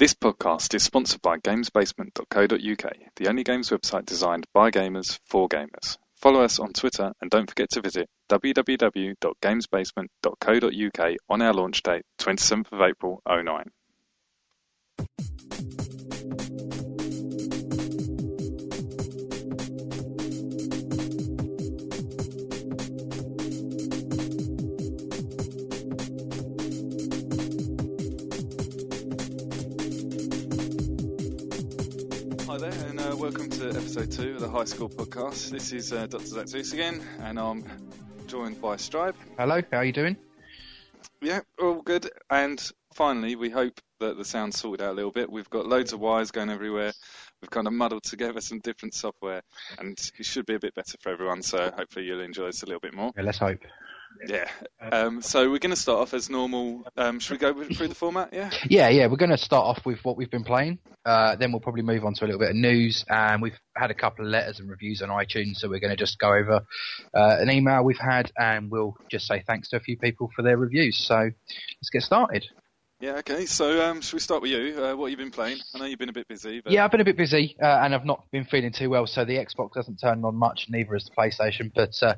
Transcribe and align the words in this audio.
This 0.00 0.14
podcast 0.14 0.74
is 0.74 0.82
sponsored 0.82 1.20
by 1.20 1.36
GamesBasement.co.uk, 1.36 2.92
the 3.16 3.28
only 3.28 3.44
games 3.44 3.68
website 3.68 4.06
designed 4.06 4.46
by 4.54 4.70
gamers 4.70 5.18
for 5.26 5.46
gamers. 5.46 5.98
Follow 6.16 6.42
us 6.42 6.58
on 6.58 6.72
Twitter 6.72 7.12
and 7.20 7.30
don't 7.30 7.46
forget 7.46 7.68
to 7.72 7.82
visit 7.82 8.08
www.gamesbasement.co.uk 8.30 11.16
on 11.28 11.42
our 11.42 11.52
launch 11.52 11.82
date, 11.82 12.06
27th 12.18 12.72
of 12.72 12.80
April 12.80 13.20
09. 13.28 13.70
Welcome 33.30 33.48
to 33.48 33.68
episode 33.68 34.10
two 34.10 34.32
of 34.32 34.40
the 34.40 34.50
High 34.50 34.64
School 34.64 34.88
Podcast. 34.88 35.50
This 35.50 35.72
is 35.72 35.92
uh, 35.92 36.04
Dr. 36.08 36.26
Zach 36.26 36.48
Zeus 36.48 36.72
again, 36.72 37.00
and 37.20 37.38
I'm 37.38 37.64
joined 38.26 38.60
by 38.60 38.74
Stripe. 38.74 39.14
Hello, 39.38 39.62
how 39.70 39.78
are 39.78 39.84
you 39.84 39.92
doing? 39.92 40.16
Yeah, 41.22 41.42
all 41.62 41.80
good. 41.80 42.10
And 42.28 42.60
finally, 42.92 43.36
we 43.36 43.48
hope 43.48 43.80
that 44.00 44.18
the 44.18 44.24
sound's 44.24 44.58
sorted 44.58 44.84
out 44.84 44.90
a 44.90 44.94
little 44.94 45.12
bit. 45.12 45.30
We've 45.30 45.48
got 45.48 45.68
loads 45.68 45.92
of 45.92 46.00
wires 46.00 46.32
going 46.32 46.50
everywhere. 46.50 46.92
We've 47.40 47.50
kind 47.50 47.68
of 47.68 47.72
muddled 47.72 48.02
together 48.02 48.40
some 48.40 48.58
different 48.58 48.94
software, 48.94 49.42
and 49.78 49.96
it 50.18 50.26
should 50.26 50.46
be 50.46 50.54
a 50.54 50.60
bit 50.60 50.74
better 50.74 50.98
for 51.00 51.12
everyone. 51.12 51.42
So 51.42 51.70
hopefully, 51.70 52.06
you'll 52.06 52.22
enjoy 52.22 52.46
this 52.46 52.64
a 52.64 52.66
little 52.66 52.80
bit 52.80 52.94
more. 52.94 53.12
Yeah, 53.16 53.22
let's 53.22 53.38
hope. 53.38 53.60
Yeah. 54.26 54.48
Um, 54.80 55.22
so 55.22 55.50
we're 55.50 55.58
going 55.58 55.74
to 55.74 55.80
start 55.80 56.00
off 56.00 56.14
as 56.14 56.28
normal. 56.28 56.84
Um, 56.96 57.20
should 57.20 57.32
we 57.32 57.38
go 57.38 57.64
through 57.64 57.88
the 57.88 57.94
format? 57.94 58.30
Yeah. 58.32 58.50
Yeah, 58.68 58.88
yeah, 58.88 59.06
we're 59.06 59.16
going 59.16 59.30
to 59.30 59.38
start 59.38 59.64
off 59.64 59.86
with 59.86 59.98
what 60.04 60.16
we've 60.16 60.30
been 60.30 60.44
playing. 60.44 60.78
Uh, 61.04 61.36
then 61.36 61.52
we'll 61.52 61.60
probably 61.60 61.82
move 61.82 62.04
on 62.04 62.12
to 62.14 62.24
a 62.24 62.26
little 62.26 62.40
bit 62.40 62.50
of 62.50 62.56
news, 62.56 63.04
and 63.08 63.40
we've 63.40 63.58
had 63.74 63.90
a 63.90 63.94
couple 63.94 64.24
of 64.24 64.30
letters 64.30 64.60
and 64.60 64.68
reviews 64.68 65.00
on 65.00 65.08
iTunes, 65.08 65.56
so 65.56 65.68
we're 65.68 65.80
going 65.80 65.90
to 65.90 65.96
just 65.96 66.18
go 66.18 66.28
over 66.28 66.60
uh, 67.14 67.36
an 67.40 67.50
email 67.50 67.82
we've 67.82 67.98
had, 67.98 68.30
and 68.36 68.70
we'll 68.70 68.94
just 69.10 69.26
say 69.26 69.42
thanks 69.46 69.70
to 69.70 69.76
a 69.76 69.80
few 69.80 69.96
people 69.96 70.30
for 70.36 70.42
their 70.42 70.58
reviews. 70.58 70.98
So 70.98 71.16
let's 71.16 71.90
get 71.90 72.02
started. 72.02 72.46
Yeah. 73.00 73.16
Okay. 73.16 73.46
So 73.46 73.82
um, 73.82 74.02
should 74.02 74.14
we 74.14 74.20
start 74.20 74.42
with 74.42 74.50
you? 74.50 74.76
Uh, 74.76 74.94
what 74.94 75.10
have 75.10 75.10
you 75.10 75.16
been 75.16 75.30
playing? 75.30 75.58
I 75.74 75.78
know 75.78 75.86
you've 75.86 75.98
been 75.98 76.10
a 76.10 76.12
bit 76.12 76.28
busy. 76.28 76.60
But... 76.60 76.72
Yeah, 76.72 76.84
I've 76.84 76.90
been 76.90 77.00
a 77.00 77.04
bit 77.04 77.16
busy, 77.16 77.56
uh, 77.60 77.80
and 77.82 77.94
I've 77.94 78.04
not 78.04 78.30
been 78.30 78.44
feeling 78.44 78.72
too 78.72 78.90
well, 78.90 79.06
so 79.06 79.24
the 79.24 79.36
Xbox 79.36 79.70
hasn't 79.74 80.00
turned 80.00 80.24
on 80.24 80.36
much, 80.36 80.66
neither 80.68 80.92
has 80.92 81.06
the 81.06 81.10
PlayStation. 81.12 81.72
But 81.74 81.94
uh, 82.02 82.14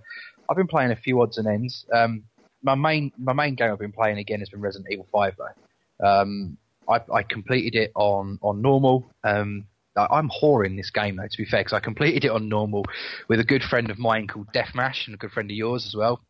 I've 0.50 0.56
been 0.56 0.66
playing 0.66 0.90
a 0.90 0.96
few 0.96 1.22
odds 1.22 1.38
and 1.38 1.46
ends. 1.46 1.86
Um, 1.92 2.24
my 2.62 2.74
main 2.74 3.12
my 3.16 3.32
main 3.32 3.54
game 3.54 3.70
I've 3.72 3.78
been 3.78 3.92
playing 3.92 4.18
again 4.18 4.40
has 4.40 4.48
been 4.48 4.60
Resident 4.60 4.90
Evil 4.90 5.06
Five 5.12 5.36
though. 5.38 6.06
Um, 6.06 6.58
I, 6.88 7.00
I 7.12 7.22
completed 7.22 7.76
it 7.76 7.92
on 7.94 8.40
on 8.42 8.60
normal. 8.60 9.08
Um, 9.22 9.66
I, 9.96 10.06
I'm 10.10 10.30
whoring 10.30 10.76
this 10.76 10.90
game 10.90 11.16
though, 11.16 11.28
to 11.28 11.38
be 11.38 11.44
fair, 11.44 11.60
because 11.60 11.74
I 11.74 11.80
completed 11.80 12.24
it 12.24 12.30
on 12.32 12.48
normal 12.48 12.84
with 13.28 13.38
a 13.38 13.44
good 13.44 13.62
friend 13.62 13.88
of 13.90 13.98
mine 13.98 14.26
called 14.26 14.52
Deathmash 14.52 15.06
and 15.06 15.14
a 15.14 15.18
good 15.18 15.30
friend 15.30 15.48
of 15.48 15.56
yours 15.56 15.86
as 15.86 15.94
well, 15.94 16.20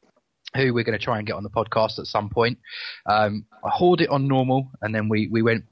who 0.55 0.75
we're 0.75 0.85
going 0.85 0.99
to 0.99 1.05
try 1.05 1.19
and 1.19 1.27
get 1.27 1.35
on 1.35 1.43
the 1.43 1.51
podcast 1.51 1.99
at 1.99 2.07
some 2.07 2.29
point. 2.29 2.59
Um, 3.07 3.47
I 3.65 3.71
hoard 3.71 4.01
it 4.01 4.11
on 4.11 4.29
normal, 4.29 4.71
and 4.81 4.95
then 4.95 5.09
we 5.09 5.29
we 5.29 5.43
went. 5.43 5.65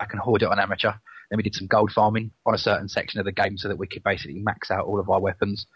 I 0.00 0.06
can 0.06 0.18
hoard 0.18 0.42
it 0.42 0.48
on 0.48 0.58
amateur. 0.58 0.92
Then 1.30 1.36
we 1.36 1.42
did 1.42 1.54
some 1.54 1.66
gold 1.66 1.92
farming 1.92 2.30
on 2.46 2.54
a 2.54 2.58
certain 2.58 2.88
section 2.88 3.20
of 3.20 3.26
the 3.26 3.32
game 3.32 3.58
so 3.58 3.68
that 3.68 3.78
we 3.78 3.86
could 3.86 4.02
basically 4.02 4.38
max 4.38 4.70
out 4.70 4.86
all 4.86 4.98
of 4.98 5.10
our 5.10 5.20
weapons. 5.20 5.66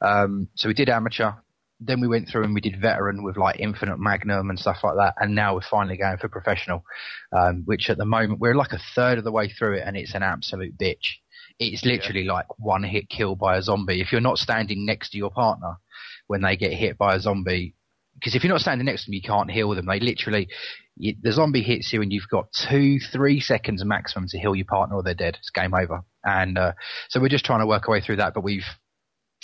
Um, 0.00 0.48
so 0.56 0.68
we 0.68 0.74
did 0.74 0.88
amateur, 0.88 1.32
then 1.80 2.00
we 2.00 2.08
went 2.08 2.28
through 2.28 2.44
and 2.44 2.54
we 2.54 2.60
did 2.60 2.80
veteran 2.80 3.22
with 3.22 3.36
like 3.36 3.60
infinite 3.60 3.98
magnum 3.98 4.48
and 4.50 4.58
stuff 4.58 4.78
like 4.82 4.96
that 4.96 5.14
and 5.18 5.34
now 5.34 5.54
we're 5.54 5.60
finally 5.60 5.96
going 5.96 6.16
for 6.16 6.28
professional 6.28 6.84
um, 7.32 7.62
which 7.66 7.90
at 7.90 7.98
the 7.98 8.04
moment 8.04 8.40
we're 8.40 8.54
like 8.54 8.72
a 8.72 8.80
third 8.94 9.18
of 9.18 9.24
the 9.24 9.32
way 9.32 9.48
through 9.48 9.76
it 9.76 9.82
and 9.84 9.96
it's 9.96 10.14
an 10.14 10.22
absolute 10.22 10.76
bitch 10.78 11.16
it's 11.58 11.84
literally 11.84 12.22
yeah. 12.22 12.32
like 12.32 12.58
one 12.58 12.82
hit 12.82 13.08
kill 13.08 13.34
by 13.34 13.56
a 13.56 13.62
zombie 13.62 14.00
if 14.00 14.10
you're 14.10 14.20
not 14.20 14.38
standing 14.38 14.86
next 14.86 15.10
to 15.10 15.18
your 15.18 15.30
partner 15.30 15.76
when 16.26 16.42
they 16.42 16.56
get 16.56 16.72
hit 16.72 16.98
by 16.98 17.14
a 17.14 17.20
zombie 17.20 17.74
because 18.14 18.34
if 18.34 18.42
you're 18.42 18.52
not 18.52 18.60
standing 18.60 18.86
next 18.86 19.04
to 19.04 19.10
them 19.10 19.14
you 19.14 19.22
can't 19.22 19.50
heal 19.50 19.74
them 19.74 19.86
they 19.86 20.00
literally 20.00 20.48
you, 20.96 21.14
the 21.22 21.32
zombie 21.32 21.62
hits 21.62 21.92
you 21.92 22.02
and 22.02 22.12
you've 22.12 22.28
got 22.30 22.46
two 22.52 22.98
three 22.98 23.40
seconds 23.40 23.84
maximum 23.84 24.26
to 24.28 24.38
heal 24.38 24.54
your 24.54 24.66
partner 24.66 24.96
or 24.96 25.02
they're 25.02 25.14
dead 25.14 25.36
it's 25.38 25.50
game 25.50 25.74
over 25.74 26.02
and 26.24 26.58
uh, 26.58 26.72
so 27.08 27.20
we're 27.20 27.28
just 27.28 27.44
trying 27.44 27.60
to 27.60 27.66
work 27.66 27.88
our 27.88 27.92
way 27.92 28.00
through 28.00 28.16
that 28.16 28.34
but 28.34 28.44
we've 28.44 28.64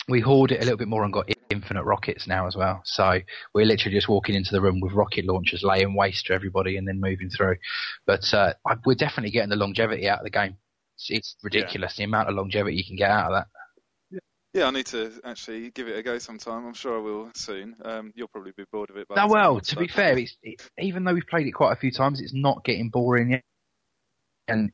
we 0.08 0.20
hoard 0.20 0.50
it 0.50 0.60
a 0.60 0.64
little 0.64 0.78
bit 0.78 0.88
more 0.88 1.04
and 1.04 1.12
got 1.12 1.28
infinite 1.50 1.84
rockets 1.84 2.26
now 2.26 2.46
as 2.46 2.56
well. 2.56 2.80
So 2.84 3.20
we're 3.54 3.66
literally 3.66 3.96
just 3.96 4.08
walking 4.08 4.34
into 4.34 4.50
the 4.50 4.60
room 4.60 4.80
with 4.80 4.92
rocket 4.92 5.24
launchers, 5.26 5.62
laying 5.62 5.94
waste 5.94 6.26
to 6.26 6.32
everybody, 6.32 6.76
and 6.76 6.88
then 6.88 7.00
moving 7.00 7.30
through. 7.30 7.56
But 8.06 8.32
uh, 8.32 8.54
we're 8.84 8.94
definitely 8.94 9.30
getting 9.30 9.50
the 9.50 9.56
longevity 9.56 10.08
out 10.08 10.18
of 10.18 10.24
the 10.24 10.30
game. 10.30 10.56
It's, 10.96 11.06
it's 11.10 11.36
ridiculous 11.42 11.94
yeah. 11.96 12.04
the 12.04 12.08
amount 12.08 12.28
of 12.28 12.34
longevity 12.34 12.76
you 12.76 12.84
can 12.84 12.96
get 12.96 13.10
out 13.10 13.32
of 13.32 13.38
that. 13.38 13.46
Yeah, 14.54 14.66
I 14.66 14.70
need 14.70 14.86
to 14.86 15.12
actually 15.24 15.70
give 15.70 15.88
it 15.88 15.96
a 15.96 16.02
go 16.02 16.18
sometime. 16.18 16.66
I'm 16.66 16.74
sure 16.74 16.98
I 16.98 17.00
will 17.00 17.30
soon. 17.34 17.74
Um, 17.82 18.12
you'll 18.14 18.28
probably 18.28 18.52
be 18.54 18.64
bored 18.70 18.90
of 18.90 18.96
it. 18.96 19.08
By 19.08 19.14
no, 19.14 19.26
well, 19.26 19.60
to 19.60 19.76
be 19.76 19.88
fair, 19.88 20.18
it's, 20.18 20.36
it, 20.42 20.60
even 20.78 21.04
though 21.04 21.14
we've 21.14 21.26
played 21.26 21.46
it 21.46 21.52
quite 21.52 21.72
a 21.72 21.76
few 21.76 21.90
times, 21.90 22.20
it's 22.20 22.34
not 22.34 22.62
getting 22.62 22.90
boring 22.90 23.30
yet. 23.30 23.42
And 24.48 24.72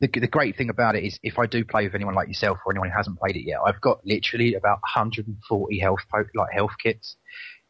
the, 0.00 0.08
the 0.08 0.26
great 0.26 0.56
thing 0.56 0.68
about 0.68 0.96
it 0.96 1.04
is 1.04 1.20
if 1.22 1.38
I 1.38 1.46
do 1.46 1.64
play 1.64 1.84
with 1.84 1.94
anyone 1.94 2.14
like 2.14 2.26
yourself 2.26 2.58
or 2.66 2.72
anyone 2.72 2.90
who 2.90 2.96
hasn't 2.96 3.20
played 3.20 3.36
it 3.36 3.46
yet, 3.46 3.58
I've 3.64 3.80
got 3.80 4.04
literally 4.04 4.54
about 4.54 4.80
140 4.82 5.78
health 5.78 6.00
like 6.34 6.52
health 6.52 6.72
kits 6.82 7.16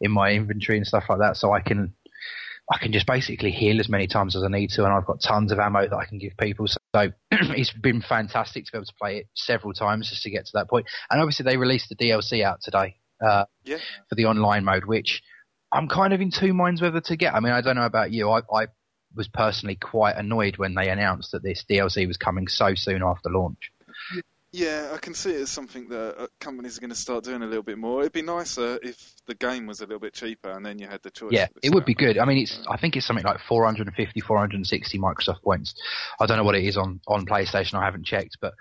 in 0.01 0.11
my 0.11 0.31
inventory 0.31 0.79
and 0.79 0.87
stuff 0.87 1.05
like 1.11 1.19
that, 1.19 1.37
so 1.37 1.53
I 1.53 1.61
can 1.61 1.93
I 2.71 2.79
can 2.79 2.93
just 2.93 3.07
basically 3.07 3.51
heal 3.51 3.81
as 3.81 3.89
many 3.89 4.07
times 4.07 4.37
as 4.37 4.45
I 4.45 4.49
need 4.49 4.71
to, 4.71 4.85
and 4.85 4.93
I've 4.93 5.05
got 5.05 5.21
tons 5.21 5.51
of 5.51 5.59
ammo 5.59 5.89
that 5.89 5.97
I 5.97 6.05
can 6.05 6.19
give 6.19 6.37
people. 6.37 6.69
So 6.69 6.79
it's 7.33 7.73
been 7.73 8.01
fantastic 8.01 8.65
to 8.67 8.73
be 8.73 8.79
able 8.79 8.87
to 8.87 8.95
play 9.01 9.17
it 9.19 9.29
several 9.35 9.73
times 9.73 10.09
just 10.09 10.23
to 10.23 10.31
get 10.31 10.47
to 10.47 10.53
that 10.55 10.71
point. 10.71 10.87
And 11.11 11.21
obviously 11.21 11.45
they 11.45 11.57
released 11.57 11.89
the 11.89 11.97
DLC 11.97 12.45
out 12.45 12.61
today 12.63 12.97
uh, 13.21 13.47
yeah. 13.65 13.79
for 14.09 14.15
the 14.15 14.27
online 14.27 14.65
mode, 14.65 14.85
which 14.85 15.21
I'm 15.73 15.89
kind 15.89 16.13
of 16.13 16.21
in 16.21 16.31
two 16.31 16.55
minds 16.55 16.81
whether 16.81 17.01
to 17.01 17.17
get. 17.17 17.35
I 17.35 17.41
mean, 17.41 17.53
I 17.53 17.61
don't 17.61 17.77
know 17.77 17.85
about 17.85 18.13
you. 18.13 18.31
I, 18.31 18.43
I 18.53 18.67
was 19.17 19.27
personally 19.27 19.75
quite 19.77 20.17
annoyed 20.17 20.57
when 20.57 20.75
they 20.75 20.91
announced 20.91 21.33
that 21.33 21.43
this 21.43 21.65
DLC 21.69 22.07
was 22.07 22.17
coming 22.17 22.47
so 22.47 22.75
soon 22.77 23.03
after 23.03 23.31
launch. 23.31 23.73
Yeah, 24.53 24.91
I 24.93 24.99
can 24.99 25.15
see 25.15 25.31
it 25.31 25.43
as 25.43 25.51
something 25.51 25.89
that 25.89 26.21
uh, 26.21 26.27
companies 26.41 26.77
are 26.77 26.81
going 26.81 26.91
to 26.91 26.97
start 26.97 27.23
doing 27.23 27.43
a 27.43 27.47
little 27.47 27.63
bit 27.63 27.79
more. 27.79 28.01
It'd 28.01 28.13
be 28.13 28.23
nicer 28.23 28.81
if 28.83 29.13
the 29.27 29.35
game 29.37 29.67
was 29.67 29.81
a 29.81 29.85
little 29.85 30.01
bit 30.01 30.13
cheaper 30.13 30.51
and 30.51 30.67
then 30.67 30.81
you 30.81 30.89
had 30.89 31.03
the 31.03 31.11
choice. 31.11 31.31
Yeah, 31.33 31.47
it 31.63 31.73
would 31.73 31.85
be 31.85 31.95
good. 31.95 32.19
I 32.19 32.25
mean, 32.25 32.39
it's 32.39 32.59
I 32.69 32.77
think 32.77 32.97
it's 32.97 33.07
something 33.07 33.25
like 33.25 33.39
450, 33.49 34.21
460 34.21 34.99
Microsoft 34.99 35.43
points. 35.43 35.75
I 36.21 36.27
don't 36.27 36.37
know 36.37 36.43
what 36.45 36.57
it 36.57 36.65
is 36.65 36.77
on 36.77 37.01
on 37.07 37.27
PlayStation. 37.27 37.75
I 37.75 37.85
haven't 37.85 38.07
checked, 38.07 38.39
but 38.41 38.55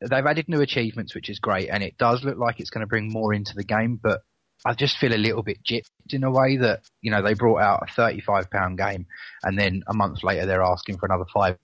they've 0.00 0.24
added 0.24 0.48
new 0.48 0.62
achievements, 0.62 1.14
which 1.14 1.28
is 1.28 1.38
great, 1.38 1.68
and 1.68 1.82
it 1.82 1.98
does 1.98 2.24
look 2.24 2.38
like 2.38 2.58
it's 2.58 2.70
going 2.70 2.82
to 2.82 2.88
bring 2.88 3.12
more 3.12 3.34
into 3.34 3.54
the 3.54 3.64
game. 3.64 4.00
But 4.02 4.22
I 4.64 4.72
just 4.72 4.96
feel 4.96 5.14
a 5.14 5.18
little 5.18 5.42
bit 5.42 5.62
gypped 5.62 5.90
in 6.08 6.24
a 6.24 6.30
way 6.30 6.56
that 6.56 6.80
you 7.02 7.10
know 7.10 7.20
they 7.20 7.34
brought 7.34 7.60
out 7.60 7.84
a 7.86 7.92
thirty-five 7.92 8.50
pound 8.50 8.78
game, 8.78 9.04
and 9.42 9.58
then 9.58 9.82
a 9.86 9.92
month 9.92 10.24
later 10.24 10.46
they're 10.46 10.62
asking 10.62 10.96
for 10.96 11.04
another 11.04 11.26
five 11.32 11.58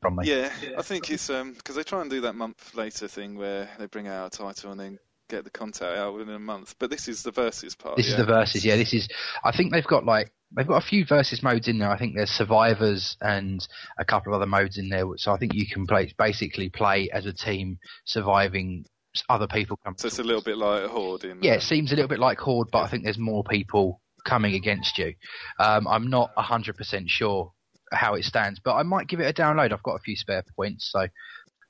from 0.00 0.16
me. 0.16 0.26
Yeah, 0.26 0.50
I 0.76 0.82
think 0.82 1.10
it's 1.10 1.30
um 1.30 1.52
because 1.52 1.76
they 1.76 1.82
try 1.82 2.00
and 2.00 2.10
do 2.10 2.22
that 2.22 2.34
month 2.34 2.74
later 2.74 3.08
thing 3.08 3.36
where 3.36 3.68
they 3.78 3.86
bring 3.86 4.08
out 4.08 4.34
a 4.34 4.38
title 4.38 4.70
and 4.70 4.80
then 4.80 4.98
get 5.28 5.44
the 5.44 5.50
content 5.50 5.96
out 5.96 6.14
within 6.14 6.34
a 6.34 6.38
month. 6.38 6.74
But 6.78 6.90
this 6.90 7.08
is 7.08 7.22
the 7.22 7.32
versus 7.32 7.74
part. 7.74 7.96
This 7.96 8.06
yeah. 8.06 8.12
is 8.12 8.18
the 8.18 8.24
versus. 8.24 8.64
Yeah, 8.64 8.76
this 8.76 8.92
is. 8.92 9.08
I 9.44 9.56
think 9.56 9.72
they've 9.72 9.84
got 9.84 10.04
like 10.04 10.32
they've 10.54 10.66
got 10.66 10.82
a 10.82 10.86
few 10.86 11.04
versus 11.04 11.42
modes 11.42 11.68
in 11.68 11.78
there. 11.78 11.90
I 11.90 11.98
think 11.98 12.14
there's 12.14 12.30
survivors 12.30 13.16
and 13.20 13.66
a 13.98 14.04
couple 14.04 14.32
of 14.32 14.40
other 14.40 14.48
modes 14.48 14.78
in 14.78 14.88
there. 14.88 15.04
So 15.16 15.32
I 15.32 15.38
think 15.38 15.54
you 15.54 15.66
can 15.66 15.86
play 15.86 16.12
basically 16.18 16.68
play 16.68 17.10
as 17.12 17.26
a 17.26 17.32
team 17.32 17.78
surviving 18.04 18.84
other 19.28 19.46
people 19.46 19.78
come. 19.84 19.94
So 19.96 20.06
it's 20.06 20.18
a 20.18 20.24
little 20.24 20.42
bit 20.42 20.58
like 20.58 20.84
Horde. 20.84 21.24
In, 21.24 21.42
yeah, 21.42 21.54
it 21.54 21.62
seems 21.62 21.92
a 21.92 21.96
little 21.96 22.08
bit 22.08 22.18
like 22.18 22.38
Horde, 22.38 22.68
but 22.70 22.78
yeah. 22.78 22.84
I 22.84 22.88
think 22.88 23.04
there's 23.04 23.18
more 23.18 23.44
people 23.44 24.00
coming 24.24 24.54
against 24.54 24.98
you. 24.98 25.14
Um, 25.58 25.86
I'm 25.86 26.10
not 26.10 26.34
100% 26.36 27.08
sure 27.08 27.52
how 27.92 28.14
it 28.14 28.24
stands, 28.24 28.60
but 28.62 28.74
I 28.74 28.82
might 28.82 29.08
give 29.08 29.20
it 29.20 29.28
a 29.28 29.42
download. 29.42 29.72
I've 29.72 29.82
got 29.82 29.96
a 29.96 30.00
few 30.00 30.16
spare 30.16 30.44
points, 30.56 30.90
so 30.92 31.06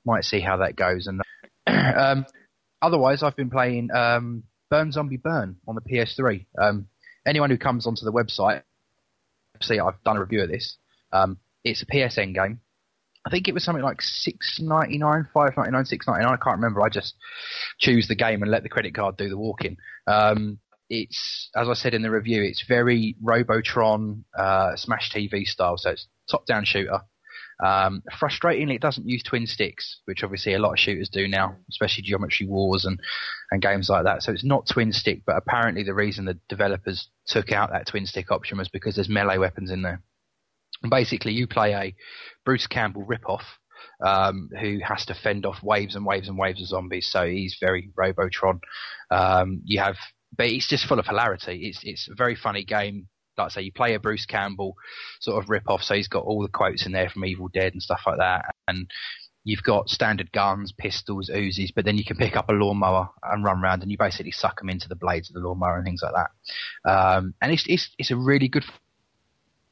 might 0.05 0.23
see 0.23 0.39
how 0.39 0.57
that 0.57 0.75
goes. 0.75 1.07
And 1.07 1.21
um, 1.67 2.25
otherwise, 2.81 3.23
I've 3.23 3.35
been 3.35 3.49
playing 3.49 3.89
um, 3.91 4.43
Burn 4.69 4.91
Zombie 4.91 5.17
Burn 5.17 5.57
on 5.67 5.75
the 5.75 5.81
PS3. 5.81 6.45
Um, 6.59 6.87
anyone 7.25 7.49
who 7.49 7.57
comes 7.57 7.85
onto 7.85 8.05
the 8.05 8.11
website, 8.11 8.63
see, 9.61 9.79
I've 9.79 10.01
done 10.03 10.17
a 10.17 10.21
review 10.21 10.43
of 10.43 10.49
this. 10.49 10.77
Um, 11.11 11.37
it's 11.63 11.81
a 11.81 11.85
PSN 11.85 12.33
game. 12.33 12.61
I 13.25 13.29
think 13.29 13.49
it 13.49 13.53
was 13.53 13.63
something 13.65 13.83
like 13.83 14.01
six 14.01 14.57
ninety 14.61 14.97
nine, 14.97 15.27
five 15.33 15.51
ninety 15.57 15.71
nine, 15.71 15.83
six 15.83 16.07
ninety 16.07 16.23
nine. 16.23 16.33
I 16.33 16.43
can't 16.43 16.57
remember. 16.57 16.81
I 16.81 16.87
just 16.87 17.15
choose 17.77 18.07
the 18.07 18.15
game 18.15 18.41
and 18.41 18.49
let 18.49 18.63
the 18.63 18.69
credit 18.69 18.95
card 18.95 19.17
do 19.17 19.27
the 19.27 19.37
walking. 19.37 19.75
Um, 20.07 20.59
it's 20.89 21.49
as 21.55 21.67
I 21.69 21.73
said 21.73 21.93
in 21.93 22.01
the 22.01 22.11
review, 22.11 22.43
it's 22.43 22.63
very 22.67 23.15
Robotron, 23.21 24.25
uh, 24.37 24.75
Smash 24.75 25.11
TV 25.11 25.45
style. 25.45 25.77
So 25.77 25.91
it's 25.91 26.07
top 26.29 26.45
down 26.45 26.65
shooter. 26.65 27.01
Um, 27.63 28.03
frustratingly, 28.21 28.75
it 28.75 28.81
doesn't 28.81 29.09
use 29.09 29.23
twin 29.23 29.47
sticks, 29.47 30.01
which 30.05 30.23
obviously 30.23 30.53
a 30.53 30.59
lot 30.59 30.73
of 30.73 30.79
shooters 30.79 31.09
do 31.09 31.27
now, 31.27 31.55
especially 31.69 32.03
Geometry 32.03 32.45
Wars 32.45 32.85
and, 32.85 32.99
and 33.49 33.61
games 33.61 33.89
like 33.89 34.03
that. 34.03 34.21
So 34.21 34.31
it's 34.31 34.43
not 34.43 34.67
twin 34.67 34.93
stick, 34.93 35.23
but 35.25 35.37
apparently 35.37 35.83
the 35.83 35.95
reason 35.95 36.25
the 36.25 36.39
developers 36.49 37.09
took 37.25 37.51
out 37.51 37.71
that 37.71 37.87
twin 37.87 38.05
stick 38.05 38.31
option 38.31 38.59
was 38.59 38.69
because 38.69 38.95
there's 38.95 39.09
melee 39.09 39.37
weapons 39.37 39.71
in 39.71 39.81
there. 39.81 40.03
And 40.83 40.91
basically, 40.91 41.33
you 41.33 41.47
play 41.47 41.73
a 41.73 41.95
Bruce 42.45 42.67
Campbell 42.67 43.05
ripoff 43.05 43.41
um, 44.05 44.49
who 44.59 44.79
has 44.87 45.05
to 45.05 45.15
fend 45.15 45.45
off 45.45 45.63
waves 45.63 45.95
and 45.95 46.05
waves 46.05 46.27
and 46.27 46.37
waves 46.37 46.61
of 46.61 46.67
zombies. 46.67 47.09
So 47.11 47.25
he's 47.27 47.57
very 47.59 47.89
Robotron. 47.95 48.61
Um, 49.09 49.61
you 49.65 49.79
have, 49.79 49.95
but 50.37 50.47
it's 50.47 50.67
just 50.67 50.85
full 50.85 50.99
of 50.99 51.07
hilarity. 51.07 51.67
It's 51.67 51.79
it's 51.83 52.07
a 52.09 52.15
very 52.15 52.35
funny 52.35 52.63
game. 52.63 53.07
Like 53.37 53.47
I 53.47 53.49
say, 53.49 53.61
you 53.61 53.71
play 53.71 53.93
a 53.93 53.99
Bruce 53.99 54.25
Campbell 54.25 54.75
sort 55.19 55.43
of 55.43 55.49
rip 55.49 55.69
off, 55.69 55.83
so 55.83 55.95
he's 55.95 56.07
got 56.07 56.23
all 56.23 56.41
the 56.41 56.47
quotes 56.47 56.85
in 56.85 56.91
there 56.91 57.09
from 57.09 57.25
Evil 57.25 57.49
Dead 57.49 57.73
and 57.73 57.81
stuff 57.81 58.01
like 58.07 58.17
that, 58.17 58.45
and 58.67 58.89
you've 59.43 59.63
got 59.63 59.89
standard 59.89 60.31
guns, 60.31 60.73
pistols, 60.77 61.29
Uzis, 61.33 61.73
but 61.73 61.85
then 61.85 61.97
you 61.97 62.03
can 62.03 62.17
pick 62.17 62.35
up 62.35 62.49
a 62.49 62.53
lawnmower 62.53 63.09
and 63.23 63.43
run 63.43 63.61
around, 63.61 63.81
and 63.81 63.91
you 63.91 63.97
basically 63.97 64.31
suck 64.31 64.59
them 64.59 64.69
into 64.69 64.89
the 64.89 64.95
blades 64.95 65.29
of 65.29 65.35
the 65.35 65.47
lawnmower 65.47 65.77
and 65.77 65.85
things 65.85 66.01
like 66.03 66.13
that. 66.13 66.89
Um, 66.89 67.33
and 67.41 67.51
it's 67.51 67.65
it's 67.67 67.89
it's 67.97 68.11
a 68.11 68.17
really 68.17 68.47
good 68.47 68.65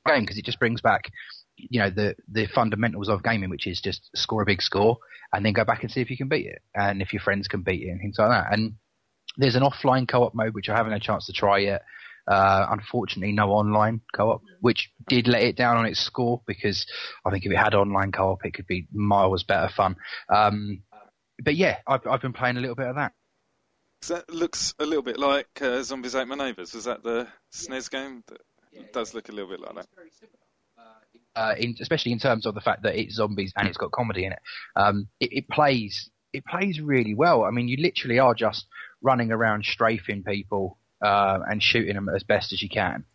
game 0.08 0.22
because 0.22 0.38
it 0.38 0.46
just 0.46 0.60
brings 0.60 0.82
back 0.82 1.10
you 1.58 1.80
know 1.80 1.90
the 1.90 2.16
the 2.32 2.48
fundamentals 2.48 3.10
of 3.10 3.24
gaming, 3.24 3.50
which 3.50 3.68
is 3.68 3.82
just 3.82 4.10
score 4.16 4.42
a 4.42 4.46
big 4.46 4.62
score 4.62 4.98
and 5.34 5.46
then 5.46 5.54
go 5.54 5.66
back 5.66 5.84
and 5.84 5.92
see 5.92 6.02
if 6.02 6.10
you 6.10 6.18
can 6.18 6.30
beat 6.30 6.46
it, 6.46 6.62
and 6.74 7.02
if 7.02 7.14
your 7.14 7.22
friends 7.22 7.48
can 7.48 7.62
beat 7.62 7.84
it 7.84 7.90
and 7.90 8.00
things 8.00 8.18
like 8.18 8.30
that. 8.30 8.54
And 8.54 8.76
there's 9.38 9.56
an 9.56 9.64
offline 9.64 10.08
co-op 10.08 10.34
mode 10.34 10.54
which 10.54 10.70
I 10.70 10.76
haven't 10.76 10.94
had 10.94 11.02
a 11.02 11.06
chance 11.06 11.28
to 11.28 11.34
try 11.34 11.60
yet. 11.60 11.84
Uh, 12.28 12.66
unfortunately, 12.72 13.34
no 13.34 13.52
online 13.52 14.02
co-op, 14.16 14.42
which 14.60 14.90
did 15.08 15.28
let 15.28 15.44
it 15.44 15.56
down 15.56 15.78
on 15.78 15.86
its 15.86 16.00
score 16.00 16.42
because 16.48 16.86
I 17.24 17.30
think 17.30 17.46
if 17.46 17.52
it 17.52 17.58
had 17.58 17.76
online 17.76 18.12
co-op, 18.12 18.44
it 18.46 18.54
could 18.54 18.66
be 18.66 18.88
miles 18.92 19.44
better 19.44 19.70
fun. 19.70 19.96
Um, 20.28 20.82
but 21.44 21.56
yeah, 21.56 21.78
I've, 21.86 22.06
I've 22.08 22.22
been 22.22 22.34
playing 22.34 22.58
a 22.58 22.62
little 22.62 22.76
bit 22.76 22.88
of 22.88 22.96
that. 22.96 23.14
That 24.08 24.30
looks 24.34 24.74
a 24.80 24.86
little 24.86 25.04
bit 25.04 25.20
like 25.20 25.62
uh, 25.62 25.82
Zombies 25.84 26.16
Ate 26.16 26.28
My 26.28 26.36
Neighbours. 26.36 26.74
Was 26.74 26.86
that 26.86 27.04
the 27.04 27.28
SNES 27.54 27.92
game? 27.92 28.24
That 28.28 28.94
does 28.94 29.14
look 29.14 29.30
a 29.30 29.32
little 29.32 29.50
bit 29.50 29.60
like 29.60 29.76
that 29.76 29.88
uh, 31.36 31.54
in, 31.58 31.76
especially 31.82 32.12
in 32.12 32.20
terms 32.20 32.46
of 32.46 32.56
the 32.56 32.62
fact 32.62 32.84
that 32.84 32.96
it's 32.96 33.16
zombies 33.16 33.54
and 33.56 33.68
it's 33.68 33.78
got 33.78 33.92
comedy 33.92 34.26
in 34.26 34.32
it. 34.32 34.40
Um, 34.76 35.08
it, 35.20 35.30
it 35.32 35.50
plays 35.50 36.10
it 36.34 36.46
plays 36.46 36.82
really 36.82 37.14
well. 37.14 37.44
I 37.44 37.52
mean, 37.52 37.68
you 37.68 37.78
literally 37.78 38.20
are 38.20 38.34
just 38.34 38.66
running 39.06 39.32
around 39.32 39.64
strafing 39.64 40.24
people 40.24 40.78
uh, 41.02 41.40
and 41.48 41.62
shooting 41.62 41.96
them 41.96 42.10
as 42.10 42.24
best 42.24 42.52
as 42.52 42.62
you 42.62 42.70
can. 42.70 43.06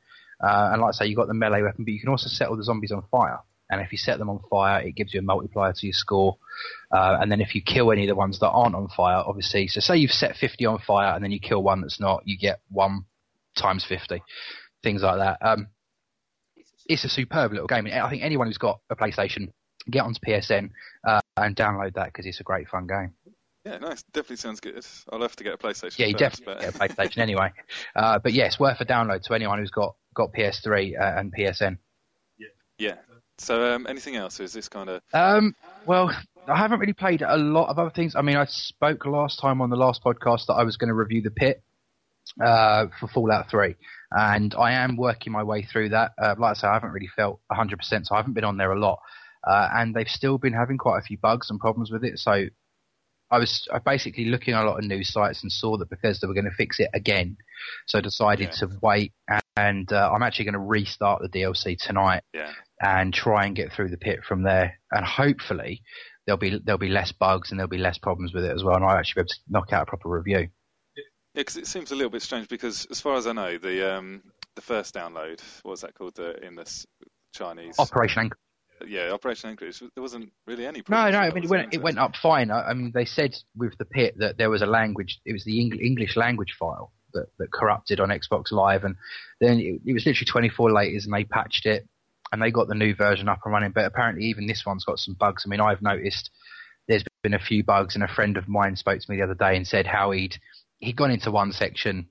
Uh, 0.42 0.70
and 0.72 0.80
like 0.80 0.90
I 0.90 0.92
say, 0.92 1.06
you've 1.06 1.16
got 1.18 1.26
the 1.26 1.34
melee 1.34 1.62
weapon, 1.62 1.84
but 1.84 1.92
you 1.92 2.00
can 2.00 2.08
also 2.08 2.28
set 2.28 2.48
all 2.48 2.56
the 2.56 2.64
zombies 2.64 2.92
on 2.92 3.02
fire. 3.10 3.40
And 3.68 3.80
if 3.80 3.92
you 3.92 3.98
set 3.98 4.18
them 4.18 4.30
on 4.30 4.40
fire, 4.48 4.80
it 4.80 4.96
gives 4.96 5.12
you 5.12 5.20
a 5.20 5.22
multiplier 5.22 5.72
to 5.72 5.86
your 5.86 5.92
score. 5.92 6.38
Uh, 6.90 7.18
and 7.20 7.30
then 7.30 7.40
if 7.40 7.54
you 7.54 7.62
kill 7.62 7.92
any 7.92 8.04
of 8.04 8.08
the 8.08 8.14
ones 8.14 8.38
that 8.40 8.48
aren't 8.48 8.74
on 8.74 8.88
fire, 8.88 9.22
obviously, 9.26 9.68
so 9.68 9.80
say 9.80 9.96
you've 9.96 10.10
set 10.10 10.36
50 10.36 10.64
on 10.66 10.78
fire 10.78 11.14
and 11.14 11.22
then 11.22 11.30
you 11.30 11.40
kill 11.40 11.62
one 11.62 11.82
that's 11.82 12.00
not, 12.00 12.22
you 12.24 12.38
get 12.38 12.60
one 12.68 13.04
times 13.56 13.84
50. 13.84 14.22
Things 14.82 15.02
like 15.02 15.18
that. 15.18 15.38
Um, 15.40 15.68
it's 16.86 17.04
a 17.04 17.08
superb 17.08 17.52
little 17.52 17.68
game. 17.68 17.86
I 17.86 18.10
think 18.10 18.22
anyone 18.22 18.48
who's 18.48 18.58
got 18.58 18.80
a 18.90 18.96
PlayStation, 18.96 19.52
get 19.88 20.04
onto 20.04 20.20
PSN 20.26 20.70
uh, 21.06 21.20
and 21.36 21.54
download 21.54 21.94
that 21.94 22.06
because 22.06 22.26
it's 22.26 22.40
a 22.40 22.44
great 22.44 22.68
fun 22.68 22.86
game. 22.86 23.14
Yeah, 23.64 23.78
nice. 23.78 24.02
Definitely 24.04 24.36
sounds 24.36 24.60
good. 24.60 24.84
I'll 25.12 25.20
have 25.20 25.36
to 25.36 25.44
get 25.44 25.54
a 25.54 25.58
PlayStation. 25.58 25.98
Yeah, 25.98 26.06
you 26.06 26.12
first, 26.14 26.42
definitely 26.42 26.66
but... 26.66 26.78
get 26.78 26.90
a 26.90 26.94
PlayStation 26.94 27.18
anyway. 27.18 27.52
Uh, 27.96 28.18
but 28.18 28.32
yes, 28.32 28.56
yeah, 28.58 28.66
worth 28.66 28.80
a 28.80 28.84
download 28.84 29.22
to 29.22 29.34
anyone 29.34 29.58
who's 29.58 29.70
got 29.70 29.96
got 30.14 30.32
PS3 30.32 30.98
uh, 30.98 31.18
and 31.18 31.34
PSN. 31.34 31.76
Yeah. 32.38 32.46
Yeah. 32.78 32.94
So, 33.38 33.74
um, 33.74 33.86
anything 33.88 34.16
else? 34.16 34.38
Is 34.38 34.52
this 34.52 34.68
kind 34.68 34.88
of? 34.88 35.02
Um, 35.12 35.54
well, 35.86 36.10
I 36.46 36.56
haven't 36.56 36.78
really 36.78 36.92
played 36.92 37.22
a 37.22 37.36
lot 37.36 37.68
of 37.68 37.78
other 37.78 37.90
things. 37.90 38.14
I 38.14 38.22
mean, 38.22 38.36
I 38.36 38.44
spoke 38.46 39.06
last 39.06 39.40
time 39.40 39.60
on 39.60 39.70
the 39.70 39.76
last 39.76 40.04
podcast 40.04 40.46
that 40.46 40.54
I 40.54 40.62
was 40.62 40.76
going 40.76 40.88
to 40.88 40.94
review 40.94 41.22
the 41.22 41.30
Pit 41.30 41.62
uh, 42.42 42.86
for 42.98 43.08
Fallout 43.08 43.50
3, 43.50 43.74
and 44.12 44.54
I 44.54 44.72
am 44.72 44.96
working 44.96 45.32
my 45.32 45.42
way 45.42 45.62
through 45.62 45.90
that. 45.90 46.12
Uh, 46.20 46.34
like 46.38 46.56
I 46.56 46.60
say, 46.60 46.68
I 46.68 46.74
haven't 46.74 46.92
really 46.92 47.10
felt 47.16 47.40
100%, 47.50 48.06
so 48.06 48.14
I 48.14 48.18
haven't 48.18 48.34
been 48.34 48.44
on 48.44 48.56
there 48.56 48.72
a 48.72 48.78
lot. 48.78 49.00
Uh, 49.42 49.68
and 49.72 49.94
they've 49.94 50.08
still 50.08 50.36
been 50.36 50.52
having 50.52 50.76
quite 50.76 50.98
a 50.98 51.02
few 51.02 51.16
bugs 51.16 51.48
and 51.50 51.58
problems 51.58 51.90
with 51.90 52.04
it. 52.04 52.18
So 52.18 52.44
I 53.30 53.38
was 53.38 53.68
basically 53.84 54.26
looking 54.26 54.54
at 54.54 54.64
a 54.64 54.68
lot 54.68 54.78
of 54.78 54.84
news 54.84 55.12
sites 55.12 55.42
and 55.42 55.52
saw 55.52 55.76
that 55.76 55.88
Bethesda 55.88 56.26
were 56.26 56.34
going 56.34 56.46
to 56.46 56.50
fix 56.50 56.80
it 56.80 56.90
again. 56.92 57.36
So 57.86 57.98
I 57.98 58.00
decided 58.00 58.50
yeah. 58.52 58.66
to 58.68 58.78
wait, 58.82 59.12
and 59.56 59.92
uh, 59.92 60.10
I'm 60.12 60.22
actually 60.22 60.46
going 60.46 60.54
to 60.54 60.60
restart 60.60 61.22
the 61.22 61.28
DLC 61.28 61.78
tonight 61.78 62.22
yeah. 62.34 62.52
and 62.80 63.14
try 63.14 63.46
and 63.46 63.54
get 63.54 63.72
through 63.72 63.90
the 63.90 63.96
pit 63.96 64.20
from 64.26 64.42
there. 64.42 64.78
And 64.90 65.04
hopefully 65.04 65.82
there'll 66.26 66.38
be 66.38 66.60
there'll 66.64 66.78
be 66.78 66.88
less 66.88 67.12
bugs 67.12 67.50
and 67.50 67.58
there'll 67.58 67.68
be 67.68 67.78
less 67.78 67.98
problems 67.98 68.32
with 68.32 68.44
it 68.44 68.52
as 68.52 68.64
well, 68.64 68.76
and 68.76 68.84
I'll 68.84 68.96
actually 68.96 69.20
be 69.20 69.22
able 69.22 69.28
to 69.28 69.40
knock 69.48 69.72
out 69.72 69.82
a 69.82 69.86
proper 69.86 70.08
review. 70.08 70.48
Yeah, 70.96 71.04
because 71.34 71.56
it 71.56 71.66
seems 71.66 71.92
a 71.92 71.94
little 71.94 72.10
bit 72.10 72.22
strange 72.22 72.48
because, 72.48 72.86
as 72.90 73.00
far 73.00 73.16
as 73.16 73.26
I 73.26 73.32
know, 73.32 73.58
the 73.58 73.96
um, 73.96 74.22
the 74.56 74.62
first 74.62 74.94
download, 74.94 75.40
what 75.62 75.72
was 75.72 75.80
that 75.82 75.94
called 75.94 76.16
the, 76.16 76.44
in 76.44 76.56
this 76.56 76.86
Chinese? 77.34 77.78
Operation 77.78 78.22
Anchor. 78.22 78.38
Yeah, 78.86 79.12
Operation 79.12 79.50
Anchorage. 79.50 79.80
There 79.80 80.02
wasn't 80.02 80.32
really 80.46 80.66
any. 80.66 80.82
No, 80.88 81.10
no. 81.10 81.18
I 81.18 81.30
mean, 81.30 81.44
it 81.44 81.50
went, 81.50 81.74
it 81.74 81.82
went 81.82 81.98
up 81.98 82.16
fine. 82.16 82.50
I, 82.50 82.68
I, 82.68 82.74
mean, 82.74 82.92
they 82.94 83.04
said 83.04 83.36
with 83.56 83.76
the 83.78 83.84
pit 83.84 84.14
that 84.18 84.38
there 84.38 84.50
was 84.50 84.62
a 84.62 84.66
language. 84.66 85.20
It 85.24 85.32
was 85.32 85.44
the 85.44 85.60
English 85.60 86.16
language 86.16 86.54
file 86.58 86.92
that, 87.14 87.26
that 87.38 87.52
corrupted 87.52 88.00
on 88.00 88.08
Xbox 88.08 88.52
Live, 88.52 88.84
and 88.84 88.96
then 89.40 89.58
it, 89.60 89.80
it 89.84 89.92
was 89.92 90.06
literally 90.06 90.26
24 90.26 90.70
laters, 90.70 91.04
and 91.04 91.12
they 91.12 91.24
patched 91.24 91.66
it, 91.66 91.86
and 92.32 92.40
they 92.40 92.50
got 92.50 92.68
the 92.68 92.74
new 92.74 92.94
version 92.94 93.28
up 93.28 93.40
and 93.44 93.52
running. 93.52 93.72
But 93.72 93.86
apparently, 93.86 94.26
even 94.26 94.46
this 94.46 94.64
one's 94.64 94.84
got 94.84 94.98
some 94.98 95.14
bugs. 95.14 95.44
I 95.46 95.48
mean, 95.48 95.60
I've 95.60 95.82
noticed 95.82 96.30
there's 96.88 97.04
been 97.22 97.34
a 97.34 97.38
few 97.38 97.62
bugs, 97.62 97.94
and 97.94 98.04
a 98.04 98.08
friend 98.08 98.36
of 98.36 98.48
mine 98.48 98.76
spoke 98.76 99.00
to 99.00 99.10
me 99.10 99.16
the 99.16 99.24
other 99.24 99.34
day 99.34 99.56
and 99.56 99.66
said 99.66 99.86
how 99.86 100.10
he'd 100.10 100.36
he'd 100.78 100.96
gone 100.96 101.10
into 101.10 101.30
one 101.30 101.52
section 101.52 102.08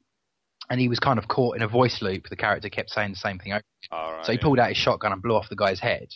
and 0.69 0.80
he 0.80 0.88
was 0.88 1.00
kind 1.00 1.18
of 1.18 1.27
caught 1.27 1.56
in 1.56 1.63
a 1.63 1.68
voice 1.68 2.01
loop. 2.01 2.30
The 2.30 2.36
character 2.36 2.69
kept 2.69 2.92
saying 2.92 3.12
the 3.12 3.18
same 3.18 3.39
thing. 3.39 3.54
Right, 3.54 4.25
so 4.25 4.31
he 4.31 4.38
pulled 4.38 4.60
out 4.60 4.69
his 4.69 4.77
shotgun 4.77 5.12
and 5.12 5.21
blew 5.21 5.36
off 5.36 5.50
the 5.50 5.56
guy's 5.56 5.80
head. 5.80 6.10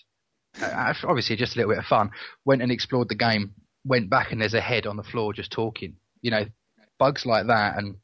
Uh, 0.61 0.93
obviously, 1.03 1.35
just 1.35 1.55
a 1.55 1.59
little 1.59 1.71
bit 1.71 1.79
of 1.79 1.85
fun. 1.85 2.11
Went 2.45 2.61
and 2.61 2.71
explored 2.71 3.09
the 3.09 3.15
game. 3.15 3.53
Went 3.85 4.09
back 4.09 4.31
and 4.31 4.41
there's 4.41 4.53
a 4.53 4.61
head 4.61 4.85
on 4.85 4.97
the 4.97 5.03
floor 5.03 5.33
just 5.33 5.51
talking. 5.51 5.95
You 6.21 6.31
know, 6.31 6.45
bugs 6.99 7.25
like 7.25 7.47
that. 7.47 7.77
And 7.77 7.95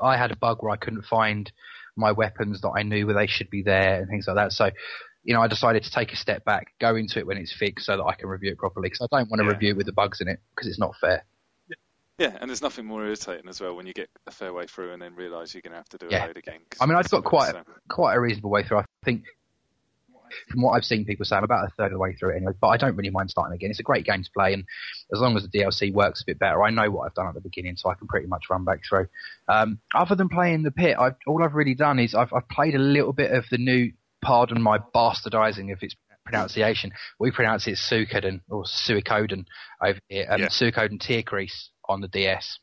I 0.00 0.16
had 0.16 0.30
a 0.30 0.36
bug 0.36 0.58
where 0.60 0.72
I 0.72 0.76
couldn't 0.76 1.04
find 1.04 1.50
my 1.96 2.12
weapons 2.12 2.60
that 2.60 2.70
I 2.70 2.82
knew 2.82 3.06
where 3.06 3.16
they 3.16 3.26
should 3.26 3.50
be 3.50 3.62
there 3.62 4.00
and 4.00 4.08
things 4.08 4.26
like 4.26 4.36
that. 4.36 4.52
So, 4.52 4.70
you 5.22 5.34
know, 5.34 5.42
I 5.42 5.48
decided 5.48 5.82
to 5.82 5.90
take 5.90 6.12
a 6.12 6.16
step 6.16 6.44
back, 6.44 6.68
go 6.80 6.96
into 6.96 7.18
it 7.18 7.26
when 7.26 7.36
it's 7.36 7.52
fixed, 7.52 7.86
so 7.86 7.96
that 7.96 8.04
I 8.04 8.14
can 8.14 8.28
review 8.28 8.52
it 8.52 8.58
properly. 8.58 8.88
Because 8.88 9.08
I 9.12 9.18
don't 9.18 9.30
want 9.30 9.40
to 9.40 9.46
yeah. 9.46 9.52
review 9.52 9.70
it 9.70 9.76
with 9.76 9.86
the 9.86 9.92
bugs 9.92 10.20
in 10.20 10.28
it 10.28 10.40
because 10.54 10.68
it's 10.68 10.78
not 10.78 10.94
fair. 11.00 11.24
Yeah, 12.20 12.36
and 12.38 12.50
there's 12.50 12.60
nothing 12.60 12.84
more 12.84 13.02
irritating 13.02 13.48
as 13.48 13.62
well 13.62 13.74
when 13.74 13.86
you 13.86 13.94
get 13.94 14.10
a 14.26 14.30
fair 14.30 14.52
way 14.52 14.66
through 14.66 14.92
and 14.92 15.00
then 15.00 15.14
realise 15.14 15.54
you're 15.54 15.62
going 15.62 15.70
to 15.70 15.78
have 15.78 15.88
to 15.88 15.96
do 15.96 16.08
yeah. 16.10 16.26
a 16.26 16.26
load 16.26 16.36
again. 16.36 16.60
I 16.78 16.84
mean, 16.84 16.96
I've 16.96 17.08
got 17.08 17.24
quite 17.24 17.54
a, 17.54 17.64
quite 17.88 18.14
a 18.14 18.20
reasonable 18.20 18.50
way 18.50 18.62
through. 18.62 18.80
I 18.80 18.84
think 19.06 19.24
from 20.48 20.62
what 20.62 20.72
I've 20.72 20.84
seen 20.84 21.04
people 21.04 21.24
say, 21.24 21.36
I'm 21.36 21.44
about 21.44 21.66
a 21.66 21.72
third 21.76 21.86
of 21.86 21.92
the 21.92 21.98
way 21.98 22.14
through 22.14 22.34
it 22.34 22.36
anyway. 22.36 22.52
But 22.60 22.68
I 22.68 22.76
don't 22.76 22.96
really 22.96 23.10
mind 23.10 23.30
starting 23.30 23.54
again. 23.54 23.70
It's 23.70 23.80
a 23.80 23.84
great 23.84 24.04
game 24.04 24.22
to 24.22 24.30
play, 24.34 24.52
and 24.52 24.64
as 25.12 25.20
long 25.20 25.36
as 25.36 25.42
the 25.42 25.58
DLC 25.58 25.92
works 25.92 26.22
a 26.22 26.26
bit 26.26 26.38
better, 26.38 26.62
I 26.62 26.70
know 26.70 26.90
what 26.90 27.06
I've 27.06 27.14
done 27.14 27.28
at 27.28 27.34
the 27.34 27.40
beginning, 27.40 27.76
so 27.76 27.90
I 27.90 27.94
can 27.94 28.08
pretty 28.08 28.26
much 28.26 28.44
run 28.50 28.64
back 28.64 28.80
through. 28.88 29.08
Um, 29.48 29.80
other 29.94 30.14
than 30.14 30.28
playing 30.28 30.62
the 30.62 30.70
pit, 30.70 30.96
I've, 30.98 31.16
all 31.26 31.42
I've 31.42 31.54
really 31.54 31.74
done 31.74 31.98
is 31.98 32.14
I've, 32.14 32.32
I've 32.32 32.48
played 32.48 32.74
a 32.74 32.78
little 32.78 33.12
bit 33.12 33.32
of 33.32 33.44
the 33.50 33.58
new. 33.58 33.92
Pardon 34.22 34.60
my 34.60 34.76
bastardizing 34.94 35.72
of 35.72 35.78
its 35.80 35.96
pronunciation. 36.26 36.92
We 37.18 37.30
pronounce 37.30 37.66
it 37.66 37.78
Suikoden 37.78 38.42
or 38.50 38.64
Suikoden 38.64 39.46
over 39.82 39.98
here. 40.08 40.26
Um, 40.30 40.42
yeah. 40.42 40.48
Suikoden 40.48 41.00
Tierkreis 41.00 41.68
on 41.88 42.02
the 42.02 42.08
DS 42.08 42.58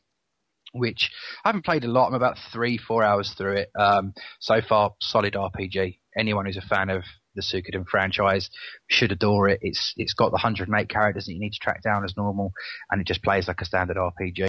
which 0.72 1.10
I 1.44 1.48
haven't 1.48 1.64
played 1.64 1.84
a 1.84 1.88
lot. 1.88 2.08
I'm 2.08 2.14
about 2.14 2.36
three, 2.52 2.78
four 2.78 3.02
hours 3.02 3.32
through 3.36 3.56
it. 3.56 3.70
Um, 3.78 4.14
so 4.40 4.60
far, 4.60 4.94
solid 5.00 5.34
RPG. 5.34 5.98
Anyone 6.16 6.46
who's 6.46 6.56
a 6.56 6.62
fan 6.62 6.90
of 6.90 7.04
the 7.38 7.42
Suikoden 7.42 7.86
franchise 7.86 8.50
should 8.88 9.12
adore 9.12 9.48
it. 9.48 9.60
It's 9.62 9.94
it's 9.96 10.14
got 10.14 10.30
the 10.30 10.40
108 10.42 10.88
characters 10.88 11.26
that 11.26 11.32
you 11.32 11.40
need 11.40 11.52
to 11.52 11.60
track 11.60 11.82
down 11.82 12.04
as 12.04 12.16
normal, 12.16 12.52
and 12.90 13.00
it 13.00 13.06
just 13.06 13.22
plays 13.22 13.48
like 13.48 13.60
a 13.60 13.64
standard 13.64 13.96
RPG. 13.96 14.48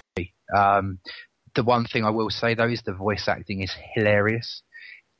Um, 0.54 0.98
the 1.54 1.62
one 1.62 1.84
thing 1.84 2.04
I 2.04 2.10
will 2.10 2.30
say 2.30 2.54
though 2.54 2.68
is 2.68 2.82
the 2.82 2.92
voice 2.92 3.26
acting 3.28 3.62
is 3.62 3.74
hilarious. 3.94 4.62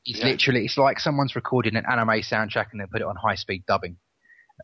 It's 0.05 0.21
yeah. 0.21 0.27
literally 0.27 0.65
it's 0.65 0.79
like 0.79 0.99
someone's 0.99 1.37
recorded 1.37 1.75
an 1.75 1.85
anime 1.91 2.23
soundtrack 2.23 2.67
and 2.73 2.81
they 2.81 2.87
put 2.91 3.03
it 3.03 3.07
on 3.07 3.17
high 3.17 3.37
speed 3.37 3.65
dubbing, 3.67 3.97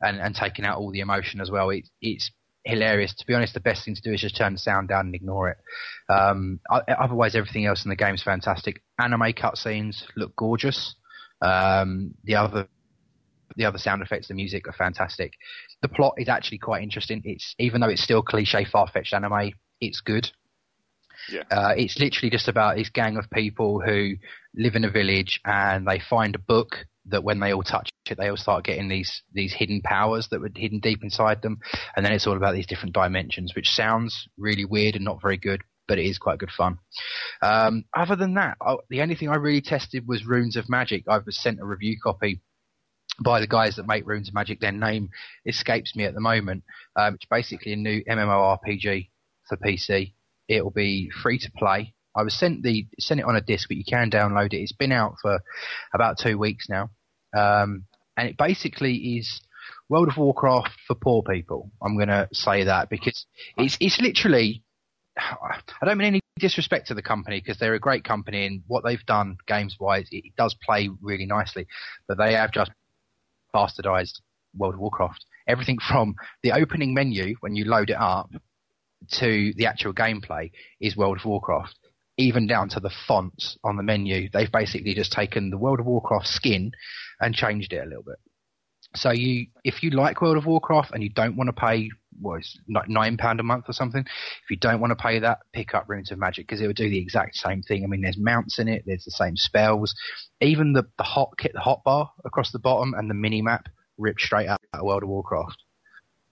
and 0.01 0.19
and 0.19 0.35
taking 0.35 0.65
out 0.65 0.79
all 0.79 0.91
the 0.91 1.01
emotion 1.01 1.41
as 1.41 1.51
well. 1.51 1.71
It, 1.71 1.89
it's 2.01 2.31
hilarious. 2.67 3.15
To 3.15 3.27
be 3.27 3.35
honest, 3.35 3.55
the 3.55 3.61
best 3.61 3.85
thing 3.85 3.95
to 3.95 4.03
do 4.03 4.13
is 4.13 4.21
just 4.21 4.37
turn 4.37 4.53
the 4.53 4.59
sound 4.59 4.89
down 4.89 5.07
and 5.07 5.15
ignore 5.15 5.51
it. 5.51 5.59
Um, 6.09 6.61
otherwise, 6.71 7.35
everything 7.35 7.65
else 7.65 7.85
in 7.85 7.89
the 7.89 7.97
game 7.97 8.15
is 8.15 8.23
fantastic. 8.23 8.83
Anime 8.99 9.33
cutscenes 9.33 10.03
look 10.17 10.35
gorgeous. 10.37 10.95
Um, 11.41 12.15
the 12.25 12.35
other 12.37 12.69
the 13.57 13.65
other 13.65 13.79
sound 13.79 14.03
effects, 14.03 14.29
the 14.29 14.35
music 14.35 14.69
are 14.69 14.73
fantastic. 14.73 15.33
The 15.83 15.89
plot 15.89 16.15
is 16.19 16.29
actually 16.29 16.59
quite 16.59 16.83
interesting. 16.83 17.23
It's 17.25 17.55
even 17.59 17.81
though 17.81 17.89
it's 17.89 18.03
still 18.03 18.23
cliche, 18.23 18.65
far 18.65 18.89
fetched 18.89 19.15
anime, 19.15 19.53
it's 19.81 20.01
good. 20.01 20.31
Yeah. 21.31 21.43
Uh, 21.51 21.75
it's 21.77 21.99
literally 21.99 22.31
just 22.31 22.49
about 22.49 22.77
this 22.77 22.91
gang 22.91 23.17
of 23.17 23.31
people 23.31 23.81
who 23.81 24.15
live 24.55 24.75
in 24.75 24.85
a 24.85 24.91
village 24.91 25.41
and 25.45 25.87
they 25.87 25.99
find 25.99 26.35
a 26.35 26.39
book 26.39 26.87
that 27.07 27.25
when 27.25 27.41
they 27.41 27.53
all 27.53 27.63
touch 27.63 27.89
it, 28.11 28.19
they 28.19 28.29
all 28.29 28.37
start 28.37 28.65
getting 28.65 28.89
these 28.89 29.23
these 29.33 29.53
hidden 29.53 29.81
powers 29.83 30.29
that 30.31 30.41
were 30.41 30.51
hidden 30.55 30.81
deep 30.81 31.03
inside 31.03 31.43
them, 31.43 31.59
and 31.97 32.05
then 32.05 32.13
it's 32.13 32.27
all 32.27 32.37
about 32.37 32.55
these 32.55 32.67
different 32.67 32.95
dimensions, 32.95 33.55
which 33.55 33.71
sounds 33.71 34.29
really 34.37 34.65
weird 34.65 34.97
and 34.97 35.05
not 35.05 35.23
very 35.23 35.37
good, 35.37 35.63
but 35.89 35.99
it 35.99 36.07
is 36.07 36.19
quite 36.19 36.39
good 36.39 36.51
fun. 36.51 36.79
Um, 37.43 37.85
other 37.97 38.17
than 38.17 38.35
that, 38.35 38.57
I, 38.61 38.77
the 38.91 39.03
only 39.03 39.15
thing 39.15 39.29
I 39.29 39.37
really 39.37 39.61
tested 39.61 40.07
was 40.07 40.27
Runes 40.27 40.57
of 40.57 40.69
Magic. 40.69 41.05
I 41.09 41.19
was 41.19 41.39
sent 41.39 41.61
a 41.61 41.65
review 41.65 41.97
copy 42.03 42.41
by 43.23 43.41
the 43.41 43.47
guys 43.47 43.77
that 43.77 43.87
make 43.87 44.07
Runes 44.07 44.29
of 44.29 44.35
Magic. 44.35 44.61
Their 44.61 44.73
name 44.73 45.11
escapes 45.45 45.95
me 45.97 46.05
at 46.05 46.15
the 46.15 46.21
moment. 46.21 46.65
Um, 46.97 47.15
it's 47.15 47.27
basically 47.31 47.73
a 47.73 47.77
new 47.77 48.03
MMORPG 48.05 49.09
for 49.49 49.57
PC. 49.57 50.13
It 50.49 50.63
will 50.63 50.71
be 50.71 51.11
free 51.23 51.39
to 51.39 51.51
play. 51.57 51.95
I 52.15 52.23
was 52.23 52.39
sent 52.39 52.63
the 52.63 52.87
sent 52.99 53.21
it 53.21 53.27
on 53.27 53.37
a 53.37 53.41
disc, 53.41 53.69
but 53.69 53.77
you 53.77 53.85
can 53.85 54.11
download 54.11 54.55
it. 54.55 54.59
It's 54.59 54.73
been 54.73 54.93
out 54.93 55.17
for 55.21 55.41
about 55.93 56.19
two 56.19 56.39
weeks 56.39 56.67
now, 56.69 56.91
um, 57.37 57.85
and 58.17 58.29
it 58.29 58.39
basically 58.39 58.95
is 59.19 59.41
World 59.89 60.09
of 60.09 60.17
Warcraft 60.17 60.71
for 60.87 60.95
poor 60.95 61.23
people. 61.23 61.71
I'm 61.83 61.97
going 61.97 62.09
to 62.09 62.29
say 62.33 62.65
that 62.65 62.89
because 62.89 63.27
it's 63.59 63.77
it's 63.81 64.01
literally. 64.01 64.63
I 65.19 65.87
don't 65.87 65.97
mean 65.97 66.09
any 66.09 66.21
disrespect 66.39 66.89
to 66.89 66.95
the 66.95 67.03
company 67.03 67.41
because 67.41 67.59
they're 67.59 67.73
a 67.73 67.81
great 67.81 68.05
company 68.05 68.47
and 68.47 68.63
what 68.67 68.85
they've 68.85 69.05
done 69.07 69.39
games 69.47 69.77
wise, 69.81 70.07
it 70.11 70.25
does 70.37 70.55
play 70.63 70.91
really 71.01 71.25
nicely, 71.25 71.67
but 72.07 72.19
they 72.19 72.35
have 72.35 72.53
just 72.53 72.71
bastardized 73.57 74.21
World 74.55 74.75
of 74.75 74.81
Warcraft. 74.81 75.25
Everything 75.49 75.79
from 75.79 76.15
the 76.43 76.53
opening 76.53 76.93
menu 76.93 77.37
when 77.41 77.55
you 77.55 77.65
load 77.65 77.91
it 77.91 77.97
up 77.99 78.31
to 79.13 79.53
the 79.57 79.67
actual 79.67 79.95
gameplay 79.95 80.51
is 80.81 80.97
World 80.97 81.19
of 81.19 81.25
Warcraft. 81.25 81.79
Even 82.19 82.47
down 82.47 82.69
to 82.71 82.81
the 82.81 82.93
fonts 83.07 83.59
on 83.63 83.77
the 83.77 83.83
menu, 83.83 84.29
they've 84.33 84.51
basically 84.51 84.95
just 84.95 85.13
taken 85.13 85.51
the 85.51 85.59
World 85.59 85.81
of 85.81 85.87
Warcraft 85.87 86.27
skin 86.27 86.73
and 87.21 87.35
changed 87.35 87.73
it 87.73 87.83
a 87.85 87.87
little 87.87 88.03
bit. 88.03 88.17
So 88.95 89.11
you, 89.11 89.47
if 89.65 89.83
you 89.83 89.91
like 89.91 90.23
World 90.23 90.39
of 90.39 90.47
Warcraft 90.47 90.93
and 90.93 91.03
you 91.03 91.11
don't 91.11 91.37
want 91.37 91.49
to 91.49 91.53
pay, 91.53 91.91
what 92.21 92.41
is 92.41 92.59
like 92.69 92.89
nine 92.89 93.17
pound 93.17 93.41
a 93.41 93.43
month 93.43 93.65
or 93.69 93.73
something, 93.73 94.03
if 94.03 94.51
you 94.51 94.57
don't 94.57 94.81
want 94.81 94.91
to 94.91 95.03
pay 95.03 95.19
that, 95.21 95.39
pick 95.53 95.75
up 95.75 95.85
Runes 95.89 96.11
of 96.11 96.19
Magic 96.19 96.47
because 96.47 96.61
it 96.61 96.67
will 96.67 96.75
do 96.75 96.89
the 96.89 96.99
exact 96.99 97.37
same 97.37 97.63
thing. 97.63 97.85
I 97.85 97.87
mean, 97.87 98.03
there's 98.03 98.19
mounts 98.19 98.59
in 98.59 98.69
it, 98.69 98.85
there's 98.87 99.05
the 99.05 99.11
same 99.11 99.37
spells, 99.37 99.95
even 100.41 100.73
the 100.73 100.85
the 100.99 101.05
hot 101.05 101.35
kit, 101.39 101.53
the 101.53 101.61
hot 101.61 101.85
bar 101.85 102.11
across 102.25 102.53
the 102.53 102.59
bottom, 102.59 102.95
and 102.95 103.11
the 103.11 103.15
mini 103.15 103.43
map 103.43 103.69
ripped 103.99 104.21
straight 104.21 104.49
out 104.49 104.61
of 104.73 104.83
World 104.85 105.03
of 105.03 105.09
Warcraft. 105.09 105.63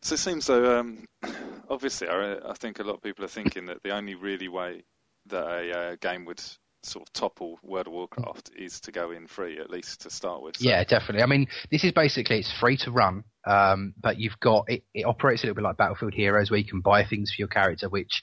So 0.03 0.15
it 0.15 0.19
seems 0.19 0.47
though, 0.47 0.81
um, 0.81 1.07
obviously, 1.71 2.09
I, 2.09 2.37
I, 2.51 2.55
think 2.55 2.79
a 2.79 2.83
lot 2.83 2.97
of 2.97 3.03
people 3.03 3.25
are 3.25 3.29
thinking 3.29 3.67
that 3.67 3.83
the 3.83 3.91
only 3.91 4.15
really 4.15 4.49
way 4.49 4.85
that 5.27 5.47
a 5.47 5.79
uh, 5.79 5.97
game 6.01 6.27
would 6.27 6.43
sort 6.85 7.09
of 7.09 7.13
topple 7.13 7.59
World 7.63 7.87
of 7.87 7.93
Warcraft 7.93 8.51
is 8.57 8.81
to 8.81 8.93
go 8.93 9.11
in 9.11 9.27
free, 9.27 9.59
at 9.59 9.71
least 9.71 10.03
to 10.03 10.11
start 10.11 10.43
with. 10.43 10.57
So. 10.57 10.69
Yeah, 10.69 10.85
definitely. 10.85 11.23
I 11.23 11.27
mean, 11.27 11.47
this 11.71 11.85
is 11.85 11.93
basically 11.93 12.39
it's 12.39 12.53
free 12.53 12.77
to 12.79 12.91
run, 12.91 13.25
um, 13.47 13.95
but 14.01 14.19
you've 14.19 14.39
got 14.41 14.65
it, 14.69 14.85
it, 14.95 15.05
operates 15.05 15.43
a 15.43 15.47
little 15.47 15.57
bit 15.57 15.65
like 15.65 15.77
Battlefield 15.77 16.15
Heroes, 16.15 16.51
where 16.51 16.59
you 16.59 16.67
can 16.67 16.81
buy 16.81 17.05
things 17.05 17.33
for 17.33 17.41
your 17.41 17.49
character, 17.49 17.89
which 17.89 18.23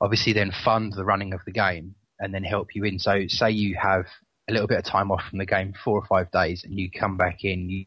obviously 0.00 0.32
then 0.32 0.52
fund 0.64 0.92
the 0.92 1.04
running 1.04 1.32
of 1.32 1.40
the 1.44 1.52
game 1.52 1.94
and 2.18 2.34
then 2.34 2.44
help 2.44 2.74
you 2.74 2.84
in. 2.84 2.98
So, 2.98 3.26
say 3.28 3.50
you 3.50 3.76
have 3.80 4.06
a 4.48 4.52
little 4.52 4.68
bit 4.68 4.78
of 4.78 4.84
time 4.84 5.10
off 5.10 5.22
from 5.28 5.38
the 5.38 5.46
game, 5.46 5.74
four 5.84 5.98
or 5.98 6.06
five 6.06 6.30
days, 6.30 6.64
and 6.64 6.78
you 6.78 6.90
come 6.90 7.16
back 7.16 7.44
in, 7.44 7.70
you 7.70 7.86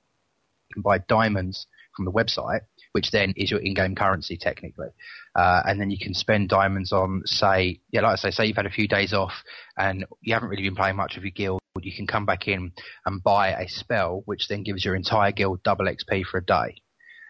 can 0.73 0.81
buy 0.81 0.99
diamonds 0.99 1.67
from 1.95 2.05
the 2.05 2.11
website, 2.11 2.61
which 2.95 3.11
then 3.11 3.33
is 3.35 3.51
your 3.51 3.59
in-game 3.59 3.93
currency 3.93 4.37
technically. 4.37 4.87
Uh, 5.35 5.61
and 5.65 5.81
then 5.81 5.91
you 5.91 5.97
can 5.99 6.13
spend 6.13 6.47
diamonds 6.47 6.93
on, 6.93 7.21
say, 7.25 7.81
yeah, 7.91 7.99
like 7.99 8.13
I 8.13 8.15
say, 8.15 8.31
say 8.31 8.45
you've 8.45 8.55
had 8.55 8.65
a 8.65 8.69
few 8.69 8.87
days 8.87 9.11
off 9.11 9.33
and 9.77 10.05
you 10.21 10.33
haven't 10.33 10.47
really 10.47 10.63
been 10.63 10.77
playing 10.77 10.95
much 10.95 11.17
of 11.17 11.23
your 11.25 11.31
guild. 11.31 11.59
You 11.81 11.93
can 11.93 12.07
come 12.07 12.25
back 12.25 12.47
in 12.47 12.71
and 13.05 13.21
buy 13.21 13.49
a 13.49 13.67
spell, 13.67 14.21
which 14.23 14.47
then 14.47 14.63
gives 14.63 14.85
your 14.85 14.95
entire 14.95 15.33
guild 15.33 15.61
double 15.61 15.87
XP 15.87 16.23
for 16.23 16.37
a 16.37 16.45
day. 16.45 16.81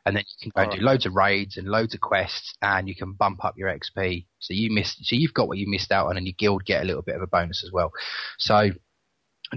And 0.06 0.16
then 0.16 0.24
you 0.28 0.52
can 0.52 0.52
go 0.56 0.70
and 0.70 0.80
do 0.80 0.86
loads 0.86 1.08
of 1.08 1.16
raids 1.16 1.58
and 1.58 1.68
loads 1.68 1.96
of 1.96 2.00
quests, 2.00 2.54
and 2.62 2.88
you 2.88 2.94
can 2.94 3.14
bump 3.14 3.44
up 3.44 3.56
your 3.58 3.76
XP. 3.76 4.28
So 4.38 4.54
you 4.54 4.72
missed, 4.72 5.04
so 5.04 5.16
you've 5.16 5.34
got 5.34 5.48
what 5.48 5.58
you 5.58 5.68
missed 5.68 5.92
out 5.92 6.06
on, 6.06 6.18
and 6.18 6.28
your 6.28 6.36
guild 6.38 6.64
get 6.64 6.84
a 6.84 6.86
little 6.86 7.02
bit 7.02 7.16
of 7.16 7.24
a 7.24 7.28
bonus 7.28 7.64
as 7.66 7.72
well. 7.72 7.92
So 8.38 8.70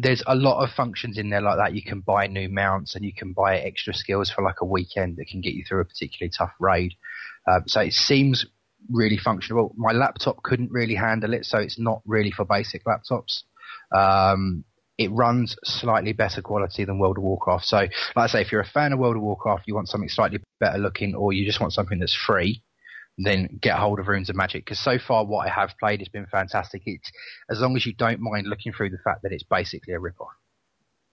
there's 0.02 0.22
a 0.26 0.34
lot 0.34 0.62
of 0.62 0.70
functions 0.70 1.18
in 1.18 1.30
there 1.30 1.40
like 1.40 1.56
that. 1.56 1.74
You 1.74 1.82
can 1.82 2.00
buy 2.00 2.26
new 2.26 2.48
mounts 2.48 2.94
and 2.94 3.04
you 3.04 3.12
can 3.12 3.32
buy 3.32 3.58
extra 3.58 3.94
skills 3.94 4.30
for 4.30 4.42
like 4.42 4.60
a 4.60 4.66
weekend 4.66 5.16
that 5.16 5.28
can 5.28 5.40
get 5.40 5.54
you 5.54 5.64
through 5.66 5.80
a 5.80 5.84
particularly 5.84 6.32
tough 6.36 6.52
raid. 6.60 6.94
Um, 7.46 7.64
so 7.66 7.80
it 7.80 7.92
seems 7.92 8.46
really 8.90 9.16
functional. 9.16 9.74
My 9.76 9.92
laptop 9.92 10.42
couldn't 10.42 10.70
really 10.70 10.94
handle 10.94 11.34
it, 11.34 11.44
so 11.44 11.58
it's 11.58 11.78
not 11.78 12.02
really 12.06 12.30
for 12.30 12.44
basic 12.44 12.84
laptops. 12.84 13.42
Um, 13.94 14.64
it 14.98 15.12
runs 15.12 15.56
slightly 15.64 16.12
better 16.12 16.42
quality 16.42 16.84
than 16.84 16.98
World 16.98 17.18
of 17.18 17.24
Warcraft. 17.24 17.64
So, 17.64 17.76
like 17.76 17.90
I 18.16 18.26
say, 18.26 18.40
if 18.40 18.50
you're 18.50 18.60
a 18.60 18.66
fan 18.66 18.92
of 18.92 18.98
World 18.98 19.16
of 19.16 19.22
Warcraft, 19.22 19.64
you 19.66 19.74
want 19.74 19.88
something 19.88 20.08
slightly 20.08 20.40
better 20.58 20.78
looking, 20.78 21.14
or 21.14 21.32
you 21.32 21.46
just 21.46 21.60
want 21.60 21.72
something 21.72 22.00
that's 22.00 22.14
free, 22.14 22.62
then 23.18 23.58
get 23.60 23.76
hold 23.76 23.98
of 23.98 24.08
Runes 24.08 24.30
of 24.30 24.36
Magic 24.36 24.64
because 24.64 24.78
so 24.78 24.98
far 24.98 25.24
what 25.24 25.46
I 25.46 25.50
have 25.50 25.74
played 25.78 26.00
has 26.00 26.08
been 26.08 26.26
fantastic. 26.26 26.82
It's 26.86 27.10
as 27.50 27.60
long 27.60 27.76
as 27.76 27.84
you 27.84 27.92
don't 27.92 28.20
mind 28.20 28.46
looking 28.46 28.72
through 28.72 28.90
the 28.90 28.98
fact 28.98 29.22
that 29.22 29.32
it's 29.32 29.42
basically 29.42 29.94
a 29.94 30.00
rip-off. 30.00 30.28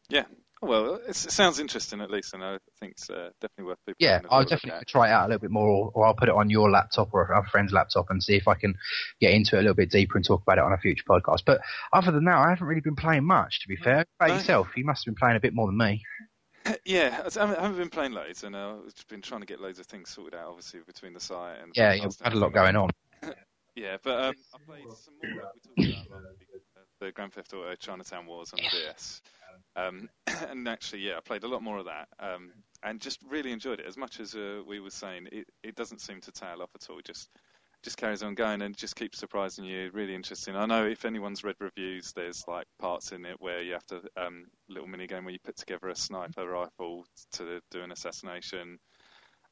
Yeah. 0.10 0.26
Well, 0.62 1.02
it 1.08 1.16
sounds 1.16 1.60
interesting 1.60 2.02
at 2.02 2.10
least, 2.10 2.34
and 2.34 2.44
I 2.44 2.58
think 2.80 2.94
it's 2.94 3.10
uh, 3.10 3.30
definitely 3.42 3.66
worth 3.66 3.78
people. 3.86 3.98
Yeah, 4.00 4.22
I'll 4.30 4.46
definitely 4.46 4.86
try 4.88 5.10
it 5.10 5.12
out 5.12 5.26
a 5.26 5.28
little 5.28 5.42
bit 5.42 5.52
more, 5.52 5.68
or, 5.68 5.92
or, 5.94 6.08
I'll 6.08 6.16
put 6.16 6.30
it 6.30 6.34
on 6.34 6.50
your 6.50 6.72
laptop 6.72 7.10
or 7.14 7.24
a 7.24 7.48
friend's 7.50 7.74
laptop 7.74 8.10
and 8.10 8.24
see 8.24 8.36
if 8.36 8.48
I 8.48 8.56
can 8.56 8.76
get 9.20 9.34
into 9.34 9.58
it 9.58 9.60
a 9.60 9.62
little 9.62 9.76
bit 9.76 9.92
deeper 9.92 10.18
and 10.18 10.26
talk 10.26 10.42
about 10.42 10.58
it 10.58 10.64
on 10.64 10.72
a 10.72 10.78
future 10.78 11.04
podcast. 11.08 11.42
But 11.46 11.60
other 11.94 12.12
than 12.12 12.24
that, 12.26 12.38
I 12.38 12.50
haven't 12.50 12.66
really 12.66 12.82
been 12.82 12.96
playing 12.96 13.26
much. 13.26 13.62
To 13.62 13.68
be 13.68 13.76
fair, 13.76 14.06
about 14.20 14.30
no. 14.30 14.36
yourself, 14.36 14.68
you 14.76 14.86
must 14.86 15.06
have 15.06 15.14
been 15.14 15.20
playing 15.20 15.36
a 15.36 15.42
bit 15.42 15.54
more 15.54 15.68
than 15.68 15.78
me. 15.78 16.04
Yeah, 16.86 17.28
I 17.36 17.46
haven't 17.46 17.78
been 17.78 17.90
playing 17.90 18.14
loads, 18.14 18.44
and 18.44 18.56
uh, 18.56 18.76
I've 18.86 19.08
been 19.08 19.22
trying 19.22 19.42
to 19.42 19.48
get 19.48 19.62
loads 19.62 19.80
of 19.80 19.86
things 19.86 20.10
sorted 20.10 20.36
out, 20.40 20.48
obviously 20.48 20.80
between 20.86 21.14
the 21.14 21.20
site 21.20 21.60
and. 21.62 21.72
Yeah, 21.76 21.94
you've 21.94 22.18
had 22.22 22.34
a 22.34 22.38
lot 22.38 22.54
going 22.54 22.76
on. 22.76 22.90
yeah, 23.76 23.98
but 24.04 24.24
um, 24.24 24.36
I 24.54 24.58
played 24.66 24.84
some 24.94 25.14
more. 25.24 25.52
We 25.78 25.94
talked 25.94 26.08
about 26.08 26.22
the 27.00 27.12
Grand 27.12 27.34
Theft 27.34 27.54
Auto 27.54 27.76
Chinatown 27.76 28.26
Wars 28.26 28.54
on 28.54 28.60
the 28.64 28.70
DS, 28.70 29.22
um, 29.76 30.10
and 30.50 30.68
actually, 30.68 31.02
yeah, 31.02 31.18
I 31.18 31.20
played 31.22 31.44
a 31.44 31.48
lot 31.48 31.62
more 31.62 31.78
of 31.78 31.86
that, 31.86 32.08
um, 32.20 32.52
and 32.84 33.00
just 33.00 33.20
really 33.28 33.52
enjoyed 33.52 33.80
it. 33.80 33.86
As 33.86 33.98
much 33.98 34.20
as 34.20 34.36
uh, 34.36 34.62
we 34.66 34.80
were 34.80 34.90
saying, 34.90 35.28
it, 35.32 35.48
it 35.64 35.76
doesn't 35.76 36.02
seem 36.02 36.22
to 36.22 36.32
tail 36.32 36.62
off 36.62 36.70
at 36.76 36.90
all. 36.90 37.00
Just 37.04 37.30
just 37.86 37.98
carries 37.98 38.24
on 38.24 38.34
going 38.34 38.64
and 38.64 38.76
just 38.76 38.96
keeps 38.96 39.20
surprising 39.20 39.64
you. 39.64 39.92
Really 39.94 40.16
interesting. 40.16 40.56
I 40.56 40.66
know 40.66 40.88
if 40.88 41.06
anyone's 41.06 41.44
read 41.44 41.56
reviews, 41.60 42.12
there's 42.14 42.44
like 42.48 42.66
parts 42.80 43.12
in 43.12 43.26
it 43.26 43.36
where 43.40 43.62
you 43.62 43.74
have 43.74 43.86
to 43.86 44.02
um, 44.18 44.46
little 44.68 44.88
mini 44.88 45.06
game 45.06 45.24
where 45.24 45.34
you 45.34 45.40
put 45.46 45.56
together 45.56 45.88
a 45.90 45.96
sniper 45.96 46.50
rifle 46.50 47.06
to 47.34 47.62
do 47.70 47.84
an 47.84 47.92
assassination, 47.92 48.80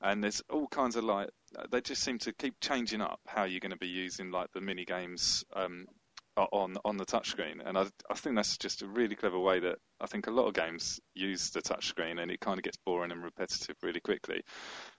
and 0.01 0.23
there's 0.23 0.41
all 0.49 0.67
kinds 0.67 0.95
of 0.95 1.03
like 1.03 1.29
they 1.71 1.79
just 1.79 2.01
seem 2.01 2.17
to 2.17 2.33
keep 2.33 2.55
changing 2.59 3.01
up 3.01 3.19
how 3.27 3.43
you're 3.43 3.59
going 3.59 3.69
to 3.69 3.77
be 3.77 3.87
using 3.87 4.31
like 4.31 4.51
the 4.53 4.61
mini 4.61 4.83
games 4.83 5.45
um, 5.55 5.85
on 6.35 6.75
on 6.83 6.97
the 6.97 7.05
touchscreen, 7.05 7.61
and 7.63 7.77
I 7.77 7.85
I 8.09 8.15
think 8.15 8.35
that's 8.35 8.57
just 8.57 8.81
a 8.81 8.87
really 8.87 9.15
clever 9.15 9.39
way 9.39 9.59
that 9.59 9.77
I 10.01 10.07
think 10.07 10.25
a 10.25 10.31
lot 10.31 10.47
of 10.47 10.55
games 10.55 10.99
use 11.13 11.51
the 11.51 11.61
touchscreen, 11.61 12.19
and 12.19 12.31
it 12.31 12.39
kind 12.39 12.57
of 12.57 12.63
gets 12.63 12.77
boring 12.83 13.11
and 13.11 13.23
repetitive 13.23 13.75
really 13.83 14.01
quickly. 14.01 14.41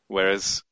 Whereas 0.07 0.63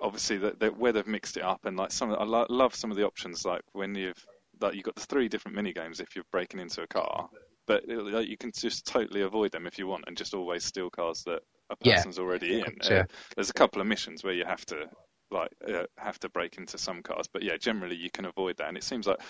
obviously 0.00 0.38
that, 0.38 0.78
where 0.78 0.92
they've 0.92 1.06
mixed 1.06 1.36
it 1.36 1.42
up 1.42 1.64
and 1.64 1.76
like 1.76 1.92
some 1.92 2.12
I 2.12 2.24
lo- 2.24 2.46
love 2.48 2.74
some 2.74 2.90
of 2.90 2.96
the 2.96 3.06
options 3.06 3.44
like 3.44 3.62
when 3.72 3.94
you've 3.94 4.24
like 4.60 4.74
you've 4.74 4.84
got 4.84 4.94
the 4.94 5.06
three 5.06 5.28
different 5.28 5.56
mini 5.56 5.72
games 5.72 6.00
if 6.00 6.14
you're 6.14 6.24
breaking 6.30 6.60
into 6.60 6.82
a 6.82 6.86
car 6.86 7.28
but 7.66 7.84
like, 7.86 8.28
you 8.28 8.36
can 8.36 8.52
just 8.56 8.86
totally 8.86 9.22
avoid 9.22 9.52
them 9.52 9.66
if 9.66 9.78
you 9.78 9.86
want 9.86 10.04
and 10.06 10.16
just 10.16 10.34
always 10.34 10.64
steal 10.64 10.90
cars 10.90 11.22
that 11.24 11.40
a 11.70 11.76
person's 11.76 12.16
yeah. 12.16 12.22
already 12.22 12.60
in 12.60 12.64
uh, 12.82 13.04
there's 13.34 13.50
a 13.50 13.54
couple 13.54 13.80
of 13.80 13.86
missions 13.86 14.24
where 14.24 14.34
you 14.34 14.44
have 14.44 14.64
to 14.66 14.86
like 15.30 15.50
uh, 15.68 15.84
have 15.96 16.18
to 16.18 16.28
break 16.28 16.56
into 16.58 16.78
some 16.78 17.02
cars 17.02 17.28
but 17.32 17.42
yeah 17.42 17.56
generally 17.56 17.96
you 17.96 18.10
can 18.10 18.24
avoid 18.24 18.56
that 18.56 18.68
and 18.68 18.76
it 18.76 18.84
seems 18.84 19.06
like 19.06 19.20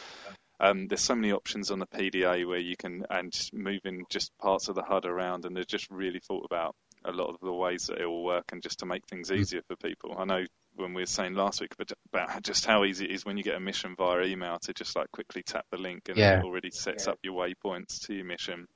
um, 0.61 0.89
there's 0.89 1.01
so 1.01 1.15
many 1.15 1.33
options 1.33 1.71
on 1.71 1.79
the 1.79 1.87
PDA 1.87 2.47
where 2.47 2.59
you 2.59 2.77
can 2.77 3.07
and 3.09 3.33
moving 3.53 4.05
just 4.11 4.31
parts 4.39 4.69
of 4.69 4.75
the 4.75 4.83
HUD 4.83 5.07
around 5.07 5.47
and 5.47 5.57
they're 5.57 5.65
just 5.65 5.91
really 5.91 6.21
thought 6.21 6.45
about 6.45 6.77
a 7.05 7.13
lot 7.13 7.31
of 7.31 7.37
the 7.41 7.53
ways 7.53 7.87
that 7.87 7.99
it 7.99 8.07
will 8.07 8.25
work 8.25 8.45
and 8.53 8.63
just 8.63 8.81
to 8.81 8.87
make 8.87 9.07
things 9.07 9.31
mm. 9.31 9.37
easier 9.37 9.63
for 9.67 9.77
people. 9.77 10.15
I 10.19 10.25
know 10.25 10.45
when 10.77 10.95
we 10.95 11.03
were 11.03 11.07
saying 11.07 11.35
last 11.35 11.61
week 11.61 11.75
about 12.13 12.43
just 12.43 12.65
how 12.65 12.85
easy 12.85 13.05
it 13.05 13.11
is 13.11 13.25
when 13.25 13.37
you 13.37 13.43
get 13.43 13.57
a 13.57 13.61
mission 13.61 13.95
via 13.97 14.23
email 14.23 14.59
to 14.63 14.73
just 14.73 14.97
like 14.97 15.11
quickly 15.13 15.43
tap 15.43 15.67
the 15.71 15.79
link 15.79 16.09
and 16.09 16.17
yeah. 16.17 16.39
it 16.39 16.45
already 16.45 16.71
sets 16.71 17.07
yeah. 17.07 17.13
up 17.13 17.19
your 17.23 17.35
waypoints 17.35 18.07
to 18.07 18.15
your 18.15 18.25
mission. 18.25 18.67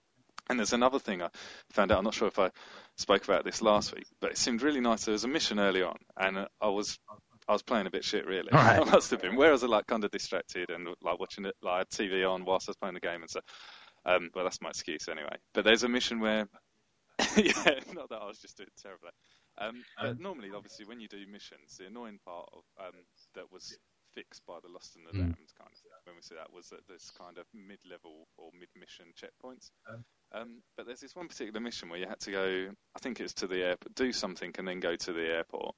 And 0.48 0.58
there's 0.58 0.74
another 0.74 0.98
thing 0.98 1.22
I 1.22 1.30
found 1.70 1.90
out. 1.90 1.98
I'm 1.98 2.04
not 2.04 2.14
sure 2.14 2.28
if 2.28 2.38
I 2.38 2.50
spoke 2.96 3.24
about 3.24 3.44
this 3.44 3.62
last 3.62 3.94
week, 3.94 4.06
but 4.20 4.32
it 4.32 4.38
seemed 4.38 4.62
really 4.62 4.80
nice. 4.80 5.06
There 5.06 5.12
was 5.12 5.24
a 5.24 5.28
mission 5.28 5.58
early 5.58 5.82
on, 5.82 5.96
and 6.18 6.46
I 6.60 6.68
was 6.68 6.98
I 7.48 7.52
was 7.52 7.62
playing 7.62 7.86
a 7.86 7.90
bit 7.90 8.04
shit 8.04 8.26
really. 8.26 8.50
Right. 8.52 8.78
I 8.80 8.84
must 8.84 9.10
have 9.10 9.22
been. 9.22 9.36
Where 9.36 9.52
I 9.52 9.56
like 9.56 9.86
kind 9.86 10.04
of 10.04 10.10
distracted 10.10 10.68
and 10.68 10.88
like 11.02 11.18
watching 11.18 11.46
it 11.46 11.54
like 11.62 11.88
TV 11.88 12.30
on 12.30 12.44
whilst 12.44 12.68
I 12.68 12.72
was 12.72 12.76
playing 12.76 12.94
the 12.94 13.00
game 13.00 13.22
and 13.22 13.30
so. 13.30 13.40
Um, 14.06 14.28
well, 14.34 14.44
that's 14.44 14.60
my 14.60 14.68
excuse 14.68 15.08
anyway. 15.08 15.36
But 15.54 15.64
there's 15.64 15.82
a 15.82 15.88
mission 15.88 16.20
where 16.20 16.46
yeah, 17.36 17.80
not 17.94 18.08
that 18.10 18.22
I 18.22 18.26
was 18.26 18.40
just 18.40 18.56
doing 18.56 18.70
terribly. 18.80 19.10
Um, 19.58 19.84
but 20.00 20.10
um, 20.10 20.18
normally, 20.20 20.50
obviously, 20.54 20.84
when 20.84 21.00
you 21.00 21.08
do 21.08 21.24
missions, 21.30 21.78
the 21.78 21.86
annoying 21.86 22.18
part 22.24 22.48
of 22.52 22.64
um, 22.80 23.00
that 23.34 23.52
was 23.52 23.76
fixed 24.14 24.42
by 24.46 24.58
the 24.62 24.72
Lost 24.72 24.96
in 24.96 25.04
the 25.04 25.10
mm. 25.10 25.22
Damned 25.22 25.52
kind 25.58 25.70
of 25.70 25.78
thing, 25.78 25.92
when 26.04 26.16
we 26.16 26.22
say 26.22 26.34
that 26.36 26.52
was 26.52 26.68
that 26.68 26.86
there's 26.88 27.10
kind 27.18 27.38
of 27.38 27.46
mid-level 27.54 28.26
or 28.36 28.50
mid-mission 28.58 29.06
checkpoints. 29.14 29.70
Um, 29.90 30.04
um, 30.32 30.62
but 30.76 30.86
there's 30.86 31.00
this 31.00 31.14
one 31.14 31.28
particular 31.28 31.60
mission 31.60 31.88
where 31.88 31.98
you 31.98 32.06
had 32.06 32.20
to 32.20 32.30
go, 32.30 32.68
I 32.96 32.98
think 32.98 33.20
it's 33.20 33.34
to 33.34 33.46
the 33.46 33.62
airport, 33.62 33.94
do 33.94 34.12
something 34.12 34.52
and 34.58 34.66
then 34.66 34.80
go 34.80 34.96
to 34.96 35.12
the 35.12 35.26
airport. 35.26 35.74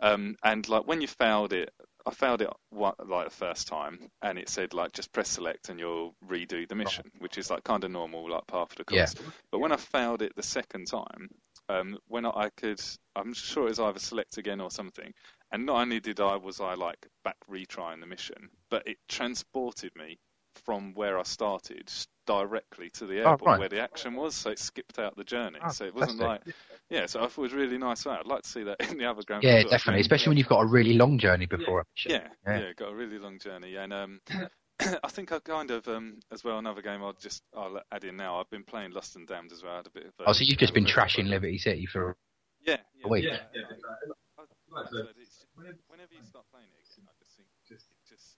Um, 0.00 0.36
and 0.42 0.68
like 0.68 0.86
when 0.86 1.00
you 1.00 1.08
failed 1.08 1.52
it, 1.52 1.70
I 2.06 2.12
failed 2.12 2.42
it 2.42 2.50
like 2.72 2.96
the 2.98 3.30
first 3.30 3.68
time, 3.68 4.10
and 4.22 4.38
it 4.38 4.48
said 4.48 4.74
like 4.74 4.92
just 4.92 5.12
press 5.12 5.28
select 5.28 5.68
and 5.68 5.78
you'll 5.78 6.14
redo 6.26 6.68
the 6.68 6.74
mission, 6.74 7.10
which 7.18 7.38
is 7.38 7.50
like 7.50 7.64
kind 7.64 7.84
of 7.84 7.90
normal, 7.90 8.30
like 8.30 8.46
part 8.46 8.70
of 8.70 8.76
the 8.76 8.84
course. 8.84 9.14
Yeah. 9.16 9.26
But 9.50 9.58
when 9.58 9.72
I 9.72 9.76
failed 9.76 10.22
it 10.22 10.34
the 10.36 10.42
second 10.42 10.86
time, 10.86 11.28
um, 11.68 11.98
when 12.08 12.26
I 12.26 12.50
could, 12.56 12.80
I'm 13.14 13.32
sure 13.32 13.66
it 13.66 13.70
was 13.70 13.80
either 13.80 13.98
select 13.98 14.38
again 14.38 14.60
or 14.60 14.70
something. 14.70 15.12
And 15.52 15.66
not 15.66 15.80
only 15.80 16.00
did 16.00 16.20
I 16.20 16.36
was 16.36 16.60
I 16.60 16.74
like 16.74 17.06
back 17.24 17.36
retrying 17.50 18.00
the 18.00 18.06
mission, 18.06 18.50
but 18.70 18.86
it 18.86 18.98
transported 19.08 19.92
me 19.96 20.18
from 20.64 20.94
where 20.94 21.18
I 21.18 21.22
started 21.22 21.90
directly 22.30 22.90
to 22.90 23.06
the 23.06 23.22
Oh, 23.22 23.30
airport 23.32 23.46
right. 23.48 23.58
where 23.58 23.68
the 23.68 23.80
action 23.80 24.14
was. 24.14 24.34
So 24.36 24.50
it 24.50 24.58
skipped 24.58 24.98
out 24.98 25.16
the 25.16 25.24
journey. 25.24 25.58
Oh, 25.64 25.70
so 25.70 25.84
it 25.84 25.94
wasn't 25.94 26.20
like, 26.20 26.44
fantastic. 26.44 26.54
yeah. 26.90 27.06
So 27.06 27.20
I 27.20 27.26
thought 27.26 27.38
it 27.38 27.42
was 27.42 27.52
really 27.54 27.78
nice. 27.78 28.06
I'd 28.06 28.26
like 28.26 28.42
to 28.42 28.48
see 28.48 28.62
that 28.64 28.80
in 28.90 28.98
the 28.98 29.04
other 29.06 29.22
Grand 29.26 29.42
Yeah, 29.42 29.58
Theft 29.58 29.70
definitely. 29.70 29.98
games. 29.98 30.04
Especially 30.06 30.30
when 30.30 30.38
you've 30.38 30.48
got 30.48 30.60
a 30.60 30.66
really 30.66 30.94
long 30.94 31.18
journey 31.18 31.46
before. 31.46 31.80
a 31.80 31.84
mission. 31.96 32.10
Yeah, 32.12 32.28
Yeah. 32.46 32.60
yeah, 32.60 32.72
got 32.76 32.92
a 32.92 32.94
really 32.94 33.18
long 33.18 33.38
journey, 33.40 33.74
and 33.76 33.92
um, 33.92 34.20
I 35.04 35.08
think 35.08 35.32
I 35.32 35.38
kind 35.40 35.70
of 35.72 35.86
um, 35.88 36.20
as 36.32 36.44
well 36.44 36.58
another 36.58 36.82
game 36.82 37.02
I'll 37.02 37.12
just 37.12 37.42
I'll 37.56 37.80
add 37.92 38.04
in 38.04 38.16
now. 38.16 38.38
I've 38.40 38.48
been 38.50 38.64
playing 38.64 38.92
Lost 38.92 39.16
and 39.16 39.26
Damned 39.26 39.52
as 39.52 39.62
well. 39.62 39.72
I 39.74 39.76
had 39.78 39.86
a 39.86 39.90
bit 39.90 40.06
of. 40.06 40.12
Oh, 40.26 40.32
so 40.32 40.44
you've 40.44 40.58
just 40.58 40.72
been 40.74 40.86
trashing 40.86 41.28
Liberty 41.28 41.58
City 41.58 41.86
for. 41.86 42.16
Yeah, 42.64 42.76
yeah, 42.94 43.06
a 43.06 43.08
week. 43.08 43.24
Yeah, 43.24 43.30
Yeah, 43.54 43.60
yeah. 43.60 43.76
yeah. 43.80 44.12
I- 44.38 44.80
I 44.80 44.84
said, 44.86 45.10
it's- 45.18 45.44
whenever 45.90 46.14
you 46.14 46.22
start 46.22 46.46
playing 46.54 46.70
it 46.70 46.78
again, 46.94 47.04
I 47.10 47.12
just 47.18 47.34
think 47.36 47.48
Just- 47.66 47.90
just 48.08 48.36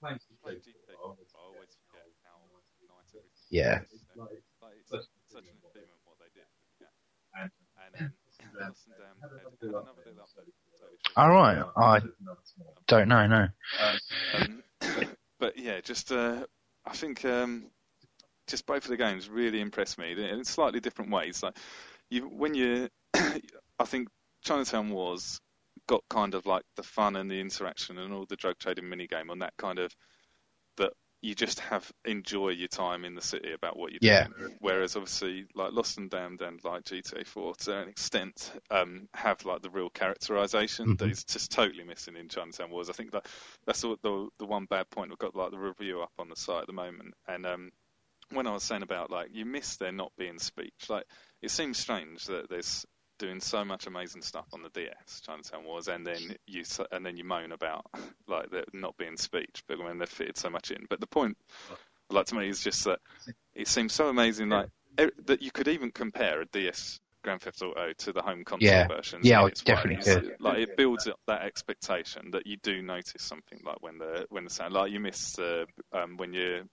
Playing 0.00 0.16
play 0.42 0.56
GTA, 0.56 0.72
GTA. 0.88 0.96
I 0.96 1.04
always 1.04 1.76
forget 1.84 2.08
how 2.24 2.40
nice 2.88 3.12
everything. 3.12 3.39
Yeah. 3.50 3.80
like- 4.16 4.28
Like, 4.62 4.72
such- 4.86 5.00
such 5.28 5.44
an 5.44 5.56
achievement 5.58 6.00
what 6.04 6.16
they 6.18 6.30
did. 6.34 6.46
Yeah. 6.80 7.42
And- 7.42 7.50
And 7.96 8.06
um, 8.06 8.12
Lost 8.60 8.86
had, 8.88 9.00
had 9.22 9.30
another 9.30 9.50
little 9.62 9.80
update. 9.82 10.52
All 11.16 11.28
right. 11.30 11.62
I 11.76 12.00
don't 12.86 13.08
know. 13.08 13.26
No. 13.26 13.48
Um, 14.38 14.62
but 15.38 15.58
yeah, 15.58 15.80
just 15.80 16.12
uh, 16.12 16.44
I 16.84 16.92
think 16.92 17.24
um, 17.24 17.70
just 18.46 18.66
both 18.66 18.84
of 18.84 18.90
the 18.90 18.96
games 18.96 19.28
really 19.28 19.60
impressed 19.60 19.98
me 19.98 20.12
in 20.12 20.44
slightly 20.44 20.80
different 20.80 21.10
ways. 21.10 21.42
Like 21.42 21.56
you, 22.10 22.22
when 22.28 22.54
you, 22.54 22.88
I 23.14 23.84
think 23.86 24.08
Chinatown 24.44 24.90
Wars 24.90 25.40
got 25.86 26.02
kind 26.10 26.34
of 26.34 26.46
like 26.46 26.62
the 26.76 26.82
fun 26.82 27.16
and 27.16 27.30
the 27.30 27.40
interaction 27.40 27.98
and 27.98 28.12
all 28.12 28.26
the 28.26 28.36
drug 28.36 28.58
trading 28.58 28.88
mini 28.88 29.06
game 29.06 29.30
on 29.30 29.38
that 29.40 29.54
kind 29.56 29.78
of 29.78 29.94
that 30.76 30.92
you 31.22 31.34
just 31.34 31.60
have 31.60 31.90
enjoy 32.04 32.48
your 32.48 32.68
time 32.68 33.04
in 33.04 33.14
the 33.14 33.20
city 33.20 33.52
about 33.52 33.76
what 33.76 33.92
you're 33.92 33.98
Yeah. 34.00 34.26
doing. 34.28 34.56
Whereas 34.60 34.96
obviously 34.96 35.46
like 35.54 35.72
Lost 35.72 35.98
and 35.98 36.08
Damned 36.10 36.40
and 36.40 36.62
like 36.64 36.84
GTA 36.84 37.26
4 37.26 37.54
to 37.56 37.78
an 37.82 37.88
extent 37.88 38.52
um, 38.70 39.06
have 39.12 39.44
like 39.44 39.60
the 39.62 39.70
real 39.70 39.90
characterization 39.90 40.96
that 40.96 41.08
Mhm. 41.08 41.10
is 41.12 41.24
just 41.24 41.50
totally 41.50 41.84
missing 41.84 42.16
in 42.16 42.28
Chinatown 42.28 42.70
Wars. 42.70 42.88
I 42.88 42.94
think 42.94 43.12
that 43.12 43.26
that's 43.66 43.82
the 43.82 43.96
the, 44.02 44.28
the 44.38 44.46
one 44.46 44.64
bad 44.64 44.88
point. 44.90 45.10
We've 45.10 45.18
got 45.18 45.36
like 45.36 45.50
the 45.50 45.58
review 45.58 46.00
up 46.00 46.12
on 46.18 46.28
the 46.28 46.36
site 46.36 46.62
at 46.62 46.66
the 46.66 46.72
moment, 46.72 47.14
and 47.28 47.44
um, 47.46 47.70
when 48.30 48.46
I 48.46 48.52
was 48.52 48.62
saying 48.62 48.82
about 48.82 49.10
like 49.10 49.28
you 49.32 49.44
miss 49.44 49.76
there 49.76 49.92
not 49.92 50.12
being 50.16 50.38
speech, 50.38 50.88
like 50.88 51.04
it 51.42 51.50
seems 51.50 51.78
strange 51.78 52.24
that 52.26 52.48
there's 52.48 52.86
doing 53.20 53.38
so 53.38 53.64
much 53.64 53.86
amazing 53.86 54.22
stuff 54.22 54.46
on 54.52 54.62
the 54.62 54.70
DS, 54.70 55.20
Chinatown 55.20 55.64
Wars, 55.64 55.88
and 55.88 56.04
then 56.06 56.34
you 56.46 56.64
and 56.90 57.04
then 57.04 57.16
you 57.16 57.22
moan 57.22 57.52
about 57.52 57.86
like 58.26 58.50
there 58.50 58.64
not 58.72 58.96
being 58.96 59.16
speech, 59.16 59.62
but 59.68 59.78
when 59.78 59.98
they've 59.98 60.08
fitted 60.08 60.36
so 60.36 60.50
much 60.50 60.70
in. 60.70 60.86
But 60.88 61.00
the 61.00 61.06
point, 61.06 61.36
like 62.08 62.26
to 62.26 62.34
me, 62.34 62.48
is 62.48 62.64
just 62.64 62.84
that 62.84 62.98
it 63.54 63.68
seems 63.68 63.92
so 63.92 64.08
amazing, 64.08 64.48
like 64.48 64.70
that 64.96 65.42
you 65.42 65.50
could 65.52 65.68
even 65.68 65.92
compare 65.92 66.40
a 66.40 66.46
DS 66.46 66.98
Grand 67.22 67.40
Theft 67.42 67.62
Auto 67.62 67.92
to 67.92 68.12
the 68.12 68.22
home 68.22 68.44
console 68.44 68.68
Yeah. 68.70 68.86
versions. 68.88 69.26
Yeah, 69.26 69.46
its 69.46 69.62
definitely 69.62 70.02
could. 70.04 70.36
Like 70.40 70.58
it 70.60 70.76
builds 70.76 71.06
up 71.06 71.18
that 71.26 71.42
expectation 71.42 72.30
that 72.32 72.46
you 72.46 72.56
do 72.62 72.82
notice 72.82 73.22
something 73.22 73.60
like 73.64 73.80
when 73.82 73.98
the 73.98 74.26
when 74.30 74.44
the 74.44 74.50
sound 74.50 74.74
like 74.74 74.90
you 74.92 75.00
miss 75.00 75.38
uh, 75.38 75.64
um, 75.92 76.16
when 76.16 76.32
you 76.32 76.64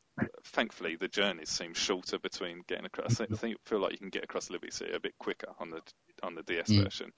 thankfully 0.46 0.96
the 0.96 1.08
journeys 1.08 1.50
seem 1.50 1.74
shorter 1.74 2.18
between 2.20 2.62
getting 2.68 2.86
across. 2.86 3.20
I 3.20 3.25
think, 3.25 3.32
I 3.34 3.38
think 3.38 3.58
feel 3.66 3.80
like 3.80 3.92
you 3.92 3.98
can 3.98 4.10
get 4.10 4.24
across 4.24 4.50
Liberty 4.50 4.72
City 4.72 4.94
a 4.94 5.00
bit 5.00 5.13
quicker 5.20 5.48
on 5.60 5.70
the 5.70 5.82
on 6.24 6.36
the 6.36 6.44
DS 6.44 6.72
Mm. 6.72 6.84
version, 6.84 7.12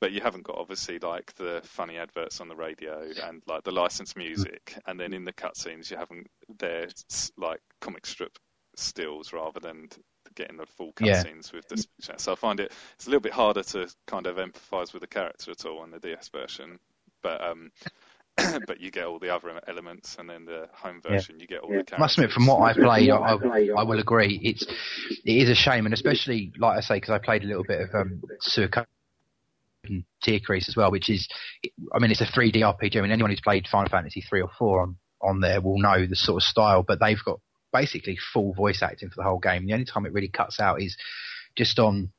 but 0.00 0.12
you 0.12 0.20
haven't 0.20 0.44
got 0.44 0.56
obviously 0.56 0.98
like 0.98 1.34
the 1.34 1.60
funny 1.64 1.98
adverts 1.98 2.40
on 2.40 2.48
the 2.48 2.56
radio 2.56 3.06
and 3.24 3.42
like 3.46 3.62
the 3.64 3.72
licensed 3.72 4.16
music, 4.16 4.78
and 4.86 4.98
then 4.98 5.12
in 5.12 5.24
the 5.24 5.32
cutscenes 5.32 5.90
you 5.90 5.96
haven't 5.96 6.26
there's 6.58 7.04
like 7.36 7.60
comic 7.80 8.06
strip 8.06 8.38
stills 8.76 9.32
rather 9.32 9.60
than 9.60 9.88
getting 10.38 10.56
the 10.56 10.66
full 10.66 10.92
Yeah. 11.00 11.22
cutscenes 11.22 11.52
with 11.52 11.68
the 11.68 11.76
speech. 11.76 12.08
So 12.16 12.32
I 12.32 12.34
find 12.36 12.60
it 12.60 12.72
it's 12.94 13.06
a 13.06 13.10
little 13.10 13.20
bit 13.20 13.32
harder 13.32 13.62
to 13.62 13.88
kind 14.06 14.26
of 14.26 14.36
empathise 14.36 14.92
with 14.94 15.02
the 15.02 15.06
character 15.08 15.50
at 15.50 15.66
all 15.66 15.80
on 15.80 15.90
the 15.90 15.98
DS 15.98 16.28
version, 16.28 16.78
but 17.22 17.42
um. 17.42 17.70
but 18.68 18.80
you 18.80 18.92
get 18.92 19.04
all 19.04 19.18
the 19.18 19.34
other 19.34 19.60
elements, 19.66 20.14
and 20.16 20.30
then 20.30 20.44
the 20.44 20.68
home 20.72 21.00
Yeah. 21.04 21.14
version, 21.14 21.40
you 21.40 21.48
get 21.48 21.58
all 21.58 21.70
the 21.70 21.82
characters. 21.82 21.98
Must 21.98 22.18
admit, 22.18 22.30
from 22.30 22.46
what 22.46 22.60
I 22.60 22.72
played, 22.72 23.10
I, 23.10 23.16
I, 23.16 23.68
I 23.78 23.82
will 23.82 23.98
agree. 23.98 24.38
It's 24.44 24.64
it 24.64 25.36
is 25.42 25.50
a 25.50 25.56
shame, 25.56 25.86
and 25.86 25.92
especially 25.92 26.52
like 26.56 26.78
I 26.78 26.80
say, 26.80 26.94
because 26.98 27.10
I 27.10 27.18
played 27.18 27.42
a 27.42 27.46
little 27.48 27.64
bit 27.64 27.80
of 27.80 27.92
um, 27.96 28.22
Suikoden 28.40 28.86
and 29.86 30.04
Tierkreis 30.24 30.68
as 30.68 30.76
well, 30.76 30.92
which 30.92 31.10
is, 31.10 31.26
I 31.92 31.98
mean, 31.98 32.12
it's 32.12 32.20
a 32.20 32.26
3D 32.26 32.58
RPG. 32.58 32.96
I 32.96 33.00
mean, 33.00 33.10
anyone 33.10 33.30
who's 33.32 33.40
played 33.40 33.66
Final 33.66 33.88
Fantasy 33.90 34.20
three 34.20 34.40
or 34.42 34.50
four 34.56 34.82
on 34.82 34.96
on 35.20 35.40
there 35.40 35.60
will 35.60 35.80
know 35.80 36.06
the 36.06 36.14
sort 36.14 36.40
of 36.40 36.46
style. 36.46 36.84
But 36.86 37.00
they've 37.00 37.18
got 37.24 37.40
basically 37.72 38.18
full 38.32 38.52
voice 38.54 38.82
acting 38.82 39.10
for 39.10 39.16
the 39.16 39.24
whole 39.24 39.38
game. 39.38 39.66
The 39.66 39.72
only 39.72 39.84
time 39.84 40.06
it 40.06 40.12
really 40.12 40.28
cuts 40.28 40.60
out 40.60 40.80
is 40.80 40.96
just 41.56 41.78
on 41.78 42.10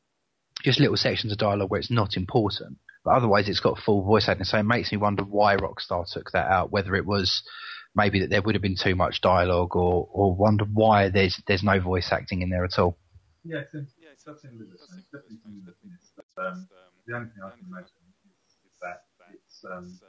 just 0.63 0.79
little 0.79 0.97
sections 0.97 1.31
of 1.31 1.37
dialogue 1.37 1.71
where 1.71 1.79
it's 1.79 1.91
not 1.91 2.17
important. 2.17 2.77
But 3.03 3.11
otherwise, 3.11 3.47
it's 3.47 3.61
got 3.61 3.79
full 3.79 4.03
voice 4.03 4.27
acting. 4.27 4.43
So 4.43 4.57
it 4.57 4.63
makes 4.63 4.91
me 4.91 4.97
wonder 4.97 5.23
why 5.23 5.55
Rockstar 5.55 6.05
took 6.11 6.31
that 6.31 6.51
out. 6.51 6.71
Whether 6.71 6.95
it 6.95 7.05
was 7.05 7.43
maybe 7.95 8.19
that 8.19 8.29
there 8.29 8.41
would 8.41 8.55
have 8.55 8.61
been 8.61 8.75
too 8.75 8.95
much 8.95 9.21
dialogue, 9.21 9.75
or 9.75 10.07
or 10.11 10.35
wonder 10.35 10.65
why 10.65 11.09
there's 11.09 11.41
there's 11.47 11.63
no 11.63 11.79
voice 11.79 12.09
acting 12.11 12.41
in 12.41 12.49
there 12.49 12.65
at 12.65 12.77
all. 12.77 12.97
Yeah, 13.43 13.61
it's, 13.61 13.73
Yeah, 13.97 14.09
it's 14.11 14.23
definitely 14.23 14.67
Um, 16.37 16.67
the 17.07 17.15
only 17.15 17.29
thing 17.29 17.43
I 17.43 17.49
can 17.51 17.65
imagine 17.67 17.95
is 18.65 18.77
that 18.81 19.03
it's 19.33 19.65
um, 19.65 19.99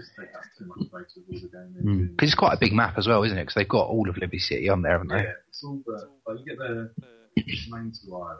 just 0.00 0.12
take 0.18 0.34
up 0.34 0.42
too 0.58 0.66
much 0.66 0.86
space 0.88 1.18
with 1.28 1.42
the 1.42 1.48
game. 1.48 2.08
Because 2.16 2.30
it's 2.30 2.34
quite 2.38 2.54
a 2.54 2.58
big 2.58 2.72
map 2.72 2.96
as 2.98 3.06
well, 3.06 3.22
isn't 3.22 3.36
it? 3.38 3.42
Because 3.42 3.54
they've 3.54 3.68
got 3.68 3.88
all 3.88 4.08
of 4.08 4.16
Liberty 4.16 4.38
City 4.38 4.68
on 4.68 4.82
there, 4.82 4.92
haven't 4.92 5.08
they? 5.08 5.22
Yeah, 5.22 5.32
it's 5.48 5.62
all 5.64 5.80
the, 5.86 6.08
like 6.26 6.38
you 6.40 6.44
get 6.46 6.58
the 6.58 6.90
main 7.70 7.92
two 7.92 8.14
island, 8.16 8.38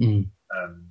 Mm. 0.00 0.26
um, 0.56 0.86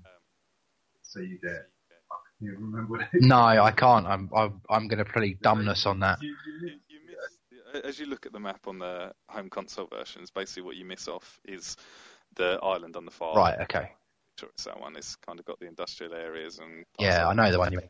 so 1.02 1.20
you 1.20 1.40
get, 1.42 1.52
I 1.52 2.16
can't 2.40 2.54
even 2.54 2.64
remember 2.66 2.92
what 2.92 3.02
it 3.02 3.22
No, 3.22 3.38
I 3.38 3.72
can't. 3.72 4.06
I'm 4.06 4.30
I'm, 4.36 4.62
I'm 4.70 4.88
going 4.88 5.04
to 5.04 5.12
play 5.12 5.36
dumbness 5.42 5.86
on 5.86 6.00
that. 6.02 6.22
You, 6.22 6.36
you, 6.62 6.68
You, 6.68 6.74
you 6.90 7.00
miss, 7.08 7.84
as 7.84 8.00
you 8.00 8.06
look 8.06 8.26
at 8.26 8.34
the 8.34 8.40
map 8.40 8.68
on 8.68 8.80
the 8.80 9.12
home 9.30 9.50
console 9.50 9.88
versions, 9.88 10.30
basically 10.32 10.64
what 10.64 10.76
you 10.76 10.86
miss 10.86 11.08
off 11.08 11.40
is 11.46 11.76
the 12.36 12.60
island 12.62 12.96
on 12.96 13.06
the 13.06 13.12
far 13.12 13.36
Right. 13.36 13.60
Okay. 13.62 13.92
Sure, 14.40 14.50
it's 14.50 14.66
that 14.66 14.80
one. 14.80 14.96
It's 14.96 15.16
kind 15.16 15.40
of 15.40 15.46
got 15.46 15.60
the 15.60 15.66
industrial 15.68 16.14
areas 16.14 16.60
and. 16.60 16.86
Yeah, 17.00 17.28
I 17.28 17.34
know 17.34 17.52
the 17.52 17.60
one 17.60 17.72
you 17.74 17.80
mean. 17.80 17.90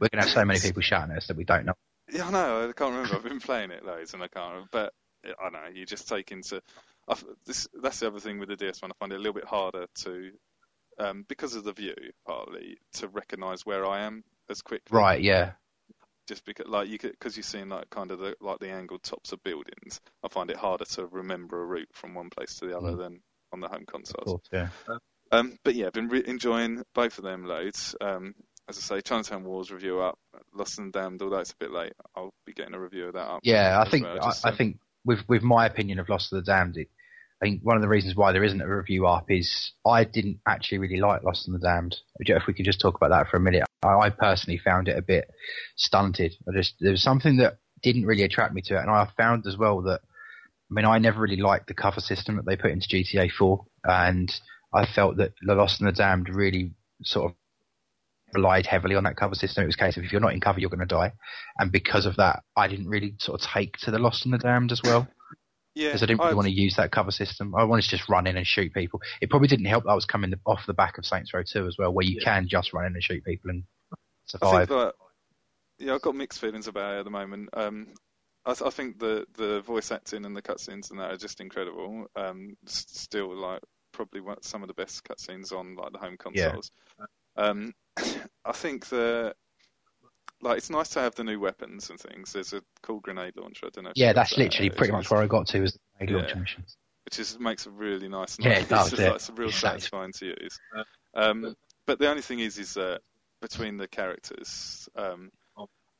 We're 0.00 0.08
going 0.08 0.22
to 0.22 0.28
have 0.28 0.34
so 0.34 0.44
many 0.44 0.60
people 0.60 0.82
shouting 0.82 1.12
at 1.12 1.18
us 1.18 1.26
that 1.28 1.36
we 1.36 1.44
don't 1.44 1.64
know. 1.66 1.74
Yeah, 2.12 2.28
I 2.28 2.30
know. 2.30 2.68
I 2.68 2.72
can't 2.72 2.92
remember. 2.94 3.16
I've 3.16 3.24
been 3.24 3.40
playing 3.40 3.70
it 3.70 3.84
loads, 3.84 4.12
and 4.14 4.22
I 4.22 4.28
can't. 4.28 4.50
remember. 4.52 4.68
But 4.70 4.92
I 5.24 5.50
know 5.50 5.68
you 5.74 5.86
just 5.86 6.08
take 6.08 6.32
into. 6.32 6.60
I, 7.08 7.16
this, 7.46 7.66
that's 7.82 8.00
the 8.00 8.06
other 8.08 8.20
thing 8.20 8.38
with 8.38 8.48
the 8.48 8.56
DS 8.56 8.82
one. 8.82 8.90
I 8.90 8.94
find 8.98 9.12
it 9.12 9.16
a 9.16 9.18
little 9.18 9.34
bit 9.34 9.44
harder 9.44 9.86
to, 10.02 10.30
um, 10.98 11.24
because 11.28 11.54
of 11.54 11.64
the 11.64 11.72
view, 11.72 11.94
partly 12.26 12.78
to 12.94 13.08
recognise 13.08 13.64
where 13.66 13.86
I 13.86 14.02
am 14.02 14.24
as 14.50 14.62
quickly. 14.62 14.96
Right. 14.96 15.20
Yeah. 15.22 15.52
Just 16.26 16.44
because, 16.46 16.66
like 16.66 16.88
you, 16.88 16.98
because 16.98 17.36
you're 17.36 17.42
seeing 17.44 17.68
like 17.68 17.90
kind 17.90 18.10
of 18.10 18.18
the 18.18 18.34
like 18.40 18.58
the 18.58 18.70
angled 18.70 19.02
tops 19.02 19.32
of 19.32 19.42
buildings. 19.42 20.00
I 20.24 20.28
find 20.28 20.50
it 20.50 20.56
harder 20.56 20.86
to 20.86 21.06
remember 21.06 21.62
a 21.62 21.66
route 21.66 21.90
from 21.92 22.14
one 22.14 22.30
place 22.30 22.54
to 22.56 22.66
the 22.66 22.76
other 22.76 22.92
Mm. 22.92 22.98
than 22.98 23.20
on 23.52 23.60
the 23.60 23.68
home 23.68 23.84
consoles. 23.86 24.24
course. 24.24 24.48
Yeah. 24.52 24.68
Um, 25.30 25.58
but 25.64 25.74
yeah, 25.74 25.86
I've 25.86 25.92
been 25.92 26.08
re- 26.08 26.24
enjoying 26.26 26.82
both 26.94 27.18
of 27.18 27.24
them 27.24 27.44
loads. 27.44 27.94
Um, 28.00 28.34
as 28.68 28.78
I 28.78 28.80
say, 28.80 29.00
Chinatown 29.02 29.44
Wars 29.44 29.70
review 29.70 30.00
up, 30.00 30.18
Lost 30.54 30.78
and 30.78 30.92
Damned, 30.92 31.20
although 31.22 31.38
it's 31.38 31.52
a 31.52 31.56
bit 31.56 31.70
late, 31.70 31.92
I'll 32.16 32.32
be 32.46 32.52
getting 32.52 32.74
a 32.74 32.80
review 32.80 33.08
of 33.08 33.14
that 33.14 33.26
up. 33.26 33.40
Yeah, 33.42 33.82
I 33.84 33.88
think 33.88 34.04
well, 34.04 34.18
I, 34.20 34.24
just, 34.24 34.46
I 34.46 34.50
um, 34.50 34.56
think 34.56 34.78
with 35.04 35.20
with 35.28 35.42
my 35.42 35.66
opinion 35.66 35.98
of 35.98 36.08
Lost 36.08 36.32
of 36.32 36.44
the 36.44 36.50
Damned, 36.50 36.78
it, 36.78 36.88
I 37.42 37.44
think 37.44 37.60
one 37.62 37.76
of 37.76 37.82
the 37.82 37.88
reasons 37.88 38.16
why 38.16 38.32
there 38.32 38.44
isn't 38.44 38.60
a 38.60 38.68
review 38.68 39.06
up 39.06 39.30
is 39.30 39.72
I 39.86 40.04
didn't 40.04 40.40
actually 40.46 40.78
really 40.78 41.00
like 41.00 41.22
Lost 41.22 41.46
and 41.46 41.54
the 41.54 41.60
Damned. 41.60 41.96
If 42.20 42.46
we 42.46 42.54
could 42.54 42.64
just 42.64 42.80
talk 42.80 42.96
about 42.96 43.10
that 43.10 43.28
for 43.28 43.36
a 43.36 43.40
minute, 43.40 43.64
I, 43.82 43.88
I 43.88 44.10
personally 44.10 44.58
found 44.58 44.88
it 44.88 44.96
a 44.96 45.02
bit 45.02 45.30
stunted. 45.76 46.34
I 46.48 46.56
just 46.56 46.74
there 46.80 46.92
was 46.92 47.02
something 47.02 47.36
that 47.38 47.58
didn't 47.82 48.06
really 48.06 48.22
attract 48.22 48.54
me 48.54 48.62
to 48.62 48.76
it, 48.76 48.80
and 48.80 48.90
I 48.90 49.08
found 49.16 49.46
as 49.46 49.58
well 49.58 49.82
that 49.82 50.00
I 50.70 50.74
mean 50.74 50.86
I 50.86 50.98
never 50.98 51.20
really 51.20 51.36
liked 51.36 51.66
the 51.66 51.74
cover 51.74 52.00
system 52.00 52.36
that 52.36 52.46
they 52.46 52.56
put 52.56 52.70
into 52.70 52.88
GTA 52.88 53.30
4, 53.30 53.64
and 53.84 54.40
I 54.72 54.86
felt 54.86 55.18
that 55.18 55.34
The 55.42 55.54
Lost 55.54 55.80
and 55.80 55.88
the 55.88 55.92
Damned 55.92 56.30
really 56.30 56.72
sort 57.02 57.30
of 57.30 57.36
relied 58.34 58.66
heavily 58.66 58.94
on 58.96 59.04
that 59.04 59.16
cover 59.16 59.34
system. 59.34 59.62
It 59.62 59.66
was 59.66 59.74
a 59.76 59.78
case 59.78 59.96
of 59.96 60.04
if 60.04 60.12
you're 60.12 60.20
not 60.20 60.32
in 60.34 60.40
cover, 60.40 60.60
you're 60.60 60.70
going 60.70 60.80
to 60.80 60.86
die. 60.86 61.12
And 61.58 61.70
because 61.72 62.06
of 62.06 62.16
that, 62.16 62.42
I 62.56 62.68
didn't 62.68 62.88
really 62.88 63.14
sort 63.20 63.40
of 63.40 63.48
take 63.48 63.76
to 63.78 63.90
the 63.90 63.98
Lost 63.98 64.24
and 64.24 64.34
the 64.34 64.38
Damned 64.38 64.72
as 64.72 64.82
well 64.82 65.08
yeah, 65.74 65.88
because 65.88 66.02
I 66.02 66.06
didn't 66.06 66.20
really 66.20 66.28
I've- 66.30 66.36
want 66.36 66.46
to 66.48 66.52
use 66.54 66.76
that 66.76 66.90
cover 66.92 67.10
system. 67.10 67.54
I 67.54 67.64
wanted 67.64 67.82
to 67.82 67.88
just 67.88 68.08
run 68.08 68.26
in 68.26 68.36
and 68.36 68.46
shoot 68.46 68.72
people. 68.74 69.00
It 69.20 69.30
probably 69.30 69.48
didn't 69.48 69.66
help 69.66 69.84
that 69.84 69.90
I 69.90 69.94
was 69.94 70.04
coming 70.06 70.32
off 70.46 70.66
the 70.66 70.74
back 70.74 70.98
of 70.98 71.06
Saints 71.06 71.32
Row 71.32 71.42
2 71.42 71.66
as 71.66 71.76
well, 71.78 71.92
where 71.92 72.04
you 72.04 72.18
Yeah. 72.20 72.24
can 72.24 72.48
just 72.48 72.72
run 72.72 72.86
in 72.86 72.94
and 72.94 73.02
shoot 73.02 73.24
people 73.24 73.50
and 73.50 73.64
I 73.92 73.96
survive. 74.26 74.68
think 74.68 74.80
that, 74.80 74.94
yeah, 75.78 75.94
I've 75.94 76.02
got 76.02 76.14
mixed 76.14 76.40
feelings 76.40 76.66
about 76.68 76.94
it 76.94 76.98
at 77.00 77.04
the 77.04 77.10
moment. 77.10 77.50
Um, 77.52 77.94
I, 78.46 78.52
th- 78.54 78.66
I 78.66 78.70
think 78.70 78.98
the 78.98 79.26
the 79.38 79.62
voice 79.62 79.90
acting 79.90 80.26
and 80.26 80.36
the 80.36 80.42
cutscenes 80.42 80.90
and 80.90 81.00
that 81.00 81.10
are 81.12 81.16
just 81.16 81.40
incredible. 81.40 82.06
Um, 82.14 82.56
s- 82.66 82.84
still 82.88 83.34
like 83.34 83.60
probably 83.92 84.20
some 84.42 84.62
of 84.62 84.68
the 84.68 84.74
best 84.74 85.02
cutscenes 85.04 85.50
on 85.52 85.76
like 85.76 85.92
the 85.92 85.98
home 85.98 86.16
consoles. 86.18 86.70
Yeah. 86.98 87.06
Um, 87.36 87.74
I 88.44 88.52
think 88.52 88.88
the 88.88 89.34
like 90.42 90.58
it's 90.58 90.70
nice 90.70 90.90
to 90.90 91.00
have 91.00 91.14
the 91.14 91.24
new 91.24 91.40
weapons 91.40 91.90
and 91.90 91.98
things. 91.98 92.32
There's 92.32 92.52
a 92.52 92.62
cool 92.82 93.00
grenade 93.00 93.34
launcher. 93.36 93.66
I 93.66 93.70
don't 93.72 93.84
know. 93.84 93.92
yeah, 93.94 94.12
that's 94.12 94.30
that. 94.30 94.38
literally 94.38 94.70
pretty 94.70 94.92
much 94.92 95.10
where 95.10 95.22
I 95.22 95.26
got 95.26 95.46
to 95.48 95.60
was 95.60 95.72
the 95.72 95.78
grenade 95.98 96.14
yeah. 96.14 96.20
launcher 96.20 96.38
missions. 96.38 96.76
Which 97.04 97.18
is 97.18 97.38
makes 97.38 97.66
a 97.66 97.70
really 97.70 98.08
nice. 98.08 98.38
Yeah, 98.38 98.58
it 98.58 98.68
does. 98.68 98.92
It's, 98.92 99.00
it. 99.00 99.06
Like, 99.06 99.14
it's 99.16 99.30
real 99.30 99.52
satisfying 99.52 100.12
to 100.12 100.26
use. 100.26 100.58
Um, 101.14 101.54
but 101.86 101.98
the 101.98 102.08
only 102.08 102.22
thing 102.22 102.40
is, 102.40 102.58
is 102.58 102.74
that 102.74 103.00
between 103.40 103.76
the 103.76 103.86
characters, 103.86 104.88
um, 104.96 105.30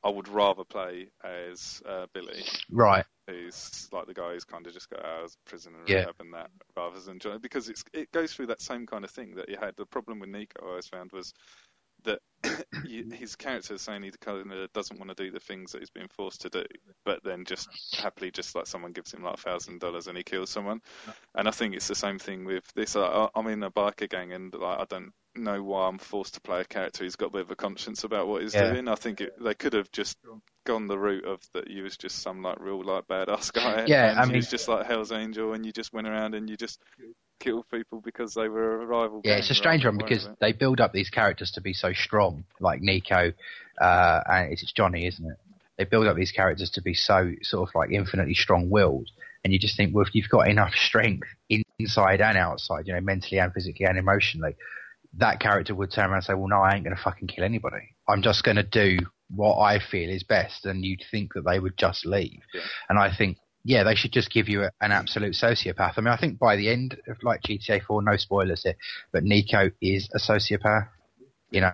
I 0.04 0.10
would 0.10 0.28
rather 0.28 0.64
play 0.64 1.08
as 1.24 1.82
uh, 1.88 2.06
Billy. 2.12 2.44
Right. 2.70 3.06
Who's 3.26 3.88
like 3.90 4.06
the 4.06 4.12
guy 4.12 4.34
who's 4.34 4.44
kind 4.44 4.66
of 4.66 4.74
just 4.74 4.90
got 4.90 5.02
out 5.02 5.24
of 5.24 5.36
prison 5.46 5.72
and 5.78 5.88
yeah. 5.88 6.04
having 6.04 6.30
that 6.32 6.50
rather 6.76 7.00
than 7.00 7.18
Johnny 7.18 7.38
because 7.38 7.70
it's 7.70 7.82
it 7.94 8.12
goes 8.12 8.34
through 8.34 8.48
that 8.48 8.60
same 8.60 8.86
kind 8.86 9.02
of 9.02 9.10
thing 9.10 9.34
that 9.36 9.48
you 9.48 9.56
had. 9.58 9.74
The 9.76 9.86
problem 9.86 10.20
with 10.20 10.28
Nico 10.28 10.62
I 10.62 10.68
always 10.68 10.86
found 10.86 11.10
was 11.12 11.32
that 12.04 12.20
his 13.12 13.36
character 13.36 13.74
is 13.74 13.82
saying 13.82 14.02
he 14.02 14.10
kind 14.20 14.50
of 14.50 14.72
doesn't 14.72 14.98
want 14.98 15.14
to 15.14 15.24
do 15.24 15.30
the 15.30 15.40
things 15.40 15.72
that 15.72 15.80
he's 15.80 15.90
being 15.90 16.08
forced 16.08 16.42
to 16.42 16.50
do, 16.50 16.64
but 17.04 17.22
then 17.24 17.44
just 17.44 17.68
happily 17.96 18.30
just 18.30 18.54
like 18.54 18.66
someone 18.66 18.92
gives 18.92 19.12
him 19.12 19.22
like 19.22 19.34
a 19.34 19.38
thousand 19.38 19.80
dollars 19.80 20.06
and 20.06 20.16
he 20.16 20.24
kills 20.24 20.50
someone. 20.50 20.80
And 21.34 21.48
I 21.48 21.50
think 21.50 21.74
it's 21.74 21.88
the 21.88 21.94
same 21.94 22.18
thing 22.18 22.44
with 22.44 22.64
this. 22.74 22.96
I'm 22.96 23.46
in 23.48 23.62
a 23.62 23.70
biker 23.70 24.08
gang 24.08 24.32
and 24.32 24.54
like 24.54 24.78
I 24.78 24.84
don't 24.88 25.12
know 25.36 25.62
why 25.62 25.88
I'm 25.88 25.98
forced 25.98 26.34
to 26.34 26.40
play 26.40 26.60
a 26.60 26.64
character 26.64 27.04
who's 27.04 27.16
got 27.16 27.26
a 27.26 27.30
bit 27.30 27.42
of 27.42 27.50
a 27.50 27.56
conscience 27.56 28.04
about 28.04 28.28
what 28.28 28.42
he's 28.42 28.54
yeah. 28.54 28.72
doing. 28.72 28.88
I 28.88 28.94
think 28.94 29.20
it, 29.20 29.34
they 29.42 29.54
could 29.54 29.72
have 29.72 29.90
just 29.90 30.16
gone 30.64 30.86
the 30.86 30.98
route 30.98 31.24
of 31.24 31.40
that 31.52 31.68
he 31.68 31.82
was 31.82 31.96
just 31.96 32.20
some 32.20 32.42
like 32.42 32.60
real 32.60 32.82
like 32.82 33.06
badass 33.06 33.52
guy. 33.52 33.84
Yeah, 33.86 34.10
and 34.10 34.20
I 34.20 34.24
mean, 34.24 34.32
he 34.32 34.36
was 34.36 34.50
just 34.50 34.68
like 34.68 34.86
Hell's 34.86 35.12
Angel, 35.12 35.52
and 35.52 35.64
you 35.64 35.72
just 35.72 35.92
went 35.92 36.06
around 36.06 36.34
and 36.34 36.48
you 36.48 36.56
just 36.56 36.80
killed 37.44 37.64
people 37.70 38.00
because 38.00 38.34
they 38.34 38.48
were 38.48 38.82
a 38.82 38.86
rival. 38.86 39.20
Yeah, 39.24 39.36
it's 39.36 39.50
a 39.50 39.54
strange 39.54 39.84
one 39.84 39.98
because 39.98 40.28
they 40.40 40.52
build 40.52 40.80
up 40.80 40.92
these 40.92 41.10
characters 41.10 41.50
to 41.52 41.60
be 41.60 41.74
so 41.74 41.92
strong, 41.92 42.44
like 42.60 42.80
Nico, 42.80 43.32
uh, 43.80 44.20
and 44.26 44.52
it's 44.52 44.72
Johnny, 44.72 45.06
isn't 45.06 45.24
it? 45.24 45.36
They 45.76 45.84
build 45.84 46.06
up 46.06 46.16
these 46.16 46.32
characters 46.32 46.70
to 46.70 46.82
be 46.82 46.94
so 46.94 47.32
sort 47.42 47.68
of 47.68 47.74
like 47.74 47.90
infinitely 47.90 48.34
strong-willed, 48.34 49.10
and 49.42 49.52
you 49.52 49.58
just 49.58 49.76
think, 49.76 49.94
well, 49.94 50.06
if 50.06 50.14
you've 50.14 50.28
got 50.28 50.48
enough 50.48 50.72
strength 50.72 51.28
inside 51.78 52.20
and 52.20 52.38
outside, 52.38 52.86
you 52.86 52.94
know, 52.94 53.00
mentally 53.00 53.38
and 53.38 53.52
physically 53.52 53.84
and 53.84 53.98
emotionally, 53.98 54.56
that 55.18 55.40
character 55.40 55.74
would 55.74 55.90
turn 55.92 56.06
around 56.06 56.16
and 56.16 56.24
say, 56.24 56.34
well, 56.34 56.48
no, 56.48 56.60
I 56.60 56.74
ain't 56.74 56.84
going 56.84 56.96
to 56.96 57.02
fucking 57.02 57.28
kill 57.28 57.44
anybody. 57.44 57.94
I'm 58.08 58.22
just 58.22 58.42
going 58.44 58.56
to 58.56 58.62
do 58.62 58.98
what 59.34 59.58
I 59.58 59.78
feel 59.78 60.10
is 60.10 60.22
best. 60.22 60.66
And 60.66 60.84
you'd 60.84 61.04
think 61.10 61.34
that 61.34 61.44
they 61.44 61.58
would 61.58 61.76
just 61.76 62.06
leave. 62.06 62.40
Yeah. 62.52 62.62
And 62.88 62.98
I 62.98 63.14
think, 63.14 63.38
yeah, 63.64 63.82
they 63.82 63.94
should 63.94 64.12
just 64.12 64.30
give 64.30 64.48
you 64.48 64.64
a, 64.64 64.70
an 64.80 64.92
absolute 64.92 65.32
sociopath. 65.32 65.94
I 65.96 66.02
mean, 66.02 66.12
I 66.12 66.18
think 66.18 66.38
by 66.38 66.56
the 66.56 66.68
end 66.68 66.98
of 67.08 67.16
like 67.22 67.40
GTA 67.42 67.82
4, 67.82 68.02
no 68.02 68.16
spoilers 68.16 68.62
here, 68.62 68.76
but 69.10 69.24
Nico 69.24 69.70
is 69.80 70.08
a 70.14 70.18
sociopath, 70.18 70.88
you 71.50 71.62
know. 71.62 71.72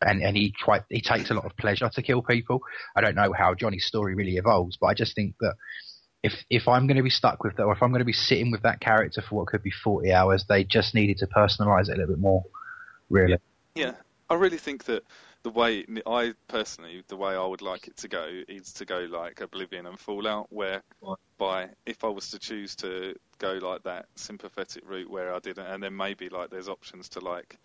And 0.00 0.22
and 0.22 0.36
he 0.36 0.54
quite 0.64 0.82
he 0.88 1.00
takes 1.00 1.30
a 1.30 1.34
lot 1.34 1.44
of 1.44 1.56
pleasure 1.56 1.88
to 1.92 2.02
kill 2.02 2.22
people. 2.22 2.60
I 2.94 3.00
don't 3.00 3.16
know 3.16 3.32
how 3.36 3.54
Johnny's 3.54 3.86
story 3.86 4.14
really 4.14 4.36
evolves, 4.36 4.76
but 4.80 4.86
I 4.86 4.94
just 4.94 5.16
think 5.16 5.34
that 5.40 5.54
if 6.22 6.34
if 6.50 6.68
I'm 6.68 6.86
going 6.86 6.98
to 6.98 7.02
be 7.02 7.10
stuck 7.10 7.42
with 7.42 7.56
that, 7.56 7.64
or 7.64 7.72
if 7.72 7.82
I'm 7.82 7.90
going 7.90 8.00
to 8.00 8.04
be 8.04 8.12
sitting 8.12 8.52
with 8.52 8.62
that 8.62 8.80
character 8.80 9.22
for 9.28 9.36
what 9.36 9.48
could 9.48 9.62
be 9.62 9.72
40 9.72 10.12
hours, 10.12 10.44
they 10.48 10.62
just 10.62 10.94
needed 10.94 11.18
to 11.18 11.26
personalize 11.26 11.88
it 11.88 11.94
a 11.94 11.96
little 11.96 12.14
bit 12.14 12.18
more, 12.20 12.44
really. 13.10 13.38
Yeah, 13.74 13.94
I 14.30 14.34
really 14.34 14.58
think 14.58 14.84
that 14.84 15.02
the 15.42 15.50
way 15.50 15.84
I 16.06 16.34
personally, 16.48 17.02
the 17.08 17.16
way 17.16 17.34
I 17.34 17.44
would 17.44 17.62
like 17.62 17.88
it 17.88 17.96
to 17.98 18.08
go 18.08 18.26
is 18.48 18.72
to 18.74 18.84
go 18.84 19.06
like 19.10 19.40
Oblivion 19.40 19.86
and 19.86 19.98
Fallout, 19.98 20.46
where 20.50 20.82
by 21.38 21.68
if 21.86 22.04
I 22.04 22.08
was 22.08 22.30
to 22.30 22.38
choose 22.38 22.74
to 22.76 23.14
go 23.38 23.58
like 23.62 23.84
that 23.84 24.06
sympathetic 24.16 24.88
route 24.88 25.10
where 25.10 25.34
I 25.34 25.38
didn't, 25.38 25.66
and 25.66 25.82
then 25.82 25.96
maybe 25.96 26.28
like 26.28 26.50
there's 26.50 26.68
options 26.68 27.08
to 27.10 27.20
like 27.20 27.56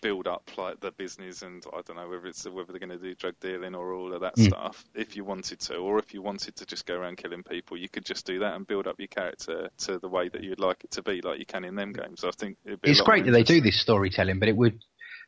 build 0.00 0.26
up 0.26 0.48
like 0.56 0.80
the 0.80 0.92
business 0.92 1.42
and 1.42 1.64
I 1.72 1.80
don't 1.82 1.96
know 1.96 2.08
whether 2.08 2.26
it's 2.26 2.44
whether 2.48 2.72
they're 2.72 2.78
going 2.78 2.90
to 2.90 2.98
do 2.98 3.14
drug 3.14 3.34
dealing 3.40 3.74
or 3.74 3.92
all 3.92 4.12
of 4.12 4.20
that 4.20 4.36
mm. 4.36 4.46
stuff 4.46 4.84
if 4.94 5.16
you 5.16 5.24
wanted 5.24 5.60
to 5.60 5.76
or 5.76 5.98
if 5.98 6.14
you 6.14 6.22
wanted 6.22 6.56
to 6.56 6.66
just 6.66 6.86
go 6.86 6.94
around 6.94 7.16
killing 7.16 7.42
people 7.42 7.76
you 7.76 7.88
could 7.88 8.04
just 8.04 8.24
do 8.24 8.38
that 8.38 8.54
and 8.54 8.66
build 8.66 8.86
up 8.86 8.98
your 8.98 9.08
character 9.08 9.68
to 9.78 9.98
the 9.98 10.08
way 10.08 10.28
that 10.28 10.42
you'd 10.42 10.60
like 10.60 10.84
it 10.84 10.92
to 10.92 11.02
be 11.02 11.20
like 11.22 11.38
you 11.38 11.46
can 11.46 11.64
in 11.64 11.74
them 11.74 11.92
games. 11.92 12.24
I 12.24 12.30
think 12.30 12.56
it's 12.64 13.00
great 13.00 13.24
that 13.24 13.32
they 13.32 13.42
do 13.42 13.60
this 13.60 13.80
storytelling 13.80 14.38
but 14.38 14.48
it 14.48 14.56
would 14.56 14.80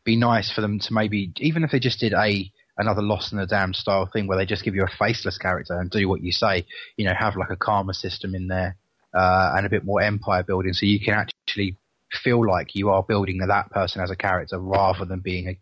be 0.07 0.17
nice 0.17 0.51
for 0.51 0.63
them 0.63 0.79
to 0.79 0.95
maybe 0.95 1.33
even 1.39 1.65
if 1.65 1.71
they 1.71 1.81
just 1.81 2.01
did 2.01 2.15
a 2.15 2.51
another 2.79 3.03
lost 3.03 3.33
in 3.33 3.39
the 3.39 3.47
Damned 3.47 3.77
style 3.77 4.07
thing 4.07 4.27
where 4.27 4.39
they 4.39 4.47
just 4.47 4.65
give 4.65 4.75
you 4.75 4.85
a 4.85 4.97
faceless 4.99 5.37
character 5.37 5.79
and 5.79 5.91
do 5.91 6.09
what 6.09 6.23
you 6.23 6.33
say 6.33 6.65
you 6.97 7.05
know 7.05 7.13
have 7.13 7.37
like 7.37 7.51
a 7.51 7.57
karma 7.57 7.93
system 7.93 8.35
in 8.35 8.47
there 8.47 8.77
uh, 9.13 9.53
and 9.57 9.67
a 9.67 9.71
bit 9.71 9.85
more 9.85 10.01
empire 10.01 10.43
building 10.43 10.73
so 10.73 10.87
you 10.87 11.01
can 11.01 11.15
actually 11.15 11.77
feel 12.13 12.47
like 12.47 12.75
you 12.75 12.89
are 12.91 13.03
building 13.03 13.39
that 13.39 13.71
person 13.71 14.01
as 14.01 14.11
a 14.11 14.17
character 14.17 14.59
rather 14.59 15.05
than 15.05 15.21
being 15.21 15.49
a, 15.49 15.59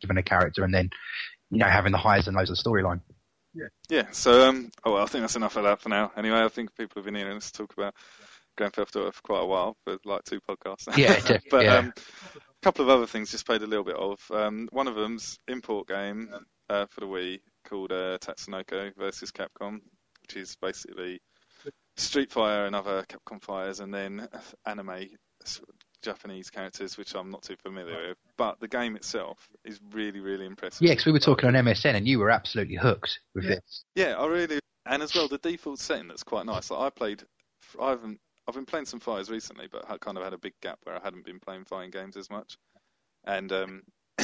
given 0.00 0.16
a 0.16 0.22
character 0.22 0.64
and 0.64 0.74
then 0.74 0.90
you 1.50 1.58
know 1.58 1.66
having 1.66 1.92
the 1.92 1.98
highs 1.98 2.26
and 2.26 2.36
lows 2.36 2.50
of 2.50 2.56
the 2.56 2.62
storyline. 2.62 3.00
Yeah. 3.52 3.66
Yeah. 3.88 4.06
So 4.12 4.48
um, 4.48 4.70
oh 4.84 4.94
well, 4.94 5.02
I 5.02 5.06
think 5.06 5.22
that's 5.22 5.36
enough 5.36 5.56
of 5.56 5.64
that 5.64 5.80
for 5.80 5.88
now. 5.88 6.12
Anyway, 6.16 6.38
I 6.38 6.48
think 6.48 6.74
people 6.76 7.00
have 7.00 7.04
been 7.04 7.16
hearing 7.16 7.36
us 7.36 7.50
talk 7.50 7.72
about 7.72 7.94
Grand 8.56 8.72
Theft 8.72 8.94
Auto 8.96 9.10
for 9.10 9.22
quite 9.22 9.42
a 9.42 9.46
while 9.46 9.76
for 9.84 9.98
like 10.04 10.22
two 10.24 10.40
podcasts. 10.40 10.96
Yeah. 10.96 11.38
but 11.50 11.64
yeah. 11.64 11.76
Um, 11.76 11.92
couple 12.62 12.84
of 12.84 12.90
other 12.90 13.06
things 13.06 13.30
just 13.30 13.46
played 13.46 13.62
a 13.62 13.66
little 13.66 13.84
bit 13.84 13.96
of. 13.96 14.18
Um, 14.30 14.68
one 14.72 14.88
of 14.88 14.94
them's 14.94 15.38
import 15.48 15.88
game 15.88 16.28
uh, 16.68 16.86
for 16.86 17.00
the 17.00 17.06
Wii 17.06 17.40
called 17.64 17.92
uh, 17.92 18.18
Tatsunoko 18.18 18.92
versus 18.96 19.32
Capcom, 19.32 19.80
which 20.22 20.36
is 20.36 20.56
basically 20.60 21.20
Street 21.96 22.32
Fighter 22.32 22.66
and 22.66 22.74
other 22.74 23.04
Capcom 23.04 23.42
fighters, 23.42 23.80
and 23.80 23.92
then 23.92 24.28
anime 24.66 25.08
Japanese 26.02 26.50
characters, 26.50 26.96
which 26.96 27.14
I'm 27.14 27.30
not 27.30 27.42
too 27.42 27.56
familiar 27.62 28.08
with. 28.08 28.18
But 28.36 28.60
the 28.60 28.68
game 28.68 28.96
itself 28.96 29.48
is 29.64 29.80
really, 29.92 30.20
really 30.20 30.46
impressive. 30.46 30.82
Yeah, 30.82 30.92
because 30.92 31.06
we 31.06 31.12
were 31.12 31.18
talking 31.18 31.48
on 31.48 31.54
MSN, 31.54 31.94
and 31.94 32.06
you 32.06 32.18
were 32.18 32.30
absolutely 32.30 32.76
hooked 32.76 33.20
with 33.34 33.44
yeah. 33.44 33.50
this. 33.50 33.84
Yeah, 33.94 34.14
I 34.16 34.26
really, 34.26 34.60
and 34.86 35.02
as 35.02 35.14
well 35.14 35.28
the 35.28 35.38
default 35.38 35.78
setting 35.78 36.08
that's 36.08 36.24
quite 36.24 36.46
nice. 36.46 36.70
Like 36.70 36.80
I 36.80 36.90
played, 36.90 37.22
I 37.80 37.90
haven't, 37.90 38.20
I've 38.48 38.54
been 38.54 38.66
playing 38.66 38.86
some 38.86 39.00
fighters 39.00 39.30
recently, 39.30 39.68
but 39.70 39.84
I 39.88 39.96
kind 39.98 40.16
of 40.16 40.24
had 40.24 40.32
a 40.32 40.38
big 40.38 40.54
gap 40.60 40.78
where 40.84 40.96
I 40.96 41.00
hadn't 41.02 41.24
been 41.24 41.40
playing 41.40 41.64
fighting 41.64 41.90
games 41.90 42.16
as 42.16 42.30
much. 42.30 42.56
And 43.24 43.52
um, 43.52 43.82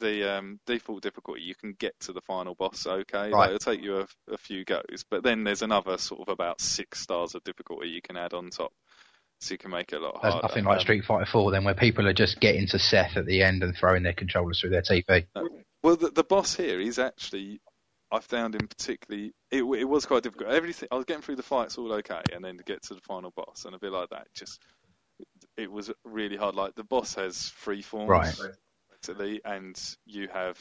the 0.00 0.38
um, 0.38 0.60
default 0.66 1.02
difficulty, 1.02 1.42
you 1.42 1.54
can 1.54 1.74
get 1.78 1.94
to 2.00 2.12
the 2.12 2.20
final 2.22 2.54
boss 2.54 2.86
okay. 2.86 3.18
Right. 3.18 3.32
Like, 3.32 3.46
it'll 3.48 3.58
take 3.58 3.82
you 3.82 3.98
a, 3.98 4.06
a 4.32 4.38
few 4.38 4.64
goes, 4.64 5.04
but 5.10 5.22
then 5.22 5.44
there's 5.44 5.62
another 5.62 5.98
sort 5.98 6.20
of 6.20 6.28
about 6.28 6.60
six 6.60 7.00
stars 7.00 7.34
of 7.34 7.44
difficulty 7.44 7.88
you 7.88 8.02
can 8.02 8.16
add 8.16 8.34
on 8.34 8.50
top 8.50 8.72
so 9.40 9.54
you 9.54 9.58
can 9.58 9.70
make 9.70 9.92
it 9.92 9.96
a 9.96 10.00
lot 10.00 10.16
harder. 10.16 10.32
There's 10.32 10.42
nothing 10.42 10.64
like 10.64 10.78
um, 10.78 10.80
Street 10.80 11.04
Fighter 11.04 11.26
4 11.30 11.50
then, 11.50 11.64
where 11.64 11.74
people 11.74 12.06
are 12.06 12.12
just 12.12 12.40
getting 12.40 12.66
to 12.68 12.78
Seth 12.78 13.16
at 13.16 13.26
the 13.26 13.42
end 13.42 13.62
and 13.62 13.74
throwing 13.76 14.02
their 14.02 14.12
controllers 14.12 14.60
through 14.60 14.70
their 14.70 14.82
TV. 14.82 15.26
No. 15.34 15.48
Well, 15.82 15.96
the, 15.96 16.10
the 16.10 16.24
boss 16.24 16.54
here, 16.54 16.78
he's 16.78 16.98
actually, 16.98 17.60
I 18.12 18.20
found 18.20 18.54
him 18.54 18.66
particularly, 18.66 19.32
it, 19.50 19.62
it 19.62 19.84
was 19.84 20.06
quite 20.06 20.22
difficult. 20.22 20.50
Everything, 20.50 20.88
I 20.90 20.96
was 20.96 21.04
getting 21.04 21.22
through 21.22 21.36
the 21.36 21.42
fights 21.42 21.78
all 21.78 21.92
okay, 21.92 22.22
and 22.34 22.44
then 22.44 22.58
to 22.58 22.64
get 22.64 22.82
to 22.84 22.94
the 22.94 23.00
final 23.00 23.30
boss 23.30 23.64
and 23.64 23.74
a 23.74 23.78
bit 23.78 23.92
like 23.92 24.10
that, 24.10 24.26
just, 24.34 24.60
it 25.56 25.70
was 25.70 25.90
really 26.04 26.36
hard. 26.36 26.54
Like, 26.54 26.74
the 26.74 26.84
boss 26.84 27.14
has 27.14 27.50
three 27.50 27.82
forms, 27.82 28.08
right. 28.08 28.34
basically, 28.90 29.40
and 29.44 29.80
you 30.06 30.28
have 30.32 30.58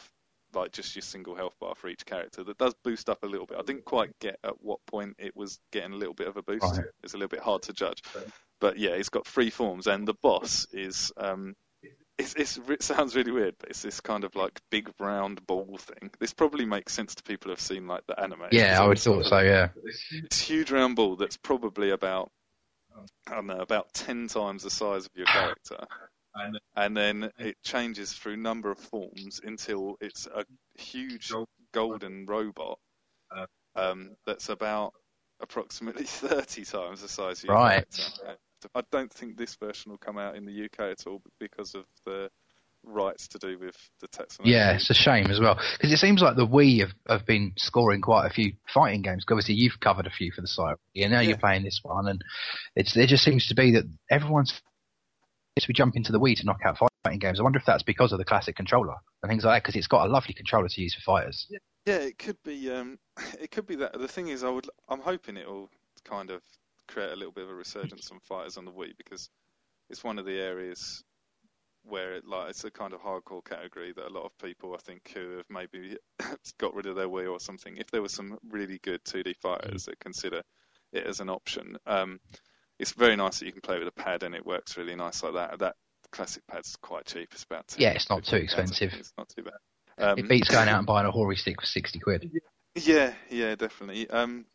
like 0.54 0.72
just 0.72 0.96
your 0.96 1.04
single 1.04 1.36
health 1.36 1.54
bar 1.60 1.76
for 1.76 1.90
each 1.90 2.06
character 2.06 2.44
that 2.44 2.58
does 2.58 2.74
boost 2.84 3.08
up 3.08 3.24
a 3.24 3.28
little 3.28 3.46
bit. 3.46 3.58
I 3.60 3.62
didn't 3.62 3.86
quite 3.86 4.18
get 4.20 4.40
at 4.44 4.62
what 4.62 4.80
point 4.88 5.16
it 5.20 5.36
was 5.36 5.60
getting 5.72 5.94
a 5.94 5.96
little 5.96 6.16
bit 6.16 6.28
of 6.28 6.38
a 6.38 6.42
boost. 6.42 6.64
Right. 6.64 6.86
It's 7.04 7.14
a 7.14 7.18
little 7.18 7.30
bit 7.30 7.42
hard 7.42 7.62
to 7.64 7.74
judge. 7.74 8.02
But 8.60 8.78
yeah, 8.78 8.92
it's 8.92 9.10
got 9.10 9.28
three 9.28 9.50
forms, 9.50 9.88
and 9.88 10.08
the 10.08 10.16
boss 10.22 10.68
is. 10.72 11.12
Um, 11.18 11.56
it's, 12.20 12.34
it's, 12.36 12.60
it 12.70 12.84
sounds 12.84 13.16
really 13.16 13.32
weird, 13.32 13.56
but 13.60 13.70
it's 13.70 13.82
this 13.82 14.02
kind 14.02 14.26
of 14.26 14.36
like 14.36 14.60
big 14.70 14.92
round 15.00 15.46
ball 15.48 15.78
thing. 15.78 16.12
This 16.20 16.34
probably 16.34 16.66
makes 16.66 16.94
sense 16.94 17.16
to 17.16 17.24
people 17.24 17.50
who've 17.50 17.60
seen 17.60 17.88
like 17.88 18.06
the 18.08 18.20
anime. 18.20 18.42
Yeah, 18.52 18.82
I 18.82 18.86
would 18.88 19.00
thought 19.00 19.26
so. 19.26 19.40
Yeah, 19.40 19.70
it's 20.12 20.42
huge 20.42 20.70
round 20.70 20.98
ball 20.98 21.16
that's 21.16 21.38
probably 21.38 21.92
about 21.92 22.30
I 23.28 23.36
don't 23.36 23.48
know 23.48 23.62
about 23.62 23.94
ten 23.94 24.28
times 24.28 24.64
the 24.64 24.70
size 24.70 25.06
of 25.06 25.12
your 25.16 25.26
character, 25.28 25.88
and 26.76 26.96
then 26.96 27.32
it 27.40 27.56
changes 27.64 28.12
through 28.12 28.36
number 28.36 28.70
of 28.70 28.80
forms 28.80 29.40
until 29.42 29.96
it's 30.02 30.28
a 30.28 30.44
huge 30.78 31.32
golden 31.72 32.26
robot 32.26 32.80
um, 33.76 34.12
that's 34.26 34.50
about 34.50 34.94
approximately 35.40 36.04
30 36.06 36.66
times 36.66 37.02
the 37.02 37.08
size 37.08 37.40
of 37.40 37.46
your 37.46 37.56
right. 37.56 37.86
character. 37.96 38.38
I 38.76 38.82
don't 38.92 39.12
think 39.12 39.38
this 39.38 39.56
version 39.56 39.92
will 39.92 39.98
come 39.98 40.18
out 40.18 40.36
in 40.36 40.46
the 40.46 40.66
UK 40.66 40.92
at 40.92 41.08
all 41.08 41.22
because 41.40 41.76
of 41.76 41.86
the 42.06 42.30
rights 42.84 43.28
to 43.30 43.38
do 43.38 43.60
with 43.60 43.76
the 44.00 44.08
Tetsuno. 44.08 44.46
Yeah, 44.46 44.74
it's 44.74 44.90
a 44.90 44.94
shame 44.94 45.28
as 45.28 45.40
well 45.40 45.60
because 45.74 45.92
it 45.92 45.98
seems 45.98 46.22
like 46.22 46.36
the 46.36 46.48
Wii 46.48 46.80
have, 46.80 46.94
have 47.08 47.26
been 47.26 47.54
scoring 47.58 48.02
quite 48.02 48.26
a 48.26 48.34
few 48.34 48.54
fighting 48.74 49.02
games. 49.02 49.26
Obviously, 49.30 49.56
you've 49.56 49.80
covered 49.80 50.08
a 50.08 50.12
few 50.12 50.32
for 50.32 50.42
the 50.42 50.48
site, 50.48 50.78
and 50.96 51.12
now 51.12 51.20
yeah. 51.20 51.30
you're 51.30 51.38
playing 51.38 51.64
this 51.64 51.80
one, 51.84 52.08
and 52.08 52.24
it's 52.76 52.96
it 52.96 53.08
just 53.08 53.24
seems 53.24 53.48
to 53.48 53.56
be 53.56 53.72
that 53.74 53.86
everyone's 54.10 54.62
we 55.68 55.74
jump 55.74 55.96
into 55.98 56.12
the 56.12 56.20
Wii 56.20 56.38
to 56.38 56.46
knock 56.46 56.62
out 56.66 56.78
fighting 57.04 57.20
games. 57.20 57.40
I 57.40 57.44
wonder 57.44 57.60
if 57.60 57.66
that's 57.66 57.84
because 57.84 58.14
of 58.14 58.18
the 58.18 58.26
classic 58.26 58.56
controller 58.56 58.96
and 59.22 59.30
things 59.30 59.44
like 59.44 59.56
that 59.56 59.64
because 59.64 59.76
it's 59.76 59.88
got 59.88 60.08
a 60.08 60.12
lovely 60.12 60.34
controller 60.34 60.70
to 60.70 60.82
use 60.82 60.96
for 60.96 61.02
fighters. 61.02 61.48
Yeah, 61.50 61.60
yeah 61.86 61.96
it 61.96 62.18
could 62.18 62.38
be. 62.44 62.72
Um, 62.72 63.00
it 63.40 63.52
could 63.52 63.68
be 63.68 63.76
that. 63.76 64.00
The 64.00 64.08
thing 64.08 64.30
is, 64.30 64.44
I 64.44 64.50
would. 64.50 64.70
I'm 64.88 65.02
hoping 65.02 65.38
it 65.38 65.48
will 65.48 65.70
kind 66.06 66.30
of 66.30 66.42
create 66.90 67.12
a 67.12 67.16
little 67.16 67.32
bit 67.32 67.44
of 67.46 67.50
a 67.50 67.56
resurgence 67.56 68.12
on 68.12 68.20
fighters 68.20 68.58
on 68.58 68.66
the 68.66 68.72
Wii 68.72 68.98
because 68.98 69.30
it's 69.90 70.04
one 70.04 70.20
of 70.20 70.26
the 70.26 70.40
areas 70.40 71.04
where 71.84 72.16
it 72.16 72.26
like 72.28 72.50
it's 72.50 72.64
a 72.64 72.72
kind 72.72 72.94
of 72.94 73.02
hardcore 73.02 73.44
category 73.44 73.94
that 73.94 74.08
a 74.08 74.14
lot 74.14 74.26
of 74.26 74.38
people 74.38 74.74
I 74.74 74.78
think 74.78 75.12
who 75.14 75.38
have 75.38 75.46
maybe 75.50 75.98
got 76.60 76.74
rid 76.74 76.86
of 76.86 76.96
their 76.96 77.08
Wii 77.08 77.32
or 77.32 77.40
something. 77.40 77.78
If 77.78 77.90
there 77.92 78.02
were 78.02 78.10
some 78.10 78.38
really 78.50 78.80
good 78.80 79.04
2D 79.06 79.36
fighters 79.38 79.86
that 79.86 80.00
consider 80.00 80.42
it 80.92 81.06
as 81.06 81.20
an 81.20 81.30
option, 81.30 81.78
um, 81.86 82.20
it's 82.78 82.94
very 82.94 83.16
nice 83.16 83.40
that 83.40 83.46
you 83.46 83.52
can 83.52 83.62
play 83.62 83.80
with 83.80 83.88
a 83.88 83.92
pad 83.92 84.24
and 84.24 84.36
it 84.36 84.46
works 84.46 84.78
really 84.78 84.96
nice 84.96 85.24
like 85.24 85.34
that. 85.34 85.60
That 85.60 85.76
classic 86.12 86.44
pad's 86.48 86.76
quite 86.78 87.06
cheap. 87.06 87.30
It's 87.32 87.44
about 87.44 87.76
yeah, 87.78 87.92
it's 87.92 88.10
not 88.10 88.26
too 88.26 88.38
expensive. 88.38 88.94
It's 88.94 89.14
not 89.18 89.30
too 89.30 89.44
bad. 89.44 89.54
Um, 89.98 90.20
it 90.20 90.30
beats 90.30 90.50
going 90.50 90.70
out 90.70 90.78
and 90.80 90.88
buying 90.88 91.08
a 91.08 91.12
Hori 91.12 91.36
stick 91.36 91.60
for 91.60 91.68
sixty 91.68 92.00
quid. 92.00 92.30
Yeah, 92.76 93.14
yeah, 93.30 93.56
definitely. 93.56 94.10
Um, 94.10 94.46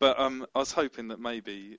but 0.00 0.18
um, 0.18 0.46
I 0.54 0.58
was 0.58 0.72
hoping 0.72 1.08
that 1.08 1.20
maybe 1.20 1.78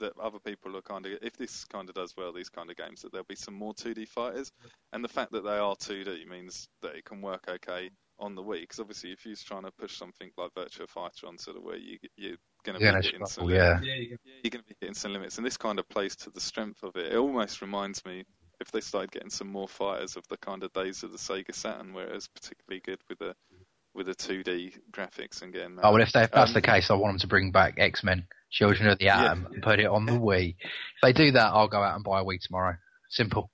that 0.00 0.12
other 0.18 0.38
people 0.38 0.76
are 0.76 0.82
kind 0.82 1.06
of, 1.06 1.12
if 1.22 1.36
this 1.36 1.64
kind 1.64 1.88
of 1.88 1.94
does 1.94 2.14
well, 2.16 2.32
these 2.32 2.48
kind 2.48 2.70
of 2.70 2.76
games, 2.76 3.02
that 3.02 3.12
there'll 3.12 3.26
be 3.28 3.34
some 3.34 3.54
more 3.54 3.74
2D 3.74 4.08
fighters. 4.08 4.52
And 4.92 5.02
the 5.04 5.08
fact 5.08 5.32
that 5.32 5.44
they 5.44 5.58
are 5.58 5.74
2D 5.76 6.26
means 6.28 6.68
that 6.82 6.94
it 6.94 7.04
can 7.04 7.20
work 7.20 7.46
okay 7.48 7.90
on 8.18 8.34
the 8.34 8.42
Wii. 8.42 8.60
Because 8.62 8.80
obviously, 8.80 9.12
if 9.12 9.26
you're 9.26 9.36
trying 9.36 9.64
to 9.64 9.72
push 9.72 9.96
something 9.96 10.30
like 10.36 10.54
Virtua 10.54 10.88
Fighter 10.88 11.26
onto 11.26 11.52
the 11.52 11.60
Wii, 11.60 11.80
you, 11.80 11.98
you're 12.16 12.36
going 12.64 12.78
to 12.78 12.80
be 12.80 12.90
hitting 13.02 13.26
some 13.26 13.26
struggle, 13.26 13.52
yeah. 13.54 13.78
Yeah, 13.82 13.94
you're 14.42 14.50
going 14.50 14.62
to 14.62 14.68
be 14.68 14.76
hitting 14.80 14.94
some 14.94 15.12
limits, 15.12 15.36
and 15.38 15.46
this 15.46 15.56
kind 15.56 15.78
of 15.78 15.88
plays 15.88 16.16
to 16.16 16.30
the 16.30 16.40
strength 16.40 16.82
of 16.82 16.96
it. 16.96 17.12
It 17.12 17.16
almost 17.16 17.60
reminds 17.60 18.04
me 18.04 18.24
if 18.60 18.70
they 18.72 18.80
started 18.80 19.10
getting 19.12 19.30
some 19.30 19.48
more 19.48 19.68
fighters 19.68 20.16
of 20.16 20.26
the 20.28 20.36
kind 20.38 20.62
of 20.62 20.72
days 20.72 21.02
of 21.02 21.12
the 21.12 21.18
Sega 21.18 21.54
Saturn, 21.54 21.92
where 21.92 22.08
it 22.08 22.14
was 22.14 22.28
particularly 22.28 22.80
good 22.84 23.00
with 23.08 23.18
the 23.18 23.34
with 23.98 24.06
the 24.06 24.14
2D 24.14 24.78
graphics 24.90 25.42
and 25.42 25.52
getting 25.52 25.76
that. 25.76 25.84
Oh 25.84 25.92
well, 25.92 26.02
if, 26.02 26.12
they, 26.12 26.22
if 26.22 26.30
that's 26.30 26.50
Um, 26.50 26.54
the 26.54 26.62
case, 26.62 26.90
I 26.90 26.94
want 26.94 27.12
them 27.14 27.18
to 27.20 27.26
bring 27.26 27.50
back 27.50 27.74
X 27.76 28.02
Men: 28.02 28.26
Children 28.50 28.88
of 28.88 28.98
the 28.98 29.04
Yeah. 29.04 29.24
Atom 29.24 29.48
and 29.52 29.62
put 29.62 29.78
it 29.80 29.86
on 29.86 30.06
the 30.06 30.12
Wii. 30.12 30.56
If 30.60 31.00
they 31.02 31.12
do 31.12 31.32
that, 31.32 31.48
I'll 31.52 31.68
go 31.68 31.82
out 31.82 31.94
and 31.96 32.04
buy 32.04 32.20
a 32.20 32.24
Wii 32.24 32.40
tomorrow. 32.40 32.76
Simple. 33.10 33.50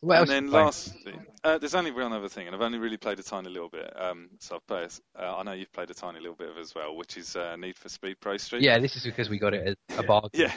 What 0.00 0.20
and 0.20 0.28
then 0.28 0.50
lastly, 0.50 1.14
uh, 1.44 1.56
there's 1.56 1.74
only 1.74 1.90
one 1.90 2.12
other 2.12 2.28
thing, 2.28 2.46
and 2.46 2.54
I've 2.54 2.60
only 2.60 2.78
really 2.78 2.98
played 2.98 3.18
a 3.18 3.22
tiny 3.22 3.48
little 3.48 3.70
bit. 3.70 3.90
Um, 3.98 4.28
so 4.38 4.56
I've 4.56 4.66
played, 4.66 4.90
uh, 5.18 5.36
I 5.38 5.42
know 5.44 5.52
you've 5.52 5.72
played 5.72 5.88
a 5.88 5.94
tiny 5.94 6.20
little 6.20 6.36
bit 6.36 6.50
of 6.50 6.58
it 6.58 6.60
as 6.60 6.74
well, 6.74 6.94
which 6.94 7.16
is 7.16 7.34
uh, 7.36 7.56
Need 7.56 7.78
for 7.78 7.88
Speed 7.88 8.16
Pro 8.20 8.36
Street. 8.36 8.62
Yeah, 8.62 8.78
this 8.78 8.96
is 8.96 9.04
because 9.04 9.30
we 9.30 9.38
got 9.38 9.54
it 9.54 9.78
as 9.88 9.98
a 9.98 10.02
bargain. 10.06 10.28
Yeah. 10.34 10.52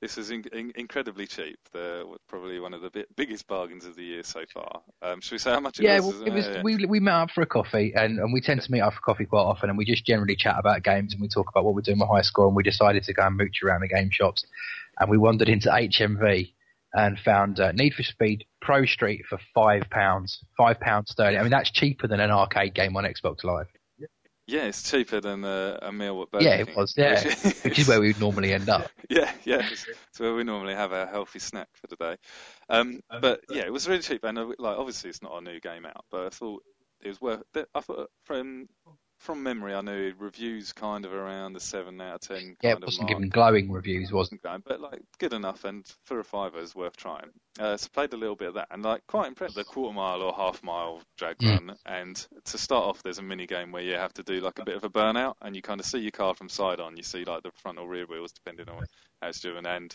This 0.00 0.16
is 0.16 0.30
in- 0.30 0.44
in- 0.52 0.72
incredibly 0.76 1.26
cheap. 1.26 1.58
The, 1.72 2.06
probably 2.26 2.58
one 2.58 2.72
of 2.72 2.80
the 2.80 2.88
bi- 2.90 3.04
biggest 3.16 3.46
bargains 3.46 3.84
of 3.84 3.96
the 3.96 4.02
year 4.02 4.22
so 4.22 4.44
far. 4.52 4.80
Um, 5.02 5.20
should 5.20 5.32
we 5.32 5.38
say 5.38 5.50
how 5.50 5.60
much 5.60 5.78
it 5.78 5.82
Yeah, 5.84 5.96
was? 6.00 6.14
well, 6.14 6.22
it 6.26 6.32
was. 6.32 6.46
Uh, 6.46 6.60
We 6.64 6.86
we 6.86 7.00
met 7.00 7.14
up 7.14 7.30
for 7.32 7.42
a 7.42 7.46
coffee, 7.46 7.92
and, 7.94 8.18
and 8.18 8.32
we 8.32 8.40
tend 8.40 8.62
to 8.62 8.72
meet 8.72 8.80
up 8.80 8.94
for 8.94 9.00
coffee 9.00 9.26
quite 9.26 9.42
often, 9.42 9.68
and 9.68 9.76
we 9.76 9.84
just 9.84 10.06
generally 10.06 10.36
chat 10.36 10.56
about 10.58 10.82
games, 10.82 11.12
and 11.12 11.20
we 11.20 11.28
talk 11.28 11.48
about 11.50 11.64
what 11.64 11.74
we're 11.74 11.82
doing 11.82 11.98
with 11.98 12.08
high 12.08 12.22
school, 12.22 12.46
and 12.46 12.56
we 12.56 12.62
decided 12.62 13.02
to 13.04 13.12
go 13.12 13.24
and 13.26 13.36
mooch 13.36 13.62
around 13.62 13.82
the 13.82 13.88
game 13.88 14.08
shops, 14.10 14.46
and 14.98 15.10
we 15.10 15.18
wandered 15.18 15.50
into 15.50 15.68
HMV 15.68 16.54
and 16.94 17.18
found 17.20 17.60
uh, 17.60 17.70
Need 17.72 17.94
for 17.94 18.02
Speed 18.02 18.44
Pro 18.62 18.84
Street 18.86 19.22
for 19.28 19.38
five 19.54 19.84
pounds, 19.90 20.42
five 20.56 20.80
pounds 20.80 21.10
sterling. 21.10 21.38
I 21.38 21.42
mean, 21.42 21.50
that's 21.50 21.70
cheaper 21.70 22.08
than 22.08 22.20
an 22.20 22.30
arcade 22.30 22.74
game 22.74 22.96
on 22.96 23.04
Xbox 23.04 23.44
Live, 23.44 23.66
Yeah, 24.50 24.64
it's 24.64 24.82
cheaper 24.90 25.20
than 25.20 25.44
uh, 25.44 25.78
a 25.80 25.92
meal 25.92 26.20
at 26.22 26.30
Burger 26.30 26.44
Yeah, 26.44 26.54
it 26.56 26.74
was, 26.76 26.94
yeah. 26.96 27.22
which- 27.24 27.54
which 27.64 27.78
is 27.78 27.86
where 27.88 28.00
we 28.00 28.08
would 28.08 28.20
normally 28.20 28.52
end 28.52 28.68
up. 28.68 28.90
Yeah, 29.08 29.30
yeah. 29.44 29.66
It's 29.70 29.86
it's 30.08 30.20
where 30.20 30.34
we 30.34 30.44
normally 30.44 30.74
have 30.74 30.92
our 30.92 31.06
healthy 31.06 31.38
snack 31.40 31.68
for 31.74 31.86
the 31.88 31.96
day. 31.96 32.16
Um, 32.68 33.00
but 33.20 33.40
yeah, 33.48 33.62
it 33.62 33.72
was 33.72 33.88
really 33.88 34.02
cheap, 34.02 34.22
and 34.24 34.38
uh, 34.38 34.46
like 34.58 34.78
obviously 34.78 35.10
it's 35.10 35.22
not 35.22 35.36
a 35.36 35.40
new 35.40 35.58
game 35.60 35.84
out, 35.84 36.04
but 36.10 36.26
I 36.26 36.28
thought 36.30 36.62
it 37.00 37.08
was 37.08 37.20
worth. 37.20 37.42
I 37.74 37.80
thought 37.80 38.08
from 38.24 38.68
from 39.20 39.42
memory, 39.42 39.74
I 39.74 39.82
knew 39.82 40.14
reviews 40.18 40.72
kind 40.72 41.04
of 41.04 41.12
around 41.12 41.52
the 41.52 41.60
seven 41.60 42.00
out 42.00 42.14
of 42.16 42.20
ten. 42.22 42.38
Kind 42.38 42.56
Yeah, 42.62 42.70
it 42.72 42.76
of 42.78 42.82
wasn't 42.84 43.08
given 43.08 43.28
glowing 43.28 43.70
reviews, 43.70 44.10
wasn't 44.10 44.42
Going, 44.42 44.62
but 44.66 44.80
like 44.80 45.00
good 45.18 45.34
enough, 45.34 45.64
and 45.64 45.86
for 46.04 46.18
a 46.18 46.24
fiver 46.24 46.58
is 46.58 46.74
worth 46.74 46.96
trying. 46.96 47.30
Uh, 47.58 47.76
so 47.76 47.88
played 47.92 48.12
a 48.14 48.16
little 48.16 48.34
bit 48.36 48.48
of 48.48 48.54
that, 48.54 48.68
and 48.70 48.82
like 48.82 49.06
quite 49.06 49.28
impressed. 49.28 49.54
The 49.54 49.64
quarter 49.64 49.94
mile 49.94 50.22
or 50.22 50.32
half 50.32 50.62
mile 50.62 51.02
drag 51.18 51.38
Mm. 51.38 51.50
run, 51.50 51.76
and 51.84 52.26
to 52.46 52.58
start 52.58 52.84
off, 52.84 53.02
there's 53.02 53.18
a 53.18 53.22
mini 53.22 53.46
game 53.46 53.72
where 53.72 53.82
you 53.82 53.94
have 53.94 54.14
to 54.14 54.22
do 54.22 54.40
like 54.40 54.58
a 54.58 54.64
bit 54.64 54.76
of 54.76 54.84
a 54.84 54.90
burnout, 54.90 55.34
and 55.42 55.54
you 55.54 55.62
kind 55.62 55.80
of 55.80 55.86
see 55.86 55.98
your 55.98 56.10
car 56.10 56.34
from 56.34 56.48
side 56.48 56.80
on. 56.80 56.96
You 56.96 57.02
see 57.02 57.24
like 57.24 57.42
the 57.42 57.52
front 57.62 57.78
or 57.78 57.88
rear 57.88 58.06
wheels, 58.06 58.32
depending 58.32 58.68
on 58.68 58.82
how 59.20 59.28
it's 59.28 59.40
driven, 59.40 59.66
and 59.66 59.94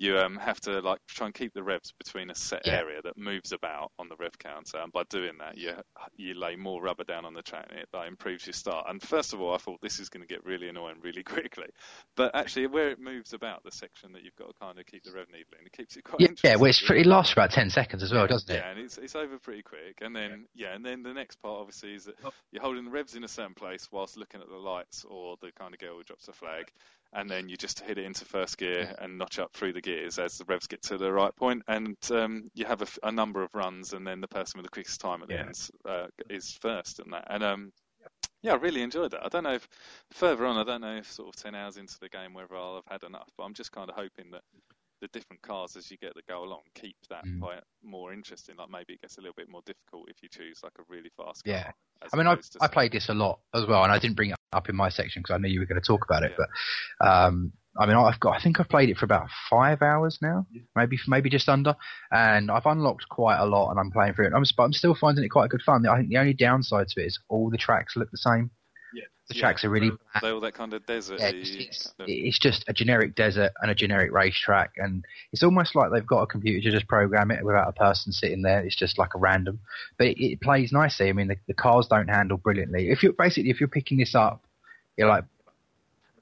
you 0.00 0.16
um, 0.16 0.36
have 0.36 0.58
to 0.62 0.80
like 0.80 0.98
try 1.08 1.26
and 1.26 1.34
keep 1.34 1.52
the 1.52 1.62
revs 1.62 1.92
between 2.02 2.30
a 2.30 2.34
set 2.34 2.62
Yeah. 2.64 2.78
area 2.78 3.02
that 3.04 3.18
moves 3.18 3.52
about 3.52 3.92
on 3.98 4.08
the 4.08 4.16
rev 4.16 4.38
counter, 4.38 4.78
and 4.78 4.90
by 4.90 5.02
doing 5.10 5.36
that, 5.40 5.58
you 5.58 5.74
you 6.16 6.32
lay 6.34 6.56
more 6.56 6.80
rubber 6.82 7.04
down 7.04 7.26
on 7.26 7.34
the 7.34 7.42
track, 7.42 7.66
and 7.68 7.78
it 7.78 7.86
like, 7.92 8.08
improves 8.08 8.46
your 8.46 8.54
start. 8.54 8.86
And 8.88 9.02
first 9.02 9.34
of 9.34 9.42
all, 9.42 9.54
I 9.54 9.58
thought 9.58 9.78
this 9.82 10.00
is 10.00 10.08
going 10.08 10.26
to 10.26 10.26
get 10.26 10.42
really 10.46 10.70
annoying 10.70 10.96
really 11.02 11.22
quickly, 11.34 11.66
but 12.16 12.34
actually, 12.34 12.66
where 12.68 12.88
it 12.90 12.98
moves 12.98 13.34
about 13.34 13.62
the 13.62 13.70
section 13.70 14.12
that 14.12 14.22
you've 14.24 14.36
got 14.36 14.46
to 14.48 14.54
kind 14.58 14.78
of 14.78 14.86
keep 14.86 15.04
the 15.04 15.12
rev 15.12 15.26
needle 15.28 15.52
in, 15.60 15.66
it 15.66 15.72
keeps 15.72 15.96
it 15.98 16.04
quite 16.04 16.22
Yeah, 16.22 16.28
interesting. 16.28 16.50
yeah. 16.50 16.56
Well, 16.56 16.70
it's, 16.70 16.82
it 16.90 17.06
lasts 17.06 17.34
for 17.34 17.40
about 17.40 17.50
ten 17.50 17.68
seconds 17.68 18.02
as 18.02 18.10
well, 18.12 18.26
doesn't 18.26 18.50
it? 18.50 18.56
Yeah, 18.56 18.70
and 18.70 18.80
it's 18.80 18.96
it's 18.98 19.14
over 19.14 19.38
pretty 19.38 19.62
quick. 19.62 19.98
And 20.00 20.16
then 20.16 20.46
yeah. 20.54 20.74
and 20.74 20.84
then 20.84 21.02
the 21.02 21.12
next 21.12 21.36
part 21.42 21.60
obviously 21.60 21.94
is 21.94 22.04
that 22.04 22.14
you're 22.52 22.62
holding 22.62 22.84
the 22.84 22.90
revs 22.90 23.14
in 23.14 23.24
a 23.24 23.28
certain 23.28 23.54
place 23.54 23.88
whilst 23.92 24.16
looking 24.16 24.40
at 24.40 24.48
the 24.48 24.56
lights 24.56 25.04
or 25.04 25.36
the 25.40 25.52
kind 25.52 25.74
of 25.74 25.80
girl 25.80 25.96
who 25.98 26.04
drops 26.04 26.28
a 26.28 26.32
flag, 26.32 26.70
and 27.12 27.28
then 27.28 27.48
you 27.48 27.56
just 27.56 27.80
hit 27.80 27.98
it 27.98 28.04
into 28.04 28.24
first 28.24 28.58
gear 28.58 28.94
and 28.98 29.18
notch 29.18 29.38
up 29.38 29.52
through 29.52 29.72
the 29.72 29.80
gears 29.80 30.18
as 30.18 30.38
the 30.38 30.44
revs 30.44 30.66
get 30.66 30.82
to 30.82 30.98
the 30.98 31.12
right 31.12 31.34
point, 31.36 31.62
and 31.68 31.96
um, 32.10 32.50
you 32.54 32.64
have 32.66 32.98
a 33.02 33.12
number 33.12 33.42
of 33.42 33.54
runs, 33.54 33.92
and 33.92 34.06
then 34.06 34.20
the 34.20 34.28
person 34.28 34.58
with 34.58 34.66
the 34.66 34.70
quickest 34.70 35.00
time 35.00 35.22
at 35.22 35.28
the 35.28 35.34
Yeah. 35.34 35.46
end 35.46 35.70
uh, 35.88 36.06
is 36.28 36.56
first, 36.60 37.00
and 37.00 37.12
that. 37.12 37.26
And 37.28 37.42
um, 37.42 37.72
yeah, 38.42 38.52
I 38.52 38.56
really 38.56 38.82
enjoyed 38.82 39.10
that. 39.10 39.24
I 39.24 39.28
don't 39.28 39.44
know 39.44 39.54
if 39.54 39.68
further 40.12 40.46
on, 40.46 40.56
I 40.56 40.64
don't 40.64 40.80
know 40.80 40.96
if 40.96 41.10
sort 41.10 41.28
of 41.28 41.36
ten 41.36 41.54
hours 41.54 41.76
into 41.76 41.98
the 42.00 42.08
game 42.08 42.32
whether 42.34 42.54
I'll 42.56 42.76
have 42.76 43.00
had 43.00 43.02
enough, 43.06 43.28
but 43.36 43.44
I'm 43.44 43.54
just 43.54 43.72
kind 43.72 43.90
of 43.90 43.96
hoping 43.96 44.30
that 44.32 44.42
the 45.00 45.08
different 45.08 45.42
cars 45.42 45.76
as 45.76 45.90
you 45.90 45.96
get 45.96 46.14
that 46.14 46.26
go 46.26 46.44
along 46.44 46.60
keep 46.74 46.96
that 47.08 47.24
Mm. 47.24 47.40
quite 47.40 47.62
more 47.82 48.12
interesting. 48.12 48.56
Like 48.56 48.70
maybe 48.70 48.94
it 48.94 49.00
gets 49.00 49.16
a 49.18 49.20
little 49.20 49.34
bit 49.36 49.48
more 49.48 49.62
difficult 49.64 50.08
if 50.10 50.22
you 50.22 50.28
choose 50.28 50.60
like 50.62 50.74
a 50.78 50.82
really 50.88 51.10
fast 51.16 51.44
car. 51.44 51.54
Yeah. 51.54 51.72
I 52.12 52.16
mean, 52.16 52.26
I 52.26 52.36
I 52.60 52.68
played 52.68 52.92
this 52.92 53.08
a 53.08 53.14
lot 53.14 53.40
as 53.54 53.66
well, 53.66 53.82
and 53.84 53.92
I 53.92 53.98
didn't 53.98 54.16
bring 54.16 54.30
it 54.30 54.39
up 54.52 54.68
in 54.68 54.76
my 54.76 54.88
section 54.88 55.22
because 55.22 55.34
I 55.34 55.38
knew 55.38 55.48
you 55.48 55.60
were 55.60 55.66
going 55.66 55.80
to 55.80 55.86
talk 55.86 56.04
about 56.04 56.22
it. 56.22 56.32
Yeah. 56.38 56.44
But 56.98 57.06
um, 57.06 57.52
I 57.78 57.86
mean, 57.86 57.96
I've 57.96 58.18
got 58.20 58.36
I 58.36 58.42
think 58.42 58.58
I've 58.58 58.68
played 58.68 58.90
it 58.90 58.96
for 58.96 59.04
about 59.04 59.28
five 59.48 59.80
hours 59.82 60.18
now, 60.20 60.46
maybe 60.74 60.98
maybe 61.06 61.30
just 61.30 61.48
under, 61.48 61.76
and 62.10 62.50
I've 62.50 62.66
unlocked 62.66 63.08
quite 63.08 63.38
a 63.38 63.46
lot, 63.46 63.70
and 63.70 63.78
I'm 63.78 63.90
playing 63.90 64.14
through 64.14 64.26
it. 64.26 64.32
I'm, 64.34 64.44
but 64.56 64.62
I'm 64.64 64.72
still 64.72 64.94
finding 64.94 65.24
it 65.24 65.28
quite 65.28 65.46
a 65.46 65.48
good 65.48 65.62
fun. 65.62 65.86
I 65.86 65.96
think 65.98 66.08
the 66.08 66.18
only 66.18 66.34
downside 66.34 66.88
to 66.88 67.02
it 67.02 67.06
is 67.06 67.18
all 67.28 67.50
the 67.50 67.58
tracks 67.58 67.96
look 67.96 68.10
the 68.10 68.18
same. 68.18 68.50
Yeah. 68.94 69.04
The 69.28 69.36
Yeah. 69.36 69.40
tracks 69.42 69.64
are 69.64 69.70
really 69.70 69.90
bad. 69.90 70.22
They're 70.22 70.34
all 70.34 70.40
that 70.40 70.54
kind 70.54 70.74
of 70.74 70.84
desert. 70.86 71.20
Yeah, 71.20 71.28
it's, 71.32 71.50
it's, 71.50 71.94
it's 72.00 72.38
just 72.38 72.64
a 72.68 72.72
generic 72.72 73.14
desert 73.14 73.52
and 73.62 73.70
a 73.70 73.74
generic 73.74 74.10
racetrack, 74.12 74.72
and 74.76 75.04
it's 75.32 75.42
almost 75.44 75.74
like 75.76 75.92
they've 75.92 76.06
got 76.06 76.22
a 76.22 76.26
computer 76.26 76.60
to 76.68 76.76
just 76.76 76.88
program 76.88 77.30
it 77.30 77.44
without 77.44 77.68
a 77.68 77.72
person 77.72 78.12
sitting 78.12 78.42
there. 78.42 78.60
It's 78.60 78.74
just 78.76 78.98
like 78.98 79.14
a 79.14 79.18
random, 79.18 79.60
but 79.98 80.08
it, 80.08 80.20
it 80.24 80.40
plays 80.40 80.72
nicely. 80.72 81.08
I 81.08 81.12
mean, 81.12 81.28
the, 81.28 81.36
the 81.46 81.54
cars 81.54 81.86
don't 81.86 82.08
handle 82.08 82.38
brilliantly. 82.38 82.90
If 82.90 83.02
you're 83.04 83.12
basically 83.12 83.50
if 83.50 83.60
you're 83.60 83.68
picking 83.68 83.98
this 83.98 84.14
up, 84.14 84.44
you're 84.96 85.08
like. 85.08 85.24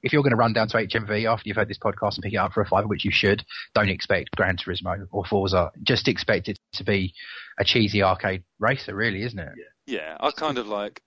If 0.01 0.13
you're 0.13 0.23
going 0.23 0.31
to 0.31 0.37
run 0.37 0.53
down 0.53 0.69
to 0.69 0.77
HMV 0.77 1.29
after 1.29 1.43
you've 1.49 1.57
heard 1.57 1.67
this 1.67 1.77
podcast 1.77 2.15
and 2.15 2.23
pick 2.23 2.31
it 2.31 2.37
up 2.37 2.53
for 2.53 2.61
a 2.61 2.65
fiver, 2.65 2.87
which 2.87 3.03
you 3.03 3.11
should, 3.11 3.43
don't 3.75 3.89
expect 3.89 4.33
Gran 4.33 4.55
Turismo 4.55 5.05
or 5.11 5.25
Forza. 5.25 5.71
Just 5.83 6.07
expect 6.07 6.47
it 6.47 6.57
to 6.75 6.85
be 6.85 7.13
a 7.59 7.65
cheesy 7.65 8.01
arcade 8.01 8.43
racer, 8.59 8.95
really, 8.95 9.23
isn't 9.23 9.37
it? 9.39 9.49
yeah, 9.87 10.15
I 10.21 10.31
kind 10.31 10.57
of 10.57 10.67
like. 10.67 11.01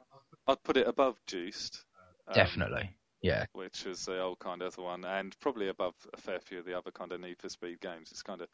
I'd 0.47 0.63
put 0.63 0.77
it 0.77 0.89
above 0.89 1.17
Juiced. 1.27 1.85
um, 2.29 2.35
Definitely. 2.35 2.91
Yeah. 3.21 3.45
Which 3.53 3.87
is 3.87 4.05
the 4.05 4.21
old 4.21 4.41
kind 4.41 4.63
of 4.63 4.75
the 4.75 4.83
one, 4.83 5.05
and 5.05 5.39
probably 5.39 5.69
above 5.69 5.95
a 6.13 6.17
fair 6.17 6.41
few 6.41 6.59
of 6.59 6.65
the 6.65 6.77
other 6.77 6.91
kind 6.91 7.13
of 7.13 7.21
Need 7.21 7.39
for 7.41 7.49
Speed 7.49 7.81
games. 7.81 8.11
It's 8.11 8.23
kind 8.23 8.41
of 8.41 8.49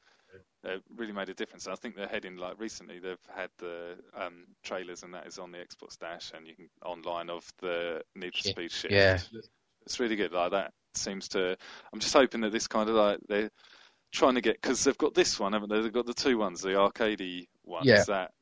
uh, 0.67 0.77
really 0.95 1.13
made 1.13 1.31
a 1.31 1.35
difference. 1.35 1.67
I 1.67 1.75
think 1.75 1.97
they're 1.97 2.07
heading 2.07 2.37
like 2.37 2.61
recently. 2.61 2.99
They've 2.99 3.17
had 3.35 3.49
the 3.59 3.97
um, 4.15 4.45
trailers, 4.63 5.03
and 5.03 5.15
that 5.15 5.27
is 5.27 5.39
on 5.39 5.53
the 5.53 5.59
Xbox 5.59 5.99
Dash, 5.99 6.33
and 6.37 6.47
you 6.47 6.55
can 6.55 6.69
online 6.85 7.31
of 7.31 7.51
the 7.61 8.03
Need 8.15 8.35
for 8.35 8.49
Speed 8.49 8.71
shift. 8.71 8.93
yeah. 8.93 9.19
it's 9.87 9.99
really 9.99 10.17
good. 10.17 10.33
Like 10.33 10.51
that 10.51 10.73
seems 10.95 11.29
to. 11.29 11.57
I'm 11.93 12.01
just 12.01 12.13
hoping 12.13 12.43
that 12.43 12.53
this 12.53 12.67
kind 12.67 12.91
of 12.91 12.95
like 12.95 13.21
they're 13.27 13.51
trying 14.13 14.35
to 14.35 14.41
get 14.43 14.61
because 14.61 14.85
they've 14.85 14.99
got 14.99 15.15
this 15.15 15.41
one, 15.41 15.55
haven't 15.55 15.71
they? 15.71 15.81
They've 15.81 15.93
got 15.93 16.07
the 16.07 16.15
two 16.15 16.37
ones, 16.37 16.61
the 16.61 16.71
arcadey 16.71 17.47
ones. 17.65 17.87
Yeah. 17.87 18.05
That 18.07 18.33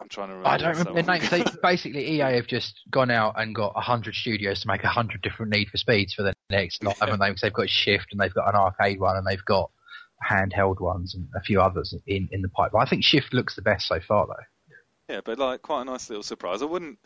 I'm 0.00 0.08
trying 0.08 0.28
to 0.28 0.34
remember. 0.34 0.48
I 0.48 0.56
don't 0.56 0.78
remember 0.78 1.02
their 1.02 1.18
names. 1.18 1.30
They, 1.30 1.44
basically, 1.62 2.08
EA 2.08 2.36
have 2.36 2.46
just 2.46 2.80
gone 2.90 3.10
out 3.10 3.34
and 3.38 3.54
got 3.54 3.76
hundred 3.76 4.14
studios 4.14 4.60
to 4.60 4.68
make 4.68 4.82
hundred 4.82 5.22
different 5.22 5.52
Need 5.52 5.68
for 5.68 5.76
Speeds 5.76 6.14
for 6.14 6.22
the 6.22 6.34
next 6.48 6.82
lot, 6.84 6.96
haven't 6.98 7.20
they? 7.20 7.28
Because 7.28 7.42
they've 7.42 7.52
got 7.52 7.68
Shift 7.68 8.06
and 8.12 8.20
they've 8.20 8.32
got 8.32 8.48
an 8.48 8.58
arcade 8.58 8.98
one 8.98 9.16
and 9.16 9.26
they've 9.26 9.44
got 9.44 9.70
handheld 10.26 10.80
ones 10.80 11.14
and 11.14 11.28
a 11.36 11.40
few 11.40 11.60
others 11.60 11.94
in 12.06 12.28
in 12.32 12.40
the 12.40 12.48
pipeline. 12.48 12.86
I 12.86 12.88
think 12.88 13.04
Shift 13.04 13.34
looks 13.34 13.56
the 13.56 13.62
best 13.62 13.86
so 13.86 14.00
far, 14.00 14.26
though. 14.26 15.14
Yeah, 15.14 15.20
but 15.24 15.38
like 15.38 15.62
quite 15.62 15.82
a 15.82 15.84
nice 15.84 16.08
little 16.08 16.22
surprise. 16.22 16.62
I 16.62 16.66
wouldn't 16.66 16.98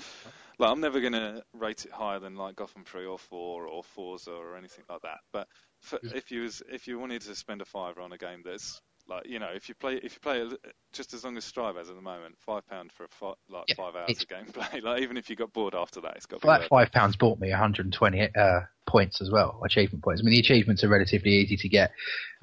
like 0.58 0.70
I'm 0.70 0.80
never 0.80 1.00
gonna 1.00 1.42
rate 1.52 1.84
it 1.84 1.90
higher 1.90 2.20
than 2.20 2.36
like 2.36 2.54
Gotham 2.56 2.84
Three 2.84 3.06
or 3.06 3.18
Four 3.18 3.66
or 3.66 3.82
Forza 3.82 4.30
or 4.30 4.56
anything 4.56 4.84
like 4.88 5.02
that. 5.02 5.18
But 5.32 5.48
for, 5.80 5.98
if 6.02 6.30
you 6.30 6.42
was 6.42 6.62
if 6.70 6.86
you 6.86 6.98
wanted 6.98 7.22
to 7.22 7.34
spend 7.34 7.60
a 7.60 7.64
fiver 7.64 8.00
on 8.00 8.12
a 8.12 8.18
game 8.18 8.42
that's 8.44 8.80
Like 9.06 9.26
you 9.26 9.38
know, 9.38 9.50
if 9.54 9.68
you 9.68 9.74
play 9.74 9.94
if 9.96 10.14
you 10.14 10.20
play 10.22 10.48
just 10.92 11.12
as 11.12 11.24
long 11.24 11.36
as 11.36 11.44
Strive 11.44 11.76
has 11.76 11.90
at 11.90 11.94
the 11.94 12.00
moment, 12.00 12.36
five 12.38 12.66
pound 12.66 12.90
for 12.90 13.04
a 13.04 13.08
fi- 13.08 13.34
like 13.50 13.64
Yeah, 13.68 13.74
five 13.74 13.94
hours 13.96 14.10
it's- 14.10 14.22
of 14.22 14.28
gameplay. 14.28 14.82
Like 14.82 15.02
even 15.02 15.16
if 15.16 15.28
you 15.28 15.36
got 15.36 15.52
bored 15.52 15.74
after 15.74 16.00
that, 16.00 16.16
it's 16.16 16.26
got 16.26 16.42
Well, 16.42 16.58
that 16.58 16.68
five 16.68 16.90
pounds 16.90 17.16
bought 17.16 17.38
me 17.38 17.50
120 17.50 18.28
uh, 18.34 18.60
points 18.86 19.20
as 19.20 19.30
well, 19.30 19.60
achievement 19.64 20.02
points. 20.04 20.20
I 20.20 20.24
mean, 20.24 20.32
the 20.34 20.40
achievements 20.40 20.82
are 20.84 20.88
relatively 20.88 21.32
easy 21.32 21.56
to 21.58 21.68
get, 21.68 21.90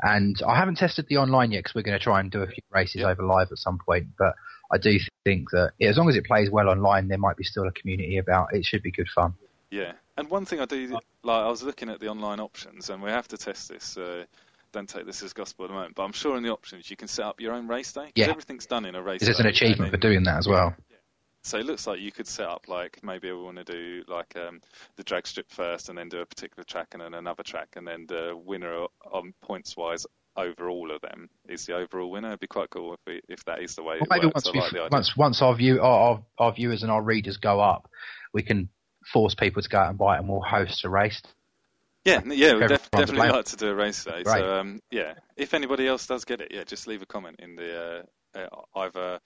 and 0.04 0.40
I 0.48 0.56
haven't 0.56 0.76
tested 0.78 1.08
the 1.10 1.18
online 1.18 1.52
yet 1.52 1.60
because 1.60 1.74
we're 1.76 1.82
going 1.82 1.98
to 1.98 2.04
try 2.04 2.20
and 2.20 2.30
do 2.32 2.42
a 2.42 2.48
few 2.48 2.64
races 2.72 3.02
Yeah. 3.02 3.08
over 3.10 3.24
live 3.24 3.48
at 3.52 3.58
some 3.58 3.80
point. 3.84 4.08
But 4.20 4.36
I 4.72 4.78
do 4.78 5.00
think 5.26 5.50
that 5.52 5.72
as 5.82 5.98
long 5.98 6.10
as 6.10 6.16
it 6.16 6.26
plays 6.26 6.50
well 6.52 6.70
online, 6.70 7.08
there 7.08 7.18
might 7.18 7.38
be 7.38 7.44
still 7.44 7.68
a 7.68 7.72
community 7.72 8.18
about. 8.18 8.54
It 8.54 8.66
should 8.66 8.84
be 8.84 8.92
good 8.92 9.10
fun. 9.10 9.34
Yeah, 9.72 9.94
and 10.18 10.30
one 10.30 10.46
thing 10.46 10.60
I 10.60 10.66
do 10.66 10.88
like, 11.24 11.44
I 11.44 11.50
was 11.50 11.64
looking 11.64 11.90
at 11.90 12.00
the 12.00 12.08
online 12.10 12.40
options, 12.40 12.90
and 12.92 13.02
we 13.02 13.10
have 13.10 13.28
to 13.30 13.38
test 13.38 13.70
this. 13.70 13.98
Uh, 13.98 14.26
don't 14.72 14.90
take 14.90 15.06
this 15.06 15.24
as 15.24 15.34
gospel 15.34 15.66
at 15.66 15.70
the 15.70 15.74
moment, 15.74 15.96
but 15.96 16.04
I'm 16.04 16.12
sure 16.12 16.38
in 16.38 16.44
the 16.44 16.52
options 16.52 16.90
you 16.90 16.96
can 16.98 17.08
set 17.08 17.26
up 17.26 17.42
your 17.42 17.54
own 17.54 17.68
race 17.68 17.92
day. 17.92 18.12
Yeah. 18.16 18.30
everything's 18.30 18.66
done 18.66 18.86
in 18.86 18.96
a 18.96 19.02
race. 19.02 19.22
There's 19.22 19.40
an 19.40 19.46
day, 19.46 19.50
achievement 19.52 19.92
for 19.92 19.98
doing 19.98 20.24
that 20.24 20.38
as 20.38 20.48
well. 20.48 20.76
So 21.44 21.58
it 21.58 21.66
looks 21.66 21.88
like 21.88 22.00
you 22.00 22.12
could 22.12 22.28
set 22.28 22.48
up 22.48 22.68
like 22.68 23.00
maybe 23.04 23.32
we 23.32 23.42
want 23.42 23.58
to 23.58 23.64
do 23.64 24.04
like 24.08 24.36
um, 24.36 24.62
the 24.96 25.04
drag 25.04 25.26
strip 25.26 25.50
first, 25.52 25.90
and 25.90 25.98
then 25.98 26.08
do 26.08 26.22
a 26.22 26.26
particular 26.26 26.64
track, 26.64 26.90
and 26.94 27.02
then 27.02 27.14
another 27.16 27.44
track, 27.44 27.70
and 27.76 27.88
then 27.88 28.06
the 28.08 28.40
winner 28.46 28.86
on 29.12 29.34
points 29.42 29.76
wise 29.76 30.06
over 30.38 30.70
all 30.70 30.92
of 30.92 31.02
them 31.02 31.30
is 31.50 31.66
the 31.66 31.76
overall 31.76 32.10
winner. 32.12 32.30
It'd 32.30 32.40
be 32.40 32.48
quite 32.48 32.70
cool 32.70 32.94
if 32.94 33.00
we, 33.06 33.22
if 33.28 33.44
that 33.46 33.62
is 33.62 33.76
the 33.76 33.84
way 33.84 33.96
Well, 33.96 34.04
it 34.04 34.10
maybe 34.10 34.26
works. 34.28 34.46
once 34.54 34.74
like 34.74 34.92
once 34.92 35.18
once 35.18 35.42
our 35.42 35.56
view 35.56 35.82
our 35.82 36.24
our 36.38 36.54
viewers 36.54 36.84
and 36.84 36.92
our 36.92 37.02
readers 37.02 37.38
go 37.38 37.60
up, 37.60 37.90
we 38.34 38.44
can 38.44 38.70
force 39.12 39.34
people 39.34 39.62
to 39.62 39.70
go 39.70 39.80
out 39.80 39.90
and 39.90 39.98
buy 39.98 40.16
it, 40.16 40.20
and 40.20 40.30
we'll 40.30 40.42
host 40.42 40.86
a 40.86 40.90
race. 40.90 41.22
Yeah, 42.06 42.22
yeah, 42.26 42.56
we'd 42.56 42.68
def- 42.68 42.90
definitely 42.92 43.30
like 43.30 43.46
to 43.46 43.56
do 43.58 43.68
a 43.68 43.76
race 43.76 44.04
day. 44.04 44.24
Right. 44.26 44.42
So, 44.42 44.56
um, 44.56 44.80
yeah, 44.90 45.14
if 45.38 45.54
anybody 45.54 45.88
else 45.88 46.08
does 46.08 46.26
get 46.26 46.42
it, 46.42 46.50
yeah, 46.52 46.64
just 46.64 46.88
leave 46.88 47.02
a 47.02 47.06
comment 47.06 47.36
in 47.40 47.56
the 47.56 48.04
uh, 48.36 48.40
uh, 48.40 48.48
either 48.76 49.20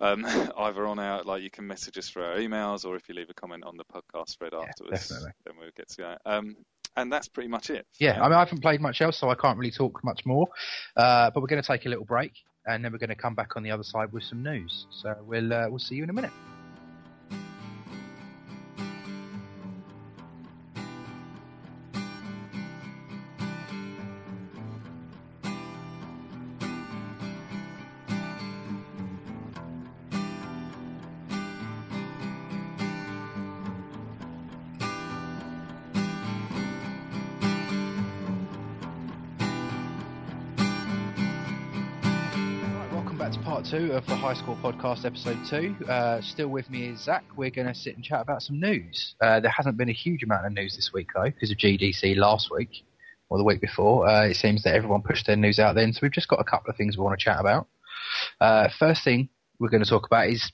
um, 0.00 0.26
either 0.58 0.86
on 0.86 0.98
our 0.98 1.22
like 1.22 1.42
you 1.42 1.50
can 1.50 1.66
message 1.66 1.96
us 1.98 2.08
through 2.08 2.24
our 2.24 2.36
emails, 2.36 2.84
or 2.84 2.96
if 2.96 3.08
you 3.08 3.14
leave 3.14 3.30
a 3.30 3.34
comment 3.34 3.64
on 3.64 3.76
the 3.76 3.84
podcast 3.84 4.36
thread 4.38 4.52
Yeah, 4.52 4.64
afterwards, 4.68 5.08
definitely. 5.08 5.30
then 5.44 5.54
we'll 5.58 5.70
get 5.76 5.88
to 5.90 5.96
that. 6.02 6.20
Um, 6.26 6.56
and 6.96 7.10
that's 7.10 7.28
pretty 7.28 7.48
much 7.48 7.70
it. 7.70 7.86
Yeah, 7.98 8.20
I 8.20 8.24
mean, 8.24 8.34
I 8.34 8.40
haven't 8.40 8.60
played 8.60 8.80
much 8.80 9.00
else, 9.00 9.18
so 9.18 9.30
I 9.30 9.34
can't 9.34 9.56
really 9.56 9.70
talk 9.70 10.00
much 10.04 10.26
more. 10.26 10.48
Uh, 10.96 11.30
but 11.30 11.40
we're 11.40 11.46
going 11.46 11.62
to 11.62 11.66
take 11.66 11.86
a 11.86 11.88
little 11.88 12.04
break, 12.04 12.32
and 12.66 12.84
then 12.84 12.92
we're 12.92 12.98
going 12.98 13.10
to 13.10 13.16
come 13.16 13.34
back 13.34 13.56
on 13.56 13.62
the 13.62 13.70
other 13.70 13.84
side 13.84 14.12
with 14.12 14.24
some 14.24 14.42
news. 14.42 14.86
So 14.90 15.14
we'll 15.22 15.52
uh, 15.52 15.68
we'll 15.70 15.78
see 15.78 15.94
you 15.94 16.02
in 16.02 16.10
a 16.10 16.14
minute. 16.14 16.32
Two 43.72 43.92
of 43.92 44.04
the 44.04 44.14
High 44.14 44.34
Score 44.34 44.54
Podcast, 44.56 45.06
episode 45.06 45.38
two. 45.48 45.74
Uh, 45.86 46.20
still 46.20 46.48
with 46.48 46.68
me 46.68 46.88
is 46.88 47.00
Zach. 47.00 47.24
We're 47.34 47.48
going 47.48 47.68
to 47.68 47.74
sit 47.74 47.96
and 47.96 48.04
chat 48.04 48.20
about 48.20 48.42
some 48.42 48.60
news. 48.60 49.14
Uh, 49.18 49.40
there 49.40 49.50
hasn't 49.50 49.78
been 49.78 49.88
a 49.88 49.94
huge 49.94 50.22
amount 50.22 50.44
of 50.44 50.52
news 50.52 50.76
this 50.76 50.90
week, 50.92 51.08
though, 51.14 51.30
because 51.30 51.50
of 51.50 51.56
GDC 51.56 52.18
last 52.18 52.50
week 52.50 52.84
or 53.30 53.38
the 53.38 53.44
week 53.44 53.62
before. 53.62 54.06
Uh, 54.06 54.26
it 54.26 54.36
seems 54.36 54.62
that 54.64 54.74
everyone 54.74 55.00
pushed 55.00 55.26
their 55.26 55.36
news 55.36 55.58
out 55.58 55.74
then, 55.74 55.94
so 55.94 56.00
we've 56.02 56.12
just 56.12 56.28
got 56.28 56.38
a 56.38 56.44
couple 56.44 56.68
of 56.68 56.76
things 56.76 56.98
we 56.98 57.02
want 57.02 57.18
to 57.18 57.24
chat 57.24 57.40
about. 57.40 57.66
Uh, 58.38 58.68
first 58.78 59.04
thing 59.04 59.30
we're 59.58 59.70
going 59.70 59.82
to 59.82 59.88
talk 59.88 60.04
about 60.04 60.28
is 60.28 60.52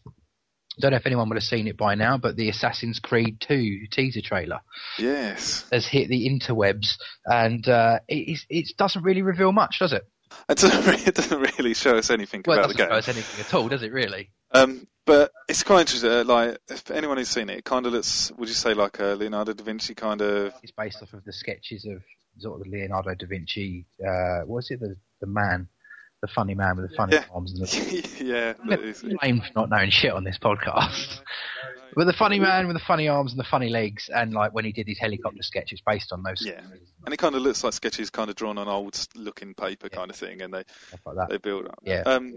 don't 0.78 0.92
know 0.92 0.96
if 0.96 1.06
anyone 1.06 1.28
would 1.28 1.38
have 1.38 1.42
seen 1.42 1.66
it 1.66 1.76
by 1.76 1.96
now, 1.96 2.18
but 2.18 2.36
the 2.36 2.48
Assassin's 2.50 3.00
Creed 3.00 3.40
2 3.40 3.88
teaser 3.90 4.20
trailer 4.22 4.60
Yes, 4.96 5.64
has 5.72 5.88
hit 5.88 6.08
the 6.08 6.30
interwebs, 6.30 6.98
and 7.26 7.66
uh, 7.66 7.98
it, 8.06 8.42
it 8.48 8.76
doesn't 8.78 9.02
really 9.02 9.22
reveal 9.22 9.50
much, 9.50 9.80
does 9.80 9.92
it? 9.92 10.06
It 10.48 10.58
doesn't, 10.58 10.86
really, 10.86 11.02
it 11.02 11.14
doesn't 11.14 11.40
really 11.58 11.74
show 11.74 11.96
us 11.96 12.10
anything 12.10 12.42
Well, 12.46 12.58
it 12.58 12.60
about 12.60 12.68
the 12.68 12.74
doesn't 12.74 12.88
game. 12.88 12.94
show 12.94 12.98
us 12.98 13.08
anything 13.08 13.44
at 13.44 13.54
all, 13.54 13.68
does 13.68 13.82
it? 13.82 13.92
Really? 13.92 14.30
Um, 14.52 14.86
but 15.06 15.30
it's 15.48 15.62
quite 15.62 15.80
interesting. 15.80 16.10
uh, 16.10 16.24
Like, 16.24 16.58
if 16.68 16.90
anyone 16.90 17.16
who's 17.16 17.28
seen 17.28 17.48
it, 17.50 17.58
it 17.58 17.64
kind 17.64 17.86
of 17.86 17.92
looks. 17.92 18.30
Would 18.38 18.48
you 18.48 18.54
say 18.54 18.74
like 18.74 18.98
a 19.00 19.14
Leonardo 19.14 19.52
da 19.54 19.64
Vinci 19.64 19.94
kind 19.94 20.20
of? 20.20 20.52
It's 20.62 20.72
based 20.72 21.02
off 21.02 21.12
of 21.14 21.24
the 21.24 21.32
sketches 21.32 21.84
of 21.86 22.02
sort 22.38 22.60
of 22.60 22.66
Leonardo 22.66 23.14
da 23.14 23.26
Vinci. 23.26 23.86
Uh, 24.00 24.40
what 24.46 24.56
was 24.56 24.70
it? 24.70 24.80
The 24.80 24.96
the 25.20 25.26
man, 25.26 25.68
the 26.22 26.28
funny 26.28 26.54
man 26.54 26.76
with 26.76 26.90
the 26.90 26.96
funny 26.96 27.14
Yeah. 27.14 27.24
arms 27.32 27.52
and 27.52 27.66
the. 27.66 28.08
yeah, 28.24 28.52
that 28.68 28.80
is- 28.80 29.02
Blamed 29.20 29.44
for 29.44 29.52
not 29.54 29.70
knowing 29.70 29.90
shit 29.90 30.12
on 30.12 30.24
this 30.24 30.38
podcast. 30.38 31.20
But 31.94 32.06
the 32.06 32.12
funny 32.12 32.38
man 32.38 32.66
with 32.66 32.76
the 32.76 32.84
funny 32.84 33.08
arms 33.08 33.32
and 33.32 33.40
the 33.40 33.44
funny 33.44 33.68
legs, 33.68 34.08
and 34.08 34.32
like 34.32 34.52
when 34.52 34.64
he 34.64 34.72
did 34.72 34.86
his 34.86 34.98
helicopter 34.98 35.42
sketch, 35.42 35.72
it's 35.72 35.80
based 35.80 36.12
on 36.12 36.22
those 36.22 36.42
Yeah. 36.44 36.60
sketches, 36.60 36.88
and 37.04 37.14
it 37.14 37.16
kind 37.16 37.34
of 37.34 37.42
looks 37.42 37.64
like 37.64 37.72
sketches 37.72 38.10
kind 38.10 38.30
of 38.30 38.36
drawn 38.36 38.58
on 38.58 38.68
old-looking 38.68 39.54
paper, 39.54 39.88
kind 39.88 40.10
of 40.10 40.16
thing, 40.16 40.42
and 40.42 40.52
they 40.52 40.64
stuff 40.88 41.00
like 41.06 41.16
that. 41.16 41.28
they 41.28 41.38
build 41.38 41.66
up. 41.66 41.78
Yeah. 41.82 42.02
Um, 42.06 42.34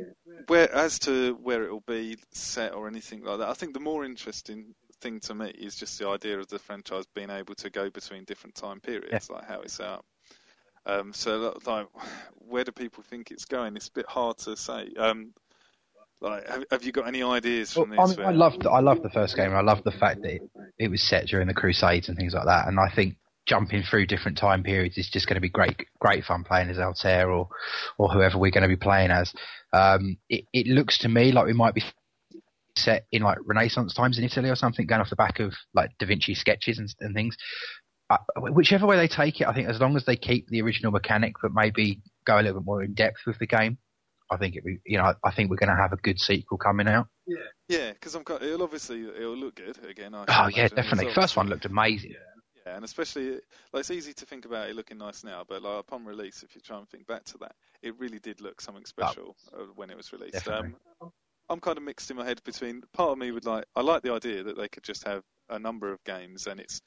where 0.48 0.74
as 0.74 1.00
to 1.00 1.36
where 1.36 1.64
it 1.64 1.72
will 1.72 1.84
be 1.86 2.18
set 2.32 2.74
or 2.74 2.88
anything 2.88 3.24
like 3.24 3.40
that, 3.40 3.50
I 3.50 3.54
think 3.54 3.74
the 3.74 3.80
more 3.80 4.04
interesting 4.06 4.74
thing 5.02 5.20
to 5.22 5.34
me 5.36 5.50
is 5.50 5.76
just 5.76 5.98
the 6.00 6.08
idea 6.08 6.40
of 6.40 6.48
the 6.48 6.60
franchise 6.60 7.06
being 7.14 7.30
able 7.30 7.56
to 7.56 7.70
go 7.70 7.90
between 7.90 8.24
different 8.24 8.56
time 8.56 8.80
periods, 8.80 9.30
like 9.30 9.46
how 9.48 9.62
it's 9.62 9.74
set 9.74 9.88
up. 9.88 10.06
Um, 10.86 11.14
so, 11.14 11.60
like, 11.66 11.88
where 12.36 12.64
do 12.64 12.72
people 12.72 13.04
think 13.04 13.32
it's 13.32 13.46
going? 13.46 13.76
It's 13.76 13.90
a 13.90 13.94
bit 13.94 14.08
hard 14.08 14.38
to 14.40 14.56
say. 14.56 14.94
Um, 14.98 15.34
like, 16.22 16.48
have, 16.48 16.64
have 16.72 16.84
you 16.84 16.92
got 16.92 17.08
any 17.08 17.24
ideas 17.24 17.76
Well, 17.76 17.86
from 17.86 18.00
I, 18.00 18.08
this? 18.08 18.18
mean, 18.18 18.28
I 18.28 18.32
loved 18.32 18.66
I 18.68 18.80
loved 18.80 19.04
the 19.04 19.10
first 19.10 19.36
game. 19.36 19.54
I 19.54 19.62
loved 19.62 19.84
the 19.84 19.92
fact 19.92 20.22
that 20.22 20.36
it, 20.36 20.42
it 20.78 20.88
was 20.90 21.02
set 21.02 21.28
during 21.28 21.48
the 21.48 21.54
Crusades 21.54 22.08
and 22.08 22.18
things 22.18 22.34
like 22.34 22.46
that. 22.46 22.68
And 22.68 22.80
I 22.80 22.90
think 22.94 23.16
jumping 23.48 23.84
through 23.84 24.06
different 24.06 24.38
time 24.38 24.64
periods 24.64 24.98
is 24.98 25.10
just 25.10 25.28
going 25.28 25.36
to 25.36 25.42
be 25.42 25.50
great 25.50 25.76
great 26.00 26.24
fun 26.24 26.44
playing 26.44 26.70
as 26.70 26.78
Altair 26.78 27.30
or 27.32 27.50
or 27.98 28.10
whoever 28.10 28.38
we're 28.38 28.52
going 28.52 28.62
to 28.62 28.68
be 28.68 28.76
playing 28.76 29.12
as. 29.12 29.34
Um, 29.74 30.18
it, 30.30 30.46
it 30.54 30.68
looks 30.68 31.00
to 31.00 31.10
me 31.10 31.32
like 31.32 31.46
we 31.48 31.54
might 31.54 31.74
be 31.74 31.84
set 32.76 33.06
in 33.12 33.22
like 33.24 33.38
Renaissance 33.44 33.94
times 33.94 34.18
in 34.18 34.24
Italy 34.24 34.50
or 34.50 34.56
something, 34.56 34.86
going 34.86 35.02
off 35.02 35.10
the 35.10 35.16
back 35.16 35.40
of 35.40 35.54
like 35.74 35.92
Da 36.00 36.06
Vinci 36.06 36.36
sketches 36.36 36.78
and, 36.78 36.94
and 37.00 37.16
things. 37.16 37.36
Uh, 38.10 38.18
whichever 38.38 38.86
way 38.86 38.98
they 38.98 39.08
take 39.08 39.40
it, 39.40 39.48
I 39.48 39.54
think 39.54 39.70
as 39.70 39.80
long 39.80 39.96
as 39.96 40.06
they 40.06 40.18
keep 40.18 40.48
the 40.48 40.62
original 40.62 40.92
mechanic, 40.92 41.36
but 41.42 41.52
maybe 41.54 42.02
go 42.26 42.36
a 42.36 42.42
little 42.42 42.60
bit 42.60 42.66
more 42.66 42.84
in 42.84 42.94
depth 42.94 43.20
with 43.26 43.40
the 43.40 43.48
game, 43.48 43.78
I 44.32 44.38
think 44.38 44.56
it. 44.56 44.64
You 44.86 44.98
know, 44.98 45.14
I 45.24 45.32
think 45.32 45.50
we're 45.50 45.58
going 45.58 45.70
to 45.76 45.76
have 45.82 45.94
a 45.94 45.98
good 45.98 46.20
sequel 46.20 46.58
coming 46.58 46.88
out. 46.88 47.08
Yeah, 47.28 47.38
yeah, 47.68 47.92
because 47.94 48.16
I'm. 48.16 48.24
quite- 48.24 48.42
It'll 48.42 48.64
obviously 48.64 49.02
it'll 49.04 49.36
look 49.38 49.56
good 49.56 49.78
again. 49.88 50.16
I 50.16 50.22
Oh 50.22 50.26
can 50.26 50.36
yeah, 50.36 50.42
imagine. 50.44 50.64
It's 50.66 50.74
definitely. 50.74 51.06
obviously- 51.08 51.22
First 51.22 51.38
one 51.38 51.48
looked 51.48 51.66
amazing. 51.66 52.16
Yeah, 52.66 52.76
and 52.76 52.86
especially 52.86 53.32
like 53.74 53.80
it's 53.82 53.92
easy 53.92 54.14
to 54.14 54.26
think 54.26 54.46
about 54.46 54.70
it 54.70 54.76
looking 54.76 54.98
nice 55.00 55.24
now, 55.24 55.44
but 55.48 55.62
like 55.64 55.80
upon 55.80 56.06
release, 56.06 56.44
if 56.44 56.56
you 56.56 56.62
try 56.62 56.78
and 56.78 56.88
think 56.90 57.08
back 57.08 57.24
to 57.26 57.38
that, 57.40 57.54
it 57.82 57.98
really 58.00 58.20
did 58.20 58.40
look 58.40 58.62
something 58.62 58.86
special 58.86 59.36
uh, 59.54 59.64
when 59.76 59.90
it 59.90 59.98
was 59.98 60.14
released. 60.14 60.48
Um, 60.48 60.76
I'm 61.50 61.60
kind 61.60 61.78
of 61.78 61.84
mixed 61.84 62.10
in 62.12 62.18
my 62.18 62.24
head 62.26 62.40
between 62.46 62.82
part 62.94 63.12
of 63.12 63.18
me 63.18 63.32
would 63.32 63.46
like 63.46 63.66
I 63.76 63.82
like 63.82 64.04
the 64.04 64.14
idea 64.14 64.44
that 64.44 64.58
they 64.58 64.68
could 64.70 64.84
just 64.84 65.06
have 65.08 65.24
a 65.50 65.60
number 65.60 65.92
of 65.92 66.02
games 66.06 66.48
and 66.48 66.60
it's 66.60 66.82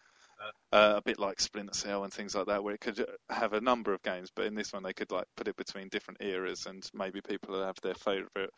uh, 0.72 0.94
a 0.96 1.02
bit 1.02 1.18
like 1.18 1.40
Splinter 1.40 1.74
Cell 1.74 2.04
and 2.04 2.12
things 2.12 2.34
like 2.34 2.46
that, 2.46 2.62
where 2.62 2.74
it 2.74 2.80
could 2.80 3.04
have 3.30 3.52
a 3.52 3.60
number 3.60 3.94
of 3.94 4.02
games, 4.02 4.30
but 4.34 4.46
in 4.46 4.54
this 4.54 4.72
one 4.72 4.82
they 4.82 4.92
could 4.92 5.10
like 5.12 5.26
put 5.36 5.48
it 5.48 5.56
between 5.56 5.88
different 5.88 6.22
eras 6.22 6.66
and 6.66 6.88
maybe 6.92 7.20
people 7.20 7.54
will 7.54 7.64
have 7.64 7.76
their 7.82 7.94
favourite 7.94 8.50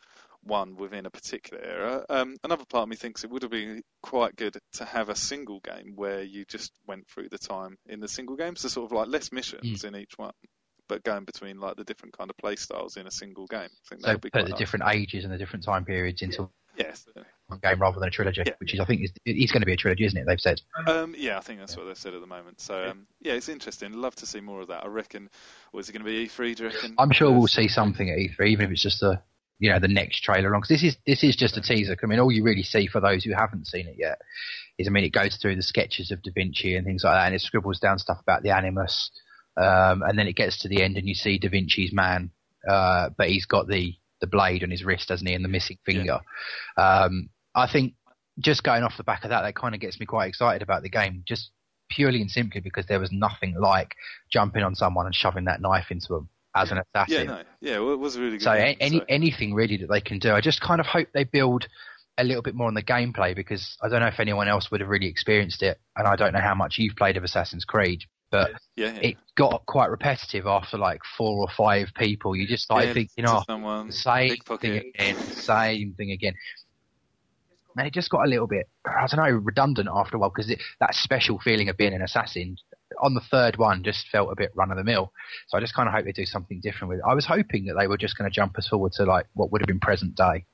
one 0.43 0.75
within 0.75 1.05
a 1.05 1.09
particular 1.09 1.63
era. 1.63 2.05
Um, 2.09 2.35
another 2.43 2.65
part 2.65 2.83
of 2.83 2.89
me 2.89 2.95
thinks 2.95 3.23
it 3.23 3.29
would 3.29 3.43
have 3.43 3.51
been 3.51 3.81
quite 4.01 4.35
good 4.35 4.57
to 4.73 4.85
have 4.85 5.09
a 5.09 5.15
single 5.15 5.59
game 5.59 5.93
where 5.95 6.23
you 6.23 6.45
just 6.45 6.71
went 6.87 7.07
through 7.07 7.29
the 7.29 7.37
time 7.37 7.77
in 7.87 7.99
the 7.99 8.07
single 8.07 8.35
game, 8.35 8.55
so 8.55 8.67
sort 8.67 8.85
of 8.91 8.95
like 8.95 9.07
less 9.07 9.31
missions 9.31 9.83
in 9.83 9.95
each 9.95 10.13
one, 10.17 10.33
but 10.87 11.03
going 11.03 11.25
between 11.25 11.59
like 11.59 11.75
the 11.75 11.83
different 11.83 12.17
kind 12.17 12.29
of 12.29 12.37
play 12.37 12.55
styles 12.55 12.97
in 12.97 13.07
a 13.07 13.11
single 13.11 13.45
game. 13.45 13.69
I 13.69 13.87
think 13.89 14.01
that 14.01 14.07
So 14.07 14.13
would 14.13 14.21
be 14.21 14.29
put 14.29 14.45
the 14.45 14.49
nice. 14.51 14.59
different 14.59 14.85
ages 14.87 15.23
and 15.23 15.33
the 15.33 15.37
different 15.37 15.65
time 15.65 15.85
periods 15.85 16.21
into 16.21 16.49
Yes. 16.77 17.07
one 17.47 17.59
game 17.61 17.79
rather 17.81 17.99
than 17.99 18.07
a 18.07 18.11
trilogy, 18.11 18.43
Yeah. 18.45 18.53
which 18.59 18.73
is 18.73 18.79
I 18.79 18.85
think 18.85 19.03
is 19.03 19.11
it's 19.25 19.51
going 19.51 19.61
to 19.61 19.65
be 19.65 19.73
a 19.73 19.77
trilogy, 19.77 20.05
isn't 20.05 20.19
it? 20.19 20.25
They've 20.27 20.39
said. 20.39 20.61
Um, 20.85 21.15
yeah, 21.17 21.37
I 21.37 21.41
think 21.41 21.59
that's 21.59 21.75
what 21.75 21.85
they've 21.85 21.97
said 21.97 22.13
at 22.13 22.21
the 22.21 22.27
moment. 22.27 22.61
So 22.61 22.89
um, 22.89 23.07
yeah, 23.21 23.33
it's 23.33 23.49
interesting. 23.49 23.93
Love 23.93 24.15
to 24.15 24.25
see 24.25 24.39
more 24.41 24.61
of 24.61 24.67
that. 24.67 24.83
I 24.83 24.87
reckon. 24.87 25.29
Was 25.73 25.89
it 25.89 25.93
going 25.93 26.05
to 26.05 26.09
be 26.11 26.27
E3? 26.27 26.55
Do 26.55 26.63
you 26.63 26.69
reckon? 26.69 26.95
I'm 26.97 27.11
sure 27.11 27.31
we'll 27.31 27.47
see 27.47 27.67
something 27.67 28.09
at 28.09 28.17
E3, 28.17 28.47
even 28.49 28.65
if 28.65 28.71
it's 28.71 28.83
just 28.83 29.01
a 29.03 29.21
you 29.59 29.71
know 29.71 29.79
the 29.79 29.87
next 29.87 30.19
trailer 30.21 30.53
on. 30.53 30.61
Because 30.61 30.81
this 30.81 30.83
is 30.83 30.97
this 31.05 31.23
is 31.23 31.35
just 31.35 31.57
a 31.57 31.61
teaser. 31.61 31.97
I 32.01 32.05
mean, 32.05 32.19
all 32.19 32.31
you 32.31 32.43
really 32.43 32.63
see 32.63 32.87
for 32.87 32.99
those 33.01 33.23
who 33.23 33.33
haven't 33.33 33.67
seen 33.67 33.87
it 33.87 33.95
yet 33.97 34.19
is, 34.77 34.87
I 34.87 34.91
mean, 34.91 35.03
it 35.03 35.09
goes 35.13 35.37
through 35.37 35.55
the 35.55 35.63
sketches 35.63 36.11
of 36.11 36.21
Da 36.21 36.31
Vinci 36.33 36.75
and 36.75 36.85
things 36.85 37.03
like 37.03 37.15
that, 37.15 37.25
and 37.25 37.35
it 37.35 37.41
scribbles 37.41 37.79
down 37.79 37.97
stuff 37.97 38.19
about 38.21 38.43
the 38.43 38.51
Animus, 38.51 39.09
um, 39.57 40.03
and 40.03 40.17
then 40.17 40.27
it 40.27 40.35
gets 40.35 40.59
to 40.59 40.67
the 40.67 40.83
end 40.83 40.97
and 40.97 41.07
you 41.07 41.15
see 41.15 41.39
Da 41.39 41.49
Vinci's 41.49 41.91
man, 41.91 42.29
uh, 42.69 43.09
but 43.17 43.29
he's 43.29 43.45
got 43.45 43.67
the 43.67 43.95
the 44.21 44.27
blade 44.27 44.63
on 44.63 44.71
his 44.71 44.83
wrist, 44.83 45.07
doesn't 45.07 45.27
he, 45.27 45.33
and 45.33 45.43
the 45.43 45.49
missing 45.49 45.77
finger. 45.85 46.19
Um, 46.77 47.29
I 47.55 47.71
think 47.71 47.93
just 48.39 48.63
going 48.63 48.83
off 48.83 48.97
the 48.97 49.03
back 49.03 49.23
of 49.23 49.29
that, 49.29 49.41
that 49.41 49.55
kind 49.55 49.73
of 49.73 49.81
gets 49.81 49.99
me 49.99 50.05
quite 50.05 50.27
excited 50.27 50.61
about 50.61 50.83
the 50.83 50.89
game, 50.89 51.23
just 51.27 51.51
purely 51.89 52.21
and 52.21 52.29
simply 52.29 52.61
because 52.61 52.85
there 52.85 52.99
was 52.99 53.11
nothing 53.11 53.55
like 53.59 53.95
jumping 54.31 54.63
on 54.63 54.75
someone 54.75 55.05
and 55.05 55.15
shoving 55.15 55.45
that 55.45 55.61
knife 55.61 55.89
into 55.89 56.07
them 56.09 56.29
as 56.55 56.71
an 56.71 56.79
assassin. 56.79 57.15
Yeah, 57.15 57.23
no, 57.23 57.41
yeah, 57.61 57.79
well, 57.79 57.93
it 57.93 57.99
was 57.99 58.17
really 58.17 58.37
good. 58.37 58.43
So 58.43 58.53
game, 58.53 58.77
any 58.79 58.99
so. 58.99 59.05
anything 59.09 59.53
really 59.53 59.77
that 59.77 59.87
they 59.87 60.01
can 60.01 60.19
do, 60.19 60.33
I 60.33 60.41
just 60.41 60.61
kind 60.61 60.79
of 60.79 60.85
hope 60.85 61.07
they 61.13 61.23
build 61.23 61.67
a 62.17 62.23
little 62.23 62.41
bit 62.41 62.55
more 62.55 62.67
on 62.67 62.73
the 62.73 62.83
gameplay 62.83 63.35
because 63.35 63.77
I 63.81 63.89
don't 63.89 63.99
know 63.99 64.07
if 64.07 64.19
anyone 64.19 64.47
else 64.47 64.71
would 64.71 64.81
have 64.81 64.89
really 64.89 65.07
experienced 65.07 65.61
it, 65.63 65.79
and 65.95 66.07
I 66.07 66.15
don't 66.15 66.33
know 66.33 66.41
how 66.41 66.55
much 66.55 66.77
you've 66.77 66.95
played 66.95 67.17
of 67.17 67.23
Assassin's 67.23 67.65
Creed, 67.65 68.03
but 68.31 68.51
yeah, 68.75 68.93
yeah. 68.93 69.09
it 69.09 69.17
got 69.35 69.65
quite 69.65 69.89
repetitive 69.89 70.45
after 70.47 70.77
like 70.77 71.01
four 71.17 71.39
or 71.39 71.47
five 71.55 71.89
people. 71.95 72.35
You 72.35 72.47
just 72.47 72.63
started 72.63 72.87
Yeah, 72.87 72.93
thinking, 72.93 73.25
oh, 73.27 73.43
someone, 73.47 73.91
same 73.91 74.37
thing 74.61 74.77
again, 74.95 75.15
same 75.29 75.93
thing 75.97 76.11
again. 76.11 76.33
And 77.77 77.85
it 77.85 77.93
just 77.93 78.09
got 78.09 78.25
a 78.25 78.29
little 78.29 78.47
bit, 78.47 78.67
I 78.87 79.05
don't 79.05 79.23
know, 79.23 79.37
redundant 79.37 79.87
after 79.93 80.17
a 80.17 80.19
while 80.19 80.31
because 80.35 80.51
that 80.79 80.95
special 80.95 81.39
feeling 81.39 81.69
of 81.69 81.77
being 81.77 81.93
an 81.93 82.01
assassin 82.01 82.57
on 83.03 83.13
the 83.13 83.21
third 83.21 83.57
one 83.57 83.83
just 83.83 84.07
felt 84.09 84.31
a 84.31 84.35
bit 84.35 84.51
run 84.55 84.71
of 84.71 84.77
the 84.77 84.83
mill. 84.83 85.11
So 85.47 85.57
I 85.57 85.61
just 85.61 85.75
kind 85.75 85.87
of 85.87 85.93
hope 85.93 86.05
they 86.05 86.11
do 86.11 86.25
something 86.25 86.59
different 86.59 86.89
with 86.89 86.99
it. 86.99 87.05
I 87.07 87.13
was 87.13 87.27
hoping 87.27 87.65
that 87.65 87.75
they 87.79 87.85
were 87.87 87.97
just 87.97 88.17
going 88.17 88.29
to 88.29 88.33
jump 88.33 88.57
us 88.57 88.67
forward 88.67 88.93
to 88.93 89.03
like 89.03 89.27
what 89.33 89.51
would 89.51 89.61
have 89.61 89.67
been 89.67 89.79
present 89.79 90.15
day 90.15 90.45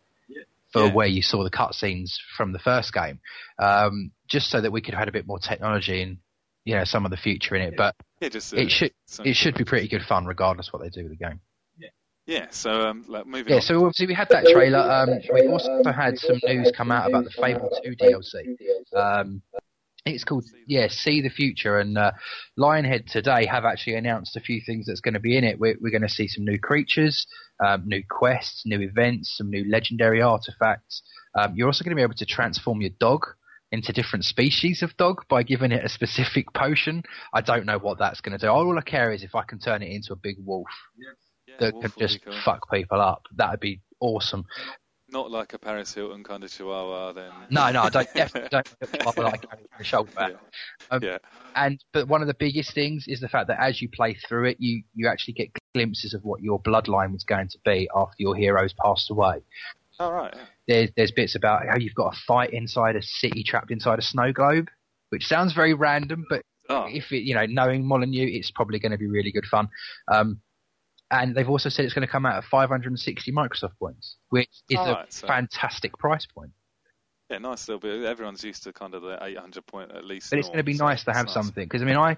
for 0.74 0.88
Yeah. 0.88 0.94
where 0.94 1.08
you 1.08 1.22
saw 1.22 1.44
the 1.44 1.52
cutscenes 1.52 2.16
from 2.36 2.52
the 2.52 2.60
first 2.60 2.92
game, 2.94 3.20
um, 3.60 4.12
just 4.28 4.50
so 4.50 4.60
that 4.60 4.72
we 4.72 4.82
could 4.82 4.94
have 4.94 5.00
had 5.00 5.08
a 5.08 5.14
bit 5.14 5.28
more 5.28 5.40
technology 5.40 6.02
and 6.02 6.18
you 6.66 6.76
know 6.76 6.84
some 6.84 7.06
of 7.06 7.12
the 7.12 7.18
future 7.18 7.56
in 7.56 7.62
it. 7.62 7.76
But 7.78 7.96
Yeah, 8.22 8.30
just 8.30 8.54
uh, 8.54 8.58
it 8.58 8.72
should 8.72 8.94
so- 9.06 9.24
it 9.24 9.36
should 9.36 9.56
be 9.56 9.64
pretty 9.66 9.88
good 9.88 10.04
fun 10.04 10.26
regardless 10.26 10.72
what 10.72 10.82
they 10.82 10.90
do 10.90 11.04
with 11.04 11.18
the 11.18 11.24
game. 11.26 11.40
Yeah, 12.26 12.46
so 12.52 12.88
um, 12.88 13.04
like, 13.10 13.26
moving 13.28 13.50
Yeah, 13.50 13.56
on. 13.58 13.62
so 13.62 13.76
obviously 13.80 14.08
we 14.08 14.14
had 14.14 14.30
that 14.30 14.46
trailer. 14.46 14.80
Um, 14.80 15.10
we've 15.34 15.50
also 15.50 15.84
had 15.92 16.18
some 16.18 16.40
news 16.46 16.72
come 16.74 16.90
out 16.90 17.10
about 17.10 17.26
the 17.26 17.32
Fable 17.32 17.70
2 17.84 17.96
DLC. 17.98 18.56
Um, 18.96 19.42
it's 20.06 20.24
called, 20.24 20.46
yeah, 20.66 20.88
See 20.90 21.22
the 21.22 21.30
Future, 21.30 21.80
and 21.80 21.98
uh, 21.98 22.12
Lionhead 22.58 23.08
today 23.08 23.46
have 23.46 23.66
actually 23.66 23.96
announced 23.96 24.38
a 24.38 24.40
few 24.40 24.62
things 24.66 24.86
that's 24.86 25.02
going 25.02 25.16
to 25.16 25.20
be 25.20 25.36
in 25.36 25.44
it. 25.44 25.60
We're, 25.60 25.76
we're 25.82 25.92
going 25.92 26.02
to 26.02 26.08
see 26.08 26.30
some 26.30 26.46
new 26.46 26.58
creatures, 26.58 27.28
um, 27.66 27.84
new 27.86 28.04
quests, 28.10 28.64
new 28.66 28.80
events, 28.80 29.36
some 29.38 29.50
new 29.50 29.70
legendary 29.70 30.22
artifacts. 30.22 31.04
Um, 31.38 31.54
you're 31.58 31.68
also 31.68 31.84
going 31.84 31.92
to 31.92 31.98
be 31.98 32.04
able 32.04 32.14
to 32.16 32.26
transform 32.26 32.80
your 32.80 32.92
dog 33.02 33.26
into 33.74 33.92
different 33.92 34.24
species 34.24 34.84
of 34.84 34.96
dog 34.98 35.24
by 35.28 35.42
giving 35.42 35.72
it 35.72 35.84
a 35.84 35.90
specific 35.90 36.54
potion. 36.54 37.02
I 37.34 37.42
don't 37.42 37.66
know 37.66 37.80
what 37.80 37.98
that's 37.98 38.22
going 38.22 38.38
to 38.38 38.46
do. 38.46 38.48
All 38.48 38.78
I 38.78 38.82
care 38.82 39.12
is 39.12 39.24
if 39.24 39.34
I 39.34 39.44
can 39.44 39.58
turn 39.58 39.82
it 39.82 39.92
into 39.92 40.14
a 40.14 40.16
big 40.16 40.38
wolf 40.46 40.68
yeah, 41.48 41.56
that 41.60 41.74
Wolf 41.74 41.84
can 41.84 41.94
just 42.00 42.20
fuck 42.46 42.72
people 42.72 43.02
up. 43.02 43.24
That'd 43.36 43.60
be 43.60 43.82
awesome. 44.00 44.46
Not 45.10 45.32
like 45.32 45.54
a 45.54 45.60
Paris 45.60 45.94
Hilton 45.94 46.24
kind 46.24 46.44
of 46.44 46.52
chihuahua, 46.52 47.14
then. 47.14 47.32
No, 47.50 47.72
no, 47.72 47.82
I 47.82 47.90
don't 47.90 48.08
definitely 48.16 48.50
don't 48.50 49.18
like 49.18 49.46
the 49.78 49.84
shoulder 49.84 50.12
back. 50.12 50.34
Um, 50.92 51.04
yeah. 51.04 51.18
And 51.56 51.84
but 51.94 52.08
one 52.08 52.22
of 52.22 52.28
the 52.28 52.36
biggest 52.36 52.74
things 52.74 53.06
is 53.08 53.20
the 53.20 53.28
fact 53.28 53.48
that 53.48 53.60
as 53.60 53.82
you 53.82 53.90
play 53.90 54.14
through 54.28 54.46
it, 54.46 54.58
you 54.60 54.84
you 54.94 55.08
actually 55.08 55.34
get 55.34 55.50
glimpses 55.74 56.14
of 56.14 56.24
what 56.24 56.42
your 56.42 56.62
bloodline 56.62 57.12
was 57.12 57.24
going 57.24 57.48
to 57.50 57.58
be 57.66 57.90
after 57.96 58.16
your 58.20 58.36
heroes 58.36 58.74
passed 58.74 59.10
away. 59.10 59.42
All 60.00 60.14
right. 60.14 60.34
yeah. 60.36 60.46
There's 60.68 60.90
there's 60.96 61.12
bits 61.12 61.36
about 61.36 61.68
how 61.68 61.78
you've 61.78 61.96
got 61.96 62.16
a 62.16 62.20
fight 62.28 62.52
inside 62.52 62.96
a 62.96 63.02
city 63.02 63.44
trapped 63.44 63.72
inside 63.72 64.00
a 64.00 64.04
snow 64.04 64.32
globe, 64.32 64.70
which 65.10 65.28
sounds 65.28 65.54
very 65.54 65.74
random, 65.74 66.26
but 66.30 66.44
Oh, 66.70 66.88
if 66.90 67.12
it, 67.12 67.24
you 67.24 67.36
know, 67.36 67.46
knowing 67.46 67.86
Molyneux, 67.86 68.26
it's 68.26 68.52
probably 68.52 68.80
going 68.80 68.94
to 68.94 68.98
be 68.98 69.08
really 69.08 69.32
good 69.32 69.46
fun. 69.46 69.68
Um, 70.12 70.40
and 71.12 71.36
they've 71.36 71.50
also 71.50 71.70
said 71.70 71.86
it's 71.86 71.94
going 71.94 72.08
to 72.08 72.12
come 72.12 72.26
out 72.26 72.38
at 72.38 72.46
560 72.46 73.32
Microsoft 73.32 73.78
points, 73.80 74.16
which 74.30 74.50
is 74.70 74.80
a 74.80 75.06
so- 75.10 75.28
fantastic 75.28 75.98
price 75.98 76.26
point. 76.26 76.52
yeah, 77.30 77.38
nice 77.40 77.68
little 77.68 77.80
bit. 77.80 78.04
Everyone's 78.06 78.44
used 78.44 78.64
to 78.64 78.74
kind 78.74 78.96
of 78.96 79.02
the 79.02 79.20
800 79.22 79.66
point 79.66 79.92
at 79.92 80.06
least. 80.06 80.30
But 80.30 80.40
it's 80.40 80.48
going 80.48 80.58
to 80.58 80.64
be 80.64 80.74
nice 80.74 81.04
to 81.04 81.14
have 81.14 81.26
nice. 81.26 81.34
something 81.34 81.66
because 81.66 81.82
I 81.82 81.86
mean, 81.86 81.98
I 81.98 82.18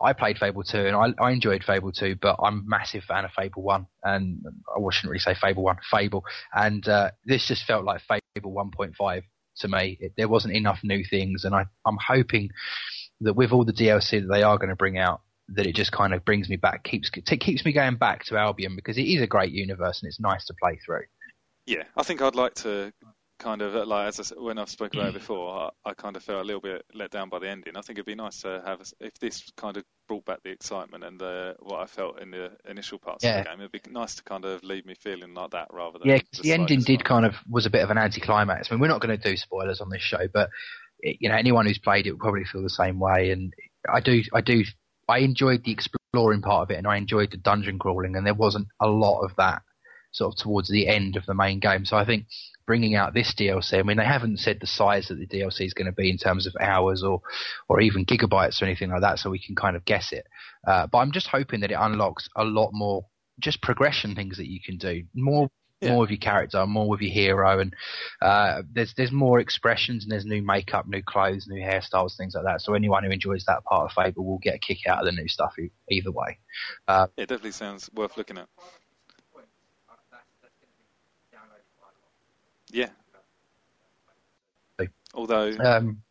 I 0.00 0.12
played 0.12 0.38
Fable 0.38 0.62
two 0.62 0.86
and 0.86 0.96
I 0.96 1.12
I 1.22 1.30
enjoyed 1.30 1.64
Fable 1.64 1.92
two, 1.92 2.16
but 2.20 2.36
I'm 2.42 2.60
a 2.60 2.62
massive 2.64 3.04
fan 3.04 3.24
of 3.24 3.30
Fable 3.32 3.62
one, 3.62 3.86
and 4.02 4.44
I 4.68 4.80
shouldn't 4.90 5.10
really 5.10 5.20
say 5.20 5.34
Fable 5.34 5.62
one, 5.62 5.78
Fable, 5.90 6.24
and 6.52 6.86
uh, 6.88 7.10
this 7.24 7.46
just 7.46 7.64
felt 7.64 7.84
like 7.84 8.02
Fable 8.02 8.52
1.5 8.52 9.22
to 9.58 9.68
me. 9.68 9.98
It, 10.00 10.12
there 10.16 10.28
wasn't 10.28 10.54
enough 10.54 10.80
new 10.82 11.04
things, 11.04 11.44
and 11.44 11.54
I 11.54 11.66
I'm 11.86 11.98
hoping 12.06 12.50
that 13.20 13.34
with 13.34 13.52
all 13.52 13.64
the 13.64 13.72
DLC 13.72 14.20
that 14.20 14.32
they 14.32 14.42
are 14.42 14.58
going 14.58 14.70
to 14.70 14.76
bring 14.76 14.98
out. 14.98 15.20
That 15.48 15.66
it 15.66 15.74
just 15.74 15.92
kind 15.92 16.14
of 16.14 16.24
brings 16.24 16.48
me 16.48 16.56
back, 16.56 16.84
keeps 16.84 17.10
it 17.14 17.40
keeps 17.40 17.66
me 17.66 17.72
going 17.74 17.96
back 17.96 18.24
to 18.24 18.38
Albion 18.38 18.76
because 18.76 18.96
it 18.96 19.02
is 19.02 19.20
a 19.20 19.26
great 19.26 19.52
universe 19.52 20.00
and 20.00 20.08
it's 20.08 20.18
nice 20.18 20.46
to 20.46 20.54
play 20.54 20.78
through. 20.82 21.04
Yeah, 21.66 21.82
I 21.98 22.02
think 22.02 22.22
I'd 22.22 22.34
like 22.34 22.54
to 22.54 22.94
kind 23.44 23.60
of 23.60 23.74
like 23.86 24.08
as 24.08 24.18
I, 24.18 24.22
said- 24.22 24.38
when 24.40 24.58
I've 24.58 24.70
spoken 24.70 24.98
about 25.00 25.10
it 25.10 25.16
mm. 25.16 25.20
before, 25.20 25.70
I, 25.84 25.90
I 25.90 25.94
kind 25.94 26.16
of 26.16 26.22
felt 26.22 26.40
a 26.40 26.44
little 26.44 26.62
bit 26.62 26.84
let 26.94 27.10
down 27.10 27.28
by 27.28 27.38
the 27.38 27.48
ending. 27.48 27.76
I 27.76 27.82
think 27.82 27.98
it'd 27.98 28.06
be 28.06 28.14
nice 28.14 28.40
to 28.40 28.62
have 28.64 28.80
if 29.00 29.14
this 29.20 29.50
kind 29.56 29.76
of 29.76 29.84
brought 30.08 30.24
back 30.24 30.42
the 30.42 30.50
excitement 30.50 31.04
and 31.04 31.20
the, 31.20 31.54
what 31.60 31.80
I 31.80 31.86
felt 31.86 32.20
in 32.20 32.30
the 32.30 32.52
initial 32.68 32.98
parts 32.98 33.22
Yeah. 33.22 33.38
of 33.38 33.44
the 33.44 33.50
game. 33.50 33.60
It'd 33.60 33.72
be 33.72 33.90
nice 33.90 34.14
to 34.16 34.22
kind 34.24 34.44
of 34.46 34.64
leave 34.64 34.86
me 34.86 34.94
feeling 35.00 35.34
like 35.34 35.50
that 35.50 35.68
rather 35.72 35.98
than 35.98 36.08
Yeah, 36.08 36.18
the 36.42 36.52
ending 36.52 36.80
did 36.80 37.00
not- 37.00 37.04
kind 37.04 37.26
of 37.26 37.34
was 37.48 37.66
a 37.66 37.70
bit 37.70 37.82
of 37.82 37.90
an 37.90 37.98
anticlimax. 37.98 38.68
I 38.70 38.74
mean, 38.74 38.80
we're 38.80 38.88
not 38.88 39.00
going 39.02 39.16
to 39.18 39.30
do 39.30 39.36
spoilers 39.36 39.80
on 39.80 39.90
this 39.90 40.02
show, 40.02 40.26
but 40.32 40.48
it, 41.00 41.18
you 41.20 41.28
know, 41.28 41.36
anyone 41.36 41.66
who's 41.66 41.78
played 41.78 42.06
it 42.06 42.12
will 42.12 42.18
probably 42.18 42.44
feel 42.44 42.62
the 42.62 42.70
same 42.70 42.98
way. 42.98 43.30
And 43.30 43.52
I 43.92 44.00
do, 44.00 44.22
I 44.32 44.40
do, 44.40 44.64
I 45.08 45.18
enjoyed 45.18 45.64
the 45.64 45.72
exploring 45.72 46.40
part 46.40 46.62
of 46.62 46.70
it, 46.70 46.78
and 46.78 46.86
I 46.86 46.96
enjoyed 46.96 47.30
the 47.30 47.36
dungeon 47.36 47.78
crawling, 47.78 48.16
and 48.16 48.26
there 48.26 48.34
wasn't 48.34 48.68
a 48.80 48.88
lot 48.88 49.20
of 49.22 49.36
that 49.36 49.60
sort 50.12 50.32
of 50.32 50.38
towards 50.38 50.68
the 50.68 50.88
end 50.88 51.16
of 51.16 51.26
the 51.26 51.34
main 51.34 51.58
game. 51.60 51.84
So 51.84 51.96
I 51.96 52.04
think 52.04 52.26
bringing 52.66 52.94
out 52.94 53.14
this 53.14 53.34
DLC, 53.34 53.78
I 53.78 53.82
mean, 53.82 53.96
they 53.96 54.04
haven't 54.04 54.38
said 54.40 54.58
the 54.60 54.66
size 54.66 55.08
that 55.08 55.16
the 55.18 55.26
DLC 55.26 55.62
is 55.66 55.74
going 55.74 55.86
to 55.86 55.92
be 55.92 56.10
in 56.10 56.18
terms 56.18 56.46
of 56.46 56.54
hours 56.60 57.02
or, 57.02 57.20
or 57.68 57.80
even 57.80 58.06
gigabytes 58.06 58.60
or 58.60 58.66
anything 58.66 58.90
like 58.90 59.02
that, 59.02 59.18
so 59.18 59.30
we 59.30 59.38
can 59.44 59.54
kind 59.54 59.76
of 59.76 59.84
guess 59.84 60.12
it. 60.12 60.26
Uh, 60.66 60.86
but 60.86 60.98
I'm 60.98 61.12
just 61.12 61.26
hoping 61.28 61.60
that 61.60 61.70
it 61.70 61.78
unlocks 61.78 62.28
a 62.36 62.44
lot 62.44 62.70
more 62.72 63.06
just 63.40 63.60
progression 63.62 64.14
things 64.14 64.36
that 64.36 64.48
you 64.48 64.60
can 64.64 64.76
do, 64.76 65.02
more 65.14 65.48
Yeah. 65.80 65.90
more 65.90 66.00
with 66.02 66.10
your 66.10 66.18
character, 66.18 66.64
more 66.66 66.88
with 66.88 67.00
your 67.02 67.12
hero, 67.12 67.58
and 67.58 67.74
uh, 68.22 68.62
there's 68.72 68.94
there's 68.96 69.12
more 69.12 69.40
expressions 69.40 70.04
and 70.04 70.12
there's 70.12 70.24
new 70.24 70.40
makeup, 70.40 70.86
new 70.86 71.02
clothes, 71.02 71.46
new 71.48 71.60
hairstyles, 71.60 72.16
things 72.16 72.34
like 72.34 72.44
that. 72.44 72.60
So 72.62 72.74
anyone 72.74 73.04
who 73.04 73.10
enjoys 73.10 73.44
that 73.46 73.64
part 73.64 73.90
of 73.90 73.92
Fable 73.92 74.24
will 74.24 74.38
get 74.38 74.54
a 74.54 74.58
kick 74.58 74.86
out 74.86 75.00
of 75.00 75.04
the 75.06 75.12
new 75.12 75.28
stuff 75.28 75.52
e- 75.58 75.70
either 75.90 76.12
way. 76.12 76.38
Uh, 76.88 77.08
it 77.16 77.28
definitely 77.28 77.50
sounds 77.50 77.90
worth 77.92 78.16
looking 78.16 78.38
at. 78.38 78.48
Yeah. 82.74 82.88
Although, 85.14 85.52
um, 85.60 86.02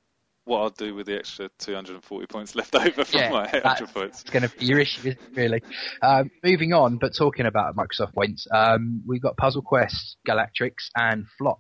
what 0.46 0.60
I'll 0.62 0.70
do 0.70 0.96
with 0.96 1.08
the 1.08 1.18
extra 1.18 1.50
240 1.60 2.26
points 2.28 2.56
left 2.56 2.74
over 2.74 3.04
from 3.04 3.20
Yeah, 3.20 3.30
my 3.32 3.44
that- 3.52 3.56
800 3.66 3.94
points. 3.94 4.22
it's 4.22 4.30
going 4.30 4.48
to 4.48 4.58
be 4.58 4.66
your 4.66 4.80
issue, 4.80 5.14
really. 5.36 5.62
Um, 6.02 6.32
moving 6.42 6.72
on, 6.72 6.98
but 7.00 7.14
talking 7.14 7.46
about 7.46 7.76
Microsoft 7.76 8.14
points, 8.14 8.48
um, 8.54 9.04
we've 9.06 9.22
got 9.22 9.36
Puzzle 9.36 9.62
Quest, 9.62 10.16
Galactrix, 10.26 10.72
and 10.96 11.26
Flock 11.38 11.60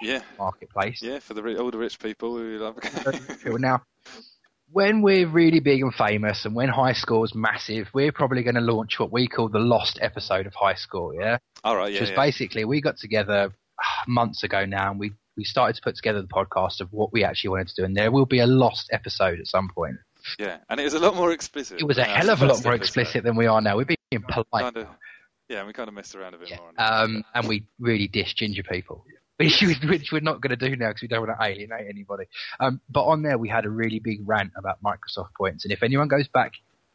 Yeah, 0.00 0.22
Marketplace. 0.38 0.98
yeah, 1.02 1.20
for 1.20 1.34
the 1.34 1.42
the 1.42 1.78
rich 1.78 2.00
people 2.00 2.36
who 2.36 2.58
love. 2.58 2.78
Now, 3.60 3.82
when 4.72 5.02
we're 5.02 5.28
really 5.28 5.60
big 5.60 5.82
and 5.82 5.94
famous, 5.94 6.44
and 6.44 6.56
when 6.56 6.68
High 6.68 6.94
Score's 6.94 7.32
massive, 7.34 7.88
we're 7.94 8.10
probably 8.10 8.42
going 8.42 8.56
to 8.56 8.60
launch 8.60 8.98
what 8.98 9.12
we 9.12 9.28
call 9.28 9.50
the 9.50 9.58
lost 9.60 10.00
episode 10.02 10.46
of 10.48 10.54
High 10.54 10.74
Score. 10.74 11.14
Yeah, 11.14 11.38
all 11.62 11.76
right, 11.76 11.92
which 11.92 11.94
yeah, 11.96 12.02
is 12.02 12.10
yeah. 12.10 12.16
basically 12.16 12.64
we 12.64 12.80
got 12.80 12.96
together 12.96 13.52
months 14.06 14.42
ago 14.42 14.64
now, 14.64 14.90
and 14.90 15.00
we 15.00 15.12
we 15.36 15.44
started 15.44 15.74
to 15.76 15.82
put 15.82 15.96
together 15.96 16.20
the 16.20 16.28
podcast 16.28 16.80
of 16.80 16.92
what 16.92 17.12
we 17.12 17.24
actually 17.24 17.50
wanted 17.50 17.68
to 17.68 17.74
do, 17.76 17.84
and 17.84 17.96
there 17.96 18.10
will 18.10 18.26
be 18.26 18.38
a 18.40 18.46
lost 18.46 18.88
episode 18.92 19.40
at 19.40 19.46
some 19.46 19.68
point. 19.68 19.96
yeah, 20.38 20.58
and 20.68 20.78
it 20.78 20.84
was 20.84 20.94
a 20.94 20.98
lot 21.00 21.14
more 21.16 21.32
explicit. 21.32 21.80
It 21.80 21.84
was 21.84 21.98
a 21.98 22.04
hell 22.04 22.30
of 22.30 22.42
a 22.42 22.46
lot 22.46 22.62
more 22.64 22.74
episode. 22.74 22.82
explicit 23.00 23.24
than 23.24 23.36
we 23.36 23.46
are 23.46 23.60
now. 23.60 23.76
We're 23.76 23.86
being 23.86 24.22
polite. 24.28 24.46
Kind 24.52 24.76
of, 24.76 24.86
yeah, 25.48 25.64
we 25.66 25.72
kind 25.72 25.88
of 25.88 25.94
messed 25.94 26.14
around 26.14 26.34
a 26.34 26.38
bit 26.38 26.50
Yeah. 26.50 26.58
more. 26.58 26.72
Um, 26.76 27.24
and 27.34 27.48
we 27.48 27.64
really 27.80 28.08
dish 28.08 28.34
ginger 28.34 28.62
people, 28.62 29.04
which, 29.38 29.62
which 29.84 30.12
we're 30.12 30.20
not 30.20 30.40
going 30.42 30.56
to 30.56 30.68
do 30.68 30.76
now 30.76 30.88
because 30.88 31.02
we 31.02 31.08
don't 31.08 31.26
want 31.26 31.38
to 31.40 31.44
alienate 31.44 31.86
anybody. 31.88 32.24
Um, 32.60 32.80
but 32.90 33.04
on 33.04 33.22
there, 33.22 33.38
we 33.38 33.48
had 33.48 33.64
a 33.64 33.70
really 33.70 33.98
big 34.00 34.20
rant 34.24 34.52
about 34.56 34.82
Microsoft 34.82 35.30
points. 35.36 35.64
And 35.64 35.72
if 35.72 35.82
anyone 35.82 36.08
goes 36.08 36.28
back 36.28 36.52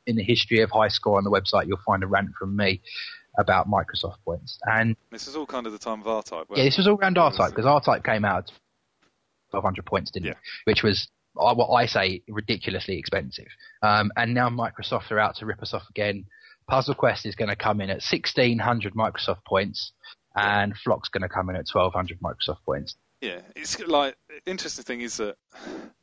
in 0.07 0.15
the 0.15 0.23
history 0.23 0.61
of 0.61 0.71
High 0.71 0.87
Score 0.87 1.17
on 1.17 1.23
the 1.23 1.29
website, 1.31 1.67
you'll 1.67 1.77
find 1.85 2.01
a 2.03 2.07
rant 2.07 2.31
from 2.39 2.55
me 2.55 2.81
about 3.37 3.67
Microsoft 3.69 4.15
points. 4.25 4.57
And 4.63 4.95
this 5.11 5.27
was 5.27 5.35
all 5.35 5.45
kind 5.45 5.67
of 5.67 5.73
the 5.73 5.77
time 5.77 6.01
of 6.01 6.07
R-Type. 6.07 6.47
yeah, 6.55 6.63
this 6.63 6.77
was 6.77 6.87
all 6.87 6.97
around 6.97 7.17
R-Type 7.17 7.51
because 7.51 7.65
R-Type 7.67 8.03
came 8.03 8.25
out 8.25 8.51
1,200 9.51 9.85
points, 9.85 10.09
didn't 10.11 10.25
Yeah. 10.27 10.31
it? 10.31 10.37
Which 10.63 10.81
was 10.81 11.07
what 11.33 11.69
I 11.71 11.85
say 11.85 12.23
ridiculously 12.27 12.97
expensive. 12.97 13.45
Um, 13.83 14.11
and 14.17 14.33
now 14.33 14.49
Microsoft 14.49 15.11
are 15.11 15.19
out 15.19 15.35
to 15.35 15.45
rip 15.45 15.61
us 15.61 15.73
off 15.73 15.83
again. 15.91 16.25
Puzzle 16.67 16.95
Quest 16.95 17.25
is 17.27 17.35
going 17.35 17.49
to 17.49 17.55
come 17.55 17.79
in 17.79 17.89
at 17.91 18.01
1,600 18.01 18.93
Microsoft 18.95 19.45
points, 19.45 19.91
and 20.35 20.75
Flock's 20.83 21.09
going 21.09 21.21
to 21.21 21.29
come 21.29 21.49
in 21.49 21.55
at 21.55 21.67
1,200 21.71 22.19
Microsoft 22.21 22.63
points. 22.65 22.95
Yeah, 23.21 23.41
it's 23.55 23.79
like 23.79 24.15
interesting 24.45 24.83
thing 24.83 25.01
is 25.01 25.17
that 25.17 25.37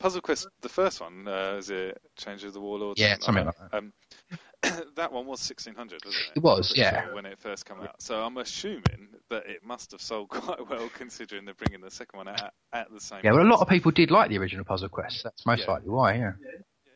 Puzzle 0.00 0.20
Quest, 0.20 0.48
the 0.62 0.68
first 0.68 1.00
one, 1.00 1.28
uh, 1.28 1.56
is 1.58 1.70
it 1.70 1.96
Challenge 2.16 2.42
of 2.44 2.52
the 2.54 2.60
Warlord? 2.60 2.98
Yeah, 2.98 3.16
something 3.20 3.46
like 3.46 3.54
Um, 3.72 3.92
that 4.96 5.12
one 5.12 5.24
was 5.26 5.38
sixteen 5.40 5.74
hundred, 5.76 6.04
wasn't 6.04 6.24
it? 6.30 6.36
It 6.38 6.42
was, 6.42 6.72
yeah. 6.76 7.04
sure, 7.04 7.14
when 7.14 7.26
it 7.26 7.38
first 7.38 7.66
came 7.66 7.80
out. 7.80 8.02
So 8.02 8.20
I'm 8.20 8.36
assuming 8.38 9.10
that 9.30 9.46
it 9.46 9.64
must 9.64 9.92
have 9.92 10.02
sold 10.02 10.28
quite 10.30 10.68
well, 10.68 10.88
considering 10.92 11.44
they're 11.44 11.54
bringing 11.54 11.80
the 11.80 11.90
second 11.90 12.16
one 12.16 12.28
out 12.28 12.52
at 12.72 12.90
the 12.92 13.00
same. 13.00 13.20
Yeah, 13.22 13.32
well, 13.32 13.46
a 13.46 13.48
lot 13.48 13.60
of 13.60 13.68
people 13.68 13.92
did 13.92 14.10
like 14.10 14.28
the 14.30 14.38
original 14.38 14.64
Puzzle 14.64 14.88
Quest. 14.88 15.22
That's 15.22 15.46
most 15.46 15.60
Yeah. 15.66 15.70
likely 15.72 15.90
why. 15.90 16.14
Yeah. 16.16 16.32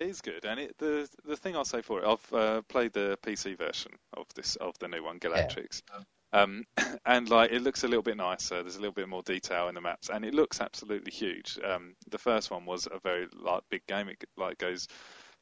It 0.01 0.09
is 0.09 0.21
good, 0.21 0.45
and 0.45 0.59
it, 0.61 0.77
the 0.79 1.09
the 1.25 1.37
thing 1.37 1.55
I'll 1.57 1.65
say 1.65 1.83
for 1.83 2.01
it, 2.03 2.07
I've 2.07 2.33
uh, 2.33 2.63
played 2.63 2.93
the 2.93 3.19
PC 3.23 3.57
version 3.59 3.93
of 4.17 4.27
this 4.35 4.57
of 4.57 4.77
the 4.81 4.89
new 4.89 5.03
one, 5.05 5.19
Galactrix, 5.21 5.83
yeah. 5.93 6.01
Um, 6.33 6.65
and 7.07 7.29
like 7.29 7.53
it 7.53 7.63
looks 7.63 7.85
a 7.85 7.89
little 7.89 8.03
bit 8.03 8.17
nicer. 8.17 8.63
There's 8.63 8.77
a 8.77 8.81
little 8.81 8.95
bit 8.95 9.09
more 9.09 9.23
detail 9.23 9.69
in 9.69 9.75
the 9.75 9.81
maps, 9.81 10.11
and 10.11 10.25
it 10.25 10.35
looks 10.35 10.61
absolutely 10.61 11.13
huge. 11.13 11.59
Um, 11.65 11.95
the 12.11 12.19
first 12.19 12.51
one 12.51 12.67
was 12.67 12.87
a 12.87 12.99
very 13.03 13.27
like 13.35 13.63
big 13.71 13.87
game. 13.87 14.09
It 14.09 14.25
like 14.37 14.59
goes 14.59 14.89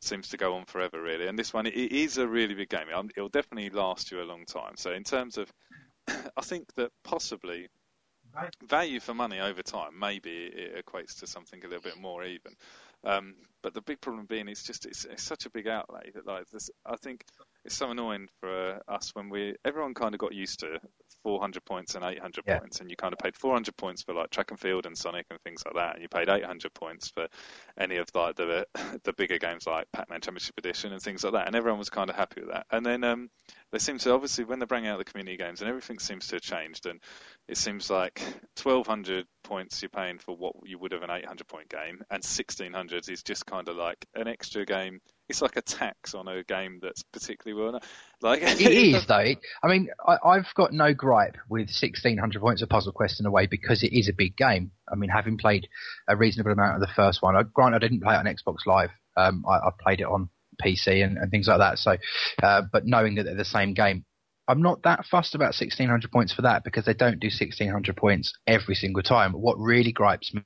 seems 0.01 0.28
to 0.28 0.37
go 0.37 0.55
on 0.55 0.64
forever, 0.64 1.01
really. 1.01 1.26
And 1.26 1.39
this 1.39 1.53
one, 1.53 1.66
it 1.66 1.74
is 1.74 2.18
a 2.18 2.26
really 2.26 2.55
big 2.55 2.68
game. 2.68 2.87
It'll 3.16 3.28
definitely 3.28 3.70
last 3.70 4.11
you 4.11 4.22
a 4.22 4.24
long 4.24 4.45
time. 4.45 4.76
So 4.76 4.93
in 4.93 5.05
terms 5.05 5.39
of, 5.39 5.53
I 6.09 6.43
think 6.43 6.72
that 6.74 6.91
possibly 7.03 7.68
value 8.62 9.01
for 9.01 9.14
money 9.14 9.41
over 9.41 9.62
time, 9.62 9.99
maybe 9.99 10.51
it 10.53 10.84
equates 10.84 11.18
to 11.20 11.26
something 11.26 11.64
a 11.64 11.68
little 11.68 11.82
bit 11.82 11.99
more 11.99 12.24
even. 12.24 12.53
Um, 13.05 13.34
but 13.67 13.75
the 13.75 13.83
big 13.83 14.01
problem 14.01 14.27
being, 14.27 14.47
it's 14.47 14.62
just 14.62 14.87
it's, 14.87 15.05
it's 15.07 15.25
such 15.25 15.45
a 15.45 15.51
big 15.51 15.67
outlay 15.67 16.12
that 16.14 16.25
like 16.25 16.49
this. 16.51 16.71
I 16.87 16.95
think 16.95 17.25
it's 17.64 17.75
so 17.75 17.91
annoying 17.91 18.29
for 18.39 18.81
uh, 18.89 18.93
us 18.95 19.11
when 19.12 19.29
we 19.29 19.57
everyone 19.64 19.93
kind 19.93 20.14
of 20.14 20.21
got 20.21 20.33
used 20.33 20.61
to 20.61 20.79
400 21.25 21.64
points 21.64 21.97
and 21.97 22.05
800 22.05 22.45
yeah. 22.47 22.61
points, 22.61 22.79
and 22.79 22.89
you 22.89 22.97
kind 22.97 23.12
of 23.12 23.19
paid 23.19 23.35
400 23.35 23.77
points 23.77 24.05
for 24.05 24.14
like 24.14 24.31
track 24.31 24.53
and 24.53 24.61
field 24.61 24.87
and 24.87 24.97
Sonic 24.97 25.27
and 25.31 25.41
things 25.41 25.64
like 25.67 25.75
that, 25.75 25.95
and 25.95 26.03
you 26.03 26.09
paid 26.09 26.29
800 26.29 26.73
points 26.75 27.09
for 27.09 27.27
any 27.77 27.97
of 27.97 28.07
like 28.14 28.37
the 28.37 28.69
the 29.03 29.12
bigger 29.14 29.39
games 29.39 29.67
like 29.67 29.91
Pac-Man 29.93 30.21
Championship 30.21 30.57
Edition 30.59 30.93
and 30.93 31.03
things 31.03 31.25
like 31.25 31.33
that, 31.33 31.49
and 31.49 31.57
everyone 31.57 31.81
was 31.81 31.91
kind 31.91 32.09
of 32.09 32.14
happy 32.14 32.43
with 32.43 32.53
that. 32.53 32.67
And 32.71 32.87
then 32.87 33.03
um, 33.03 33.31
they 33.73 33.81
seem 33.81 33.99
to 33.99 34.12
obviously 34.12 34.45
when 34.45 34.61
they're 34.61 34.69
bringing 34.69 34.91
out 34.91 34.99
the 34.99 35.05
community 35.05 35.37
games 35.37 35.61
and 35.61 35.69
everything 35.69 35.99
seems 35.99 36.29
to 36.29 36.37
have 36.37 36.43
changed, 36.43 36.87
and 36.87 37.01
it 37.49 37.57
seems 37.57 37.91
like 37.91 38.21
1200 38.62 39.27
points 39.43 39.83
you're 39.83 39.89
paying 39.89 40.19
for 40.19 40.37
what 40.37 40.55
you 40.64 40.79
would 40.79 40.93
have 40.93 41.03
an 41.03 41.11
800 41.11 41.49
point 41.49 41.69
game, 41.69 42.05
and 42.11 42.23
1600 42.23 43.09
is 43.09 43.25
just 43.25 43.45
kind 43.45 43.56
of 43.69 43.77
like 43.77 44.07
an 44.15 44.29
extra 44.29 44.65
game. 44.65 45.01
It's 45.29 45.43
like 45.43 45.57
a 45.57 45.63
tax 45.63 46.15
on 46.15 46.29
a 46.29 46.45
game 46.45 46.79
that's 46.81 47.03
particularly 47.03 47.61
well 47.61 47.73
known. 47.73 47.81
Like 48.21 48.43
it 48.43 48.61
is 48.61 49.07
though. 49.09 49.35
I 49.63 49.67
mean, 49.69 49.89
I, 50.07 50.37
have 50.37 50.47
got 50.55 50.73
no 50.73 50.95
gripe 50.95 51.37
with 51.49 51.69
1600 51.69 52.41
points 52.41 52.63
of 52.63 52.69
Puzzle 52.69 52.93
Quest 52.93 53.19
in 53.19 53.27
a 53.27 53.31
way 53.31 53.47
because 53.47 53.83
it 53.83 53.93
is 53.93 54.09
a 54.09 54.13
big 54.13 54.37
game. 54.37 54.71
I 54.91 54.95
mean, 54.95 55.11
having 55.11 55.37
played 55.37 55.69
a 56.09 56.17
reasonable 56.17 56.53
amount 56.53 56.77
of 56.77 56.81
the 56.81 56.95
first 56.95 57.23
one, 57.23 57.35
I, 57.35 57.43
granted 57.43 57.77
I 57.77 57.89
didn't 57.89 58.03
play 58.03 58.15
it 58.15 58.19
on 58.19 58.27
Xbox 58.27 58.67
Live. 58.67 58.91
Um, 59.17 59.45
I, 59.49 59.55
I, 59.55 59.71
played 59.81 60.01
it 60.01 60.07
on 60.07 60.29
PC 60.63 61.05
and, 61.05 61.19
and 61.19 61.31
things 61.31 61.49
like 61.49 61.59
that. 61.59 61.79
So, 61.79 61.97
uh, 62.43 62.63
but 62.71 62.87
knowing 62.87 63.17
that 63.17 63.25
they're 63.25 63.35
the 63.35 63.45
same 63.45 63.75
game, 63.75 64.05
I'm 64.49 64.63
not 64.63 64.83
that 64.85 65.05
fussed 65.07 65.35
about 65.35 65.57
1600 65.59 66.11
points 66.13 66.33
for 66.33 66.43
that 66.43 66.63
because 66.63 66.85
they 66.85 66.95
don't 66.95 67.19
do 67.19 67.27
1600 67.27 67.97
points 67.97 68.33
every 68.47 68.77
single 68.77 69.03
time. 69.03 69.33
What 69.33 69.59
really 69.59 69.91
gripes 69.91 70.33
me 70.33 70.43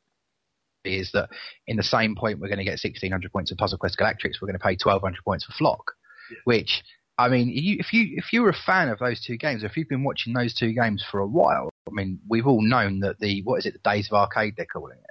is 0.85 1.11
that 1.13 1.29
in 1.67 1.77
the 1.77 1.83
same 1.83 2.15
point 2.15 2.39
we're 2.39 2.49
going 2.49 2.59
to 2.59 2.65
get 2.65 2.81
1600 2.83 3.33
points 3.33 3.51
of 3.51 3.59
Puzzle 3.59 3.79
Quest 3.79 3.99
Galactrix, 3.99 4.41
we're 4.41 4.49
going 4.49 4.59
to 4.59 4.65
pay 4.65 4.77
1200 4.83 5.25
points 5.25 5.45
for 5.45 5.53
Flock, 5.53 5.93
yeah. 6.31 6.37
which 6.45 6.83
I 7.21 7.29
mean, 7.29 7.51
you, 7.51 7.77
if 7.79 7.93
you 7.93 8.15
if 8.17 8.33
you're 8.33 8.49
a 8.49 8.55
fan 8.55 8.89
of 8.89 8.99
those 8.99 9.23
two 9.23 9.37
games, 9.37 9.63
if 9.63 9.77
you've 9.77 9.91
been 9.91 10.05
watching 10.05 10.33
those 10.33 10.55
two 10.55 10.73
games 10.73 11.05
for 11.11 11.21
a 11.21 11.27
while, 11.27 11.69
I 11.87 11.91
mean, 11.93 12.19
we've 12.27 12.47
all 12.47 12.63
known 12.63 13.01
that 13.01 13.19
the 13.19 13.43
what 13.43 13.59
is 13.59 13.67
it, 13.67 13.75
the 13.75 13.91
Days 13.91 14.09
of 14.11 14.17
Arcade 14.17 14.55
they're 14.57 14.65
calling 14.65 14.97
it. 14.97 15.11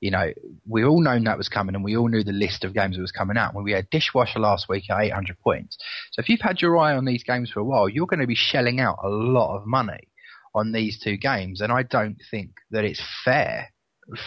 You 0.00 0.12
know, 0.12 0.32
we 0.68 0.84
all 0.84 1.00
known 1.00 1.24
that 1.24 1.36
was 1.36 1.48
coming, 1.48 1.74
and 1.74 1.82
we 1.82 1.96
all 1.96 2.06
knew 2.06 2.22
the 2.22 2.30
list 2.30 2.62
of 2.62 2.74
games 2.74 2.94
that 2.94 3.02
was 3.02 3.10
coming 3.10 3.36
out. 3.36 3.54
When 3.54 3.64
we 3.64 3.72
had 3.72 3.90
Dishwasher 3.90 4.38
last 4.38 4.68
week 4.68 4.84
at 4.88 5.00
800 5.00 5.36
points, 5.40 5.76
so 6.12 6.20
if 6.20 6.28
you've 6.28 6.40
had 6.40 6.62
your 6.62 6.76
eye 6.78 6.94
on 6.94 7.04
these 7.04 7.24
games 7.24 7.50
for 7.50 7.58
a 7.58 7.64
while, 7.64 7.88
you're 7.88 8.06
going 8.06 8.20
to 8.20 8.26
be 8.28 8.36
shelling 8.36 8.78
out 8.78 8.98
a 9.02 9.08
lot 9.08 9.56
of 9.56 9.66
money 9.66 10.08
on 10.54 10.70
these 10.70 11.00
two 11.00 11.16
games, 11.16 11.60
and 11.60 11.72
I 11.72 11.82
don't 11.82 12.18
think 12.30 12.50
that 12.70 12.84
it's 12.84 13.02
fair 13.24 13.72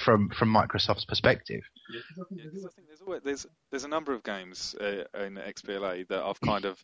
from 0.03 0.29
from 0.29 0.53
Microsoft's 0.53 1.05
perspective. 1.05 1.61
Yeah, 1.93 1.99
I 2.11 2.23
think 2.29 2.87
there's, 2.87 3.01
always, 3.01 3.21
there's 3.23 3.45
there's 3.71 3.83
a 3.83 3.89
number 3.89 4.13
of 4.13 4.23
games 4.23 4.75
uh, 4.79 5.03
in 5.19 5.35
XBLA 5.35 6.07
that 6.09 6.23
I've 6.23 6.39
kind 6.41 6.65
of 6.65 6.81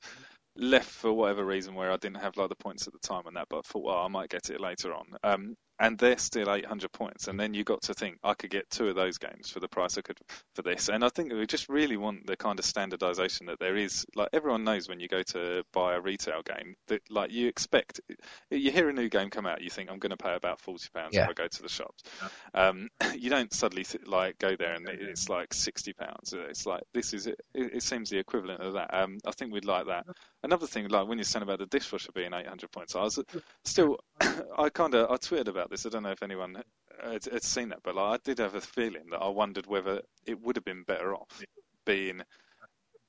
left 0.55 0.89
for 0.89 1.13
whatever 1.13 1.45
reason 1.45 1.75
where 1.75 1.91
I 1.91 1.97
didn't 1.97 2.17
have 2.17 2.37
like 2.37 2.49
the 2.49 2.55
points 2.55 2.87
at 2.87 2.93
the 2.93 2.99
time 2.99 3.23
on 3.27 3.35
that, 3.35 3.47
but 3.49 3.57
I 3.57 3.61
thought, 3.65 3.83
well, 3.83 3.97
I 3.97 4.07
might 4.07 4.29
get 4.29 4.49
it 4.49 4.59
later 4.59 4.93
on. 4.93 5.05
Um, 5.23 5.55
and 5.79 5.97
they're 5.97 6.17
still 6.17 6.51
800 6.51 6.91
points. 6.91 7.27
And 7.27 7.39
then 7.39 7.53
you 7.53 7.63
got 7.63 7.81
to 7.83 7.93
think, 7.93 8.17
I 8.23 8.33
could 8.33 8.49
get 8.49 8.69
two 8.69 8.87
of 8.87 8.95
those 8.95 9.17
games 9.17 9.49
for 9.49 9.59
the 9.59 9.67
price 9.67 9.97
I 9.97 10.01
could 10.01 10.17
for 10.55 10.61
this. 10.61 10.89
And 10.89 11.03
I 11.03 11.09
think 11.09 11.31
we 11.31 11.45
just 11.45 11.69
really 11.69 11.97
want 11.97 12.25
the 12.25 12.35
kind 12.35 12.57
of 12.57 12.65
standardization 12.65 13.47
that 13.47 13.59
there 13.59 13.75
is. 13.75 14.05
Like 14.15 14.29
everyone 14.33 14.63
knows 14.63 14.89
when 14.89 14.99
you 14.99 15.07
go 15.07 15.23
to 15.23 15.63
buy 15.73 15.95
a 15.95 16.01
retail 16.01 16.41
game 16.41 16.75
that 16.87 17.01
like 17.09 17.31
you 17.31 17.47
expect, 17.47 18.01
you 18.49 18.71
hear 18.71 18.89
a 18.89 18.93
new 18.93 19.09
game 19.09 19.29
come 19.29 19.45
out, 19.45 19.61
you 19.61 19.69
think 19.69 19.89
I'm 19.89 19.99
going 19.99 20.11
to 20.11 20.17
pay 20.17 20.35
about 20.35 20.59
40 20.59 20.89
pounds 20.93 21.15
yeah. 21.15 21.23
if 21.23 21.29
I 21.29 21.33
go 21.33 21.47
to 21.47 21.61
the 21.61 21.69
shops. 21.69 22.03
Yeah. 22.21 22.67
Um, 22.67 22.89
you 23.17 23.29
don't 23.29 23.53
suddenly 23.53 23.85
like 24.05 24.37
go 24.39 24.55
there 24.55 24.73
and 24.73 24.87
it's 24.89 25.29
like 25.29 25.53
60 25.53 25.93
pounds. 25.93 26.33
It's 26.33 26.65
like 26.65 26.83
this 26.93 27.13
is 27.13 27.27
it, 27.27 27.39
it 27.53 27.83
seems 27.83 28.09
the 28.09 28.17
equivalent 28.17 28.61
of 28.61 28.73
that. 28.73 28.93
Um, 28.93 29.19
I 29.25 29.31
think 29.31 29.53
we'd 29.53 29.65
like 29.65 29.87
that. 29.87 30.05
Another 30.43 30.67
thing, 30.67 30.87
like 30.87 31.07
when 31.07 31.17
you're 31.17 31.25
saying 31.25 31.43
about 31.43 31.59
the 31.59 31.65
dishwasher 31.65 32.11
being 32.13 32.33
800 32.33 32.71
points, 32.71 32.95
I 32.95 33.01
was 33.01 33.19
still, 33.63 33.97
I 34.57 34.69
kind 34.69 34.93
of, 34.93 35.11
I 35.11 35.15
tweeted 35.15 35.47
about 35.47 35.66
this. 35.69 35.85
I 35.85 35.89
don't 35.89 36.03
know 36.03 36.11
if 36.11 36.23
anyone 36.23 36.63
had, 37.03 37.25
had 37.25 37.43
seen 37.43 37.69
that, 37.69 37.79
but 37.83 37.95
like, 37.95 38.19
I 38.19 38.23
did 38.23 38.39
have 38.39 38.55
a 38.55 38.61
feeling 38.61 39.09
that 39.11 39.19
I 39.19 39.27
wondered 39.29 39.67
whether 39.67 40.01
it 40.25 40.41
would 40.41 40.55
have 40.55 40.65
been 40.65 40.83
better 40.83 41.15
off 41.15 41.41
being 41.85 42.21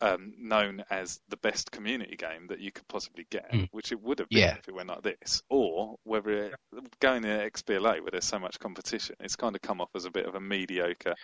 um, 0.00 0.32
known 0.38 0.84
as 0.90 1.20
the 1.28 1.36
best 1.36 1.70
community 1.72 2.16
game 2.16 2.46
that 2.48 2.60
you 2.60 2.70
could 2.70 2.86
possibly 2.88 3.26
get, 3.30 3.50
mm. 3.52 3.68
which 3.72 3.92
it 3.92 4.00
would 4.00 4.20
have 4.20 4.28
been 4.28 4.40
yeah. 4.40 4.56
if 4.56 4.68
it 4.68 4.74
went 4.74 4.88
like 4.88 5.02
this, 5.02 5.42
or 5.48 5.96
whether 6.04 6.30
it, 6.30 6.54
going 7.00 7.22
to 7.22 7.28
XBLA 7.28 8.00
where 8.00 8.10
there's 8.12 8.24
so 8.24 8.38
much 8.38 8.58
competition, 8.58 9.16
it's 9.20 9.36
kind 9.36 9.56
of 9.56 9.62
come 9.62 9.80
off 9.80 9.90
as 9.94 10.04
a 10.04 10.10
bit 10.10 10.26
of 10.26 10.34
a 10.34 10.40
mediocre, 10.40 11.14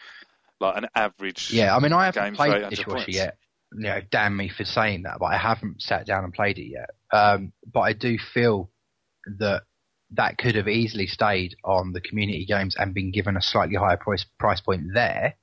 like 0.60 0.76
an 0.76 0.88
average. 0.94 1.52
Yeah, 1.52 1.74
I 1.74 1.78
mean, 1.78 1.92
I 1.92 2.06
haven't 2.06 2.34
played 2.34 2.68
Dishwasher 2.70 3.10
yet. 3.10 3.36
You 3.72 3.88
know, 3.88 4.00
damn 4.10 4.36
me 4.36 4.48
for 4.48 4.64
saying 4.64 5.02
that, 5.02 5.18
but 5.18 5.26
I 5.26 5.36
haven't 5.36 5.82
sat 5.82 6.06
down 6.06 6.22
and 6.22 6.32
played 6.32 6.58
it 6.58 6.66
yet. 6.66 6.90
Um, 7.12 7.52
but 7.72 7.80
I 7.80 7.92
do 7.92 8.18
feel 8.18 8.70
that 9.38 9.62
that 10.12 10.38
could 10.38 10.54
have 10.54 10.68
easily 10.68 11.06
stayed 11.06 11.56
on 11.64 11.92
the 11.92 12.00
community 12.00 12.44
games 12.44 12.76
and 12.76 12.94
been 12.94 13.10
given 13.10 13.36
a 13.36 13.42
slightly 13.42 13.76
higher 13.76 13.96
price 13.96 14.24
price 14.38 14.60
point 14.60 14.82
there. 14.94 15.34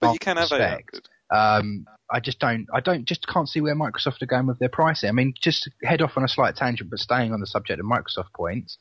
But 0.00 0.12
you 0.12 0.18
can 0.18 0.36
have 0.36 0.52
a 0.52 0.82
um, 1.30 1.86
I 2.10 2.20
just 2.20 2.38
don't. 2.38 2.66
I 2.72 2.80
don't. 2.80 3.04
Just 3.04 3.26
can't 3.26 3.48
see 3.48 3.60
where 3.60 3.74
Microsoft 3.74 4.22
are 4.22 4.26
going 4.26 4.46
with 4.46 4.58
their 4.58 4.68
pricing. 4.68 5.08
I 5.08 5.12
mean, 5.12 5.34
just 5.38 5.68
head 5.82 6.02
off 6.02 6.16
on 6.16 6.24
a 6.24 6.28
slight 6.28 6.56
tangent, 6.56 6.90
but 6.90 7.00
staying 7.00 7.32
on 7.32 7.40
the 7.40 7.46
subject 7.46 7.80
of 7.80 7.86
Microsoft 7.86 8.32
points. 8.34 8.78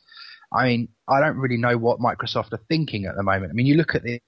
I 0.53 0.67
mean, 0.67 0.89
I 1.07 1.19
don't 1.21 1.37
really 1.37 1.57
know 1.57 1.77
what 1.77 1.99
Microsoft 1.99 2.53
are 2.53 2.61
thinking 2.69 3.05
at 3.05 3.15
the 3.15 3.23
moment. 3.23 3.51
I 3.51 3.53
mean, 3.53 3.65
you 3.65 3.75
look 3.75 3.95
at 3.95 4.03
the 4.03 4.21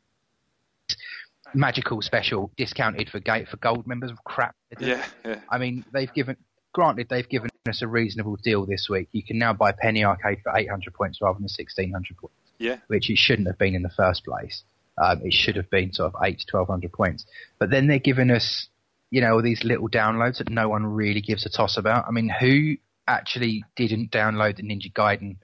magical 1.53 2.01
special 2.01 2.51
discounted 2.57 3.09
for 3.09 3.19
gate 3.19 3.47
for 3.47 3.57
gold 3.57 3.85
members. 3.85 4.09
Of 4.09 4.23
crap. 4.23 4.55
Yeah, 4.79 5.05
yeah. 5.23 5.41
I 5.49 5.59
mean, 5.59 5.85
they've 5.93 6.11
given 6.11 6.37
granted, 6.73 7.07
they've 7.09 7.29
given 7.29 7.49
us 7.69 7.81
a 7.81 7.87
reasonable 7.87 8.35
deal 8.37 8.65
this 8.65 8.87
week. 8.89 9.09
You 9.11 9.23
can 9.23 9.37
now 9.37 9.53
buy 9.53 9.71
Penny 9.71 10.03
Arcade 10.03 10.39
for 10.43 10.55
800 10.55 10.93
points 10.93 11.19
rather 11.21 11.37
than 11.37 11.43
1600 11.43 12.17
points. 12.17 12.35
Yeah. 12.57 12.77
Which 12.87 13.09
it 13.09 13.17
shouldn't 13.17 13.47
have 13.47 13.57
been 13.57 13.75
in 13.75 13.83
the 13.83 13.89
first 13.89 14.25
place. 14.25 14.63
Um, 14.97 15.21
it 15.23 15.33
should 15.33 15.55
have 15.57 15.69
been 15.69 15.93
sort 15.93 16.13
of 16.13 16.21
8 16.23 16.39
to 16.39 16.57
1200 16.57 16.91
points. 16.91 17.25
But 17.59 17.69
then 17.69 17.87
they're 17.87 17.99
giving 17.99 18.31
us, 18.31 18.67
you 19.11 19.21
know, 19.21 19.33
all 19.33 19.43
these 19.43 19.63
little 19.63 19.89
downloads 19.89 20.39
that 20.39 20.49
no 20.49 20.69
one 20.69 20.85
really 20.85 21.21
gives 21.21 21.45
a 21.45 21.49
toss 21.49 21.77
about. 21.77 22.05
I 22.07 22.11
mean, 22.11 22.29
who 22.29 22.77
actually 23.07 23.63
didn't 23.75 24.11
download 24.11 24.57
the 24.57 24.63
Ninja 24.63 24.91
Gaiden 24.91 25.37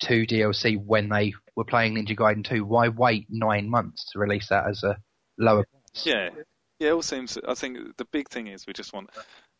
2 0.00 0.26
DLC 0.26 0.84
when 0.84 1.08
they 1.08 1.32
were 1.56 1.64
playing 1.64 1.94
Ninja 1.94 2.16
Gaiden 2.16 2.46
2? 2.46 2.64
Why 2.64 2.88
wait 2.88 3.26
nine 3.30 3.70
months 3.70 4.10
to 4.12 4.18
release 4.18 4.48
that 4.50 4.66
as 4.68 4.82
a 4.82 4.98
lower 5.38 5.64
price? 5.64 6.06
Yeah. 6.06 6.28
Yeah, 6.82 6.88
it 6.88 6.92
all 6.94 7.02
seems. 7.02 7.38
I 7.46 7.54
think 7.54 7.96
the 7.96 8.04
big 8.06 8.28
thing 8.28 8.48
is 8.48 8.66
we 8.66 8.72
just 8.72 8.92
want 8.92 9.08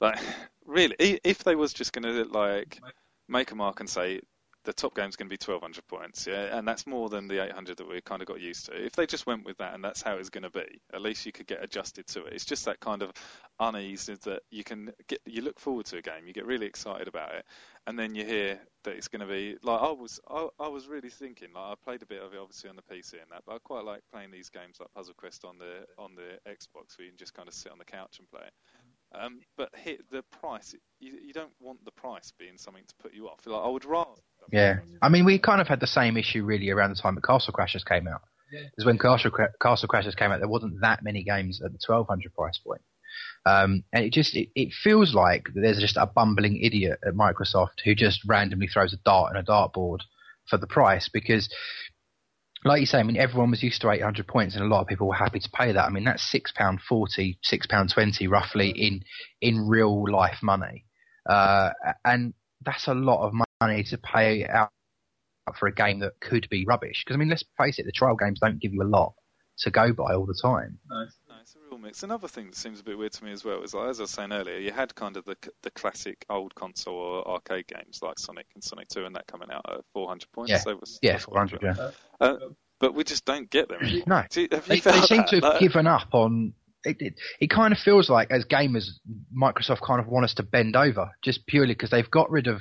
like, 0.02 0.20
really, 0.66 0.96
if 0.98 1.44
they 1.44 1.54
was 1.54 1.72
just 1.72 1.92
going 1.92 2.02
to 2.02 2.24
like 2.24 2.80
make 3.28 3.52
a 3.52 3.54
mark 3.54 3.80
and 3.80 3.88
say 3.88 4.20
the 4.64 4.72
top 4.72 4.94
game's 4.94 5.16
going 5.16 5.28
to 5.28 5.36
be 5.36 5.52
1200 5.52 5.86
points, 5.88 6.26
yeah, 6.26 6.56
and 6.56 6.66
that's 6.66 6.86
more 6.86 7.08
than 7.08 7.26
the 7.26 7.44
800 7.44 7.76
that 7.76 7.88
we 7.88 8.00
kind 8.00 8.22
of 8.22 8.28
got 8.28 8.40
used 8.40 8.66
to. 8.66 8.84
If 8.84 8.92
they 8.92 9.06
just 9.06 9.26
went 9.26 9.44
with 9.44 9.58
that 9.58 9.74
and 9.74 9.82
that's 9.82 10.02
how 10.02 10.16
it's 10.16 10.28
going 10.28 10.44
to 10.44 10.50
be, 10.50 10.80
at 10.92 11.02
least 11.02 11.26
you 11.26 11.32
could 11.32 11.46
get 11.46 11.62
adjusted 11.62 12.06
to 12.08 12.24
it. 12.24 12.32
It's 12.32 12.44
just 12.44 12.64
that 12.66 12.78
kind 12.78 13.02
of 13.02 13.12
unease 13.58 14.06
that 14.06 14.42
you 14.50 14.62
can 14.62 14.92
get. 15.08 15.20
You 15.26 15.42
look 15.42 15.58
forward 15.58 15.86
to 15.86 15.98
a 15.98 16.02
game, 16.02 16.26
you 16.26 16.32
get 16.32 16.46
really 16.46 16.66
excited 16.66 17.08
about 17.08 17.34
it, 17.34 17.44
and 17.86 17.98
then 17.98 18.14
you 18.14 18.24
hear 18.24 18.60
that 18.84 18.94
it's 18.94 19.08
going 19.08 19.20
to 19.20 19.26
be 19.26 19.56
like 19.62 19.80
I 19.80 19.90
was. 19.90 20.20
I, 20.28 20.48
I 20.60 20.68
was 20.68 20.86
really 20.86 21.10
thinking. 21.10 21.48
Like 21.54 21.64
I 21.64 21.74
played 21.82 22.02
a 22.02 22.06
bit 22.06 22.22
of 22.22 22.32
it, 22.32 22.38
obviously 22.40 22.70
on 22.70 22.76
the 22.76 22.82
PC 22.82 23.14
and 23.14 23.30
that, 23.30 23.42
but 23.46 23.54
I 23.54 23.58
quite 23.64 23.84
like 23.84 24.02
playing 24.12 24.30
these 24.30 24.48
games 24.48 24.76
like 24.78 24.92
Puzzle 24.94 25.14
Quest 25.16 25.44
on 25.44 25.58
the 25.58 25.86
on 25.98 26.14
the 26.14 26.38
Xbox, 26.50 26.98
where 26.98 27.04
you 27.04 27.10
can 27.10 27.18
just 27.18 27.34
kind 27.34 27.48
of 27.48 27.54
sit 27.54 27.72
on 27.72 27.78
the 27.78 27.84
couch 27.84 28.18
and 28.18 28.30
play 28.30 28.42
it. 28.46 28.52
Um, 29.14 29.40
but 29.56 29.70
hit 29.74 30.10
the 30.10 30.22
price. 30.40 30.74
You, 30.98 31.18
you, 31.22 31.32
don't 31.32 31.52
want 31.60 31.84
the 31.84 31.90
price 31.90 32.32
being 32.38 32.56
something 32.56 32.84
to 32.86 32.94
put 33.02 33.12
you 33.12 33.28
off. 33.28 33.40
Like, 33.44 33.62
I 33.62 33.68
would 33.68 33.84
rather. 33.84 34.10
Yeah, 34.50 34.78
I 35.02 35.08
mean, 35.08 35.24
we 35.24 35.38
kind 35.38 35.60
of 35.60 35.68
had 35.68 35.80
the 35.80 35.86
same 35.86 36.16
issue 36.16 36.44
really 36.44 36.70
around 36.70 36.90
the 36.90 37.00
time 37.00 37.14
that 37.14 37.24
Castle 37.24 37.52
Crashers 37.52 37.84
came 37.84 38.08
out. 38.08 38.22
Because 38.50 38.84
when 38.84 38.98
Castle, 38.98 39.30
Castle 39.60 39.88
Crashers 39.88 40.16
came 40.16 40.30
out, 40.30 40.40
there 40.40 40.48
wasn't 40.48 40.80
that 40.82 41.02
many 41.02 41.22
games 41.22 41.62
at 41.64 41.72
the 41.72 41.78
twelve 41.78 42.06
hundred 42.08 42.34
price 42.34 42.58
point. 42.58 42.82
Um, 43.44 43.84
and 43.92 44.04
it 44.04 44.12
just 44.12 44.34
it, 44.36 44.48
it, 44.54 44.72
feels 44.72 45.14
like 45.14 45.48
there's 45.54 45.80
just 45.80 45.96
a 45.96 46.06
bumbling 46.06 46.62
idiot 46.62 47.00
at 47.06 47.14
Microsoft 47.14 47.80
who 47.84 47.94
just 47.94 48.20
randomly 48.26 48.68
throws 48.68 48.92
a 48.92 48.98
dart 49.04 49.34
in 49.34 49.40
a 49.40 49.44
dartboard 49.44 50.00
for 50.48 50.58
the 50.58 50.66
price 50.66 51.08
because 51.12 51.48
like 52.64 52.80
you 52.80 52.86
say, 52.86 52.98
I 52.98 53.02
mean, 53.02 53.16
everyone 53.16 53.50
was 53.50 53.62
used 53.62 53.80
to 53.82 53.90
800 53.90 54.26
points, 54.26 54.54
and 54.54 54.64
a 54.64 54.68
lot 54.68 54.82
of 54.82 54.86
people 54.86 55.08
were 55.08 55.14
happy 55.14 55.40
to 55.40 55.50
pay 55.50 55.72
that. 55.72 55.84
I 55.84 55.90
mean, 55.90 56.04
that's 56.04 56.30
six 56.30 56.52
pound 56.52 56.80
forty, 56.88 57.38
six 57.42 57.66
pound 57.66 57.90
twenty, 57.92 58.28
roughly 58.28 58.70
in 58.70 59.02
in 59.40 59.66
real 59.68 60.10
life 60.10 60.38
money, 60.42 60.84
uh, 61.28 61.70
and 62.04 62.34
that's 62.64 62.86
a 62.86 62.94
lot 62.94 63.26
of 63.26 63.32
money 63.60 63.82
to 63.84 63.98
pay 63.98 64.46
out 64.46 64.70
for 65.58 65.66
a 65.66 65.74
game 65.74 66.00
that 66.00 66.12
could 66.20 66.48
be 66.50 66.64
rubbish. 66.64 67.02
Because 67.04 67.16
I 67.16 67.18
mean, 67.18 67.28
let's 67.28 67.44
face 67.58 67.78
it, 67.78 67.86
the 67.86 67.92
trial 67.92 68.16
games 68.16 68.38
don't 68.40 68.60
give 68.60 68.72
you 68.72 68.82
a 68.82 68.84
lot 68.84 69.14
to 69.58 69.70
go 69.70 69.92
by 69.92 70.14
all 70.14 70.26
the 70.26 70.38
time. 70.40 70.78
Real 70.88 71.08
mix. 71.82 72.02
Another 72.02 72.28
thing 72.28 72.46
that 72.46 72.56
seems 72.56 72.80
a 72.80 72.84
bit 72.84 72.96
weird 72.96 73.12
to 73.12 73.24
me 73.24 73.32
as 73.32 73.44
well 73.44 73.62
is, 73.62 73.74
like, 73.74 73.88
as 73.90 74.00
I 74.00 74.04
was 74.04 74.10
saying 74.10 74.32
earlier, 74.32 74.58
you 74.58 74.72
had 74.72 74.94
kind 74.94 75.16
of 75.16 75.24
the 75.24 75.36
the 75.62 75.70
classic 75.70 76.24
old 76.30 76.54
console 76.54 76.94
or 76.94 77.28
arcade 77.28 77.66
games 77.66 78.00
like 78.02 78.18
Sonic 78.18 78.46
and 78.54 78.62
Sonic 78.62 78.88
2 78.88 79.04
and 79.04 79.16
that 79.16 79.26
coming 79.26 79.50
out 79.50 79.64
at 79.68 79.84
400 79.92 80.32
points. 80.32 80.50
Yeah, 80.50 80.72
was, 80.72 80.98
yeah 81.02 81.18
400, 81.18 81.62
yeah. 81.62 81.90
Uh, 82.20 82.36
but 82.80 82.94
we 82.94 83.04
just 83.04 83.24
don't 83.24 83.48
get 83.48 83.68
them. 83.68 83.78
No, 84.06 84.24
they, 84.34 84.46
they 84.46 84.80
seem 84.80 85.18
that? 85.18 85.28
to 85.28 85.36
have 85.36 85.42
like, 85.42 85.60
given 85.60 85.86
up 85.86 86.08
on. 86.12 86.54
It, 86.84 86.96
it, 86.98 87.14
it 87.40 87.46
kind 87.48 87.72
of 87.72 87.78
feels 87.78 88.10
like 88.10 88.32
as 88.32 88.44
gamers, 88.44 88.88
Microsoft 89.32 89.82
kind 89.86 90.00
of 90.00 90.08
want 90.08 90.24
us 90.24 90.34
to 90.34 90.42
bend 90.42 90.74
over 90.74 91.08
just 91.22 91.46
purely 91.46 91.74
because 91.74 91.90
they've 91.90 92.10
got 92.10 92.28
rid 92.28 92.48
of 92.48 92.60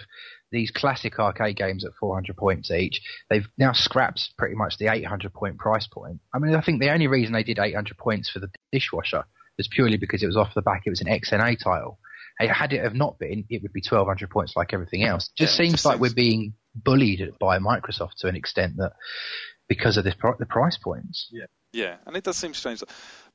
these 0.52 0.72
classic 0.72 1.18
arcade 1.20 1.56
games 1.56 1.86
at 1.86 1.94
400 2.00 2.36
points 2.36 2.72
each. 2.72 3.02
They've 3.30 3.48
now 3.58 3.74
scrapped 3.74 4.32
pretty 4.38 4.56
much 4.56 4.78
the 4.78 4.88
800 4.88 5.34
point 5.34 5.58
price 5.58 5.88
point. 5.88 6.20
I 6.34 6.40
mean, 6.40 6.56
I 6.56 6.62
think 6.62 6.82
the 6.82 6.92
only 6.92 7.08
reason 7.08 7.34
they 7.34 7.44
did 7.44 7.60
800 7.60 7.98
points 7.98 8.30
for 8.30 8.40
the 8.40 8.50
dishwasher 8.72 9.24
was 9.58 9.68
purely 9.68 9.98
because 9.98 10.24
it 10.24 10.28
was 10.28 10.38
off 10.38 10.54
the 10.54 10.62
back. 10.62 10.84
It 10.86 10.90
was 10.90 11.02
an 11.02 11.08
XNA 11.08 11.60
title. 11.64 12.00
Had 12.40 12.74
it 12.74 12.84
have 12.84 12.96
not 12.96 13.20
been, 13.20 13.46
it 13.50 13.62
would 13.62 13.74
be 13.74 13.84
1200 13.88 14.30
points 14.30 14.54
like 14.56 14.74
everything 14.74 15.04
else. 15.04 15.30
It 15.30 15.44
just 15.44 15.60
yeah, 15.60 15.66
seems 15.66 15.74
just 15.74 15.86
like 15.86 15.96
seems... 15.96 16.02
we're 16.02 16.16
being 16.16 16.54
bullied 16.74 17.34
by 17.40 17.60
Microsoft 17.60 18.16
to 18.20 18.28
an 18.28 18.36
extent 18.36 18.78
that 18.78 18.94
because 19.68 19.98
of 19.98 20.04
this, 20.04 20.16
the 20.40 20.46
price 20.46 20.78
points. 20.78 21.30
Yeah. 21.32 21.46
Yeah, 21.74 21.96
and 22.06 22.18
it 22.18 22.24
does 22.24 22.36
seem 22.36 22.54
strange 22.54 22.84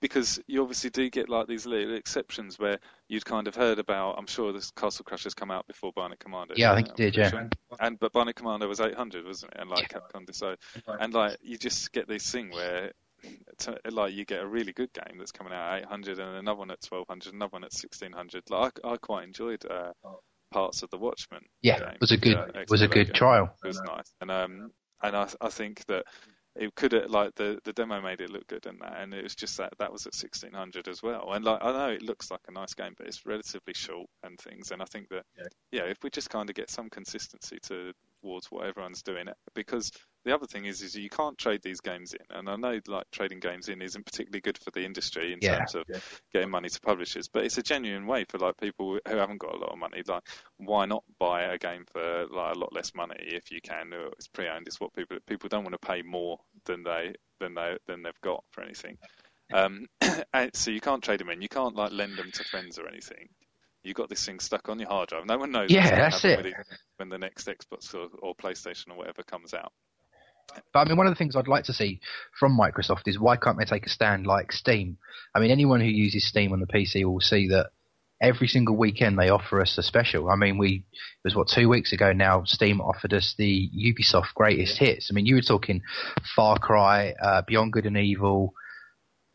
because 0.01 0.39
you 0.47 0.61
obviously 0.61 0.91
do 0.91 1.09
get 1.09 1.29
like 1.29 1.47
these 1.47 1.65
little 1.65 1.95
exceptions 1.95 2.59
where 2.59 2.79
you'd 3.09 3.25
kind 3.25 3.49
of 3.49 3.55
heard 3.55 3.79
about. 3.79 4.17
I'm 4.19 4.27
sure 4.27 4.53
this 4.53 4.71
Castle 4.73 5.07
Crashers 5.07 5.35
come 5.35 5.51
out 5.51 5.67
before 5.67 5.93
Bionic 5.93 6.19
Commando. 6.19 6.55
Yeah, 6.57 6.73
I 6.73 6.77
think 6.77 6.89
it 6.91 6.97
did. 6.97 7.17
Yeah, 7.17 7.31
sure. 7.31 7.49
and 7.81 7.99
but 7.99 8.13
Bionic 8.13 8.35
Commando 8.35 8.69
was 8.69 8.81
800, 8.81 9.25
wasn't 9.25 9.53
it? 9.53 9.61
And 9.61 9.71
like 9.71 9.91
yeah. 9.91 9.99
Capcom 9.99 10.27
decided, 10.27 10.59
and 10.87 11.15
like 11.15 11.39
you 11.43 11.57
just 11.57 11.93
get 11.93 12.09
this 12.09 12.31
thing 12.31 12.51
where. 12.51 12.93
To, 13.61 13.81
like 13.91 14.13
you 14.13 14.27
get 14.27 14.43
a 14.43 14.47
really 14.47 14.75
good 14.75 14.93
game 14.93 15.19
that's 15.19 15.33
coming 15.33 15.53
out 15.53 15.79
at 15.79 15.85
800 15.85 16.19
and 16.19 16.37
another 16.37 16.59
one 16.59 16.71
at 16.71 16.85
1200 16.87 17.33
another 17.33 17.51
one 17.51 17.65
at 17.65 17.73
1600 17.73 18.45
like 18.51 18.79
I, 18.85 18.91
I 18.91 18.97
quite 18.99 19.25
enjoyed 19.25 19.65
uh, 19.69 19.93
parts 20.53 20.83
of 20.83 20.91
the 20.91 20.99
Watchmen 20.99 21.41
yeah 21.63 21.79
game. 21.79 21.89
it 21.95 22.01
was 22.01 22.13
a 22.13 22.19
good 22.19 22.37
uh, 22.37 22.65
was 22.69 22.83
a 22.83 22.89
good 22.89 23.15
trial 23.15 23.57
it 23.65 23.67
was 23.67 23.81
nice 23.81 24.13
and 24.21 24.31
um 24.31 24.71
and 25.03 25.17
I, 25.17 25.29
I 25.41 25.49
think 25.49 25.85
that 25.87 26.05
it 26.59 26.75
could 26.75 26.93
have 26.93 27.11
like 27.11 27.35
the 27.35 27.59
the 27.65 27.73
demo 27.73 28.01
made 28.01 28.21
it 28.21 28.31
look 28.31 28.47
good 28.47 28.67
and 28.67 28.81
that, 28.81 29.01
and 29.01 29.13
it 29.15 29.23
was 29.23 29.35
just 29.35 29.57
that 29.59 29.73
that 29.79 29.93
was 29.93 30.07
at 30.07 30.15
1600 30.15 30.89
as 30.89 31.03
well. 31.03 31.33
And 31.33 31.45
like 31.45 31.59
I 31.63 31.73
know 31.73 31.91
it 31.91 32.03
looks 32.03 32.31
like 32.31 32.41
a 32.49 32.53
nice 32.53 32.75
game, 32.75 32.95
but 32.97 33.07
it's 33.07 33.27
relatively 33.27 33.75
short 33.75 34.09
and 34.23 34.39
things. 34.39 34.71
And 34.71 34.83
I 34.83 34.87
think 34.87 35.09
that 35.11 35.25
yeah, 35.37 35.47
yeah 35.73 35.83
if 35.85 35.99
we 36.03 36.11
just 36.11 36.31
kind 36.31 36.49
of 36.49 36.57
get 36.57 36.71
some 36.71 36.91
consistency 36.91 37.59
to 37.65 37.93
towards 38.23 38.51
what 38.51 38.67
everyone's 38.67 39.03
doing, 39.03 39.27
because 39.55 39.91
the 40.27 40.35
other 40.35 40.47
thing 40.47 40.65
is, 40.65 40.83
is 40.83 40.95
you 40.95 41.09
can't 41.09 41.39
trade 41.39 41.63
these 41.63 41.81
games 41.81 42.13
in, 42.13 42.37
and 42.37 42.51
I 42.51 42.57
know 42.57 42.81
like 42.87 43.11
trading 43.13 43.41
games 43.41 43.69
in 43.69 43.81
isn't 43.81 44.05
particularly 44.05 44.41
good 44.41 44.59
for 44.59 44.71
the 44.73 44.85
industry 44.85 45.33
in 45.33 45.39
yeah, 45.41 45.59
terms 45.59 45.75
of 45.77 45.85
yeah. 45.89 45.99
getting 46.35 46.51
money 46.51 46.69
to 46.69 46.81
publishers, 46.81 47.29
but 47.29 47.45
it's 47.45 47.59
a 47.59 47.63
genuine 47.63 48.07
way 48.07 48.25
for 48.29 48.39
like 48.39 48.57
people 48.59 48.99
who 49.09 49.17
haven't 49.17 49.39
got 49.39 49.55
a 49.55 49.59
lot 49.59 49.73
of 49.73 49.79
money. 49.79 50.03
Like, 50.07 50.25
why 50.59 50.85
not 50.87 51.05
buy 51.19 51.45
a 51.45 51.59
game 51.59 51.85
for 51.93 52.27
like 52.27 52.57
a 52.57 52.59
lot 52.59 52.75
less 52.75 52.93
money 52.95 53.17
if 53.19 53.51
you 53.51 53.61
can? 53.63 53.93
It's 54.19 54.29
pre-owned. 54.29 54.67
It's 54.67 54.81
what 54.81 54.93
people 54.93 55.19
people 55.27 55.49
don't 55.49 55.65
want 55.65 55.81
to 55.81 55.87
pay 55.87 56.03
more 56.03 56.39
than 56.65 56.83
they 56.83 57.15
than 57.41 57.55
they 57.55 57.79
than 57.87 58.03
they've 58.03 58.21
got 58.23 58.45
for 58.51 58.63
anything. 58.63 58.99
Um, 59.55 59.87
so 60.53 60.73
you 60.73 60.81
can't 60.81 61.03
trade 61.03 61.21
them 61.21 61.31
in. 61.31 61.41
You 61.41 61.49
can't 61.49 61.77
like 61.77 61.93
lend 61.93 62.19
them 62.19 62.33
to 62.33 62.45
friends 62.45 62.79
or 62.79 62.89
anything 62.89 63.29
You've 63.87 63.95
got 63.95 64.09
this 64.09 64.27
thing 64.27 64.41
stuck 64.41 64.69
on 64.69 64.81
your 64.81 64.89
hard 64.89 65.11
drive. 65.11 65.27
No 65.27 65.39
one 65.39 65.53
knows. 65.53 65.71
Yeah, 65.71 65.95
that's 65.95 66.25
it. 66.25 66.57
When 66.97 67.09
the 67.09 67.19
next 67.19 67.47
Xbox 67.47 67.95
or, 67.95 68.09
or, 68.19 68.35
PlayStation 68.35 68.91
or 68.91 68.97
whatever 68.97 69.23
comes 69.23 69.55
out. 69.55 69.73
But 70.73 70.81
I 70.81 70.85
mean, 70.89 70.97
one 70.97 71.07
of 71.07 71.13
the 71.13 71.19
things 71.19 71.37
I'd 71.37 71.49
like 71.49 71.65
to 71.65 71.73
see 71.73 72.01
from 72.39 72.59
Microsoft 72.59 73.03
is 73.07 73.19
why 73.19 73.37
can't 73.37 73.59
they 73.59 73.65
take 73.65 73.87
a 73.87 73.91
stand 73.91 74.27
like 74.27 74.53
Steam? 74.53 74.99
I 75.35 75.41
mean, 75.41 75.51
anyone 75.51 75.81
who 75.81 75.87
uses 75.87 76.27
Steam 76.27 76.53
on 76.53 76.61
the 76.61 76.67
PC 76.67 77.05
will 77.05 77.21
see 77.21 77.49
that 77.49 77.71
every 78.21 78.49
single 78.49 78.77
weekend 78.77 79.19
they 79.19 79.29
offer 79.29 79.61
us 79.61 79.77
a 79.79 79.83
special. 79.83 80.31
I 80.31 80.37
mean, 80.37 80.59
we 80.59 80.85
it 80.93 81.25
was 81.25 81.35
what 81.35 81.49
two 81.49 81.69
weeks 81.69 81.93
ago 81.93 82.13
now. 82.13 82.45
Steam 82.45 82.81
offered 82.81 83.13
us 83.15 83.35
the 83.37 83.71
Ubisoft 83.75 84.35
Greatest 84.35 84.79
Hits. 84.79 85.09
I 85.11 85.15
mean, 85.15 85.27
you 85.27 85.35
were 85.35 85.43
talking 85.43 85.83
Far 86.35 86.59
Cry, 86.59 87.15
uh, 87.21 87.43
Beyond 87.47 87.73
Good 87.73 87.87
and 87.87 87.97
Evil, 87.97 88.55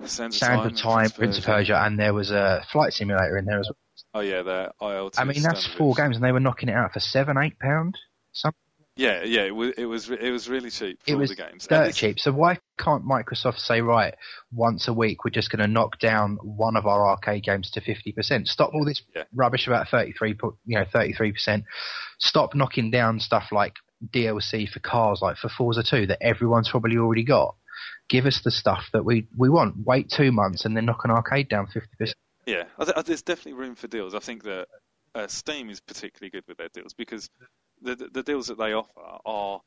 Sands 0.06 0.42
of 0.42 0.76
Time, 0.78 1.10
Prince 1.12 1.38
of 1.38 1.46
Persia, 1.46 1.80
and 1.84 2.00
there 2.00 2.14
was 2.14 2.32
a 2.32 2.66
flight 2.72 2.94
simulator 2.94 3.38
in 3.38 3.46
there 3.46 3.60
as 3.60 3.68
well. 3.68 3.78
Oh 4.14 4.20
yeah, 4.22 4.42
the 4.42 4.72
IL-2. 4.82 5.14
I 5.18 5.24
mean, 5.24 5.42
that's 5.42 5.66
four 5.66 5.94
games, 5.94 6.16
and 6.16 6.26
they 6.26 6.32
were 6.32 6.40
knocking 6.40 6.70
it 6.70 6.76
out 6.76 6.94
for 6.94 7.00
seven, 7.00 7.38
eight 7.38 7.60
pound. 7.60 7.98
Something. 8.34 8.58
Yeah, 8.98 9.24
yeah, 9.24 9.44
it 9.44 9.56
was 9.56 9.74
it 9.78 9.86
was 9.86 10.10
it 10.10 10.32
was 10.32 10.50
really 10.50 10.70
cheap 10.70 11.00
it 11.08 11.16
was 11.16 11.34
games. 11.34 11.66
Dirt 11.66 11.94
cheap. 11.94 12.20
So 12.20 12.32
why 12.34 12.60
can't 12.78 13.06
Microsoft 13.06 13.60
say 13.60 13.80
right 13.80 14.14
once 14.52 14.90
a 14.90 14.94
week 14.94 15.24
we're 15.24 15.32
just 15.32 15.50
going 15.50 15.62
to 15.62 15.68
knock 15.68 15.98
down 16.00 16.38
one 16.42 16.76
of 16.76 16.86
our 16.86 17.08
arcade 17.08 17.44
games 17.44 17.72
to 17.72 17.82
fifty 17.82 18.12
percent? 18.12 18.50
Stop 18.50 18.72
all 18.74 18.84
this 18.84 19.02
yeah. 19.16 19.24
rubbish 19.34 19.66
about 19.66 19.88
thirty 19.88 20.12
three, 20.12 20.38
you 20.66 20.78
know, 20.78 20.86
thirty 20.92 21.14
three 21.14 21.32
percent. 21.32 21.64
Stop 22.20 22.54
knocking 22.54 22.92
down 22.92 23.22
stuff 23.22 23.46
like 23.52 23.76
DLC 24.14 24.68
for 24.68 24.80
cars, 24.80 25.20
like 25.22 25.38
for 25.38 25.48
Forza 25.48 25.84
Two, 25.84 26.08
that 26.08 26.22
everyone's 26.22 26.70
probably 26.70 26.98
already 26.98 27.24
got. 27.24 27.56
Give 28.10 28.26
us 28.26 28.42
the 28.44 28.52
stuff 28.52 28.84
that 28.92 29.06
we 29.06 29.26
we 29.38 29.50
want. 29.50 29.76
Wait 29.86 30.12
two 30.16 30.34
months 30.34 30.66
and 30.66 30.76
then 30.76 30.86
knock 30.86 31.06
an 31.06 31.12
arcade 31.12 31.48
down 31.48 31.68
fifty 31.68 31.96
percent. 31.98 32.18
Yeah, 32.46 32.64
there's 33.06 33.22
definitely 33.22 33.54
room 33.54 33.76
for 33.76 33.88
deals. 33.88 34.16
I 34.16 34.20
think 34.20 34.44
that 34.44 34.68
uh, 35.16 35.28
Steam 35.28 35.70
is 35.70 35.80
particularly 35.82 36.32
good 36.32 36.44
with 36.48 36.58
their 36.58 36.70
deals 36.74 36.94
because 36.94 37.30
the, 37.82 37.96
the, 37.96 38.10
the 38.12 38.24
deals 38.24 38.48
that 38.48 38.58
they 38.58 38.74
offer 38.74 39.18
are 39.26 39.62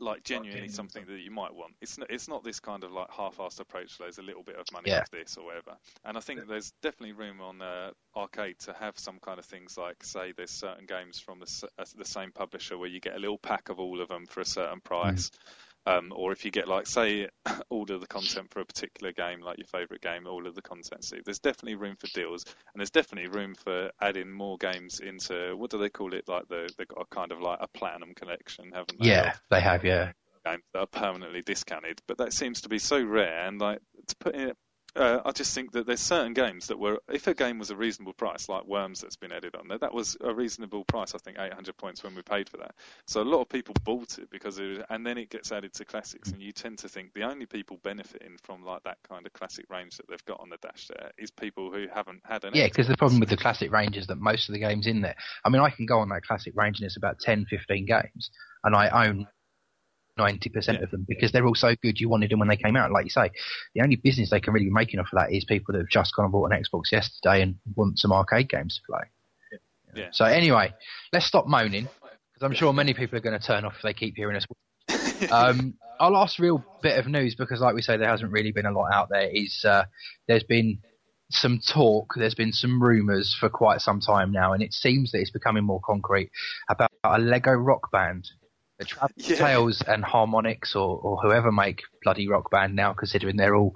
like 0.00 0.22
genuinely 0.22 0.68
something 0.68 1.04
that 1.08 1.18
you 1.18 1.30
might 1.30 1.52
want. 1.52 1.74
It's 1.80 1.98
not, 1.98 2.08
it's 2.08 2.28
not 2.28 2.44
this 2.44 2.60
kind 2.60 2.84
of 2.84 2.92
like 2.92 3.10
half-assed 3.10 3.58
approach. 3.58 3.98
There's 3.98 4.18
a 4.18 4.22
little 4.22 4.44
bit 4.44 4.54
of 4.54 4.64
money 4.72 4.90
yeah. 4.90 5.00
off 5.00 5.10
this 5.10 5.36
or 5.36 5.46
whatever. 5.46 5.76
And 6.04 6.16
I 6.16 6.20
think 6.20 6.46
there's 6.46 6.72
definitely 6.82 7.14
room 7.14 7.40
on 7.40 7.60
uh, 7.60 7.90
arcade 8.14 8.60
to 8.60 8.74
have 8.74 8.96
some 8.96 9.18
kind 9.18 9.40
of 9.40 9.44
things 9.44 9.76
like, 9.76 10.04
say, 10.04 10.32
there's 10.36 10.52
certain 10.52 10.86
games 10.86 11.18
from 11.18 11.40
the, 11.40 11.68
uh, 11.78 11.84
the 11.96 12.04
same 12.04 12.30
publisher 12.30 12.78
where 12.78 12.88
you 12.88 13.00
get 13.00 13.16
a 13.16 13.18
little 13.18 13.38
pack 13.38 13.70
of 13.70 13.80
all 13.80 14.00
of 14.00 14.08
them 14.08 14.26
for 14.26 14.40
a 14.40 14.44
certain 14.44 14.80
price. 14.80 15.30
Mm. 15.30 15.38
Um, 15.88 16.12
or 16.14 16.32
if 16.32 16.44
you 16.44 16.50
get 16.50 16.68
like 16.68 16.86
say 16.86 17.28
all 17.70 17.90
of 17.90 18.00
the 18.00 18.06
content 18.06 18.50
for 18.50 18.60
a 18.60 18.64
particular 18.66 19.12
game, 19.12 19.40
like 19.40 19.56
your 19.56 19.66
favourite 19.66 20.02
game, 20.02 20.26
all 20.26 20.46
of 20.46 20.54
the 20.54 20.60
content. 20.60 21.02
So 21.02 21.16
there's 21.24 21.38
definitely 21.38 21.76
room 21.76 21.96
for 21.98 22.08
deals, 22.08 22.44
and 22.44 22.80
there's 22.80 22.90
definitely 22.90 23.30
room 23.30 23.54
for 23.54 23.90
adding 24.00 24.30
more 24.30 24.58
games 24.58 25.00
into 25.00 25.56
what 25.56 25.70
do 25.70 25.78
they 25.78 25.88
call 25.88 26.12
it? 26.12 26.28
Like 26.28 26.46
the 26.48 26.68
they 26.76 26.84
got 26.84 27.06
a 27.10 27.14
kind 27.14 27.32
of 27.32 27.40
like 27.40 27.58
a 27.62 27.68
platinum 27.68 28.14
collection, 28.14 28.72
haven't 28.72 28.98
they? 29.00 29.08
Yeah, 29.08 29.34
they 29.50 29.60
have. 29.60 29.82
Yeah, 29.84 30.12
games 30.44 30.64
that 30.74 30.80
are 30.80 30.86
permanently 30.86 31.42
discounted, 31.42 32.00
but 32.06 32.18
that 32.18 32.34
seems 32.34 32.62
to 32.62 32.68
be 32.68 32.78
so 32.78 33.02
rare, 33.02 33.46
and 33.46 33.58
like 33.58 33.80
to 34.08 34.16
put 34.16 34.34
it 34.34 34.56
uh, 34.98 35.22
I 35.24 35.32
just 35.32 35.54
think 35.54 35.72
that 35.72 35.86
there's 35.86 36.00
certain 36.00 36.34
games 36.34 36.66
that 36.66 36.78
were, 36.78 36.98
if 37.08 37.26
a 37.26 37.34
game 37.34 37.58
was 37.58 37.70
a 37.70 37.76
reasonable 37.76 38.12
price, 38.12 38.48
like 38.48 38.66
Worms 38.66 39.00
that's 39.00 39.16
been 39.16 39.32
added 39.32 39.54
on 39.54 39.68
there, 39.68 39.78
that 39.78 39.94
was 39.94 40.16
a 40.20 40.34
reasonable 40.34 40.84
price. 40.84 41.14
I 41.14 41.18
think 41.18 41.38
800 41.38 41.76
points 41.76 42.02
when 42.02 42.14
we 42.14 42.22
paid 42.22 42.48
for 42.48 42.56
that. 42.58 42.74
So 43.06 43.22
a 43.22 43.24
lot 43.24 43.40
of 43.40 43.48
people 43.48 43.74
bought 43.84 44.18
it 44.18 44.28
because 44.30 44.58
it 44.58 44.66
was, 44.66 44.78
and 44.90 45.06
then 45.06 45.16
it 45.16 45.30
gets 45.30 45.52
added 45.52 45.72
to 45.74 45.84
classics, 45.84 46.30
and 46.30 46.42
you 46.42 46.52
tend 46.52 46.78
to 46.78 46.88
think 46.88 47.14
the 47.14 47.22
only 47.22 47.46
people 47.46 47.78
benefiting 47.82 48.36
from 48.42 48.64
like 48.64 48.82
that 48.82 48.98
kind 49.08 49.24
of 49.26 49.32
classic 49.32 49.66
range 49.70 49.96
that 49.96 50.08
they've 50.08 50.24
got 50.24 50.40
on 50.40 50.48
the 50.48 50.58
dash 50.58 50.88
there 50.88 51.12
is 51.16 51.30
people 51.30 51.70
who 51.70 51.86
haven't 51.92 52.20
had 52.24 52.44
an. 52.44 52.54
Yeah, 52.54 52.66
because 52.66 52.88
the 52.88 52.96
problem 52.96 53.20
with 53.20 53.28
the 53.28 53.36
classic 53.36 53.70
range 53.70 53.96
is 53.96 54.06
that 54.08 54.18
most 54.18 54.48
of 54.48 54.52
the 54.52 54.58
games 54.58 54.86
in 54.86 55.00
there. 55.00 55.16
I 55.44 55.48
mean, 55.48 55.62
I 55.62 55.70
can 55.70 55.86
go 55.86 56.00
on 56.00 56.08
that 56.08 56.22
classic 56.22 56.54
range 56.56 56.80
and 56.80 56.86
it's 56.86 56.96
about 56.96 57.20
10, 57.20 57.46
15 57.48 57.86
games, 57.86 58.30
and 58.64 58.74
I 58.74 59.06
own 59.06 59.26
90% 60.18 60.52
yeah. 60.54 60.82
of 60.82 60.90
them 60.90 61.06
because 61.08 61.32
they're 61.32 61.46
all 61.46 61.54
so 61.54 61.74
good 61.82 62.00
you 62.00 62.08
wanted 62.08 62.30
them 62.30 62.38
when 62.38 62.48
they 62.48 62.56
came 62.56 62.76
out. 62.76 62.90
Like 62.90 63.04
you 63.04 63.10
say, 63.10 63.30
the 63.74 63.82
only 63.82 63.96
business 63.96 64.30
they 64.30 64.40
can 64.40 64.52
really 64.52 64.66
be 64.66 64.72
making 64.72 65.00
off 65.00 65.08
of 65.12 65.18
that 65.18 65.32
is 65.32 65.44
people 65.44 65.72
that 65.72 65.78
have 65.78 65.88
just 65.88 66.14
gone 66.14 66.26
and 66.26 66.32
bought 66.32 66.52
an 66.52 66.62
Xbox 66.62 66.92
yesterday 66.92 67.42
and 67.42 67.56
want 67.76 67.98
some 67.98 68.12
arcade 68.12 68.48
games 68.48 68.76
to 68.76 68.92
play. 68.92 69.04
Yeah. 69.94 70.08
So 70.12 70.24
anyway, 70.24 70.74
let's 71.12 71.26
stop 71.26 71.46
moaning 71.46 71.84
because 71.84 72.42
I'm 72.42 72.54
sure 72.54 72.72
many 72.72 72.94
people 72.94 73.18
are 73.18 73.22
going 73.22 73.38
to 73.38 73.44
turn 73.44 73.64
off 73.64 73.74
if 73.76 73.82
they 73.82 73.94
keep 73.94 74.16
hearing 74.16 74.36
us. 74.36 74.46
um, 75.32 75.74
our 75.98 76.10
last 76.10 76.38
real 76.38 76.64
bit 76.82 76.98
of 76.98 77.06
news, 77.06 77.34
because 77.34 77.60
like 77.60 77.74
we 77.74 77.82
say, 77.82 77.96
there 77.96 78.08
hasn't 78.08 78.30
really 78.30 78.52
been 78.52 78.66
a 78.66 78.72
lot 78.72 78.90
out 78.92 79.08
there, 79.10 79.28
is 79.32 79.64
uh, 79.66 79.84
there's 80.26 80.44
been 80.44 80.78
some 81.30 81.60
talk, 81.60 82.14
there's 82.16 82.34
been 82.34 82.52
some 82.52 82.82
rumours 82.82 83.36
for 83.38 83.48
quite 83.48 83.80
some 83.80 84.00
time 84.00 84.32
now, 84.32 84.52
and 84.52 84.62
it 84.62 84.72
seems 84.72 85.12
that 85.12 85.20
it's 85.20 85.30
becoming 85.30 85.64
more 85.64 85.80
concrete 85.84 86.30
about 86.68 86.90
a 87.04 87.18
Lego 87.18 87.52
rock 87.52 87.90
band 87.90 88.28
the 88.78 88.84
Traveller's 88.84 89.12
yeah. 89.28 89.36
Tales 89.36 89.82
and 89.86 90.04
Harmonix 90.04 90.74
or, 90.74 90.98
or 90.98 91.20
whoever 91.20 91.52
make 91.52 91.82
bloody 92.02 92.28
Rock 92.28 92.50
Band 92.50 92.74
now, 92.74 92.92
considering 92.92 93.36
they're 93.36 93.54
all 93.54 93.74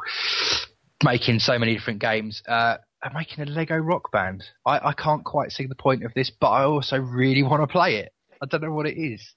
making 1.05 1.41
so 1.41 1.59
many 1.59 1.75
different 1.75 2.01
games, 2.01 2.43
uh, 2.49 2.77
are 3.03 3.13
making 3.13 3.43
a 3.43 3.51
Lego 3.51 3.77
Rock 3.77 4.13
Band. 4.13 4.45
I, 4.65 4.89
I 4.89 4.93
can't 4.93 5.25
quite 5.25 5.53
see 5.53 5.67
the 5.67 5.75
point 5.75 6.05
of 6.05 6.15
this, 6.15 6.31
but 6.31 6.51
I 6.51 6.65
also 6.65 6.99
really 6.99 7.43
want 7.43 7.63
to 7.63 7.67
play 7.67 7.97
it. 7.97 8.13
I 8.41 8.47
don't 8.47 8.63
know 8.63 8.73
what 8.73 8.87
it 8.87 8.97
is. 8.97 9.35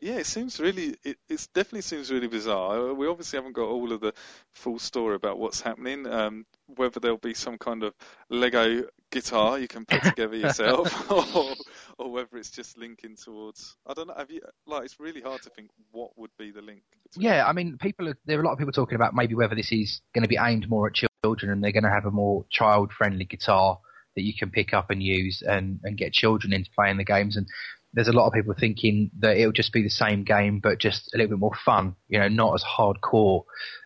Yeah, 0.00 0.18
it 0.18 0.26
seems 0.26 0.60
really. 0.60 0.96
It 1.02 1.18
it 1.28 1.48
definitely 1.54 1.82
seems 1.82 2.10
really 2.12 2.28
bizarre. 2.28 2.90
Uh, 2.90 2.92
We 2.92 3.08
obviously 3.08 3.36
haven't 3.36 3.54
got 3.54 3.68
all 3.68 3.92
of 3.92 4.00
the 4.00 4.14
full 4.52 4.78
story 4.78 5.16
about 5.16 5.38
what's 5.38 5.60
happening. 5.60 6.06
Um, 6.06 6.46
whether 6.66 7.00
there'll 7.00 7.18
be 7.18 7.34
some 7.34 7.58
kind 7.58 7.82
of 7.82 7.94
Lego 8.30 8.84
guitar 9.10 9.58
you 9.58 9.66
can 9.66 9.84
put 9.84 10.02
together 10.04 10.36
yourself, 10.36 11.10
or 11.34 11.52
or 12.08 12.10
whether 12.10 12.36
it's 12.36 12.50
just 12.50 12.78
linking 12.78 13.16
towards. 13.16 13.76
I 13.86 13.94
don't 13.94 14.08
know. 14.08 14.14
Have 14.16 14.30
you 14.30 14.40
like? 14.66 14.84
It's 14.84 15.00
really 15.00 15.20
hard 15.20 15.42
to 15.42 15.50
think 15.50 15.70
what 15.90 16.16
would 16.16 16.30
be 16.38 16.50
the 16.50 16.62
link. 16.62 16.82
Yeah, 17.16 17.46
I 17.46 17.52
mean, 17.52 17.76
people. 17.78 18.08
Are, 18.08 18.18
there 18.24 18.38
are 18.38 18.42
a 18.42 18.44
lot 18.44 18.52
of 18.52 18.58
people 18.58 18.72
talking 18.72 18.96
about 18.96 19.14
maybe 19.14 19.34
whether 19.34 19.54
this 19.54 19.72
is 19.72 20.00
going 20.14 20.22
to 20.22 20.28
be 20.28 20.38
aimed 20.40 20.68
more 20.68 20.88
at 20.88 20.94
children, 20.94 21.52
and 21.52 21.62
they're 21.62 21.72
going 21.72 21.84
to 21.84 21.90
have 21.90 22.06
a 22.06 22.10
more 22.10 22.44
child-friendly 22.50 23.24
guitar 23.24 23.78
that 24.16 24.22
you 24.22 24.32
can 24.36 24.50
pick 24.50 24.72
up 24.72 24.90
and 24.90 25.02
use, 25.02 25.42
and 25.46 25.80
and 25.84 25.98
get 25.98 26.12
children 26.12 26.52
into 26.52 26.70
playing 26.74 26.96
the 26.96 27.04
games. 27.04 27.36
And 27.36 27.46
there's 27.94 28.08
a 28.08 28.12
lot 28.12 28.26
of 28.26 28.32
people 28.32 28.54
thinking 28.58 29.10
that 29.20 29.36
it'll 29.38 29.52
just 29.52 29.72
be 29.72 29.82
the 29.82 29.88
same 29.88 30.22
game, 30.22 30.60
but 30.60 30.78
just 30.78 31.12
a 31.14 31.16
little 31.16 31.30
bit 31.30 31.40
more 31.40 31.56
fun. 31.64 31.96
You 32.08 32.18
know, 32.18 32.28
not 32.28 32.54
as 32.54 32.62
hardcore 32.62 33.44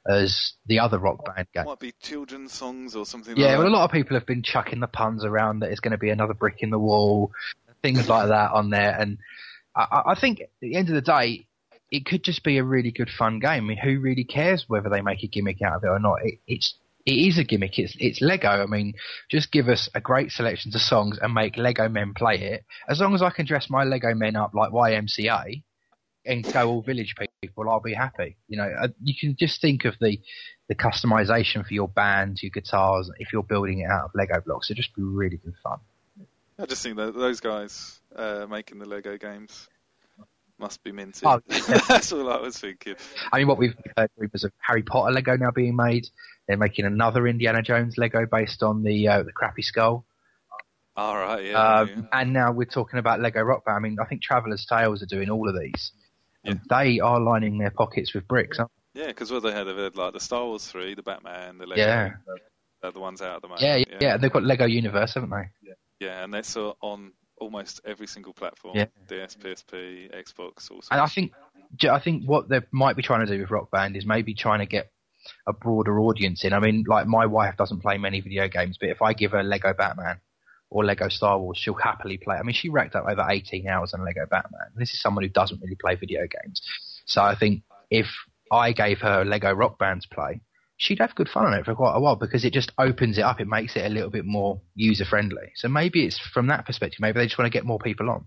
as 0.09 0.55
the 0.67 0.81
other 0.81 0.99
rock 0.99 1.25
band 1.25 1.47
game. 1.55 1.65
might 1.65 1.79
be 1.79 1.93
children's 2.03 2.53
songs 2.53 2.97
or 2.97 3.07
something. 3.07 3.37
Yeah, 3.37 3.51
like 3.51 3.59
well, 3.59 3.69
a 3.69 3.71
lot 3.71 3.85
of 3.85 3.93
people 3.93 4.17
have 4.17 4.27
been 4.27 4.43
chucking 4.43 4.81
the 4.81 4.89
puns 4.89 5.25
around 5.25 5.61
that 5.61 5.71
it's 5.71 5.81
going 5.81 5.93
to 5.93 5.99
be 5.99 6.11
another 6.11 6.35
brick 6.35 6.57
in 6.59 6.71
the 6.71 6.79
wall, 6.79 7.31
things 7.83 8.09
like 8.09 8.29
that 8.29 8.53
on 8.53 8.71
there. 8.71 8.97
And 8.99 9.19
I- 9.75 10.03
I, 10.07 10.15
think 10.15 10.41
at 10.41 10.51
the 10.61 10.77
end 10.77 10.89
of 10.89 10.95
the 10.95 11.01
day, 11.01 11.47
it 11.91 12.07
could 12.07 12.25
just 12.25 12.43
be 12.43 12.59
a 12.59 12.65
really 12.65 12.91
good 12.91 13.11
fun 13.11 13.39
game. 13.39 13.51
I 13.51 13.61
mean, 13.61 13.77
who 13.79 14.01
really 14.01 14.25
cares 14.25 14.65
whether 14.69 14.89
they 14.89 15.03
make 15.03 15.23
a 15.23 15.27
gimmick 15.27 15.61
out 15.63 15.77
of 15.77 15.85
it 15.85 15.89
or 15.89 15.99
not? 15.99 16.25
It, 16.25 16.39
it's 16.47 16.75
it 17.05 17.15
is 17.15 17.39
a 17.39 17.45
gimmick. 17.45 17.79
It's 17.79 17.95
it's 17.99 18.21
Lego. 18.21 18.49
I 18.49 18.67
mean, 18.67 18.95
just 19.29 19.51
give 19.53 19.69
us 19.69 19.89
a 19.95 20.01
great 20.01 20.31
selection 20.31 20.73
of 20.75 20.81
songs 20.81 21.19
and 21.21 21.35
make 21.35 21.57
Lego 21.57 21.89
men 21.89 22.15
play 22.15 22.37
it. 22.37 22.65
As 22.89 23.01
long 23.01 23.15
as 23.15 23.23
I 23.23 23.31
can 23.31 23.45
dress 23.45 23.69
my 23.69 23.85
Lego 23.85 24.15
men 24.15 24.37
up 24.37 24.55
like 24.55 24.71
YMCA 24.71 25.63
and 26.25 26.53
go 26.53 26.69
all 26.69 26.83
village 26.83 27.15
people, 27.43 27.69
I'll 27.69 27.81
be 27.81 27.95
happy. 27.95 28.37
You 28.49 28.59
know, 28.59 28.73
uh, 28.83 28.89
you 29.03 29.15
can 29.19 29.37
just 29.37 29.61
think 29.61 29.85
of 29.85 29.97
the 30.01 30.19
the 30.69 30.75
customization 30.77 31.67
for 31.67 31.75
your 31.75 31.89
band, 31.89 32.43
your 32.43 32.51
guitars, 32.51 33.11
if 33.19 33.33
you're 33.33 33.43
building 33.43 33.81
it 33.81 33.91
out 33.91 34.05
of 34.05 34.11
Lego 34.15 34.41
blocks. 34.41 34.71
It'd 34.71 34.83
just 34.83 34.95
be 34.95 35.03
really 35.03 35.39
good 35.39 35.55
fun. 35.63 35.81
I 36.63 36.67
just 36.67 36.83
think 36.83 36.97
that 36.97 37.15
those 37.15 37.41
guys 37.41 38.01
uh, 38.15 38.47
making 38.49 38.79
the 38.79 38.89
Lego 38.89 39.19
games 39.19 39.69
must 40.59 40.83
be 40.85 40.93
minted. 40.93 41.25
Oh, 41.27 41.41
That's 41.89 42.13
all 42.13 42.31
I 42.33 42.41
was 42.41 42.57
thinking. 42.59 42.95
I 43.33 43.39
mean, 43.39 43.49
what 43.49 43.59
we've 43.59 43.75
heard 43.97 44.11
rumours 44.17 44.45
of 44.45 44.53
Harry 44.59 44.83
Potter 44.83 45.13
Lego 45.13 45.37
now 45.37 45.51
being 45.51 45.75
made. 45.75 46.07
They're 46.47 46.57
making 46.57 46.85
another 46.85 47.27
Indiana 47.27 47.63
Jones 47.63 47.99
Lego 47.99 48.27
based 48.31 48.63
on 48.63 48.85
the 48.85 49.09
uh, 49.09 49.23
the 49.25 49.33
crappy 49.33 49.63
skull. 49.63 50.05
All 50.95 51.17
right, 51.17 51.47
yeah. 51.47 51.81
Um, 51.81 51.89
yeah. 51.89 52.03
and 52.13 52.33
now 52.33 52.53
we're 52.53 52.65
talking 52.67 52.99
about 53.01 53.21
Lego 53.21 53.41
Rock 53.43 53.65
Band. 53.65 53.77
I 53.77 53.81
mean, 53.81 53.97
I 54.01 54.05
think 54.05 54.23
Traveller's 54.23 54.65
Tales 54.67 55.03
are 55.03 55.07
doing 55.07 55.31
all 55.31 55.49
of 55.49 55.59
these. 55.59 55.93
And 56.45 56.61
they 56.69 57.01
are 57.01 57.21
lining 57.21 57.59
their 57.59 57.71
pockets 57.71 58.15
with 58.15 58.29
bricks. 58.29 58.59
aren't 58.59 58.71
Yeah, 58.95 59.07
because 59.07 59.33
what 59.33 59.43
they 59.43 59.53
had, 59.53 59.65
they 59.65 59.75
had 59.83 59.97
like 59.97 60.13
the 60.13 60.21
Star 60.21 60.45
Wars 60.45 60.67
three, 60.67 60.95
the 60.95 61.03
Batman, 61.03 61.59
the 61.59 61.67
Lego, 61.67 61.81
Yeah. 61.83 62.11
they're 62.83 62.91
the 62.93 63.01
ones 63.01 63.23
out 63.23 63.37
at 63.37 63.43
the 63.43 63.49
moment. 63.49 63.61
they? 63.63 63.85
Yeah, 63.91 63.99
yeah, 64.01 64.17
They've 64.17 64.33
got 64.33 64.43
Lego 64.43 64.67
Universe, 64.67 65.15
haven't 65.15 65.31
they? 65.31 65.49
Yeah, 66.03 66.25
and 66.25 66.35
that's 66.35 66.57
uh, 66.57 66.73
on 66.81 67.13
almost 67.39 67.81
every 67.85 68.07
single 68.07 68.33
platform. 68.33 68.77
Yeah. 68.77 68.87
DS, 69.09 69.37
PSP, 69.37 70.11
Xbox, 70.13 70.71
also. 70.71 70.89
And 70.91 71.01
I 71.01 71.07
think, 71.07 71.33
I 71.89 72.01
think 72.01 72.25
what 72.25 72.49
they 72.49 72.61
might 72.73 72.97
be 72.97 73.03
trying 73.03 73.25
to 73.27 73.33
do 73.33 73.41
with 73.41 73.51
Rock 73.51 73.71
Band 73.71 73.97
is 73.97 74.05
maybe 74.05 74.35
trying 74.35 74.59
to 74.59 74.67
get 74.67 74.91
a 75.47 75.53
broader 75.53 76.01
audience 76.01 76.45
in. 76.45 76.53
I 76.53 76.59
mean, 76.59 76.85
like 76.87 77.07
my 77.07 77.27
wife 77.27 77.57
doesn't 77.57 77.81
play 77.81 77.99
many 77.99 78.21
video 78.21 78.49
games, 78.49 78.77
but 78.81 78.89
if 78.89 79.01
I 79.01 79.13
give 79.13 79.31
her 79.33 79.43
Lego 79.45 79.73
Batman 79.73 80.21
or 80.71 80.85
Lego 80.85 81.09
Star 81.09 81.39
Wars, 81.39 81.59
she'll 81.59 81.75
happily 81.75 82.19
play. 82.19 82.37
I 82.37 82.43
mean, 82.43 82.55
she 82.55 82.69
racked 82.69 82.97
up 82.97 83.05
over 83.09 83.25
18 83.29 83.69
hours 83.69 83.95
on 83.95 84.05
Lego 84.05 84.27
Batman. 84.29 84.69
This 84.75 84.91
is 84.91 85.01
someone 85.01 85.23
who 85.23 85.31
doesn't 85.31 85.61
really 85.63 85.77
play 85.77 85.95
video 85.95 86.23
games. 86.23 86.63
So 87.07 87.23
I 87.23 87.37
think 87.37 87.63
if 87.91 88.09
I 88.51 88.73
gave 88.73 89.01
her 89.01 89.25
Lego 89.25 89.53
Rock 89.53 89.79
Band 89.79 90.03
to 90.03 90.09
play, 90.09 90.41
she'd 90.83 90.99
have 90.99 91.15
good 91.15 91.29
fun 91.29 91.47
on 91.47 91.55
it 91.55 91.65
for 91.65 91.75
quite 91.77 91.95
a 91.95 92.01
while 92.01 92.17
because 92.17 92.45
it 92.45 92.53
just 92.53 92.73
opens 92.77 93.17
it 93.17 93.23
up. 93.23 93.41
It 93.41 93.47
makes 93.47 93.77
it 93.77 93.87
a 93.87 93.89
little 93.89 94.11
bit 94.11 94.25
more 94.25 94.61
user 94.75 95.05
friendly. 95.05 95.53
So 95.55 95.69
maybe 95.69 96.05
it's 96.05 96.19
from 96.19 96.49
that 96.49 96.67
perspective. 96.67 96.99
Maybe 97.01 97.21
they 97.21 97.27
just 97.27 97.39
want 97.39 97.47
to 97.47 97.57
get 97.57 97.65
more 97.65 97.79
people 97.79 98.11
on. 98.11 98.27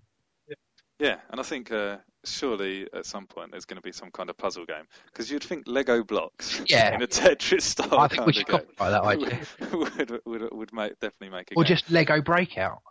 Yeah, 0.98 1.18
and 1.30 1.42
I 1.42 1.44
think 1.44 1.74
uh, 1.74 1.98
surely 2.24 2.88
at 2.94 3.06
some 3.06 3.28
point 3.28 3.52
there's 3.52 3.66
going 3.66 3.76
to 3.76 3.82
be 3.82 3.92
some 3.92 4.10
kind 4.12 4.30
of 4.30 4.38
puzzle 4.38 4.66
game 4.66 4.86
because 5.08 5.30
you'd 5.30 5.44
think 5.44 5.66
Lego 5.68 6.06
blocks 6.06 6.62
Yeah. 6.68 6.96
in 6.96 7.02
a 7.02 7.08
Tetris 7.08 7.64
style 7.64 8.00
I 8.00 8.08
think 8.08 8.26
we 8.26 8.32
should 8.32 8.48
copyright 8.48 8.78
that 8.78 9.04
idea. 9.04 9.40
would, 9.74 10.22
would, 10.26 10.54
would 10.54 10.74
make, 10.74 10.98
definitely 11.02 11.36
make 11.38 11.52
a 11.52 11.56
Or 11.56 11.64
game. 11.66 11.68
just 11.76 11.92
Lego 11.92 12.22
Breakout. 12.22 12.82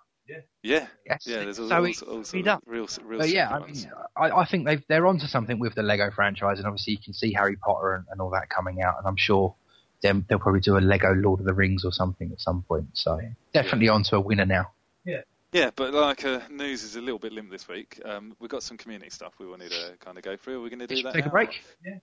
Yeah, 0.62 0.86
Yes. 1.06 1.24
yeah. 1.26 1.44
There's 1.44 1.58
all, 1.58 1.68
so 1.68 1.76
all, 1.76 1.84
it- 1.84 2.02
all, 2.02 2.24
speed 2.24 2.48
up. 2.48 2.62
real, 2.66 2.88
real 3.04 3.20
But 3.20 3.28
yeah, 3.28 3.50
I 3.50 3.66
mean, 3.66 3.90
I, 4.16 4.30
I 4.30 4.44
think 4.46 4.66
they've, 4.66 4.82
they're 4.88 5.06
onto 5.06 5.26
something 5.26 5.58
with 5.58 5.74
the 5.74 5.82
Lego 5.82 6.10
franchise, 6.10 6.58
and 6.58 6.66
obviously 6.66 6.92
you 6.94 6.98
can 7.04 7.12
see 7.14 7.32
Harry 7.32 7.56
Potter 7.56 7.94
and, 7.94 8.04
and 8.10 8.20
all 8.20 8.30
that 8.30 8.48
coming 8.48 8.82
out, 8.82 8.96
and 8.98 9.06
I'm 9.06 9.16
sure 9.16 9.54
them, 10.02 10.24
they'll 10.28 10.38
probably 10.38 10.60
do 10.60 10.76
a 10.76 10.80
Lego 10.80 11.12
Lord 11.14 11.40
of 11.40 11.46
the 11.46 11.54
Rings 11.54 11.84
or 11.84 11.92
something 11.92 12.30
at 12.32 12.40
some 12.40 12.62
point. 12.62 12.88
So 12.94 13.20
definitely 13.52 13.88
onto 13.88 14.16
a 14.16 14.20
winner 14.20 14.46
now. 14.46 14.72
Yeah, 15.04 15.20
Yeah, 15.52 15.70
but 15.76 15.92
like 15.94 16.24
uh, 16.24 16.40
news 16.50 16.82
is 16.82 16.96
a 16.96 17.00
little 17.00 17.18
bit 17.18 17.32
limp 17.32 17.50
this 17.50 17.68
week. 17.68 18.00
Um, 18.04 18.34
we've 18.40 18.50
got 18.50 18.62
some 18.62 18.76
community 18.78 19.10
stuff 19.10 19.34
we 19.38 19.46
wanted 19.46 19.70
to 19.70 19.94
kind 20.00 20.16
of 20.18 20.24
go 20.24 20.36
through. 20.36 20.58
Are 20.58 20.62
we 20.62 20.70
going 20.70 20.80
to 20.80 20.86
do 20.86 20.96
Should 20.96 21.06
that? 21.06 21.14
we 21.14 21.20
take 21.20 21.26
a 21.26 21.30
break? 21.30 21.62
Yeah, 21.84 21.98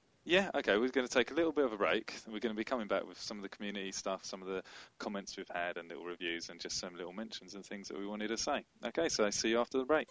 okay. 0.56 0.78
We're 0.78 0.90
going 0.90 1.08
to 1.08 1.14
take 1.14 1.32
a 1.32 1.34
little 1.34 1.52
bit 1.52 1.66
of 1.66 1.74
a 1.74 1.78
break. 1.78 2.14
We're 2.28 2.40
going 2.40 2.54
to 2.54 2.58
be 2.58 2.64
coming 2.64 2.88
back 2.88 3.08
with 3.08 3.20
some 3.20 3.38
of 3.38 3.44
the 3.44 3.50
community 3.50 3.92
stuff, 3.92 4.24
some 4.24 4.42
of 4.42 4.48
the 4.48 4.62
comments 5.00 5.36
we've 5.36 5.50
had, 5.52 5.78
and 5.78 5.90
little 5.90 6.06
reviews, 6.06 6.50
and 6.50 6.60
just 6.60 6.80
some 6.80 6.96
little 6.96 7.14
mentions 7.14 7.56
and 7.56 7.66
things 7.66 7.88
that 7.88 7.98
we 7.98 8.06
wanted 8.06 8.28
to 8.28 8.38
say. 8.38 8.64
Okay, 8.86 9.10
so 9.10 9.30
see 9.32 9.50
you 9.50 9.60
after 9.60 9.80
the 9.80 9.86
break. 9.86 10.08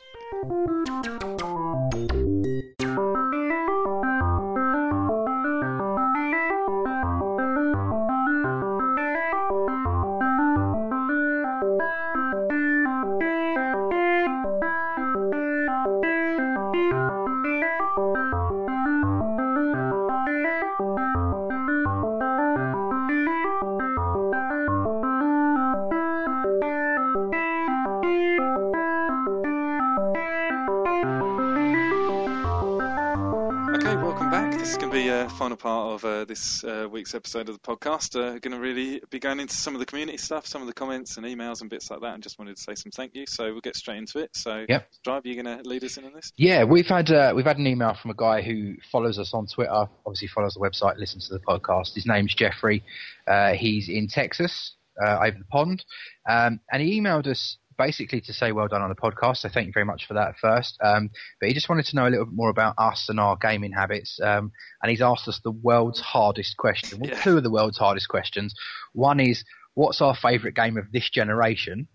Final 35.41 35.57
part 35.57 35.95
of 35.95 36.05
uh, 36.05 36.25
this 36.27 36.63
uh, 36.65 36.87
week's 36.93 37.15
episode 37.15 37.49
of 37.49 37.55
the 37.55 37.61
podcast. 37.61 38.15
Uh, 38.15 38.39
going 38.41 38.53
to 38.53 38.61
really 38.61 39.01
be 39.09 39.19
going 39.19 39.41
into 39.41 39.55
some 39.55 39.75
of 39.75 39.79
the 39.79 39.87
community 39.87 40.19
stuff, 40.19 40.47
some 40.47 40.61
of 40.61 40.69
the 40.69 40.75
comments 40.75 41.17
and 41.17 41.25
emails 41.25 41.63
and 41.63 41.71
bits 41.71 41.91
like 41.91 42.03
that, 42.03 42.13
and 42.13 42.23
just 42.23 42.39
wanted 42.39 42.55
to 42.57 42.63
say 42.63 42.75
some 42.75 42.93
thank 42.93 43.15
you. 43.15 43.25
So 43.27 43.45
we'll 43.51 43.63
get 43.63 43.75
straight 43.75 43.97
into 43.97 44.19
it. 44.19 44.29
So, 44.37 44.67
Yep. 44.69 44.87
Drive, 45.03 45.25
you're 45.25 45.43
going 45.43 45.57
to 45.63 45.67
lead 45.67 45.83
us 45.83 45.97
in 45.97 46.05
on 46.05 46.13
this? 46.13 46.31
Yeah, 46.37 46.65
we've 46.65 46.87
had 46.87 47.11
uh, 47.11 47.33
we've 47.35 47.47
had 47.47 47.57
an 47.57 47.67
email 47.67 47.95
from 47.95 48.11
a 48.11 48.15
guy 48.15 48.43
who 48.43 48.75
follows 48.93 49.19
us 49.19 49.33
on 49.33 49.47
Twitter. 49.47 49.89
Obviously, 50.05 50.29
follows 50.29 50.53
the 50.53 50.61
website, 50.61 50.99
listens 50.99 51.29
to 51.29 51.33
the 51.33 51.41
podcast. 51.41 51.95
His 51.95 52.05
name's 52.05 52.35
Jeffrey. 52.35 52.85
Uh, 53.27 53.53
he's 53.55 53.89
in 53.89 54.09
Texas, 54.09 54.75
uh, 55.03 55.21
over 55.21 55.39
the 55.39 55.45
pond, 55.47 55.87
um, 56.29 56.61
and 56.71 56.83
he 56.83 57.01
emailed 57.01 57.27
us 57.27 57.57
basically 57.81 58.21
to 58.21 58.33
say 58.33 58.53
well 58.53 58.69
done 58.69 58.83
on 58.83 58.91
the 58.91 58.95
podcast. 58.95 59.39
So 59.39 59.49
thank 59.49 59.67
you 59.67 59.73
very 59.73 59.87
much 59.87 60.07
for 60.07 60.15
that 60.15 60.37
first. 60.39 60.77
Um, 60.83 61.11
but 61.41 61.49
he 61.49 61.55
just 61.55 61.69
wanted 61.69 61.87
to 61.87 61.97
know 61.97 62.07
a 62.07 62.11
little 62.11 62.27
bit 62.27 62.35
more 62.35 62.51
about 62.51 62.75
us 62.79 63.07
and 63.09 63.19
our 63.19 63.37
gaming 63.37 63.73
habits. 63.73 64.21
Um, 64.23 64.53
and 64.83 64.91
he's 64.91 65.01
asked 65.03 65.27
us 65.29 65.41
the 65.43 65.51
world's 65.51 66.01
hardest 66.01 66.57
question. 66.59 67.01
Well, 67.01 67.11
Yeah. 67.11 67.23
two 67.23 67.37
of 67.39 67.43
the 67.43 67.51
world's 67.51 67.79
hardest 67.79 68.09
questions. 68.09 68.55
One 68.93 69.19
is 69.19 69.45
what's 69.75 70.01
our 70.01 70.15
favourite 70.15 70.55
game 70.55 70.77
of 70.77 70.93
this 70.93 71.09
generation, 71.11 71.89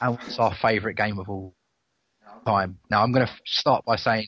and 0.00 0.12
what's 0.12 0.38
our 0.38 0.54
favourite 0.54 0.96
game 0.96 1.18
of 1.18 1.28
all 1.28 1.54
time. 2.44 2.78
Now 2.90 3.02
I'm 3.02 3.12
going 3.12 3.26
to 3.26 3.32
start 3.44 3.84
by 3.84 3.96
saying, 3.96 4.26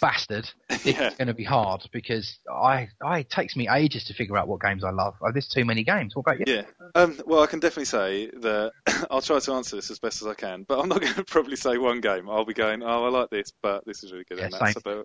bastard, 0.00 0.48
Yeah. 0.84 1.08
is 1.08 1.14
going 1.14 1.28
to 1.28 1.34
be 1.34 1.44
hard 1.44 1.82
because 1.92 2.38
I, 2.52 2.88
I 3.04 3.20
it 3.20 3.30
takes 3.30 3.56
me 3.56 3.68
ages 3.68 4.04
to 4.04 4.14
figure 4.14 4.36
out 4.36 4.48
what 4.48 4.60
games 4.60 4.84
I 4.84 4.90
love. 4.90 5.14
Oh, 5.22 5.30
there's 5.32 5.48
too 5.48 5.64
many 5.64 5.84
games. 5.84 6.14
What 6.14 6.22
about 6.22 6.40
you? 6.40 6.54
Yeah. 6.54 6.62
Um, 6.94 7.18
well, 7.26 7.42
I 7.42 7.46
can 7.46 7.60
definitely 7.60 7.86
say 7.86 8.30
that 8.40 8.72
I'll 9.10 9.22
try 9.22 9.38
to 9.38 9.52
answer 9.52 9.76
this 9.76 9.90
as 9.90 9.98
best 9.98 10.22
as 10.22 10.28
I 10.28 10.34
can, 10.34 10.64
but 10.66 10.78
I'm 10.80 10.88
not 10.88 11.00
going 11.02 11.14
to 11.14 11.24
probably 11.24 11.56
say 11.56 11.78
one 11.78 12.00
game. 12.00 12.28
I'll 12.28 12.44
be 12.44 12.54
going, 12.54 12.82
oh, 12.82 13.04
I 13.04 13.08
like 13.08 13.30
this, 13.30 13.52
but 13.62 13.84
this 13.84 14.02
is 14.02 14.12
really 14.12 14.24
good. 14.24 14.38
Yeah, 14.38 14.44
and 14.44 14.52
that's 14.54 14.74
same. 14.74 15.04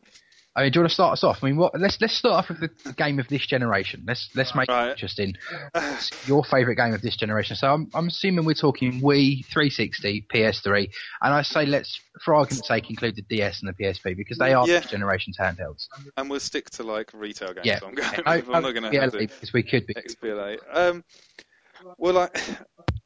I 0.57 0.63
mean, 0.63 0.71
do 0.71 0.77
you 0.77 0.81
want 0.83 0.89
to 0.91 0.93
start 0.93 1.13
us 1.13 1.23
off? 1.25 1.39
I 1.43 1.47
mean, 1.47 1.57
what, 1.57 1.77
let's 1.77 1.97
let's 1.99 2.15
start 2.17 2.35
off 2.35 2.49
with 2.49 2.59
the, 2.83 2.93
game 2.93 3.19
of 3.19 3.27
this 3.27 3.45
generation. 3.45 4.03
Let's 4.07 4.29
let's 4.35 4.55
make 4.55 4.69
Right. 4.69 4.87
it 4.87 4.91
interesting. 4.91 5.33
Your 6.27 6.43
favourite 6.45 6.77
game 6.77 6.93
of 6.93 7.01
this 7.01 7.17
generation. 7.17 7.55
So 7.57 7.67
I'm 7.67 7.89
I'm 7.93 8.07
assuming 8.07 8.45
we're 8.45 8.53
talking 8.53 9.01
Wii, 9.01 9.45
360, 9.47 10.27
PS3, 10.33 10.89
and 11.21 11.33
I 11.33 11.41
say 11.41 11.65
let's, 11.65 11.99
for 12.23 12.35
argument's 12.35 12.67
sake, 12.69 12.89
include 12.89 13.15
the 13.17 13.23
DS 13.23 13.61
and 13.61 13.67
the 13.77 13.83
PSP 13.83 14.15
because 14.15 14.37
they 14.37 14.53
are 14.53 14.65
Yeah. 14.67 14.79
this 14.79 14.89
generation's 14.91 15.37
handhelds. 15.37 15.87
and 16.15 16.29
we'll 16.29 16.39
stick 16.39 16.69
to 16.71 16.83
like 16.83 17.11
retail 17.13 17.53
games. 17.53 17.65
Yeah. 17.65 17.79
I'm, 17.83 17.93
going 17.93 18.09
No. 18.25 18.53
I'm 18.53 18.63
not 18.63 18.71
going 18.73 18.83
to 19.11 19.17
because 19.17 19.51
we 19.51 19.63
could 19.63 19.85
be. 19.87 19.93
XBLA. 19.93 20.57
Um, 20.71 21.03
well, 21.97 22.17
I, 22.17 22.29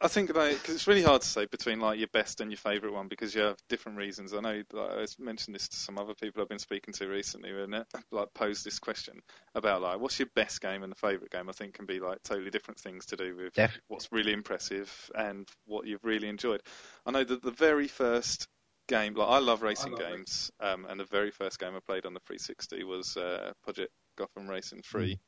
I 0.02 0.08
think 0.08 0.34
like 0.34 0.54
because 0.54 0.76
it's 0.76 0.88
really 0.88 1.02
hard 1.02 1.22
to 1.22 1.28
say 1.28 1.46
between 1.46 1.82
like 1.82 2.00
your 2.00 2.08
best 2.14 2.40
and 2.40 2.50
your 2.50 2.58
favourite 2.58 2.94
one 2.94 3.10
because 3.10 3.36
you 3.36 3.42
have 3.42 3.58
different 3.68 3.98
reasons. 3.98 4.34
I 4.34 4.40
know 4.40 4.64
like, 4.72 4.92
I 4.92 5.06
mentioned 5.20 5.56
this 5.56 5.68
to 5.68 5.76
some 5.76 5.98
other 5.98 6.14
people 6.14 6.42
I've 6.42 6.48
been 6.48 6.58
speaking 6.58 6.94
to 6.96 7.08
recently, 7.08 7.52
and 7.52 7.76
it, 7.76 7.88
like 8.10 8.34
posed 8.34 8.64
this 8.64 8.80
question 8.80 9.20
about 9.56 9.82
like 9.82 10.00
what's 10.00 10.18
your 10.18 10.30
best 10.36 10.62
game 10.62 10.84
and 10.84 10.92
the 10.92 10.96
favourite 10.96 11.32
game. 11.32 11.50
I 11.50 11.52
think 11.52 11.74
can 11.74 11.86
be 11.86 12.00
like 12.00 12.24
totally 12.24 12.50
different 12.50 12.80
things 12.80 13.08
to 13.08 13.18
do 13.18 13.36
with 13.36 13.54
Def- 13.54 13.82
what's 13.90 14.10
really 14.12 14.32
impressive 14.32 15.12
and 15.16 15.48
what 15.66 15.86
you've 15.86 16.06
really 16.06 16.30
enjoyed. 16.30 16.62
I 17.06 17.12
know 17.12 17.26
that 17.26 17.44
the 17.44 17.52
very 17.52 17.90
first 17.90 18.48
game, 18.88 19.16
like 19.16 19.28
I 19.28 19.40
love 19.40 19.62
racing 19.64 19.96
games, 19.96 20.50
um, 20.62 20.86
and 20.90 20.98
the 20.98 21.06
very 21.06 21.32
first 21.32 21.60
game 21.60 21.76
I 21.76 21.80
played 21.86 22.06
on 22.06 22.14
the 22.14 22.22
360 22.22 22.86
was 22.86 23.18
uh, 23.18 23.52
Project 23.66 23.92
Gotham 24.18 24.50
Racing 24.50 24.82
3, 24.82 25.20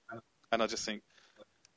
and 0.54 0.64
I 0.64 0.68
just 0.68 0.86
think 0.86 1.02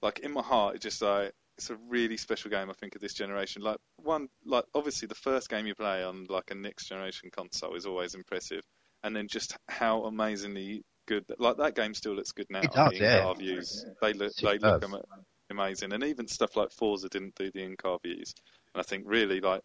like 0.00 0.20
in 0.20 0.32
my 0.32 0.42
heart, 0.42 0.76
it 0.76 0.80
just 0.80 1.02
like 1.02 1.32
it's 1.56 1.70
a 1.70 1.76
really 1.88 2.16
special 2.16 2.50
game. 2.50 2.70
I 2.70 2.74
think 2.74 2.94
of 2.94 3.00
this 3.00 3.14
generation. 3.14 3.62
Like 3.62 3.78
one, 3.96 4.28
like 4.44 4.64
obviously 4.74 5.06
the 5.06 5.14
first 5.14 5.48
game 5.48 5.66
you 5.66 5.74
play 5.74 6.02
on 6.02 6.26
like 6.28 6.50
a 6.50 6.54
next 6.54 6.88
generation 6.88 7.30
console 7.34 7.74
is 7.74 7.86
always 7.86 8.14
impressive, 8.14 8.62
and 9.02 9.14
then 9.14 9.28
just 9.28 9.56
how 9.68 10.04
amazingly 10.04 10.82
good. 11.06 11.24
Like 11.38 11.56
that 11.58 11.76
game 11.76 11.94
still 11.94 12.14
looks 12.14 12.32
good 12.32 12.46
now. 12.50 12.60
It 12.60 12.72
does, 12.72 12.90
the 12.90 12.96
yeah. 12.96 13.32
views. 13.34 13.84
They 14.00 14.12
look, 14.12 14.32
they 14.36 14.54
It 14.54 14.62
look 14.62 14.80
does. 14.80 15.00
amazing, 15.50 15.92
and 15.92 16.04
even 16.04 16.26
stuff 16.26 16.56
like 16.56 16.72
Forza 16.72 17.08
didn't 17.08 17.34
do 17.36 17.50
the 17.52 17.62
in-car 17.62 17.98
views. 18.02 18.34
And 18.74 18.80
I 18.80 18.82
think 18.82 19.04
really 19.06 19.40
like 19.40 19.62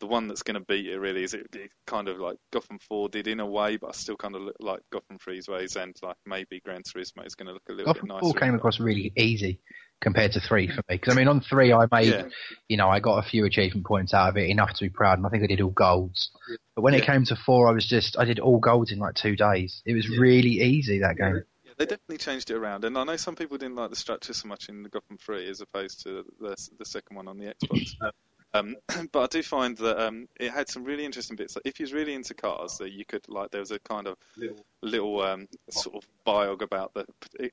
the 0.00 0.06
one 0.06 0.28
that's 0.28 0.42
going 0.42 0.54
to 0.54 0.64
beat 0.66 0.86
it 0.86 0.98
really 0.98 1.24
is 1.24 1.34
it, 1.34 1.46
it 1.54 1.70
kind 1.86 2.08
of 2.08 2.18
like 2.18 2.36
Gotham 2.52 2.78
4 2.88 3.10
did 3.10 3.26
in 3.26 3.40
a 3.40 3.46
way, 3.46 3.76
but 3.76 3.88
I 3.88 3.92
still 3.92 4.16
kind 4.16 4.34
of 4.34 4.42
look 4.42 4.56
like 4.58 4.80
Gotham 4.90 5.18
3's 5.18 5.48
ways, 5.48 5.76
and 5.76 5.94
like 6.02 6.16
maybe 6.26 6.60
Gran 6.60 6.82
Turismo 6.82 7.26
is 7.26 7.34
going 7.34 7.48
to 7.48 7.52
look 7.52 7.68
a 7.68 7.72
little 7.72 7.92
Gotham 7.92 8.08
bit 8.08 8.20
4 8.20 8.28
nicer. 8.28 8.40
came 8.40 8.54
across 8.54 8.80
really 8.80 9.12
easy 9.16 9.60
compared 10.00 10.32
to 10.32 10.40
3 10.40 10.68
for 10.68 10.76
me. 10.88 10.96
Because, 10.96 11.14
I 11.14 11.16
mean, 11.16 11.28
on 11.28 11.40
3 11.40 11.72
I 11.72 11.86
made, 11.92 12.08
Yeah. 12.08 12.28
you 12.68 12.76
know, 12.76 12.88
I 12.88 13.00
got 13.00 13.24
a 13.24 13.28
few 13.28 13.44
achievement 13.44 13.86
points 13.86 14.14
out 14.14 14.30
of 14.30 14.36
it, 14.36 14.48
enough 14.48 14.72
to 14.74 14.84
be 14.84 14.88
proud, 14.90 15.18
and 15.18 15.26
I 15.26 15.30
think 15.30 15.44
I 15.44 15.46
did 15.46 15.60
all 15.60 15.70
golds. 15.70 16.30
But 16.74 16.82
when 16.82 16.94
it 16.94 17.04
came 17.04 17.24
to 17.26 17.36
4, 17.36 17.68
I 17.68 17.72
was 17.72 17.86
just, 17.86 18.18
I 18.18 18.24
did 18.24 18.38
all 18.38 18.58
golds 18.58 18.92
in 18.92 18.98
like 18.98 19.14
two 19.14 19.36
days. 19.36 19.82
It 19.84 19.94
was 19.94 20.08
really 20.08 20.60
easy, 20.62 21.00
that 21.00 21.16
game. 21.16 21.42
Yeah, 21.64 21.72
they 21.76 21.84
definitely 21.84 22.18
changed 22.18 22.50
it 22.50 22.56
around, 22.56 22.84
and 22.84 22.96
I 22.96 23.04
know 23.04 23.16
some 23.16 23.36
people 23.36 23.58
didn't 23.58 23.76
like 23.76 23.90
the 23.90 23.96
structure 23.96 24.32
so 24.32 24.48
much 24.48 24.68
in 24.68 24.82
the 24.82 24.88
Gotham 24.88 25.18
3 25.18 25.48
as 25.48 25.60
opposed 25.60 26.02
to 26.04 26.24
the 26.40 26.56
the 26.78 26.84
second 26.84 27.16
one 27.16 27.28
on 27.28 27.38
the 27.38 27.54
Xbox. 27.54 27.92
Um, 28.54 28.76
but 29.12 29.22
I 29.22 29.26
do 29.26 29.42
find 29.42 29.76
that 29.78 30.04
um, 30.06 30.28
it 30.38 30.50
had 30.50 30.68
some 30.68 30.84
really 30.84 31.04
interesting 31.04 31.36
bits. 31.36 31.56
Like 31.56 31.66
if 31.66 31.78
you 31.78 31.84
was 31.84 31.92
really 31.92 32.14
into 32.14 32.34
cars, 32.34 32.78
that 32.78 32.92
you 32.92 33.04
could 33.04 33.28
like 33.28 33.50
there 33.50 33.60
was 33.60 33.70
a 33.70 33.78
kind 33.80 34.06
of 34.06 34.16
Little, 34.36 34.64
little 34.82 35.22
um, 35.22 35.48
sort 35.70 35.96
of 35.96 36.08
biog 36.26 36.62
about 36.62 36.92
the, 36.94 37.06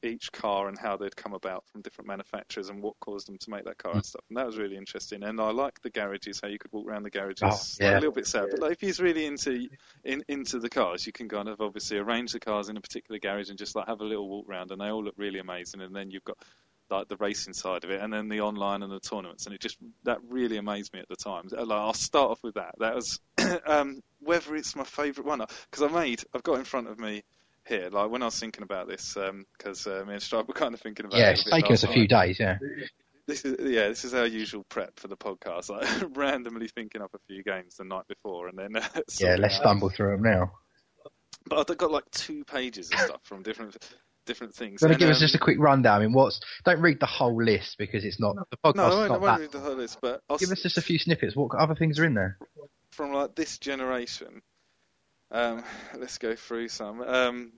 each 0.06 0.32
car 0.32 0.68
and 0.70 0.78
how 0.78 0.98
they'd 0.98 1.16
come 1.16 1.34
about 1.34 1.66
from 1.68 1.82
different 1.82 2.08
manufacturers 2.08 2.70
and 2.70 2.82
what 2.82 3.00
caused 3.00 3.28
them 3.28 3.38
to 3.39 3.50
make 3.50 3.66
that 3.66 3.78
car 3.78 3.95
and 3.95 4.06
stuff. 4.06 4.24
And 4.30 4.38
that 4.38 4.45
was 4.45 4.58
really 4.58 4.78
interesting. 4.78 5.24
And 5.24 5.39
I 5.41 5.52
liked 5.52 5.84
the 5.84 5.89
garages, 5.89 6.39
how 6.41 6.48
you 6.48 6.58
could 6.60 6.72
walk 6.72 6.88
around 6.88 7.04
the 7.04 7.10
garages. 7.10 7.43
Oh, 7.43 7.86
Like, 7.86 7.95
a 7.95 8.00
little 8.00 8.14
bit 8.14 8.28
sad, 8.28 8.50
but 8.50 8.60
like, 8.62 8.72
if 8.72 8.84
you're 8.84 9.06
really 9.06 9.26
into 9.26 9.70
in, 10.04 10.24
into 10.28 10.60
the 10.60 10.70
cars, 10.70 11.06
you 11.06 11.12
can 11.14 11.28
kind 11.30 11.50
of 11.50 11.62
obviously 11.62 11.98
arrange 11.98 12.32
the 12.32 12.39
cars 12.39 12.70
in 12.70 12.78
a 12.78 12.82
particular 12.82 13.20
garage 13.20 13.50
and 13.50 13.58
just 13.58 13.76
like 13.76 13.88
have 13.88 14.02
a 14.02 14.06
little 14.06 14.28
walk 14.30 14.45
round, 14.48 14.72
and 14.72 14.82
they 14.82 14.89
all 14.89 15.04
look 15.04 15.16
really 15.18 15.39
amazing. 15.39 15.82
And 15.82 15.95
then 15.95 16.12
you've 16.12 16.24
got 16.24 16.38
like 16.90 17.08
the 17.08 17.18
racing 17.18 17.54
side 17.54 17.84
of 17.84 17.90
it, 17.90 18.02
and 18.02 18.12
then 18.14 18.30
the 18.30 18.42
online 18.42 18.84
and 18.84 18.92
the 18.92 19.00
tournaments, 19.00 19.46
and 19.46 19.56
it 19.56 19.62
just 19.62 19.78
that 20.04 20.20
really 20.30 20.58
amazed 20.58 20.94
me 20.94 21.00
at 21.00 21.08
the 21.10 21.16
time. 21.16 21.46
Like, 21.52 21.70
I'll 21.70 21.94
start 21.94 22.32
off 22.32 22.44
with 22.44 22.56
that. 22.56 22.76
That 22.80 22.96
was 22.96 23.20
um, 23.66 24.02
whether 24.20 24.56
it's 24.56 24.76
my 24.76 24.84
favourite 24.84 25.28
one 25.28 25.40
because 25.72 25.84
I 25.84 25.94
made 25.94 26.24
I've 26.34 26.44
got 26.44 26.60
in 26.60 26.66
front 26.66 26.88
of 26.88 27.00
me 27.00 27.24
here 27.68 27.90
like 27.92 28.10
when 28.10 28.22
I 28.22 28.26
was 28.26 28.40
thinking 28.40 28.64
about 28.64 28.88
this 28.88 29.16
because 29.58 29.88
uh, 29.88 30.04
me 30.08 30.14
and 30.14 30.22
Stripe 30.22 30.48
were 30.48 30.54
kind 30.54 30.74
of 30.74 30.82
thinking 30.82 31.06
about 31.06 31.20
Yeah, 31.20 31.30
it. 31.30 31.40
it's 31.40 31.44
taken 31.44 31.74
us 31.74 31.84
a 31.84 31.88
few 31.88 32.08
days, 32.08 32.40
yeah. 32.40 32.58
This 33.28 33.44
is 33.44 33.58
yeah, 33.60 33.90
this 33.90 34.06
is 34.06 34.14
our 34.14 34.26
usual 34.26 34.64
prep 34.70 34.98
for 34.98 35.10
the 35.10 35.18
podcast. 35.18 35.70
Like 35.70 35.88
randomly 36.18 36.70
thinking 36.70 37.02
up 37.02 37.12
a 37.14 37.20
few 37.28 37.44
games 37.44 37.76
the 37.76 37.84
night 37.84 38.08
before, 38.08 38.48
and 38.48 38.58
then 38.58 38.78
uh, 38.78 38.88
Yeah, 39.20 39.36
let's 39.38 39.58
stumble 39.58 39.90
through 39.90 40.12
them 40.12 40.24
now. 40.24 40.54
But 41.46 41.70
I've 41.70 41.78
got 41.78 41.92
like 41.92 42.10
two 42.12 42.46
pages 42.46 42.92
of 42.92 43.00
stuff 43.00 43.22
from 43.24 43.44
different 43.44 43.78
different 44.28 44.54
things. 44.54 44.82
Going 44.82 44.94
to 44.94 45.00
give 45.00 45.10
us 45.10 45.18
um, 45.18 45.22
just 45.22 45.34
a 45.36 45.40
quick 45.40 45.58
rundown. 45.60 46.02
I 46.02 46.06
mean, 46.06 46.14
what's? 46.14 46.40
Don't 46.66 46.82
read 46.82 47.00
the 47.00 47.08
whole 47.08 47.36
list 47.44 47.78
because 47.80 48.06
it's 48.06 48.20
not 48.20 48.36
the 48.52 48.58
podcast's 48.58 48.76
no, 48.78 48.84
I 48.84 48.90
won't, 48.90 49.12
I 49.12 49.18
won't 49.18 49.40
read 49.42 49.52
the 49.52 49.60
whole 49.60 49.76
list, 49.76 49.98
but 50.02 50.22
I'll 50.30 50.38
Give 50.38 50.50
s- 50.50 50.60
us 50.60 50.62
just 50.62 50.78
a 50.78 50.82
few 50.82 51.00
snippets. 51.00 51.36
What 51.36 51.56
other 51.58 51.74
things 51.76 51.98
are 52.00 52.06
in 52.06 52.14
there? 52.14 52.38
from 52.92 53.14
like 53.14 53.36
this 53.36 53.58
generation. 53.58 54.42
Um, 55.32 55.64
let's 55.98 56.18
go 56.18 56.36
through 56.36 56.70
some. 56.70 57.02
Um, 57.02 57.54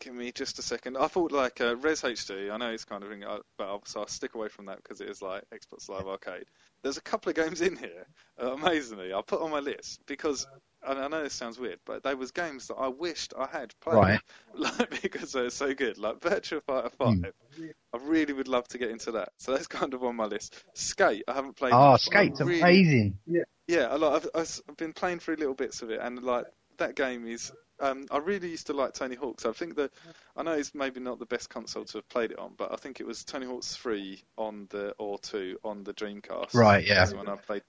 give 0.00 0.14
me 0.14 0.32
just 0.32 0.58
a 0.58 0.62
second. 0.62 0.96
I 0.96 1.06
thought 1.08 1.30
like 1.32 1.60
uh, 1.60 1.76
Rez 1.76 2.02
HD. 2.02 2.50
I 2.50 2.56
know 2.56 2.70
it's 2.70 2.84
kind 2.84 3.02
of, 3.02 3.10
ring- 3.10 3.24
uh, 3.24 3.38
but 3.58 3.68
I'll, 3.68 3.82
so 3.86 4.00
I'll 4.00 4.06
stick 4.08 4.34
away 4.34 4.48
from 4.48 4.66
that 4.66 4.78
because 4.82 5.00
it 5.00 5.08
is 5.08 5.20
like 5.22 5.42
Xbox 5.54 5.88
Live 5.88 6.06
Arcade. 6.06 6.46
There's 6.82 6.96
a 6.96 7.02
couple 7.02 7.30
of 7.30 7.36
games 7.36 7.60
in 7.60 7.76
here, 7.76 8.06
uh, 8.42 8.52
amazingly. 8.54 9.12
I'll 9.12 9.22
put 9.22 9.40
on 9.42 9.50
my 9.50 9.60
list 9.60 10.00
because 10.06 10.46
I 10.86 11.08
know 11.08 11.22
this 11.22 11.34
sounds 11.34 11.58
weird, 11.58 11.78
but 11.86 12.02
they 12.02 12.14
was 12.14 12.30
games 12.32 12.66
that 12.68 12.74
I 12.74 12.88
wished 12.88 13.32
I 13.38 13.46
had 13.46 13.72
played, 13.80 13.94
Right. 13.96 14.20
like 14.54 15.00
because 15.02 15.32
they're 15.32 15.50
so 15.50 15.74
good. 15.74 15.98
Like 15.98 16.20
Virtua 16.20 16.62
Fighter 16.64 16.90
Five. 16.98 17.32
Hmm. 17.54 17.66
I 17.94 17.98
really 18.02 18.32
would 18.32 18.48
love 18.48 18.66
to 18.68 18.78
get 18.78 18.90
into 18.90 19.12
that. 19.12 19.30
So 19.38 19.52
that's 19.52 19.66
kind 19.78 19.94
of 19.94 20.02
on 20.04 20.16
my 20.16 20.24
list. 20.26 20.62
Skate. 20.74 21.24
I 21.28 21.34
haven't 21.34 21.56
played. 21.56 21.72
Oh, 21.72 21.92
much, 21.92 22.06
but 22.10 22.16
I 22.16 22.22
Skate's 22.24 22.40
really- 22.40 22.60
amazing. 22.60 23.18
yeah, 23.66 23.86
I 23.86 23.96
like, 23.96 24.12
I've, 24.24 24.28
I've 24.34 24.60
I've 24.68 24.76
been 24.76 24.92
playing 24.92 25.20
through 25.20 25.36
little 25.36 25.54
bits 25.54 25.82
of 25.82 25.90
it, 25.90 26.00
and 26.02 26.22
like 26.22 26.46
that 26.78 26.94
game 26.96 27.26
is. 27.26 27.52
Um, 27.82 28.06
I 28.12 28.18
really 28.18 28.48
used 28.48 28.68
to 28.68 28.72
like 28.72 28.94
Tony 28.94 29.16
Hawk's. 29.16 29.44
I 29.44 29.52
think 29.52 29.74
that 29.74 29.90
I 30.36 30.44
know 30.44 30.52
it's 30.52 30.72
maybe 30.74 31.00
not 31.00 31.18
the 31.18 31.26
best 31.26 31.50
console 31.50 31.84
to 31.84 31.98
have 31.98 32.08
played 32.08 32.30
it 32.30 32.38
on, 32.38 32.52
but 32.56 32.72
I 32.72 32.76
think 32.76 33.00
it 33.00 33.06
was 33.06 33.24
Tony 33.24 33.44
Hawk's 33.44 33.74
three 33.74 34.22
on 34.38 34.68
the 34.70 34.94
or 34.98 35.18
two 35.18 35.58
on 35.64 35.82
the 35.82 35.92
Dreamcast. 35.92 36.54
Right, 36.54 36.86
yeah. 36.86 37.10
One 37.12 37.28
I 37.28 37.34
played, 37.34 37.62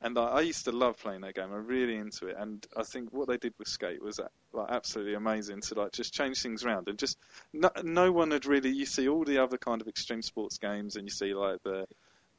and 0.00 0.18
I, 0.18 0.24
I 0.24 0.40
used 0.40 0.64
to 0.64 0.72
love 0.72 0.98
playing 0.98 1.20
that 1.20 1.36
game. 1.36 1.52
I'm 1.52 1.66
really 1.66 1.94
into 1.94 2.26
it, 2.26 2.36
and 2.36 2.66
I 2.76 2.82
think 2.82 3.12
what 3.12 3.28
they 3.28 3.36
did 3.36 3.54
with 3.56 3.68
Skate 3.68 4.02
was 4.02 4.18
uh, 4.18 4.26
like 4.52 4.70
absolutely 4.70 5.14
amazing 5.14 5.60
to 5.60 5.74
like 5.74 5.92
just 5.92 6.12
change 6.12 6.42
things 6.42 6.64
around 6.64 6.88
and 6.88 6.98
just 6.98 7.16
no, 7.52 7.70
no 7.84 8.10
one 8.10 8.32
had 8.32 8.46
really. 8.46 8.70
You 8.70 8.86
see 8.86 9.08
all 9.08 9.24
the 9.24 9.38
other 9.38 9.58
kind 9.58 9.80
of 9.80 9.86
extreme 9.86 10.22
sports 10.22 10.58
games, 10.58 10.96
and 10.96 11.06
you 11.06 11.12
see 11.12 11.34
like 11.34 11.62
the 11.62 11.86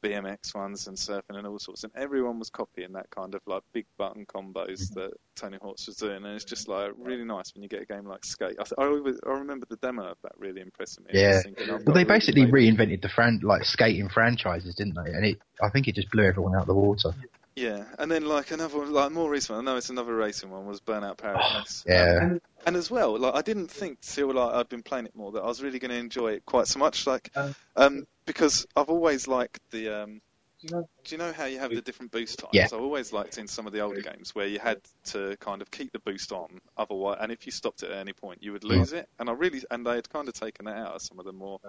BMX 0.04 0.54
ones 0.54 0.86
and 0.86 0.96
surfing 0.96 1.22
and 1.38 1.46
all 1.46 1.58
sorts, 1.58 1.84
and 1.84 1.92
everyone 1.96 2.38
was 2.38 2.50
copying 2.50 2.92
that 2.92 3.08
kind 3.10 3.34
of 3.34 3.40
like 3.46 3.62
big 3.72 3.86
button 3.96 4.26
combos 4.26 4.92
that 4.94 5.12
Tony 5.34 5.58
Hawk's 5.62 5.86
was 5.86 5.96
doing, 5.96 6.16
and 6.16 6.26
it's 6.26 6.44
just 6.44 6.68
like 6.68 6.90
really 6.98 7.24
nice 7.24 7.54
when 7.54 7.62
you 7.62 7.68
get 7.68 7.82
a 7.82 7.86
game 7.86 8.04
like 8.06 8.24
Skate. 8.24 8.56
I, 8.60 8.64
th- 8.64 8.74
I, 8.78 8.84
always, 8.84 9.18
I 9.26 9.30
remember 9.30 9.66
the 9.68 9.76
demo 9.76 10.04
of 10.04 10.18
that 10.22 10.32
really 10.38 10.60
impressing 10.60 11.04
me. 11.04 11.10
Yeah. 11.14 11.40
thinking, 11.40 11.68
Well, 11.68 11.78
they 11.78 11.92
really 11.92 12.04
basically 12.04 12.44
made- 12.46 12.52
reinvented 12.76 13.02
the 13.02 13.08
fran- 13.08 13.40
like 13.42 13.64
skating 13.64 14.08
franchises, 14.08 14.74
didn't 14.74 14.94
they? 14.94 15.10
And 15.12 15.24
it, 15.24 15.38
I 15.62 15.70
think 15.70 15.88
it 15.88 15.94
just 15.94 16.10
blew 16.10 16.24
everyone 16.24 16.54
out 16.54 16.62
of 16.62 16.66
the 16.66 16.74
water. 16.74 17.12
Yeah, 17.56 17.84
and 18.00 18.10
then 18.10 18.24
like 18.26 18.50
another 18.50 18.78
one, 18.78 18.92
like 18.92 19.12
more 19.12 19.30
recent. 19.30 19.56
one, 19.56 19.66
I 19.68 19.70
know 19.70 19.76
it's 19.78 19.88
another 19.88 20.14
racing 20.14 20.50
one. 20.50 20.66
Was 20.66 20.80
Burnout 20.80 21.18
Paradise. 21.18 21.84
Yeah. 21.88 22.18
Um, 22.22 22.40
and 22.66 22.76
as 22.76 22.90
well, 22.90 23.18
like 23.18 23.34
I 23.34 23.42
didn't 23.42 23.68
think 23.70 24.00
till 24.00 24.32
like 24.32 24.54
I'd 24.54 24.68
been 24.68 24.82
playing 24.82 25.06
it 25.06 25.14
more 25.16 25.32
that 25.32 25.42
I 25.42 25.46
was 25.46 25.62
really 25.62 25.78
going 25.78 25.90
to 25.90 25.96
enjoy 25.96 26.32
it 26.32 26.44
quite 26.46 26.66
so 26.66 26.78
much. 26.78 27.06
Like, 27.06 27.30
Um, 27.34 27.54
um, 27.76 28.06
because 28.26 28.66
I've 28.76 28.88
always 28.88 29.28
liked 29.28 29.60
the. 29.70 30.02
Um, 30.02 30.20
Do 30.60 30.68
you 30.68 30.70
know? 30.76 30.88
do 31.04 31.14
you 31.14 31.18
know 31.18 31.32
how 31.32 31.44
you 31.44 31.58
have 31.58 31.74
the 31.74 31.82
different 31.82 32.10
boost 32.12 32.38
times? 32.38 32.50
Yeah. 32.54 32.64
I've 32.64 32.72
always 32.74 33.12
liked 33.12 33.38
in 33.38 33.48
some 33.48 33.66
of 33.66 33.72
the 33.72 33.80
older 33.80 34.00
games 34.00 34.34
where 34.34 34.46
you 34.46 34.58
had 34.58 34.80
to 35.06 35.36
kind 35.38 35.60
of 35.62 35.70
keep 35.70 35.92
the 35.92 35.98
boost 35.98 36.32
on, 36.32 36.60
otherwise, 36.76 37.18
and 37.20 37.30
if 37.30 37.44
you 37.46 37.52
stopped 37.52 37.82
it 37.82 37.90
at 37.90 37.98
any 37.98 38.12
point, 38.12 38.42
you 38.42 38.52
would 38.52 38.64
lose 38.64 38.92
it. 38.92 39.08
And 39.18 39.28
I 39.28 39.32
really, 39.32 39.62
and 39.70 39.84
they 39.86 39.96
had 39.96 40.08
kind 40.08 40.28
of 40.28 40.34
taken 40.34 40.64
that 40.64 40.76
out 40.76 40.94
of 40.94 41.02
some 41.02 41.18
of 41.18 41.24
the 41.26 41.32
more 41.32 41.60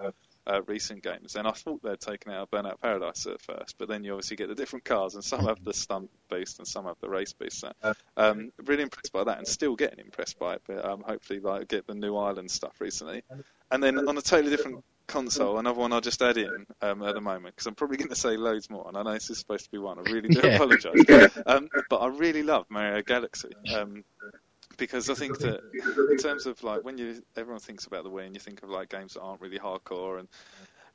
uh, 0.46 0.62
recent 0.66 1.02
games. 1.02 1.36
And 1.36 1.46
I 1.46 1.52
thought 1.52 1.82
they'd 1.82 2.00
taken 2.00 2.32
out 2.32 2.50
Burnout 2.50 2.80
Paradise 2.80 3.26
at 3.26 3.40
first, 3.40 3.76
but 3.78 3.88
then 3.88 4.04
you 4.04 4.12
obviously 4.12 4.36
get 4.36 4.48
the 4.48 4.54
different 4.54 4.84
cars, 4.84 5.14
and 5.14 5.24
some 5.24 5.46
have 5.46 5.58
the 5.64 5.74
stunt 5.74 6.10
boost 6.30 6.58
and 6.58 6.66
some 6.68 6.84
have 6.86 6.96
the 7.00 7.08
race 7.08 7.32
boost. 7.32 7.60
So, 7.60 7.72
um, 8.16 8.50
really 8.64 8.82
impressed 8.82 9.12
by 9.12 9.24
that, 9.24 9.38
and 9.38 9.46
still 9.46 9.76
getting 9.76 10.00
impressed 10.04 10.38
by 10.38 10.54
it. 10.54 10.62
But 10.66 10.84
um, 10.84 11.02
hopefully, 11.06 11.40
like 11.40 11.68
get 11.68 11.86
the 11.86 11.94
New 11.94 12.16
Island 12.16 12.50
stuff 12.50 12.80
recently, 12.80 13.22
and 13.70 13.82
then 13.82 14.00
on 14.06 14.16
a 14.16 14.22
totally 14.22 14.50
different 14.50 14.84
console, 15.08 15.58
another 15.58 15.78
one 15.80 15.92
I'll 15.92 16.00
just 16.00 16.22
add 16.22 16.36
in 16.36 16.66
um, 16.82 17.02
at 17.02 17.14
the 17.14 17.20
moment 17.20 17.54
because 17.54 17.66
I'm 17.66 17.74
probably 17.74 17.96
going 17.96 18.10
to 18.10 18.16
say 18.16 18.36
loads 18.36 18.70
more, 18.70 18.86
and 18.88 18.96
I 18.96 19.02
know 19.02 19.12
this 19.14 19.30
is 19.30 19.38
supposed 19.38 19.64
to 19.64 19.70
be 19.70 19.78
one. 19.78 19.98
I 19.98 20.02
really 20.02 20.28
do 20.28 20.40
Yeah. 20.42 20.56
apologise, 20.56 21.04
um, 21.46 21.68
but 21.88 21.96
I 21.98 22.08
really 22.08 22.42
love 22.42 22.66
Mario 22.70 23.02
Galaxy. 23.02 23.50
Um, 23.72 24.04
because 24.76 25.08
I 25.10 25.14
think 25.14 25.38
that 25.38 25.60
in 26.10 26.18
terms 26.18 26.46
of 26.46 26.62
like 26.62 26.84
when 26.84 26.98
you 26.98 27.22
everyone 27.36 27.60
thinks 27.60 27.86
about 27.86 28.04
the 28.04 28.10
Wii 28.10 28.26
and 28.26 28.34
you 28.34 28.40
think 28.40 28.62
of 28.62 28.70
like 28.70 28.88
games 28.88 29.14
that 29.14 29.20
aren't 29.20 29.40
really 29.40 29.58
hardcore 29.58 30.18
and 30.20 30.28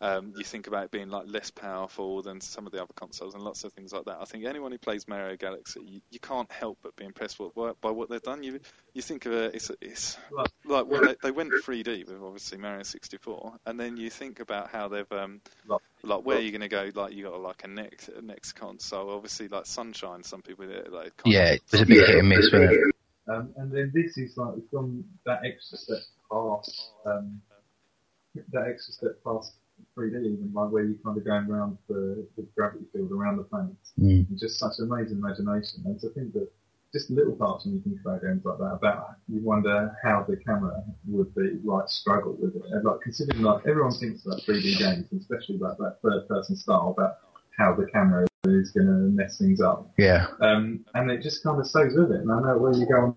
um, 0.03 0.33
you 0.35 0.43
think 0.43 0.65
about 0.65 0.85
it 0.85 0.91
being 0.91 1.09
like 1.09 1.25
less 1.27 1.51
powerful 1.51 2.23
than 2.23 2.41
some 2.41 2.65
of 2.65 2.71
the 2.71 2.81
other 2.81 2.93
consoles 2.95 3.35
and 3.35 3.43
lots 3.43 3.63
of 3.63 3.71
things 3.73 3.93
like 3.93 4.05
that. 4.05 4.17
I 4.19 4.25
think 4.25 4.45
anyone 4.45 4.71
who 4.71 4.79
plays 4.79 5.07
Mario 5.07 5.37
Galaxy, 5.37 5.79
you, 5.85 6.01
you 6.09 6.19
can't 6.19 6.51
help 6.51 6.79
but 6.81 6.95
be 6.95 7.05
impressed 7.05 7.39
with, 7.39 7.53
by, 7.53 7.73
by 7.81 7.91
what 7.91 8.09
they've 8.09 8.19
done. 8.19 8.41
You 8.41 8.59
you 8.95 9.03
think 9.03 9.27
of 9.27 9.33
it, 9.33 9.53
it's 9.53 9.69
it's 9.79 10.17
like 10.65 10.87
well, 10.87 11.01
they, 11.03 11.15
they 11.21 11.29
went 11.29 11.51
3D 11.63 12.07
with 12.07 12.19
obviously 12.23 12.57
Mario 12.57 12.81
64, 12.81 13.53
and 13.67 13.79
then 13.79 13.95
you 13.95 14.09
think 14.09 14.39
about 14.39 14.71
how 14.71 14.87
they've 14.87 15.11
um, 15.11 15.39
like 16.01 16.25
where 16.25 16.39
you're 16.39 16.49
going 16.49 16.61
to 16.61 16.67
go. 16.67 16.89
Like 16.99 17.13
you 17.13 17.25
got 17.25 17.39
like 17.39 17.63
a 17.63 17.67
next 17.67 18.09
a 18.09 18.23
next 18.23 18.53
console, 18.53 19.11
obviously 19.11 19.49
like 19.49 19.67
Sunshine. 19.67 20.23
Some 20.23 20.41
people 20.41 20.65
like 20.65 21.15
kind 21.17 21.31
Yeah, 21.31 21.49
of- 21.51 21.55
it 21.57 21.61
was 21.73 21.81
a 21.81 21.85
bit 21.85 22.07
hit 22.07 22.15
and 22.17 22.27
miss, 22.27 22.51
wasn't 22.51 22.71
it? 22.71 22.79
Um, 23.31 23.53
and 23.57 23.71
then 23.71 23.91
this 23.93 24.17
is 24.17 24.37
like 24.37 24.55
gone 24.71 25.03
that 25.25 25.39
extra 25.45 25.77
step 25.77 25.99
past 26.31 26.91
um, 27.05 27.41
that 28.51 28.67
extra 28.67 28.93
step 28.93 29.23
past 29.23 29.53
3D, 29.97 30.19
even 30.19 30.51
like 30.53 30.71
where 30.71 30.83
you 30.83 30.97
kind 31.03 31.17
of 31.17 31.25
going 31.25 31.49
around 31.49 31.77
the, 31.87 32.25
the 32.37 32.45
gravity 32.55 32.85
field 32.93 33.11
around 33.11 33.37
the 33.37 33.43
planet. 33.43 33.75
Mm. 33.99 34.29
And 34.29 34.39
just 34.39 34.59
such 34.59 34.73
amazing 34.79 35.17
imagination. 35.17 35.83
And 35.85 35.99
to 36.01 36.09
think 36.09 36.33
that 36.33 36.49
just 36.93 37.09
little 37.09 37.35
parts 37.35 37.65
when 37.65 37.75
you 37.75 37.81
think 37.81 37.99
about 38.01 38.21
games 38.21 38.43
like 38.43 38.57
that, 38.57 38.73
about 38.73 39.15
you 39.27 39.41
wonder 39.41 39.95
how 40.03 40.25
the 40.27 40.37
camera 40.37 40.83
would 41.07 41.33
be 41.35 41.59
like 41.63 41.87
struggle 41.87 42.37
with 42.39 42.55
it. 42.55 42.63
And 42.71 42.83
like 42.83 43.01
considering 43.01 43.41
like 43.41 43.65
everyone 43.67 43.93
thinks 43.93 44.25
about 44.25 44.41
3D 44.41 44.77
games, 44.77 45.07
especially 45.17 45.55
about 45.55 45.77
that 45.77 45.97
third 46.03 46.27
person 46.27 46.55
style, 46.55 46.93
about 46.97 47.17
how 47.57 47.73
the 47.73 47.87
camera 47.91 48.27
is 48.45 48.71
going 48.71 48.87
to 48.87 48.93
mess 48.93 49.37
things 49.37 49.61
up. 49.61 49.91
Yeah. 49.97 50.27
Um, 50.41 50.85
and 50.93 51.11
it 51.11 51.21
just 51.21 51.43
kind 51.43 51.59
of 51.59 51.65
stays 51.65 51.93
with 51.95 52.11
it. 52.11 52.21
And 52.21 52.31
I 52.31 52.39
know 52.41 52.57
where 52.57 52.73
you 52.73 52.85
go 52.87 53.01
on 53.01 53.15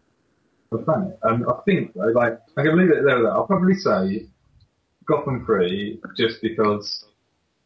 the 0.78 0.84
planet. 0.84 1.18
Um, 1.22 1.44
I 1.48 1.60
think 1.64 1.94
though, 1.94 2.12
like 2.14 2.38
I'm 2.56 2.64
going 2.64 2.76
to 2.76 2.82
leave 2.82 2.90
it 2.92 3.04
there. 3.04 3.16
With 3.16 3.26
that. 3.26 3.32
I'll 3.32 3.46
probably 3.46 3.74
say 3.74 4.26
Gotham 5.06 5.44
3 5.44 6.00
just 6.16 6.40
because 6.42 7.04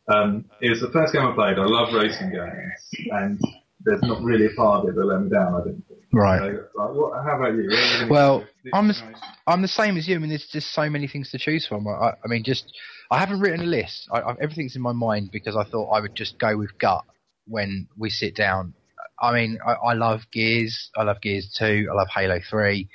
um, 0.09 0.45
it 0.61 0.71
was 0.71 0.81
the 0.81 0.91
first 0.91 1.13
game 1.13 1.23
I 1.23 1.35
played. 1.35 1.59
I 1.59 1.65
love 1.67 1.93
racing 1.93 2.31
games, 2.31 3.11
and 3.11 3.41
there's 3.85 4.03
not 4.03 4.23
really 4.23 4.47
a 4.47 4.57
part 4.57 4.85
of 4.85 4.91
it 4.91 4.95
that 4.97 5.05
let 5.05 5.21
me 5.21 5.31
down. 5.31 5.55
I 5.55 5.65
didn't 5.65 5.85
think. 5.87 6.01
Right. 6.13 6.39
So, 6.41 6.81
like, 6.83 6.95
what, 6.95 7.25
how 7.25 7.37
about 7.37 7.55
you? 7.55 7.71
Well, 8.09 8.47
I'm 8.73 8.89
the- 8.89 9.15
I'm 9.47 9.63
the 9.63 9.69
same 9.69 9.97
as 9.97 10.09
you. 10.09 10.15
I 10.17 10.19
mean, 10.19 10.31
there's 10.31 10.47
just 10.47 10.73
so 10.73 10.89
many 10.89 11.07
things 11.07 11.31
to 11.33 11.39
choose 11.39 11.67
from. 11.67 11.87
I, 11.87 12.13
I 12.25 12.27
mean, 12.27 12.45
just 12.45 12.73
I 13.11 13.19
haven't 13.19 13.41
written 13.41 13.61
a 13.61 13.65
list. 13.65 14.09
I, 14.11 14.21
I, 14.21 14.35
everything's 14.41 14.77
in 14.77 14.83
my 14.83 14.93
mind 14.93 15.31
because 15.31 15.57
I 15.57 15.65
thought 15.65 15.91
I 15.91 16.01
would 16.01 16.15
just 16.15 16.39
go 16.39 16.57
with 16.57 16.79
gut 16.79 17.05
when 17.47 17.89
we 17.97 18.11
sit 18.11 18.35
down. 18.35 18.75
I 19.21 19.33
mean, 19.33 19.59
I, 19.67 19.73
I 19.73 19.93
love 19.95 20.23
Gears. 20.33 20.91
I 20.97 21.03
love 21.03 21.21
Gears 21.21 21.53
Two. 21.57 21.89
I 21.91 21.95
love 21.95 22.09
Halo 22.15 22.41
Three. 22.49 22.89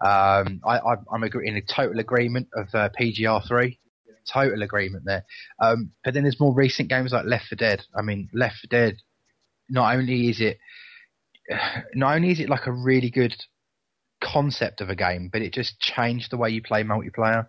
Um, 0.00 0.60
I, 0.64 0.80
agree- 1.22 1.48
in 1.48 1.56
a 1.56 1.62
total 1.62 1.98
agreement 2.00 2.48
of 2.54 2.68
uh, 2.74 2.88
PGR 2.98 3.46
Three. 3.46 3.78
Total 4.26 4.62
agreement 4.62 5.04
there. 5.04 5.24
Um, 5.60 5.90
but 6.04 6.14
then 6.14 6.22
there's 6.22 6.40
more 6.40 6.54
recent 6.54 6.88
games 6.88 7.12
like 7.12 7.24
Left 7.24 7.48
4 7.48 7.56
Dead. 7.56 7.82
I 7.96 8.02
mean, 8.02 8.28
Left 8.32 8.56
4 8.56 8.68
Dead. 8.70 8.96
Not 9.68 9.94
only 9.96 10.28
is 10.28 10.40
it, 10.40 10.58
not 11.94 12.14
only 12.14 12.30
is 12.30 12.40
it 12.40 12.48
like 12.48 12.66
a 12.66 12.72
really 12.72 13.10
good 13.10 13.34
concept 14.22 14.80
of 14.80 14.90
a 14.90 14.94
game, 14.94 15.30
but 15.32 15.42
it 15.42 15.52
just 15.52 15.80
changed 15.80 16.30
the 16.30 16.36
way 16.36 16.50
you 16.50 16.62
play 16.62 16.82
multiplayer. 16.84 17.46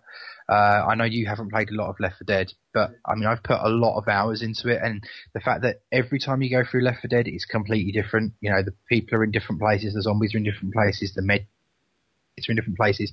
Uh, 0.52 0.86
I 0.86 0.94
know 0.94 1.04
you 1.04 1.26
haven't 1.26 1.50
played 1.50 1.70
a 1.70 1.74
lot 1.74 1.88
of 1.88 1.98
Left 1.98 2.18
4 2.18 2.24
Dead, 2.26 2.52
but 2.74 2.90
I 3.06 3.14
mean 3.14 3.26
I've 3.26 3.42
put 3.42 3.58
a 3.60 3.70
lot 3.70 3.96
of 3.96 4.06
hours 4.06 4.42
into 4.42 4.68
it, 4.68 4.80
and 4.82 5.02
the 5.32 5.40
fact 5.40 5.62
that 5.62 5.80
every 5.90 6.18
time 6.18 6.42
you 6.42 6.50
go 6.50 6.62
through 6.68 6.82
Left 6.82 7.00
4 7.00 7.08
Dead, 7.08 7.26
it's 7.26 7.46
completely 7.46 7.92
different. 7.92 8.34
You 8.40 8.50
know, 8.50 8.62
the 8.62 8.74
people 8.88 9.16
are 9.16 9.24
in 9.24 9.30
different 9.30 9.60
places, 9.60 9.94
the 9.94 10.02
zombies 10.02 10.34
are 10.34 10.38
in 10.38 10.44
different 10.44 10.74
places, 10.74 11.14
the 11.14 11.22
med 11.22 11.46
it's 12.36 12.48
in 12.48 12.56
different 12.56 12.78
places. 12.78 13.12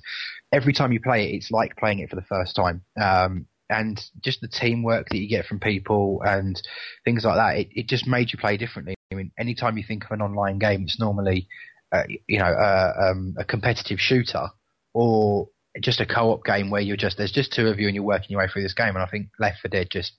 Every 0.52 0.72
time 0.72 0.92
you 0.92 1.00
play 1.00 1.28
it, 1.28 1.34
it's 1.34 1.50
like 1.50 1.76
playing 1.76 2.00
it 2.00 2.10
for 2.10 2.16
the 2.16 2.22
first 2.22 2.56
time. 2.56 2.82
Um, 3.00 3.46
and 3.68 4.02
just 4.22 4.40
the 4.40 4.48
teamwork 4.48 5.08
that 5.08 5.18
you 5.18 5.28
get 5.28 5.46
from 5.46 5.60
people 5.60 6.22
and 6.24 6.60
things 7.04 7.24
like 7.24 7.36
that, 7.36 7.58
it, 7.58 7.68
it 7.72 7.86
just 7.86 8.06
made 8.06 8.32
you 8.32 8.38
play 8.38 8.56
differently. 8.56 8.94
I 9.12 9.14
mean, 9.14 9.30
anytime 9.38 9.76
you 9.76 9.84
think 9.86 10.04
of 10.04 10.10
an 10.10 10.22
online 10.22 10.58
game, 10.58 10.82
it's 10.82 10.98
normally, 10.98 11.48
uh, 11.92 12.02
you 12.26 12.38
know, 12.38 12.46
uh, 12.46 12.92
um, 13.10 13.34
a 13.38 13.44
competitive 13.44 14.00
shooter 14.00 14.48
or 14.92 15.48
just 15.80 16.00
a 16.00 16.06
co-op 16.06 16.44
game 16.44 16.70
where 16.70 16.80
you're 16.80 16.96
just 16.96 17.16
there's 17.16 17.32
just 17.32 17.52
two 17.52 17.68
of 17.68 17.78
you 17.78 17.86
and 17.86 17.94
you're 17.94 18.04
working 18.04 18.30
your 18.30 18.40
way 18.40 18.48
through 18.48 18.62
this 18.62 18.74
game. 18.74 18.96
And 18.96 18.98
I 18.98 19.06
think 19.06 19.28
Left 19.38 19.60
4 19.62 19.68
Dead 19.68 19.88
just 19.90 20.12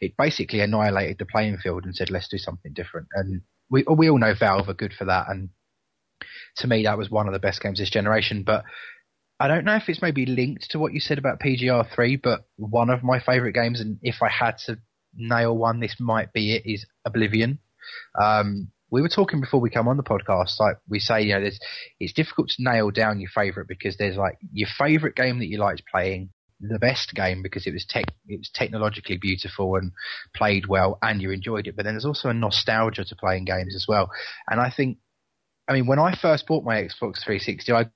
it 0.00 0.16
basically 0.16 0.60
annihilated 0.60 1.18
the 1.18 1.26
playing 1.26 1.58
field 1.58 1.84
and 1.84 1.94
said 1.94 2.10
let's 2.10 2.28
do 2.28 2.38
something 2.38 2.72
different. 2.72 3.08
And 3.14 3.42
we 3.70 3.84
we 3.88 4.08
all 4.08 4.18
know 4.18 4.34
Valve 4.38 4.68
are 4.68 4.74
good 4.74 4.92
for 4.92 5.06
that. 5.06 5.26
And 5.28 5.50
to 6.56 6.66
me, 6.66 6.84
that 6.84 6.98
was 6.98 7.10
one 7.10 7.26
of 7.26 7.32
the 7.32 7.40
best 7.40 7.60
games 7.60 7.78
this 7.78 7.90
generation. 7.90 8.44
But 8.44 8.64
I 9.40 9.48
don't 9.48 9.64
know 9.64 9.74
if 9.76 9.88
it's 9.88 10.02
maybe 10.02 10.26
linked 10.26 10.70
to 10.70 10.78
what 10.78 10.92
you 10.92 11.00
said 11.00 11.18
about 11.18 11.40
PGR 11.40 11.92
three, 11.92 12.16
but 12.16 12.44
one 12.56 12.90
of 12.90 13.02
my 13.02 13.18
favourite 13.18 13.54
games, 13.54 13.80
and 13.80 13.98
if 14.02 14.22
I 14.22 14.28
had 14.28 14.58
to 14.66 14.78
nail 15.14 15.56
one, 15.56 15.80
this 15.80 15.96
might 15.98 16.32
be 16.32 16.54
it, 16.54 16.62
is 16.64 16.86
Oblivion. 17.04 17.58
Um, 18.22 18.68
we 18.92 19.00
were 19.00 19.08
talking 19.08 19.40
before 19.40 19.58
we 19.58 19.70
come 19.70 19.88
on 19.88 19.96
the 19.96 20.02
podcast, 20.02 20.60
like 20.60 20.76
we 20.86 21.00
say, 21.00 21.22
you 21.22 21.32
know, 21.32 21.40
there's, 21.40 21.58
it's 21.98 22.12
difficult 22.12 22.50
to 22.50 22.62
nail 22.62 22.90
down 22.90 23.20
your 23.20 23.30
favourite 23.34 23.66
because 23.66 23.96
there's 23.96 24.18
like 24.18 24.36
your 24.52 24.68
favourite 24.78 25.16
game 25.16 25.38
that 25.38 25.48
you 25.48 25.58
liked 25.58 25.82
playing, 25.90 26.28
the 26.60 26.78
best 26.78 27.14
game 27.14 27.42
because 27.42 27.66
it 27.66 27.72
was 27.72 27.86
tech, 27.86 28.04
it 28.28 28.38
was 28.38 28.50
technologically 28.52 29.16
beautiful 29.16 29.76
and 29.76 29.92
played 30.36 30.66
well, 30.66 30.98
and 31.00 31.22
you 31.22 31.30
enjoyed 31.30 31.66
it. 31.66 31.74
But 31.74 31.86
then 31.86 31.94
there's 31.94 32.04
also 32.04 32.28
a 32.28 32.34
nostalgia 32.34 33.02
to 33.06 33.16
playing 33.16 33.46
games 33.46 33.74
as 33.74 33.86
well. 33.88 34.10
And 34.46 34.60
I 34.60 34.68
think, 34.68 34.98
I 35.66 35.72
mean, 35.72 35.86
when 35.86 35.98
I 35.98 36.14
first 36.14 36.46
bought 36.46 36.62
my 36.62 36.82
Xbox 36.82 37.24
360, 37.24 37.72
I 37.72 37.84
got 37.84 37.90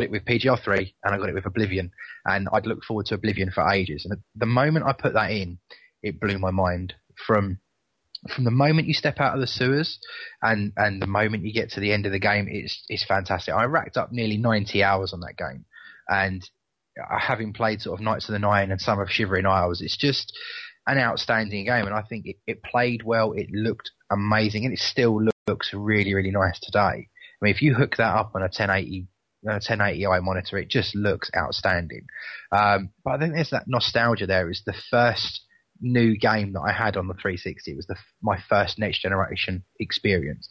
it 0.00 0.10
with 0.10 0.24
PGR 0.24 0.60
three 0.60 0.96
and 1.04 1.14
I 1.14 1.18
got 1.18 1.28
it 1.28 1.34
with 1.34 1.46
Oblivion, 1.46 1.92
and 2.24 2.48
I'd 2.52 2.66
looked 2.66 2.86
forward 2.86 3.06
to 3.06 3.14
Oblivion 3.14 3.52
for 3.52 3.70
ages. 3.70 4.04
And 4.04 4.20
the 4.34 4.46
moment 4.46 4.84
I 4.84 4.94
put 4.94 5.14
that 5.14 5.30
in, 5.30 5.60
it 6.02 6.18
blew 6.18 6.40
my 6.40 6.50
mind 6.50 6.94
from 7.24 7.60
from 8.34 8.44
the 8.44 8.50
moment 8.50 8.88
you 8.88 8.94
step 8.94 9.20
out 9.20 9.34
of 9.34 9.40
the 9.40 9.46
sewers 9.46 9.98
and 10.42 10.72
and 10.76 11.00
the 11.00 11.06
moment 11.06 11.44
you 11.44 11.52
get 11.52 11.70
to 11.70 11.80
the 11.80 11.92
end 11.92 12.06
of 12.06 12.12
the 12.12 12.18
game 12.18 12.48
it's 12.50 12.84
it's 12.88 13.04
fantastic. 13.04 13.54
I 13.54 13.64
racked 13.64 13.96
up 13.96 14.12
nearly 14.12 14.36
90 14.36 14.82
hours 14.82 15.12
on 15.12 15.20
that 15.20 15.36
game. 15.36 15.64
And 16.08 16.42
uh, 16.98 17.18
having 17.18 17.52
played 17.52 17.80
sort 17.80 17.98
of 17.98 18.04
knights 18.04 18.28
of 18.28 18.32
the 18.32 18.38
nine 18.38 18.70
and 18.70 18.80
some 18.80 18.98
of 18.98 19.10
shivering 19.10 19.46
isles 19.46 19.80
it's 19.80 19.96
just 19.96 20.36
an 20.86 20.98
outstanding 20.98 21.66
game. 21.66 21.86
And 21.86 21.94
i 21.94 22.02
think 22.02 22.26
it, 22.26 22.36
it 22.46 22.62
played 22.62 23.02
well. 23.04 23.32
It 23.32 23.50
looked 23.52 23.90
amazing. 24.10 24.64
And 24.64 24.72
it 24.72 24.80
still 24.80 25.20
looks 25.46 25.72
really 25.72 26.14
really 26.14 26.32
nice 26.32 26.58
today. 26.60 26.78
I 26.78 27.40
mean 27.40 27.54
if 27.54 27.62
you 27.62 27.74
hook 27.74 27.96
that 27.96 28.14
up 28.14 28.32
on 28.34 28.42
a 28.42 28.46
1080 28.46 29.06
a 29.46 29.60
1080i 29.60 30.20
monitor 30.22 30.58
it 30.58 30.68
just 30.68 30.96
looks 30.96 31.30
outstanding. 31.36 32.06
Um, 32.50 32.90
but 33.04 33.12
i 33.12 33.18
think 33.18 33.34
there's 33.34 33.50
that 33.50 33.68
nostalgia 33.68 34.26
there. 34.26 34.50
It's 34.50 34.64
the 34.64 34.74
first 34.90 35.42
new 35.80 36.16
game 36.16 36.52
that 36.52 36.60
I 36.60 36.72
had 36.72 36.96
on 36.96 37.08
the 37.08 37.14
360. 37.14 37.70
It 37.70 37.76
was 37.76 37.86
the, 37.86 37.96
my 38.22 38.38
first 38.48 38.78
next 38.78 39.00
generation 39.00 39.64
experience. 39.78 40.48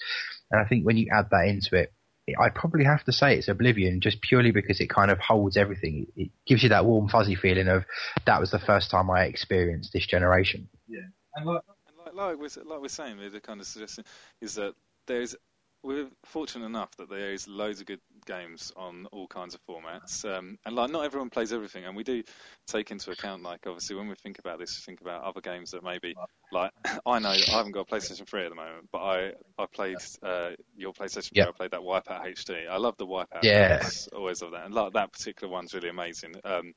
And 0.52 0.62
I 0.62 0.66
think 0.66 0.86
when 0.86 0.98
you 0.98 1.08
add 1.14 1.30
that 1.32 1.48
into 1.48 1.76
it, 1.76 1.94
I 2.40 2.50
probably 2.50 2.84
have 2.84 3.06
to 3.06 3.14
say 3.14 3.38
it's 3.38 3.48
Oblivion 3.48 4.02
just 4.02 4.22
purely 4.22 4.52
because 4.52 4.82
it 4.82 4.90
kind 4.90 5.12
of 5.12 5.20
holds 5.20 5.56
everything. 5.56 6.08
It 6.18 6.30
gives 6.46 6.62
you 6.62 6.70
that 6.70 6.86
warm, 6.86 7.08
fuzzy 7.08 7.36
feeling 7.36 7.70
of 7.70 7.86
that 8.26 8.42
was 8.42 8.52
the 8.52 8.60
first 8.60 8.92
time 8.92 9.10
I 9.10 9.24
experienced 9.24 9.94
this 9.94 10.06
generation. 10.06 10.68
Yeah. 10.88 11.08
And 11.36 11.46
like, 11.46 11.62
And 11.88 11.98
like, 11.98 12.14
like, 12.14 12.38
we're, 12.38 12.64
like 12.64 12.82
we're 12.82 12.90
saying, 12.90 13.18
the 13.32 13.40
kind 13.40 13.62
of 13.62 13.68
suggestion 13.68 14.04
is 14.42 14.56
that 14.56 14.74
there's 15.08 15.36
we're 15.84 16.08
fortunate 16.26 16.66
enough 16.66 16.92
that 16.98 17.10
there 17.10 17.32
is 17.34 17.48
loads 17.48 17.80
of 17.80 17.86
good 17.86 18.00
games 18.26 18.72
on 18.76 19.06
all 19.12 19.28
kinds 19.28 19.56
of 19.56 19.62
formats, 19.70 20.26
um, 20.26 20.58
and 20.66 20.76
like 20.76 20.90
not 20.92 21.06
everyone 21.06 21.30
plays 21.30 21.54
everything, 21.54 21.86
and 21.86 21.96
we 21.96 22.04
do 22.04 22.24
take 22.68 22.92
into 22.92 23.12
account 23.12 23.44
like 23.44 23.66
obviously 23.68 23.96
when 23.96 24.08
we 24.08 24.16
think 24.16 24.40
about 24.40 24.60
this, 24.60 24.78
we 24.78 24.92
think 24.92 25.02
about 25.02 25.24
other 25.24 25.42
games 25.42 25.72
that 25.72 25.84
maybe 25.84 26.16
like 26.52 26.72
I 27.06 27.20
know 27.20 27.30
I 27.30 27.52
haven't 27.52 27.72
got 27.74 27.90
a 27.90 27.96
PlayStation 27.96 28.28
3 28.28 28.44
at 28.46 28.50
the 28.50 28.56
moment, 28.56 28.90
but 28.92 29.00
I 29.00 29.32
I 29.58 29.66
played 29.68 29.98
uh, 30.24 30.52
your 30.76 30.94
PlayStation 30.94 31.30
3, 31.30 31.38
Yep. 31.38 31.48
I 31.48 31.52
played 31.52 31.72
that 31.72 31.82
Wipeout 31.82 32.26
HD. 32.26 32.68
I 32.70 32.78
love 32.78 32.96
the 32.98 33.08
Wipeout. 33.08 33.44
Yeah. 33.44 33.82
always 34.16 34.42
love 34.42 34.52
that, 34.52 34.66
and 34.66 34.74
like 34.74 34.94
that 34.94 35.14
particular 35.14 35.52
one's 35.52 35.74
really 35.74 35.90
amazing. 35.90 36.36
Um, 36.44 36.74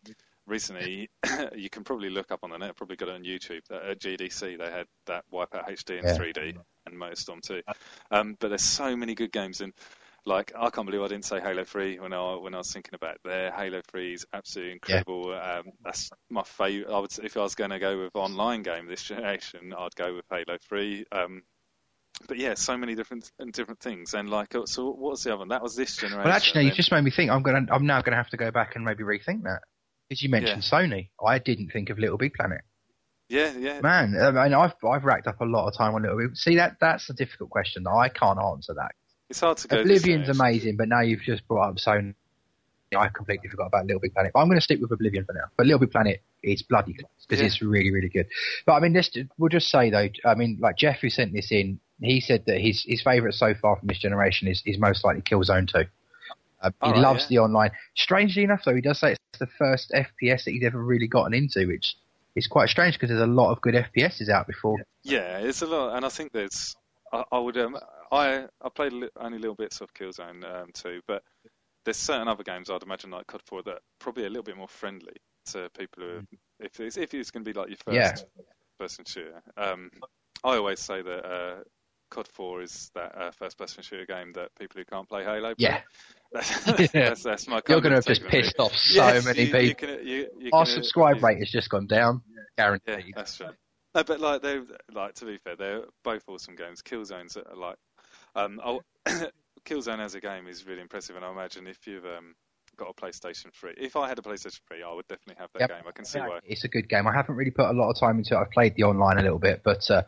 recently, 0.47 1.09
you 1.55 1.71
can 1.71 1.85
probably 1.85 2.11
look 2.11 2.31
up 2.31 2.41
on 2.43 2.51
the 2.51 2.59
net, 2.59 2.77
probably 2.77 2.97
got 2.97 3.09
it 3.09 3.15
on 3.15 3.25
YouTube. 3.25 3.63
At 3.71 4.01
GDC 4.01 4.59
they 4.59 4.71
had 4.71 4.87
that 5.07 5.25
Wipeout 5.33 5.69
HD 5.69 5.99
in 5.99 6.05
Yeah. 6.05 6.17
3D 6.17 6.57
and 6.91 7.01
MotorStorm 7.01 7.43
2. 7.43 7.63
Um, 8.11 8.37
but 8.39 8.49
there's 8.49 8.63
so 8.63 8.97
many 8.97 9.15
good 9.15 9.33
games 9.33 9.61
and 9.61 9.73
like 10.27 10.53
I 10.59 10.69
can't 10.71 10.87
believe 10.87 11.03
I 11.03 11.09
didn't 11.09 11.25
say 11.25 11.41
Halo 11.41 11.65
3 11.65 11.99
when 11.99 12.13
I 12.13 12.35
when 12.37 12.55
I 12.55 12.59
was 12.59 12.73
thinking 12.73 12.95
about 12.95 13.15
it 13.15 13.21
there. 13.25 13.53
Halo 13.53 13.81
3 13.91 14.15
is 14.15 14.27
absolutely 14.33 14.75
incredible. 14.75 15.33
Um, 15.33 15.73
that's 15.83 16.11
my 16.29 16.43
favorite. 16.43 16.93
I 16.93 16.99
would 16.99 17.19
if 17.23 17.37
I 17.37 17.41
was 17.41 17.55
going 17.55 17.71
to 17.71 17.79
go 17.79 18.03
with 18.03 18.15
online 18.15 18.63
game 18.63 18.87
this 18.87 19.03
generation, 19.03 19.73
I'd 19.77 19.95
go 19.95 20.15
with 20.15 20.25
Halo 20.31 20.59
3. 20.69 21.07
Um, 21.13 21.43
but 22.29 22.37
yeah, 22.37 22.55
so 22.55 22.77
many 22.77 22.95
different 22.95 23.31
different 23.53 23.81
things. 23.81 24.15
And 24.15 24.29
like, 24.29 24.55
uh, 24.55 24.67
so 24.67 24.87
what 24.91 24.99
was 24.99 25.25
the 25.25 25.31
other 25.31 25.39
one? 25.39 25.49
That 25.49 25.63
was 25.63 25.75
this 25.75 25.97
generation. 25.97 26.25
Well, 26.25 26.35
actually, 26.35 26.65
you 26.67 26.73
just 26.73 26.93
made 26.93 27.03
me 27.03 27.11
think. 27.11 27.31
I'm 27.31 27.43
gonna. 27.43 27.67
I'm 27.71 27.87
now 27.87 28.03
gonna 28.03 28.17
have 28.17 28.31
to 28.31 28.37
go 28.37 28.51
back 28.51 28.77
and 28.77 28.85
maybe 28.85 29.05
rethink 29.05 29.43
that. 29.45 29.61
Because 30.09 30.23
you 30.23 30.29
mentioned 30.29 30.63
Sony, 30.63 31.11
I 31.25 31.39
didn't 31.39 31.71
think 31.71 31.89
of 31.89 31.99
Little 31.99 32.19
Big 32.19 32.35
Planet. 32.35 32.63
Yeah, 33.31 33.53
yeah. 33.57 33.81
Man, 33.81 34.17
I 34.21 34.31
mean, 34.31 34.55
I've 34.55 34.75
I've 34.85 35.05
racked 35.05 35.27
up 35.29 35.41
a 35.41 35.45
lot 35.45 35.69
of 35.69 35.77
time 35.77 35.95
on 35.95 36.03
Little 36.03 36.19
Big. 36.19 36.37
See 36.37 36.57
that 36.57 36.77
that's 36.81 37.09
a 37.09 37.15
difficult 37.15 37.51
question. 37.51 37.87
I 37.87 38.09
can't 38.09 38.39
answer 38.41 38.75
that. 38.75 38.93
It's 39.31 39.41
hard 39.41 39.59
to 39.59 39.69
go. 39.69 39.77
Oblivion's 39.79 40.27
generation. 40.27 40.41
amazing, 40.41 40.77
but 40.77 40.89
now 40.89 41.01
you've 41.01 41.23
just 41.23 41.47
brought 41.47 41.69
up 41.71 41.77
Sony. 41.77 42.15
I 42.97 43.09
completely 43.09 43.49
forgot 43.49 43.67
about 43.69 43.87
Little 43.87 44.01
Big 44.01 44.13
Planet. 44.13 44.33
But 44.35 44.41
I'm 44.41 44.49
going 44.49 44.59
to 44.59 44.65
stick 44.65 44.81
with 44.81 44.91
Oblivion 44.91 45.25
for 45.25 45.33
now. 45.33 45.45
But 45.57 45.67
Little 45.67 45.79
Big 45.79 45.93
Planet 45.93 46.21
is 46.43 46.63
bloody 46.63 46.95
close 46.95 47.09
because 47.29 47.41
Yeah. 47.41 47.47
it's 47.47 47.63
really, 47.63 47.93
really 47.93 48.09
good. 48.09 48.27
But 48.67 48.73
I 48.73 48.81
mean, 48.81 48.93
this 48.93 49.17
we'll 49.39 49.49
just 49.49 49.69
say 49.71 49.91
though. 49.91 50.09
I 50.25 50.35
mean, 50.35 50.59
like 50.61 50.77
Jeff 50.77 50.99
who 51.01 51.09
sent 51.09 51.33
this 51.33 51.53
in, 51.53 51.79
he 52.01 52.21
said 52.21 52.45
that 52.47 52.61
his 52.61 52.85
his 52.85 53.01
favourite 53.03 53.35
so 53.35 53.55
far 53.55 53.77
from 53.77 53.87
this 53.87 53.99
generation 53.99 54.49
is 54.49 54.61
is 54.67 54.77
most 54.79 55.05
likely 55.05 55.23
Killzone 55.23 55.69
Two. 55.73 55.85
Uh, 56.63 56.71
he 56.83 56.91
right, 56.91 56.99
loves 57.01 57.23
yeah. 57.23 57.29
the 57.29 57.39
online. 57.45 57.71
Strangely 57.95 58.43
enough, 58.43 58.63
though, 58.65 58.75
he 58.75 58.83
does 58.83 58.99
say 58.99 59.13
it's 59.13 59.39
the 59.39 59.47
first 59.59 59.93
FPS 59.93 60.45
that 60.45 60.51
he's 60.51 60.65
ever 60.65 60.83
really 60.83 61.07
gotten 61.07 61.33
into, 61.33 61.67
which 61.67 61.95
is 62.37 62.47
quite 62.47 62.69
strange 62.69 62.95
because 62.95 63.09
there's 63.09 63.21
a 63.21 63.27
lot 63.27 63.53
of 63.53 63.61
good 63.61 63.75
FPSs 63.75 64.29
out 64.29 64.47
before. 64.47 64.79
Yeah, 65.03 65.39
it's 65.39 65.63
a 65.63 65.67
lot, 65.67 65.97
and 65.97 66.05
I 66.05 66.09
think 66.09 66.33
there's. 66.33 66.75
I, 67.13 67.25
I 67.33 67.39
would. 67.39 67.57
Um, 67.57 67.77
I 68.13 68.47
I 68.63 68.69
played 68.69 68.93
only 69.17 69.39
little 69.39 69.57
bits 69.57 69.81
of 69.81 69.93
Killzone 69.95 70.45
um, 70.45 70.71
too, 70.75 71.01
but 71.07 71.23
there's 71.85 71.97
certain 71.97 72.29
other 72.29 72.43
games 72.43 72.71
I'd 72.71 72.83
imagine 72.83 73.11
like 73.11 73.27
COD 73.27 73.43
4 73.47 73.63
that 73.63 73.75
are 73.75 73.81
probably 73.99 74.27
a 74.27 74.29
little 74.29 74.43
bit 74.43 74.57
more 74.57 74.69
friendly 74.69 75.17
to 75.47 75.71
people 75.77 76.03
who, 76.03 76.21
if 76.61 76.79
it's, 76.79 76.97
if 76.97 77.15
it's 77.15 77.31
going 77.31 77.45
to 77.45 77.53
be 77.53 77.59
like 77.59 77.69
your 77.69 77.79
first 77.85 78.25
Yeah. 78.37 78.45
person 78.79 79.05
shooter. 79.07 79.43
Um, 79.57 79.91
I 80.45 80.57
always 80.57 80.81
say 80.81 81.03
that 81.03 81.27
uh, 81.27 81.57
COD 82.11 82.29
4 82.29 82.63
is 82.63 82.91
that 82.95 83.17
uh, 83.17 83.31
first 83.31 83.59
person 83.59 83.83
shooter 83.83 84.07
game 84.07 84.33
that 84.35 84.55
people 84.59 84.79
who 84.79 84.85
can't 84.85 85.09
play 85.09 85.25
Halo 85.25 85.55
play. 85.55 85.71
Yeah. 85.71 85.81
That's, 86.33 86.93
that's, 86.93 87.23
that's 87.25 87.49
my 87.49 87.61
You're 87.69 87.81
going 87.81 87.91
to 87.91 87.97
have 87.97 88.05
just 88.05 88.23
take 88.23 88.35
on 88.35 88.41
it. 88.41 88.45
pissed 88.45 88.59
off 88.61 88.73
so 88.73 89.05
Yes, 89.05 89.25
many 89.25 89.47
you, 89.47 89.53
people. 89.53 89.61
You 89.63 89.75
can, 89.75 90.07
you, 90.07 90.53
Our 90.53 90.63
uh, 90.63 90.67
subscribe 90.67 91.23
rate 91.23 91.39
has 91.39 91.51
just 91.51 91.71
gone 91.71 91.87
down, 91.87 92.23
Yeah, 92.87 92.97
guaranteed. 92.97 93.15
that's 93.17 93.41
right. 93.41 93.55
No, 93.95 94.05
but 94.05 94.21
like 94.21 94.43
they 94.43 94.61
like 94.93 95.15
to 95.15 95.25
be 95.25 95.39
fair, 95.39 95.57
they're 95.57 95.83
both 96.05 96.23
awesome 96.29 96.55
games. 96.55 96.81
Killzone's 96.83 97.37
are 97.37 97.57
like 97.57 97.77
um 98.37 98.61
Killzone 99.67 99.99
as 100.01 100.15
a 100.15 100.21
game 100.21 100.47
is 100.47 100.67
really 100.67 100.81
impressive, 100.81 101.17
and 101.17 101.25
I 101.25 101.31
imagine 101.31 101.67
if 101.67 101.87
you've 101.87 102.05
um 102.05 102.35
got 102.77 102.89
a 102.89 102.95
PlayStation 102.95 103.53
3, 103.53 103.75
if 103.77 103.97
I 103.97 104.09
had 104.09 104.19
a 104.19 104.23
PlayStation 104.23 104.61
3, 104.69 104.83
I 104.83 104.95
would 104.95 105.07
definitely 105.09 105.41
have 105.41 105.51
that 105.55 105.61
Yep. 105.61 105.69
game. 105.69 105.85
I 105.89 105.93
can 105.93 106.05
see 106.05 106.19
Yeah, 106.19 106.29
why. 106.29 106.39
It's 106.45 106.65
a 106.65 106.69
good 106.69 106.89
game. 106.89 107.07
I 107.07 107.13
haven't 107.15 107.35
really 107.35 107.51
put 107.51 107.69
a 107.69 107.73
lot 107.73 107.91
of 107.91 107.99
time 107.99 108.19
into 108.19 108.35
it. 108.35 108.39
I've 108.39 108.51
played 108.51 108.75
the 108.77 108.85
online 108.85 109.19
a 109.19 109.23
little 109.23 109.39
bit, 109.39 109.63
but 109.65 109.91
uh, 109.91 110.03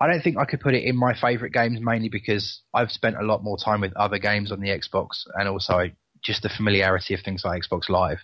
I 0.00 0.06
don't 0.08 0.22
think 0.22 0.36
I 0.36 0.44
could 0.44 0.60
put 0.60 0.74
it 0.74 0.84
in 0.84 0.96
my 0.96 1.14
favourite 1.14 1.52
games 1.52 1.80
mainly 1.80 2.08
because 2.08 2.62
I've 2.72 2.90
spent 2.90 3.16
a 3.16 3.22
lot 3.22 3.44
more 3.44 3.56
time 3.56 3.80
with 3.80 3.94
other 3.96 4.18
games 4.18 4.50
on 4.50 4.60
the 4.60 4.68
Xbox 4.68 5.26
and 5.34 5.48
also 5.48 5.90
just 6.22 6.42
the 6.42 6.48
familiarity 6.48 7.14
of 7.14 7.20
things 7.20 7.44
like 7.44 7.62
Xbox 7.62 7.88
Live. 7.88 8.18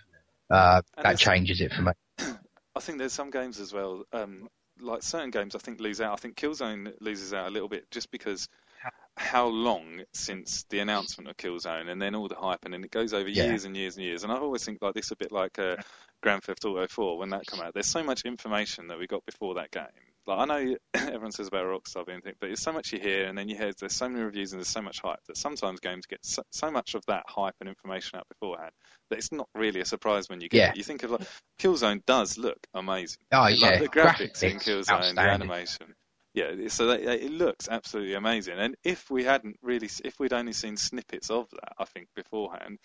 Uh, 0.49 0.81
that 1.01 1.17
changes 1.17 1.61
it 1.61 1.71
for 1.71 1.81
me. 1.83 1.91
I 2.75 2.79
think 2.79 2.97
there's 2.97 3.13
some 3.13 3.31
games 3.31 3.59
as 3.59 3.73
well, 3.73 4.03
um, 4.11 4.49
like 4.79 5.03
certain 5.03 5.29
games 5.29 5.55
I 5.55 5.59
think 5.59 5.79
lose 5.79 6.01
out. 6.01 6.13
I 6.13 6.15
think 6.17 6.35
Killzone 6.35 6.93
loses 6.99 7.33
out 7.33 7.47
a 7.47 7.51
little 7.51 7.69
bit 7.69 7.89
just 7.91 8.11
because 8.11 8.47
how 9.17 9.47
long 9.47 10.01
since 10.13 10.65
the 10.69 10.79
announcement 10.79 11.29
of 11.29 11.37
Killzone 11.37 11.89
and 11.89 12.01
then 12.01 12.15
all 12.15 12.27
the 12.27 12.35
hype 12.35 12.63
and 12.63 12.73
then 12.73 12.83
it 12.83 12.91
goes 12.91 13.13
over 13.13 13.29
Yeah. 13.29 13.45
years 13.45 13.65
and 13.65 13.75
years 13.75 13.97
and 13.97 14.05
years. 14.05 14.23
And 14.23 14.31
I 14.31 14.37
always 14.37 14.63
think 14.63 14.81
like 14.81 14.93
this 14.93 15.11
a 15.11 15.15
bit 15.15 15.31
like 15.31 15.59
uh, 15.59 15.77
Grand 16.21 16.43
Theft 16.43 16.65
Auto 16.65 16.87
4 16.87 17.17
when 17.17 17.29
that 17.29 17.45
came 17.45 17.61
out. 17.61 17.73
There's 17.73 17.87
so 17.87 18.03
much 18.03 18.23
information 18.23 18.87
that 18.87 18.97
we 18.97 19.07
got 19.07 19.25
before 19.25 19.55
that 19.55 19.71
game. 19.71 20.10
Like 20.27 20.39
I 20.39 20.45
know 20.45 20.75
everyone 20.93 21.31
says 21.31 21.47
about 21.47 21.65
Rockstar 21.65 22.05
being 22.05 22.21
thing, 22.21 22.33
but 22.39 22.47
there's 22.47 22.61
so 22.61 22.71
much 22.71 22.93
you 22.93 22.99
hear 22.99 23.25
and 23.25 23.37
then 23.37 23.49
you 23.49 23.55
hear 23.55 23.71
there's 23.79 23.95
so 23.95 24.07
many 24.07 24.23
reviews 24.23 24.53
and 24.53 24.59
there's 24.59 24.67
so 24.69 24.81
much 24.81 24.99
hype 25.01 25.19
that 25.27 25.37
sometimes 25.37 25.79
games 25.79 26.05
get 26.05 26.19
so, 26.23 26.43
so 26.51 26.69
much 26.69 26.93
of 26.93 27.03
that 27.07 27.23
hype 27.27 27.55
and 27.59 27.67
information 27.67 28.19
out 28.19 28.27
beforehand 28.29 28.71
that 29.09 29.17
it's 29.17 29.31
not 29.31 29.47
really 29.55 29.79
a 29.81 29.85
surprise 29.85 30.29
when 30.29 30.39
you 30.41 30.49
get 30.49 30.57
Yeah. 30.57 30.69
it. 30.71 30.77
You 30.77 30.83
think 30.83 31.03
of 31.03 31.11
like 31.11 31.21
Killzone 31.59 32.05
does 32.05 32.37
look 32.37 32.59
amazing. 32.73 33.23
Oh, 33.31 33.41
Like 33.41 33.59
yeah. 33.59 33.79
the 33.79 33.87
graphics, 33.89 34.43
in 34.43 34.57
Killzone, 34.57 35.15
the 35.15 35.21
animation. 35.21 35.95
Yeah, 36.33 36.51
so 36.69 36.87
that, 36.87 37.01
it 37.01 37.29
looks 37.31 37.67
absolutely 37.67 38.13
amazing. 38.13 38.57
And 38.57 38.75
if 38.85 39.09
we 39.11 39.25
hadn't 39.25 39.57
really, 39.61 39.89
if 40.05 40.17
we'd 40.17 40.31
only 40.31 40.53
seen 40.53 40.77
snippets 40.77 41.29
of 41.29 41.49
that, 41.49 41.73
I 41.77 41.83
think 41.83 42.07
beforehand, 42.15 42.77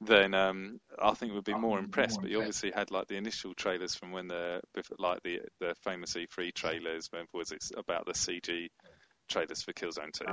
then 0.00 0.34
um, 0.34 0.78
I 1.00 1.12
think 1.14 1.32
we'd 1.32 1.44
be 1.44 1.54
more 1.54 1.78
impressed. 1.78 2.20
But 2.20 2.30
you 2.30 2.38
obviously 2.38 2.70
had 2.70 2.90
like 2.90 3.06
the 3.08 3.16
initial 3.16 3.54
trailers 3.54 3.94
from 3.94 4.12
when 4.12 4.28
the, 4.28 4.60
like 4.98 5.22
the 5.22 5.40
the 5.60 5.74
famous 5.82 6.14
E3 6.14 6.52
trailers, 6.54 7.08
when 7.10 7.26
was 7.32 7.52
it 7.52 7.64
about 7.76 8.06
the 8.06 8.12
CG 8.12 8.68
trailers 9.28 9.62
for 9.62 9.72
Killzone 9.72 10.12
2. 10.12 10.24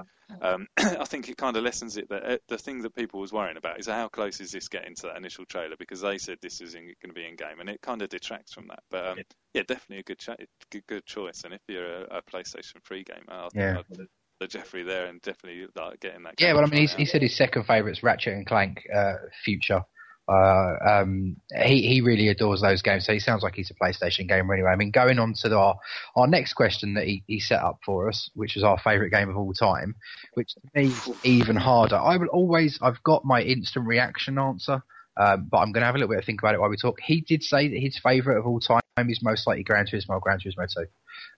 Um, 0.41 0.67
I 0.77 1.05
think 1.05 1.29
it 1.29 1.37
kind 1.37 1.55
of 1.55 1.63
lessens 1.63 1.97
it. 1.97 2.09
That 2.09 2.23
uh, 2.23 2.37
the 2.47 2.57
thing 2.57 2.81
that 2.81 2.95
people 2.95 3.19
was 3.19 3.31
worrying 3.31 3.57
about 3.57 3.79
is 3.79 3.87
how 3.87 4.07
close 4.07 4.39
is 4.41 4.51
this 4.51 4.67
getting 4.67 4.95
to 4.95 5.07
that 5.07 5.17
initial 5.17 5.45
trailer 5.45 5.75
because 5.77 6.01
they 6.01 6.17
said 6.17 6.37
this 6.41 6.61
is 6.61 6.73
going 6.73 6.95
to 7.07 7.13
be 7.13 7.25
in 7.25 7.35
game, 7.35 7.59
and 7.59 7.69
it 7.69 7.81
kind 7.81 8.01
of 8.01 8.09
detracts 8.09 8.53
from 8.53 8.67
that. 8.67 8.83
But 8.89 9.07
um, 9.07 9.17
yeah, 9.53 9.63
definitely 9.67 9.99
a 9.99 10.03
good, 10.03 10.19
good 10.71 10.87
good 10.87 11.05
choice. 11.05 11.43
And 11.45 11.53
if 11.53 11.61
you're 11.67 12.03
a, 12.03 12.17
a 12.17 12.21
PlayStation 12.23 12.83
3 12.85 13.03
gamer, 13.03 13.21
I 13.29 13.49
think 13.49 13.55
Yeah. 13.55 13.79
I'd, 13.79 14.07
the 14.39 14.47
Jeffrey 14.47 14.83
there 14.83 15.05
and 15.05 15.21
definitely 15.21 15.67
like 15.75 15.99
getting 15.99 16.23
that. 16.23 16.35
Yeah, 16.39 16.53
well, 16.53 16.63
I 16.63 16.67
mean, 16.67 16.81
he's, 16.81 16.93
he 16.93 17.05
said 17.05 17.21
his 17.21 17.35
second 17.35 17.65
favourite's 17.65 18.03
Ratchet 18.03 18.33
and 18.33 18.45
Clank 18.45 18.83
uh, 18.93 19.13
Future. 19.43 19.83
Uh, 20.25 20.75
um, 20.85 21.35
he 21.65 21.81
he 21.81 22.01
really 22.01 22.29
adores 22.29 22.61
those 22.61 22.81
games, 22.81 23.05
so 23.05 23.11
he 23.11 23.19
sounds 23.19 23.43
like 23.43 23.55
he's 23.55 23.71
a 23.71 23.73
PlayStation 23.73 24.27
gamer 24.27 24.53
anyway. 24.53 24.69
I 24.69 24.77
mean, 24.77 24.91
going 24.91 25.19
on 25.19 25.33
to 25.41 25.49
the, 25.49 25.57
our 25.57 25.75
our 26.15 26.27
next 26.27 26.53
question 26.53 26.93
that 26.93 27.03
he, 27.03 27.23
he 27.27 27.41
set 27.41 27.61
up 27.61 27.79
for 27.85 28.07
us, 28.07 28.29
which 28.33 28.55
is 28.55 28.63
our 28.63 28.79
favourite 28.79 29.11
game 29.11 29.29
of 29.29 29.35
all 29.35 29.53
time, 29.53 29.95
which 30.35 30.53
to 30.53 30.61
me 30.73 30.85
is 30.85 31.09
even 31.25 31.57
harder. 31.57 31.97
I 31.97 32.15
will 32.15 32.27
always 32.27 32.79
I've 32.81 33.03
got 33.03 33.25
my 33.25 33.41
instant 33.41 33.85
reaction 33.85 34.39
answer, 34.39 34.81
um, 35.17 35.49
but 35.51 35.57
I'm 35.57 35.73
going 35.73 35.81
to 35.81 35.87
have 35.87 35.95
a 35.95 35.97
little 35.97 36.13
bit 36.13 36.19
of 36.19 36.25
think 36.25 36.41
about 36.41 36.55
it 36.55 36.61
while 36.61 36.69
we 36.69 36.77
talk. 36.77 36.99
He 37.01 37.19
did 37.19 37.43
say 37.43 37.67
that 37.67 37.79
his 37.79 37.99
favourite 38.01 38.37
of 38.37 38.47
all 38.47 38.61
time 38.61 38.81
is 38.97 39.21
most 39.21 39.45
likely 39.45 39.63
Gran 39.63 39.87
Turismo, 39.87 40.11
or 40.11 40.21
Gran 40.21 40.39
Turismo 40.39 40.73
Two. 40.73 40.85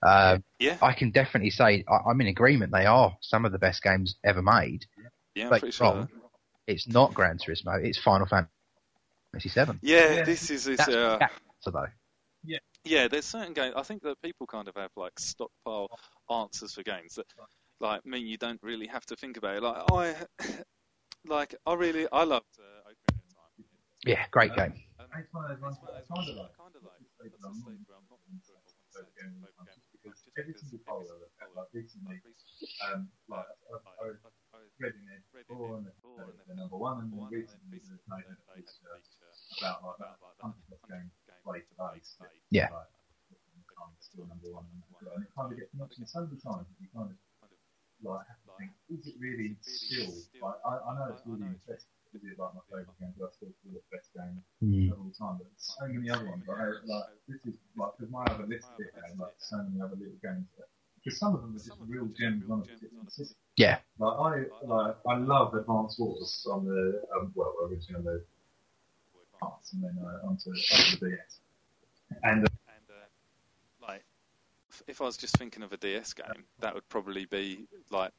Um, 0.05 0.43
Yeah, 0.59 0.77
I 0.81 0.93
can 0.93 1.11
definitely 1.11 1.49
say 1.51 1.83
I, 1.87 2.09
I'm 2.09 2.21
in 2.21 2.27
agreement. 2.27 2.71
They 2.71 2.85
are 2.85 3.15
some 3.21 3.45
of 3.45 3.51
the 3.51 3.59
best 3.59 3.81
games 3.83 4.15
ever 4.23 4.41
made. 4.41 4.85
yeah, 5.35 5.49
but 5.49 5.59
pretty 5.61 5.71
sure. 5.71 6.07
It's 6.67 6.87
not 6.87 7.13
Gran 7.13 7.37
Turismo. 7.37 7.83
It's 7.83 7.99
Final 7.99 8.27
Fantasy 8.27 9.49
Seven. 9.49 9.79
Yeah, 9.83 10.15
Yeah. 10.15 10.25
this 10.25 10.49
is 10.49 10.67
it's, 10.67 10.85
That's 10.85 10.95
uh, 10.95 11.19
though. 11.65 11.85
Yeah, 12.85 13.07
there's 13.07 13.25
certain 13.25 13.53
games. 13.53 13.73
I 13.75 13.81
think 13.81 14.03
that 14.03 14.21
people 14.21 14.45
kind 14.45 14.67
of 14.67 14.75
have 14.75 14.91
like 14.95 15.19
stockpile 15.19 15.89
answers 16.29 16.73
for 16.73 16.83
games 16.83 17.15
that, 17.15 17.25
like, 17.79 18.05
mean 18.05 18.27
you 18.27 18.37
don't 18.37 18.61
really 18.61 18.85
have 18.85 19.05
to 19.07 19.15
think 19.15 19.37
about 19.37 19.57
it. 19.57 19.63
Like 19.63 19.81
I, 19.91 20.15
like 21.25 21.55
I 21.65 21.73
really, 21.73 22.07
I 22.11 22.23
loved 22.23 22.45
uh, 22.59 22.89
Ocarina 22.89 23.25
of 23.25 23.33
Time. 23.33 23.65
Yeah, 24.05 24.23
great 24.29 24.55
game. 24.55 24.73
Um, 24.99 25.07
It's 25.17 25.33
one 25.33 25.49
of 25.49 25.57
those 25.57 25.61
ones 25.61 25.77
that 25.81 25.97
I 25.97 26.01
kinda 26.05 26.41
like. 26.41 26.55
kind 26.57 26.75
of 26.77 26.83
like. 26.85 27.01
That's 27.17 27.33
a 27.33 27.41
like 27.41 27.81
where 27.89 27.97
I'm 27.97 28.05
not 28.05 28.21
sure 28.45 28.53
if 28.53 28.53
I 28.53 28.69
want 28.69 28.77
to 28.85 28.93
say 28.93 29.54
every 30.35 30.53
because 30.53 30.67
single 30.67 30.83
poll 30.83 31.03
I 31.39 31.47
look 31.55 31.69
recently, 31.71 32.19
um, 32.87 33.07
like 33.31 33.47
I, 33.71 33.75
I, 33.79 34.05
I 34.11 34.59
read 34.79 34.95
in 34.95 35.07
it 35.11 35.23
before 35.31 35.79
and 35.79 35.87
the, 35.87 35.93
the, 36.03 36.25
the 36.51 36.55
number 36.55 36.75
one, 36.75 37.03
and 37.03 37.11
then 37.11 37.27
recently 37.31 37.79
there's 37.79 38.03
made 38.07 38.27
a 38.27 38.35
feature 38.51 38.99
about 39.59 39.83
like 39.83 39.99
that 40.03 40.15
hundred 40.39 40.63
best 40.67 40.83
game 40.91 41.07
played 41.43 41.63
today. 41.71 41.99
still, 42.03 42.27
Yeah. 42.51 42.71
Like, 42.71 42.91
still 43.99 44.27
number 44.27 44.51
one, 44.51 44.67
and 44.71 44.83
and 45.15 45.23
it 45.23 45.31
kind 45.35 45.51
of 45.51 45.57
gets 45.57 45.71
mentioned 45.75 46.07
so 46.07 46.23
many 46.27 46.39
times. 46.39 46.67
that 46.67 46.79
You 46.79 46.89
kind 46.93 47.11
of 47.11 47.17
like 48.03 48.27
have 48.27 48.41
to 48.43 48.51
think, 48.59 48.71
is 48.91 49.07
it 49.07 49.15
really 49.19 49.55
still? 49.63 50.11
Like 50.43 50.59
I, 50.63 50.73
I 50.79 50.89
know 50.95 51.07
it's 51.15 51.23
really 51.25 51.47
impressive. 51.47 51.89
It 52.15 52.23
is 52.23 52.39
like 52.39 52.53
my 52.55 52.63
favourite 52.71 52.95
game, 52.99 53.13
but 53.19 53.27
I 53.27 53.31
still 53.35 53.51
feel 53.61 53.75
the 53.75 53.83
best 53.91 54.09
game 54.15 54.39
Mm. 54.63 54.91
of 54.91 54.99
all 55.03 55.11
time. 55.19 55.35
But 55.37 55.51
so 55.59 55.85
many 55.87 56.09
other 56.09 56.25
ones. 56.25 56.43
Like, 56.47 56.57
like 56.87 57.05
this 57.27 57.41
is 57.45 57.59
like 57.75 57.91
because 57.97 58.11
my 58.11 58.23
other 58.31 58.47
list 58.47 58.67
here 58.77 58.91
has 59.03 59.17
like 59.19 59.35
so 59.37 59.57
many 59.61 59.81
other 59.81 59.95
little 59.99 60.19
games. 60.23 60.47
Because 61.03 61.19
some 61.19 61.35
of 61.35 61.41
them 61.41 61.51
are 61.55 61.59
just 61.59 61.77
real 61.85 62.07
gems 62.17 62.49
on 62.49 62.63
a 62.63 63.11
system. 63.11 63.37
Yeah, 63.57 63.77
Like 63.99 64.17
I 64.17 64.31
like 64.65 64.95
I 65.07 65.17
love 65.17 65.53
Advance 65.53 65.99
Wars 65.99 66.47
on 66.49 66.65
the 66.65 67.03
um, 67.15 67.31
well 67.35 67.53
originally 67.67 67.99
on 67.99 68.03
the 68.05 68.25
parts 69.39 69.73
and 69.73 69.83
then 69.83 69.95
uh, 70.03 70.27
onto, 70.27 70.49
onto 70.49 70.99
the 70.99 71.09
DS. 71.11 71.39
And 72.23 72.45
uh, 72.45 72.49
uh, 72.67 72.93
like, 73.81 74.03
if 74.87 75.01
I 75.01 75.05
was 75.05 75.17
just 75.17 75.37
thinking 75.37 75.63
of 75.63 75.73
a 75.73 75.77
DS 75.77 76.13
game, 76.13 76.45
that 76.59 76.73
would 76.73 76.87
probably 76.89 77.25
be 77.25 77.67
like 77.91 78.11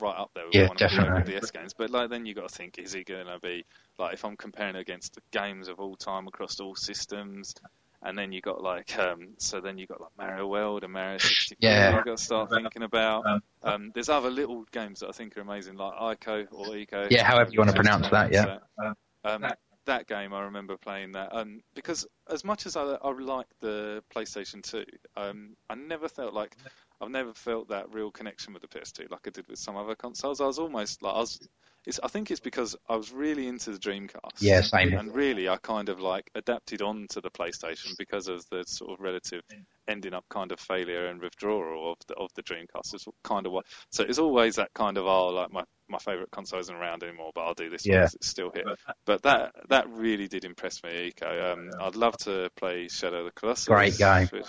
right 0.00 0.16
up 0.16 0.30
there 0.34 0.46
with 0.46 0.54
Yeah, 0.54 0.68
one 0.68 0.76
of 0.76 0.80
my 0.80 0.88
definitely. 0.88 1.22
favourite 1.22 1.40
DS 1.40 1.50
games. 1.50 1.74
But 1.74 1.90
like, 1.90 2.10
then 2.10 2.26
you 2.26 2.34
got 2.34 2.48
to 2.48 2.54
think, 2.54 2.78
is 2.78 2.94
it 2.94 3.06
going 3.06 3.26
to 3.26 3.38
be 3.40 3.64
like 3.98 4.14
if 4.14 4.24
I'm 4.24 4.36
comparing 4.36 4.76
it 4.76 4.80
against 4.80 5.14
the 5.14 5.22
games 5.32 5.68
of 5.68 5.80
all 5.80 5.96
time 5.96 6.26
across 6.28 6.60
all 6.60 6.74
systems? 6.74 7.54
And 8.02 8.16
then 8.16 8.30
you 8.30 8.40
got 8.40 8.62
like, 8.62 8.96
um, 8.98 9.34
so 9.38 9.60
then 9.60 9.76
you 9.76 9.86
got 9.86 10.00
like 10.00 10.10
Mario 10.16 10.46
World 10.46 10.84
and 10.84 10.92
Mario 10.92 11.18
64. 11.18 11.56
Yeah. 11.60 11.96
You've 11.96 12.04
got 12.04 12.16
to 12.18 12.22
start 12.22 12.50
thinking 12.50 12.82
about. 12.82 13.26
Um, 13.26 13.42
Um, 13.64 13.90
there's 13.92 14.08
other 14.08 14.30
little 14.30 14.64
games 14.70 15.00
that 15.00 15.08
I 15.08 15.12
think 15.12 15.36
are 15.36 15.40
amazing, 15.40 15.76
like 15.76 16.20
Ico 16.20 16.46
or 16.52 16.66
Ico. 16.66 17.10
Yeah, 17.10 17.24
however 17.24 17.50
you 17.50 17.58
wanna 17.58 17.72
pronounce 17.72 18.08
that, 18.08 18.32
yeah. 18.32 18.58
Um, 18.78 18.94
Um, 19.24 19.42
that- 19.42 19.58
that 19.84 20.06
game, 20.06 20.32
I 20.34 20.42
remember 20.42 20.76
playing 20.76 21.12
that 21.12 21.34
um, 21.34 21.60
because 21.74 22.06
as 22.30 22.44
much 22.44 22.66
as 22.66 22.76
I, 22.76 22.82
I 22.82 23.10
like 23.10 23.46
the 23.60 24.04
PlayStation 24.14 24.62
2, 24.62 24.84
um, 25.16 25.56
I 25.70 25.74
never 25.74 26.08
felt 26.08 26.34
like 26.34 26.54
I've 27.00 27.10
never 27.10 27.32
felt 27.32 27.68
that 27.68 27.92
real 27.92 28.10
connection 28.10 28.52
with 28.52 28.62
the 28.62 28.68
PS2 28.68 29.10
like 29.10 29.26
I 29.26 29.30
did 29.30 29.46
with 29.48 29.58
some 29.58 29.76
other 29.76 29.94
consoles. 29.94 30.40
I 30.40 30.46
was 30.46 30.58
almost 30.58 31.02
like 31.02 31.14
I 31.14 31.18
was. 31.18 31.48
It's, 31.86 32.00
I 32.02 32.08
think 32.08 32.30
it's 32.30 32.40
because 32.40 32.76
I 32.88 32.96
was 32.96 33.12
really 33.12 33.46
into 33.46 33.70
the 33.70 33.78
Dreamcast. 33.78 34.40
Yeah, 34.40 34.60
same. 34.62 34.92
And 34.92 35.14
really, 35.14 35.48
I 35.48 35.56
kind 35.58 35.88
of 35.88 36.00
like 36.00 36.30
adapted 36.34 36.82
onto 36.82 37.20
the 37.20 37.30
PlayStation 37.30 37.96
because 37.96 38.28
of 38.28 38.44
the 38.50 38.64
sort 38.66 38.92
of 38.92 39.00
relative 39.00 39.42
ending 39.88 40.14
up 40.14 40.24
kind 40.30 40.52
of 40.52 40.60
failure 40.60 41.06
and 41.06 41.20
withdrawal 41.20 41.92
of 41.92 41.98
the 42.06 42.14
of 42.14 42.30
the 42.34 42.42
Dreamcast. 42.42 42.94
Is 42.94 43.06
kind 43.24 43.46
of 43.46 43.52
what. 43.52 43.66
So 43.90 44.04
it's 44.04 44.18
always 44.18 44.56
that 44.56 44.72
kind 44.74 44.96
of 44.98 45.06
oh, 45.06 45.28
like 45.28 45.50
my 45.52 45.64
my 45.88 45.98
favorite 45.98 46.30
console 46.30 46.60
isn't 46.60 46.74
around 46.74 47.02
anymore, 47.02 47.30
but 47.34 47.40
I'll 47.42 47.54
do 47.54 47.70
this 47.70 47.86
Yeah. 47.86 47.94
one 47.94 48.02
'cause 48.02 48.14
it's 48.16 48.28
still 48.28 48.50
here. 48.54 48.64
but 48.64 48.78
But 49.06 49.22
that 49.22 49.52
that 49.70 49.88
really 49.88 50.28
did 50.28 50.44
impress 50.44 50.82
me, 50.84 51.08
Eco. 51.08 51.52
Um, 51.52 51.70
I'd 51.80 51.96
love 51.96 52.16
to 52.18 52.50
play 52.56 52.88
Shadow 52.88 53.20
of 53.20 53.24
the 53.24 53.32
Colossus. 53.32 53.66
Great 53.66 53.96
game. 53.98 54.28
which- 54.30 54.44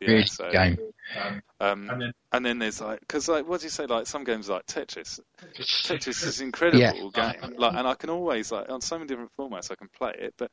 yeah, 0.00 0.08
Really 0.08 0.26
so, 0.26 0.50
game. 0.50 0.78
um, 1.16 1.42
Um, 1.60 1.90
and 1.90 2.00
then 2.02 2.12
and 2.32 2.46
then 2.46 2.58
there's 2.58 2.80
like, 2.80 3.00
because 3.00 3.28
like, 3.28 3.46
what 3.46 3.60
do 3.60 3.66
you 3.66 3.70
say? 3.70 3.86
Like 3.86 4.06
some 4.06 4.24
games 4.24 4.48
like 4.48 4.66
Tetris. 4.66 5.20
Tetris 5.84 6.26
is 6.26 6.40
an 6.40 6.46
incredible 6.46 7.10
Yeah. 7.14 7.32
game. 7.32 7.54
Like, 7.58 7.74
and 7.76 7.86
I 7.88 7.94
can 7.94 8.10
always 8.10 8.50
like 8.52 8.68
on 8.70 8.80
so 8.80 8.96
many 8.98 9.06
different 9.08 9.30
formats 9.38 9.70
I 9.70 9.76
can 9.76 9.88
play 9.96 10.14
it. 10.18 10.34
But 10.36 10.50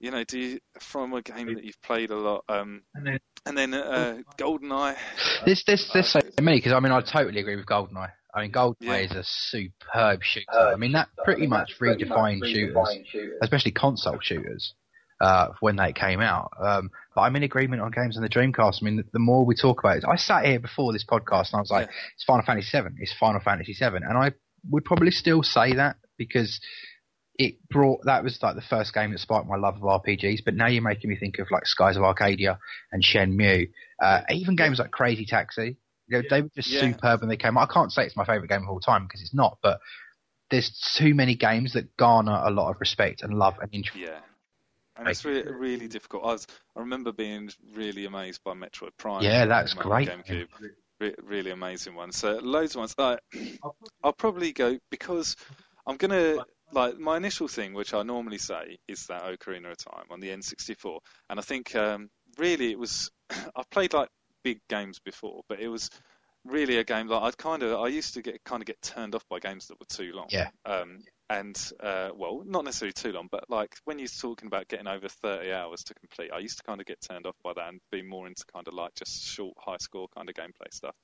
You 0.00 0.10
know- 0.12 0.24
do 0.24 0.38
you 0.38 0.58
from 0.80 1.12
a 1.14 1.22
game 1.22 1.52
that 1.54 1.64
you've 1.64 1.80
played 1.82 2.10
a 2.10 2.16
lot? 2.16 2.44
Um, 2.48 2.82
and 2.94 3.06
then 3.06 3.18
and 3.46 3.58
then 3.58 3.74
uh, 3.74 4.18
GoldenEye. 4.38 4.96
There's 5.44 5.64
there's 5.66 5.90
there's 5.92 6.08
so 6.12 6.20
many 6.40 6.58
because 6.58 6.72
I 6.72 6.80
mean 6.80 6.92
I 6.92 7.00
totally 7.00 7.40
agree 7.40 7.56
with 7.56 7.66
GoldenEye. 7.66 8.10
I 8.34 8.42
mean 8.42 8.52
GoldenEye 8.52 8.76
Yeah. 8.80 8.96
is 8.96 9.10
a 9.12 9.24
superb 9.24 10.22
shooter. 10.22 10.46
I 10.52 10.76
mean 10.76 10.92
that 10.92 11.08
pretty 11.24 11.46
much 11.46 11.72
redefined 11.80 12.44
shooters, 12.46 12.76
especially 13.42 13.72
console 13.72 14.18
shooters. 14.20 14.74
uh, 15.20 15.48
when 15.58 15.74
they 15.74 15.92
came 15.92 16.20
out. 16.20 16.52
Um, 16.60 16.90
but 17.12 17.22
I'm 17.22 17.34
in 17.34 17.42
agreement 17.42 17.82
on 17.82 17.90
games 17.90 18.16
on 18.16 18.22
the 18.22 18.28
Dreamcast. 18.28 18.78
I 18.80 18.84
mean, 18.84 18.98
the, 18.98 19.04
the 19.14 19.18
more 19.18 19.44
we 19.44 19.56
talk 19.56 19.80
about 19.80 19.96
it, 19.96 20.04
I 20.06 20.14
sat 20.14 20.44
here 20.44 20.60
before 20.60 20.92
this 20.92 21.04
podcast 21.04 21.46
and 21.50 21.54
I 21.54 21.60
was 21.60 21.70
like, 21.72 21.88
Yeah. 21.88 21.92
it's 22.14 22.22
Final 22.24 22.44
Fantasy 22.46 22.78
VII, 22.80 22.94
it's 22.98 23.12
Final 23.18 23.40
Fantasy 23.40 23.72
VII, 23.72 23.96
and 23.96 24.16
I 24.16 24.30
would 24.70 24.84
probably 24.84 25.10
still 25.10 25.42
say 25.42 25.72
that 25.74 25.96
because 26.18 26.60
it 27.38 27.54
brought 27.70 28.04
that 28.04 28.24
was 28.24 28.42
like 28.42 28.56
the 28.56 28.60
first 28.62 28.92
game 28.92 29.12
that 29.12 29.18
sparked 29.20 29.48
my 29.48 29.56
love 29.56 29.76
of 29.76 29.82
RPGs. 29.82 30.44
But 30.44 30.54
now 30.54 30.66
you're 30.66 30.82
making 30.82 31.08
me 31.08 31.16
think 31.16 31.38
of 31.38 31.46
like 31.50 31.66
Skies 31.66 31.96
of 31.96 32.02
Arcadia 32.02 32.58
and 32.92 33.02
Shenmue, 33.02 33.70
uh, 34.02 34.22
even 34.30 34.56
games 34.56 34.78
like 34.80 34.90
Crazy 34.90 35.24
Taxi. 35.24 35.76
You 36.08 36.18
know, 36.18 36.22
They 36.28 36.42
were 36.42 36.50
just 36.54 36.68
Yeah. 36.68 36.80
superb 36.80 37.20
when 37.20 37.28
they 37.28 37.36
came. 37.36 37.56
out. 37.56 37.70
I 37.70 37.72
can't 37.72 37.92
say 37.92 38.04
it's 38.04 38.16
my 38.16 38.24
favorite 38.24 38.48
game 38.48 38.62
of 38.62 38.68
all 38.68 38.80
time 38.80 39.04
because 39.06 39.22
it's 39.22 39.34
not, 39.34 39.58
but 39.62 39.80
there's 40.50 40.70
too 40.96 41.14
many 41.14 41.34
games 41.36 41.74
that 41.74 41.96
garner 41.96 42.40
a 42.44 42.50
lot 42.50 42.70
of 42.70 42.80
respect 42.80 43.22
and 43.22 43.34
love 43.34 43.58
and 43.60 43.72
interest. 43.72 43.98
Yeah. 43.98 44.20
And 44.96 45.06
it's 45.06 45.24
really, 45.24 45.52
really 45.52 45.86
difficult. 45.86 46.24
I 46.24 46.32
was, 46.32 46.46
I 46.74 46.80
remember 46.80 47.12
being 47.12 47.50
really 47.72 48.06
amazed 48.06 48.42
by 48.42 48.54
Metroid 48.54 48.96
Prime. 48.96 49.22
Yeah, 49.22 49.46
that's 49.46 49.74
great. 49.74 50.08
GameCube. 50.08 50.48
Re- 50.98 51.14
really 51.22 51.52
amazing 51.52 51.94
one. 51.94 52.10
So 52.10 52.38
loads 52.38 52.74
of 52.74 52.80
ones. 52.80 52.94
Like, 52.98 53.20
I'll 54.02 54.12
probably 54.12 54.52
go 54.52 54.76
because 54.90 55.36
I'm 55.86 55.96
gonna 55.96 56.44
like 56.72 56.98
my 56.98 57.16
initial 57.16 57.48
thing, 57.48 57.74
which 57.74 57.94
I 57.94 58.02
normally 58.02 58.38
say, 58.38 58.78
is 58.88 59.06
that 59.06 59.22
Ocarina 59.22 59.70
of 59.70 59.78
Time 59.78 60.04
on 60.10 60.20
the 60.20 60.28
N64, 60.28 60.98
and 61.30 61.38
I 61.38 61.42
think 61.42 61.74
um, 61.74 62.08
really 62.38 62.70
it 62.70 62.78
was. 62.78 63.10
I've 63.56 63.70
played 63.70 63.94
like 63.94 64.08
big 64.44 64.60
games 64.68 64.98
before, 64.98 65.42
but 65.48 65.60
it 65.60 65.68
was 65.68 65.90
really 66.44 66.78
a 66.78 66.84
game 66.84 67.08
like 67.08 67.22
I'd 67.22 67.36
kind 67.36 67.62
of 67.62 67.78
I 67.78 67.88
used 67.88 68.14
to 68.14 68.22
get 68.22 68.42
kind 68.44 68.62
of 68.62 68.66
get 68.66 68.80
turned 68.80 69.14
off 69.14 69.24
by 69.28 69.38
games 69.38 69.66
that 69.66 69.78
were 69.78 69.86
too 69.88 70.12
long. 70.14 70.26
Yeah. 70.30 70.48
Um, 70.64 70.98
and 71.30 71.56
uh, 71.80 72.08
well, 72.16 72.42
not 72.46 72.64
necessarily 72.64 72.94
too 72.94 73.12
long, 73.12 73.28
but 73.30 73.44
like 73.50 73.74
when 73.84 73.98
you're 73.98 74.08
talking 74.08 74.46
about 74.46 74.68
getting 74.68 74.86
over 74.86 75.08
30 75.08 75.52
hours 75.52 75.84
to 75.84 75.94
complete, 75.94 76.30
I 76.32 76.38
used 76.38 76.56
to 76.58 76.62
kind 76.62 76.80
of 76.80 76.86
get 76.86 77.00
turned 77.02 77.26
off 77.26 77.36
by 77.44 77.52
that 77.54 77.68
and 77.68 77.80
be 77.92 78.02
more 78.02 78.26
into 78.26 78.44
kind 78.52 78.66
of 78.66 78.72
like 78.72 78.94
just 78.94 79.26
short, 79.26 79.54
high 79.58 79.76
score 79.78 80.08
kind 80.16 80.28
of 80.28 80.34
gameplay 80.34 80.72
stuff. 80.72 80.94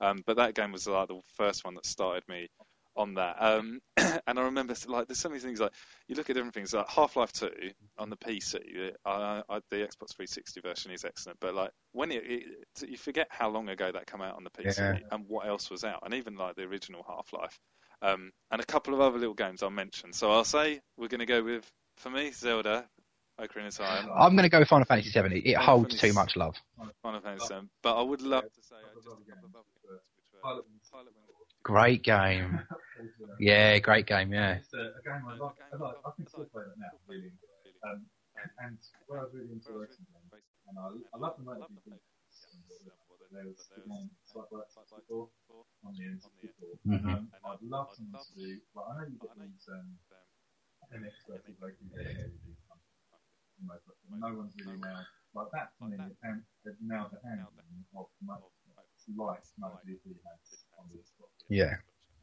Um, 0.00 0.22
but 0.26 0.36
that 0.38 0.54
game 0.54 0.72
was 0.72 0.88
like 0.88 1.08
the 1.08 1.20
first 1.36 1.64
one 1.64 1.74
that 1.74 1.86
started 1.86 2.24
me 2.28 2.48
on 2.96 3.14
that. 3.14 3.36
Um, 3.40 3.80
and 3.96 4.38
I 4.38 4.42
remember 4.42 4.74
like 4.88 5.06
there's 5.08 5.18
so 5.18 5.28
many 5.28 5.40
things 5.40 5.60
like 5.60 5.72
you 6.08 6.14
look 6.16 6.28
at 6.30 6.34
different 6.36 6.54
things 6.54 6.72
like 6.74 6.88
Half-Life 6.88 7.32
2 7.32 7.50
on 7.98 8.10
the 8.10 8.16
PC. 8.16 8.92
Uh, 9.04 9.42
I, 9.48 9.60
the 9.70 9.76
Xbox 9.76 10.14
360 10.16 10.60
version 10.60 10.90
is 10.90 11.04
excellent, 11.04 11.38
but 11.40 11.54
like 11.54 11.70
when 11.92 12.10
it, 12.10 12.22
it 12.26 12.44
you 12.88 12.96
forget 12.96 13.28
how 13.30 13.48
long 13.48 13.68
ago 13.68 13.90
that 13.92 14.06
came 14.06 14.20
out 14.20 14.36
on 14.36 14.44
the 14.44 14.50
PC 14.50 14.78
Yeah. 14.78 14.98
and 15.12 15.24
what 15.28 15.46
else 15.46 15.70
was 15.70 15.84
out, 15.84 16.00
and 16.04 16.14
even 16.14 16.36
like 16.36 16.56
the 16.56 16.62
original 16.62 17.04
Half-Life. 17.08 17.58
Um, 18.02 18.32
and 18.50 18.62
a 18.62 18.64
couple 18.64 18.94
of 18.94 19.00
other 19.00 19.18
little 19.18 19.34
games 19.34 19.62
I'll 19.62 19.70
mention. 19.70 20.12
So 20.14 20.30
I'll 20.30 20.44
say 20.44 20.80
we're 20.96 21.08
going 21.08 21.20
to 21.20 21.26
go 21.26 21.42
with, 21.42 21.70
for 21.98 22.08
me, 22.08 22.30
Zelda, 22.32 22.86
Ocarina 23.38 23.68
of 23.68 23.76
Time, 23.76 24.08
I'm 24.14 24.32
going 24.36 24.44
to 24.44 24.48
go 24.48 24.58
with 24.58 24.68
Final 24.68 24.86
Fantasy 24.86 25.10
VII. 25.10 25.36
It, 25.36 25.46
it 25.46 25.54
Final 25.56 25.66
holds 25.66 25.94
Fantasy- 25.94 26.08
too 26.08 26.12
much 26.14 26.36
love. 26.36 26.56
Final 27.02 27.20
Fantasy 27.20 27.54
VII. 27.54 27.68
But 27.82 27.98
I 27.98 28.02
would 28.02 28.22
love 28.22 28.44
to 28.44 28.62
say 28.62 28.76
just 28.94 29.06
a 29.06 29.10
couple 29.10 29.12
of 29.12 29.16
other 29.18 29.24
games, 29.26 30.00
which 30.16 30.32
were 30.32 30.40
Pilot 30.42 30.64
Pilot 30.90 31.12
Wings. 31.14 31.28
Great 31.62 32.02
game. 32.02 32.60
Yeah, 33.38 33.78
great 33.78 34.06
game. 34.06 34.32
Yeah. 34.32 34.56
It's 34.60 34.72
a, 34.74 34.96
a 34.96 35.02
game 35.04 35.24
I 35.28 35.36
love. 35.36 35.52
I, 35.60 35.76
like, 35.76 35.96
I 36.04 36.10
can 36.16 36.26
still 36.26 36.44
play 36.52 36.64
that 36.64 36.76
now. 36.80 36.92
Really. 37.08 37.32
Um, 37.84 38.04
and 38.64 38.76
where 39.06 39.20
I 39.20 39.24
was 39.24 39.32
really 39.36 39.52
into 39.52 39.72
racing 39.76 40.04
games, 40.08 40.32
and 40.68 40.76
I, 40.80 40.88
I 41.12 41.16
love 41.20 41.36
the 41.36 41.44
motor 41.44 41.68
There 41.68 43.46
was 43.46 43.68
the 43.76 43.84
game 43.84 44.10
Excitebike 44.24 44.72
64 44.72 45.28
on 45.84 45.92
the 45.94 46.04
N64. 46.08 46.60
Mhm. 46.88 47.04
Um, 47.08 47.30
I'd 47.44 47.62
love 47.62 47.92
someone 47.94 48.20
to 48.24 48.32
do. 48.34 48.58
Like, 48.74 48.86
I 48.88 48.92
know 48.96 49.06
you 49.06 49.18
get 49.20 49.36
these 49.38 49.68
um, 49.70 49.88
MX 50.96 51.14
versus 51.28 51.56
local 51.60 51.86
games. 51.94 52.32
You 53.60 53.68
know, 53.68 53.76
but 53.84 53.96
no 54.08 54.28
one's 54.34 54.56
really 54.64 54.80
now 54.80 55.04
like 55.36 55.52
that. 55.52 55.76
To 55.78 55.84
me, 55.86 55.96
and 56.00 56.42
now 56.80 57.06
the 57.12 57.20
hand 57.22 57.44
of 57.44 57.52
much 57.92 58.08
light 58.24 58.40
most 58.40 58.96
people 59.04 59.28
has 59.36 59.52
on 59.62 59.80
the 59.84 59.92
Xbox. 60.00 60.69
Yeah. 61.48 61.74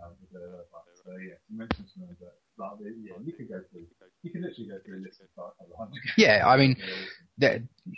Um, 0.03 0.13
so 1.03 1.11
yeah, 1.11 1.35
you 1.49 1.57
mentioned 1.57 1.87
some 1.93 2.03
of 2.03 2.17
that. 2.19 2.33
Yeah, 2.57 3.13
you 3.23 3.33
could 3.33 3.49
go 3.49 3.61
through. 3.71 3.85
You 4.23 4.31
literally 4.41 4.67
go 4.69 4.77
through 4.85 4.99
a 4.99 5.03
list 5.03 5.21
of 5.21 5.27
hundred. 5.77 6.01
Yeah, 6.17 6.43
I 6.45 6.57
mean, 6.57 6.75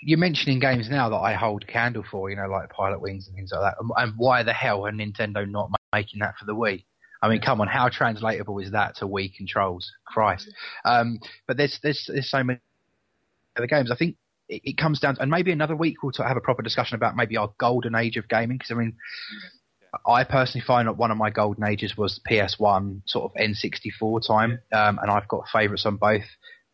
you're 0.02 0.20
mentioning 0.20 0.60
games 0.60 0.90
now 0.90 1.10
that 1.10 1.16
I 1.16 1.34
hold 1.34 1.66
candle 1.68 2.04
for, 2.10 2.30
you 2.30 2.36
know, 2.36 2.48
like 2.48 2.70
Pilot 2.70 3.00
Wings 3.00 3.28
and 3.28 3.36
things 3.36 3.52
like 3.54 3.62
that. 3.62 3.76
And- 3.80 3.90
And 3.96 4.14
why 4.18 4.44
the 4.44 4.54
hell 4.54 4.86
are 4.86 4.92
Nintendo 4.92 5.50
not 5.50 5.70
making 5.94 6.20
that 6.20 6.36
for 6.38 6.46
the 6.46 6.56
Wii? 6.56 6.84
I 7.22 7.30
mean, 7.30 7.42
come 7.42 7.62
on, 7.62 7.68
how 7.68 7.90
translatable 7.90 8.60
is 8.60 8.72
that 8.72 8.96
to 8.98 9.06
Wii 9.08 9.34
controls? 9.36 9.90
Christ. 10.06 10.50
Um, 10.86 11.20
but 11.48 11.58
there's, 11.58 11.80
there's 11.82 12.06
there's 12.08 12.30
so 12.30 12.44
many 12.44 12.60
other 13.58 13.68
games. 13.68 13.92
I 13.92 13.96
think 13.96 14.16
it, 14.50 14.62
it 14.64 14.78
comes 14.78 15.00
down 15.00 15.16
to, 15.16 15.22
and 15.22 15.32
maybe 15.32 15.52
another 15.52 15.76
week 15.76 16.04
we'll 16.04 16.14
have 16.20 16.38
a 16.38 16.42
proper 16.42 16.62
discussion 16.62 16.96
about 16.96 17.16
maybe 17.16 17.38
our 17.38 17.52
golden 17.60 17.96
age 17.96 18.18
of 18.18 18.28
gaming. 18.28 18.58
Because 18.58 18.72
I 18.72 18.76
mean, 18.76 18.96
I 20.06 20.24
personally 20.24 20.64
find 20.66 20.88
that 20.88 20.98
one 20.98 21.12
of 21.12 21.18
my 21.18 21.30
golden 21.30 21.64
ages 21.64 21.98
was 21.98 22.20
PS1 22.30 23.02
sort 23.06 23.26
of 23.32 23.42
N64 23.42 24.26
time, 24.28 24.60
um, 24.72 25.00
and 25.02 25.10
I've 25.10 25.28
got 25.28 25.48
favourites 25.52 25.86
on 25.86 25.98
both. 25.98 26.26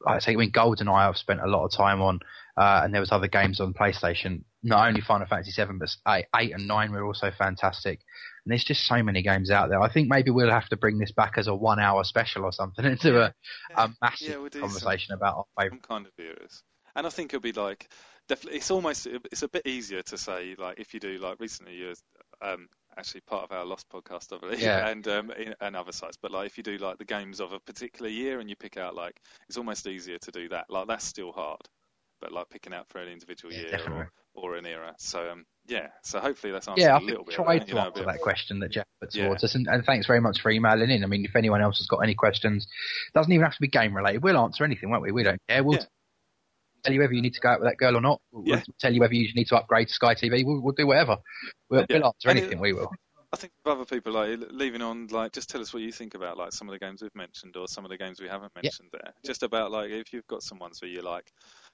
I 0.07 0.19
say, 0.19 0.33
I 0.33 0.35
mean, 0.35 0.51
GoldenEye 0.51 1.09
I've 1.09 1.17
spent 1.17 1.39
a 1.41 1.47
lot 1.47 1.65
of 1.65 1.71
time 1.71 2.01
on, 2.01 2.19
uh, 2.57 2.81
and 2.83 2.93
there 2.93 3.01
was 3.01 3.11
other 3.11 3.27
games 3.27 3.59
on 3.59 3.73
PlayStation. 3.73 4.43
Not 4.61 4.87
only 4.87 5.01
Final 5.01 5.25
Fantasy 5.27 5.51
VII, 5.59 5.77
but 5.79 5.95
eight, 6.07 6.25
eight 6.35 6.53
and 6.53 6.67
nine 6.67 6.91
were 6.91 7.05
also 7.05 7.31
fantastic. 7.31 8.01
And 8.45 8.51
there's 8.51 8.63
just 8.63 8.85
so 8.85 9.01
many 9.01 9.21
games 9.23 9.49
out 9.49 9.69
there. 9.69 9.81
I 9.81 9.91
think 9.91 10.09
maybe 10.09 10.29
we'll 10.31 10.51
have 10.51 10.69
to 10.69 10.77
bring 10.77 10.99
this 10.99 11.11
back 11.11 11.37
as 11.37 11.47
a 11.47 11.55
one-hour 11.55 12.03
special 12.03 12.43
or 12.43 12.51
something 12.51 12.85
into 12.93 13.19
a, 13.21 13.33
a 13.75 13.89
massive 14.01 14.29
Yeah, 14.29 14.37
we'll 14.37 14.49
do 14.49 14.59
some- 14.59 14.69
conversation 14.69 15.13
about 15.13 15.37
our 15.37 15.45
favourite. 15.63 15.87
kind 15.87 16.05
of 16.05 16.11
eras. 16.19 16.61
And 16.95 17.05
I 17.07 17.09
think 17.09 17.33
it'll 17.33 17.41
be 17.41 17.51
like 17.51 17.89
definitely. 18.29 18.59
It's 18.59 18.71
almost 18.71 19.05
it's 19.07 19.43
a 19.43 19.49
bit 19.49 19.65
easier 19.67 20.01
to 20.03 20.17
say 20.17 20.55
like 20.57 20.79
if 20.79 20.93
you 20.93 20.99
do 21.01 21.17
like 21.17 21.39
recently 21.41 21.75
you're 21.75 21.93
um, 22.41 22.69
actually 22.97 23.21
part 23.21 23.43
of 23.43 23.51
our 23.51 23.65
Lost 23.65 23.87
podcast, 23.89 24.33
I 24.33 24.39
believe, 24.39 24.59
Yeah. 24.61 24.87
and 24.87 25.07
um, 25.07 25.31
in, 25.31 25.53
and 25.61 25.75
other 25.75 25.91
sites. 25.91 26.17
But 26.21 26.31
like 26.31 26.47
if 26.47 26.57
you 26.57 26.63
do 26.63 26.77
like 26.77 26.97
the 26.97 27.05
games 27.05 27.39
of 27.39 27.51
a 27.53 27.59
particular 27.59 28.09
year 28.09 28.39
and 28.39 28.49
you 28.49 28.55
pick 28.55 28.77
out 28.77 28.95
like 28.95 29.19
it's 29.47 29.57
almost 29.57 29.87
easier 29.87 30.17
to 30.19 30.31
do 30.31 30.49
that. 30.49 30.65
Like 30.69 30.87
that's 30.87 31.05
still 31.05 31.31
hard, 31.31 31.61
but 32.21 32.31
like 32.31 32.49
picking 32.49 32.73
out 32.73 32.87
for 32.87 32.99
an 32.99 33.09
individual 33.09 33.53
Yeah, 33.53 33.61
year 33.61 33.71
definitely. 33.71 34.05
or, 34.35 34.51
or 34.51 34.55
an 34.55 34.65
era. 34.65 34.93
So 34.97 35.29
um, 35.29 35.45
yeah. 35.67 35.87
So 36.03 36.19
hopefully 36.19 36.53
that's 36.53 36.67
answered 36.67 36.83
Yeah, 36.83 36.99
a 36.99 37.01
little 37.01 37.23
bit. 37.23 37.37
of 37.39 37.45
tried 37.45 37.59
to 37.59 37.67
you 37.67 37.73
know, 37.75 37.81
a 37.81 37.85
answer 37.85 38.05
that 38.05 38.21
question 38.21 38.59
that 38.59 38.71
Jeff 38.71 38.85
put 39.01 39.13
Yeah. 39.15 39.25
towards 39.25 39.43
us, 39.43 39.55
and, 39.55 39.67
and 39.67 39.85
thanks 39.85 40.07
very 40.07 40.21
much 40.21 40.41
for 40.41 40.51
emailing 40.51 40.89
in. 40.89 41.03
I 41.03 41.07
mean, 41.07 41.25
if 41.25 41.35
anyone 41.35 41.61
else 41.61 41.77
has 41.79 41.87
got 41.87 41.99
any 41.99 42.15
questions, 42.15 42.67
doesn't 43.13 43.31
even 43.31 43.43
have 43.43 43.55
to 43.55 43.61
be 43.61 43.67
game 43.67 43.95
related. 43.95 44.23
We'll 44.23 44.37
answer 44.37 44.63
anything, 44.63 44.89
won't 44.89 45.03
we? 45.03 45.11
We 45.11 45.23
don't 45.23 45.41
care. 45.47 45.63
We'll 45.63 45.79
Yeah. 45.79 45.85
Tell 46.85 46.93
you 46.93 47.01
whether 47.01 47.13
you 47.13 47.21
need 47.21 47.33
to 47.33 47.39
go 47.41 47.49
out 47.49 47.59
with 47.59 47.69
that 47.69 47.77
girl 47.77 47.97
or 47.97 48.01
not. 48.01 48.21
We'll, 48.31 48.43
we'll 48.43 48.55
Yeah. 48.57 48.63
tell 48.79 48.93
you 48.93 49.01
whether 49.01 49.13
you 49.13 49.27
need 49.33 49.47
to 49.47 49.57
upgrade 49.57 49.87
to 49.89 49.93
Sky 49.93 50.13
TV. 50.15 50.45
We'll, 50.45 50.61
we'll 50.61 50.73
do 50.73 50.87
whatever. 50.87 51.17
We'll, 51.69 51.85
Yeah. 51.89 51.97
we'll 51.97 52.05
answer 52.07 52.29
it- 52.29 52.37
anything. 52.37 52.59
we 52.59 52.73
will. 52.73 52.91
I 53.33 53.37
think 53.37 53.51
other 53.65 53.83
people 53.83 54.13
like 54.13 54.39
leaving 54.51 54.81
on 54.81 55.07
like 55.07 55.33
just 55.33 55.49
tell 55.49 55.59
us 55.59 55.73
what 55.73 55.83
you 55.83 55.91
think 55.91 56.13
about 56.13 56.37
like 56.37 56.53
some 56.53 56.69
of 56.69 56.71
the 56.73 56.79
games 56.79 57.01
we've 57.01 57.13
mentioned 57.15 57.57
or 57.57 57.67
some 57.67 57.83
of 57.83 57.89
the 57.89 57.97
games 57.97 58.21
we 58.21 58.29
haven't 58.29 58.53
mentioned 58.55 58.87
there. 58.93 59.11
Just 59.25 59.43
about 59.43 59.71
like 59.71 59.89
if 59.91 60.13
you've 60.13 60.27
got 60.27 60.41
some 60.41 60.57
ones 60.57 60.81
where 60.81 60.89
you're 60.89 61.03
like 61.03 61.29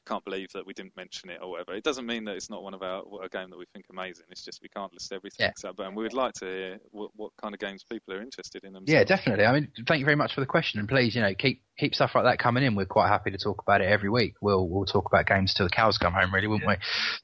can't 0.07 0.23
believe 0.25 0.49
that 0.53 0.65
we 0.65 0.73
didn't 0.73 0.95
mention 0.95 1.29
it 1.29 1.39
or 1.41 1.51
whatever. 1.51 1.73
It 1.73 1.83
doesn't 1.83 2.05
mean 2.05 2.25
that 2.25 2.35
it's 2.35 2.49
not 2.49 2.63
one 2.63 2.73
of 2.73 2.81
our 2.81 3.03
a 3.23 3.29
game 3.29 3.49
that 3.49 3.57
we 3.57 3.65
think 3.73 3.85
amazing. 3.91 4.25
It's 4.29 4.43
just 4.43 4.61
we 4.61 4.69
can't 4.69 4.91
list 4.93 5.11
everything. 5.11 5.45
Yeah. 5.47 5.51
So, 5.57 5.73
and 5.77 5.95
we 5.95 6.03
would 6.03 6.13
like 6.13 6.33
to 6.35 6.45
hear 6.45 6.79
what, 6.91 7.11
what 7.15 7.31
kind 7.41 7.53
of 7.53 7.59
games 7.59 7.83
people 7.89 8.13
are 8.13 8.21
interested 8.21 8.63
in. 8.63 8.75
Yeah, 8.85 9.03
definitely. 9.03 9.45
I 9.45 9.53
mean, 9.53 9.69
thank 9.87 9.99
you 9.99 10.05
very 10.05 10.15
much 10.15 10.33
for 10.33 10.41
the 10.41 10.47
question, 10.47 10.79
and 10.79 10.89
please, 10.89 11.15
you 11.15 11.21
know, 11.21 11.33
keep 11.33 11.61
keep 11.77 11.95
stuff 11.95 12.11
like 12.15 12.23
that 12.25 12.39
coming 12.39 12.63
in. 12.63 12.75
We're 12.75 12.85
quite 12.85 13.09
happy 13.09 13.31
to 13.31 13.37
talk 13.37 13.61
about 13.61 13.81
it 13.81 13.85
every 13.85 14.09
week. 14.09 14.35
We'll 14.41 14.67
we'll 14.67 14.85
talk 14.85 15.05
about 15.05 15.27
games 15.27 15.53
till 15.53 15.65
the 15.65 15.71
cows 15.71 15.97
come 15.97 16.13
home, 16.13 16.33
really, 16.33 16.47
wouldn't 16.47 16.67
we? 16.67 16.75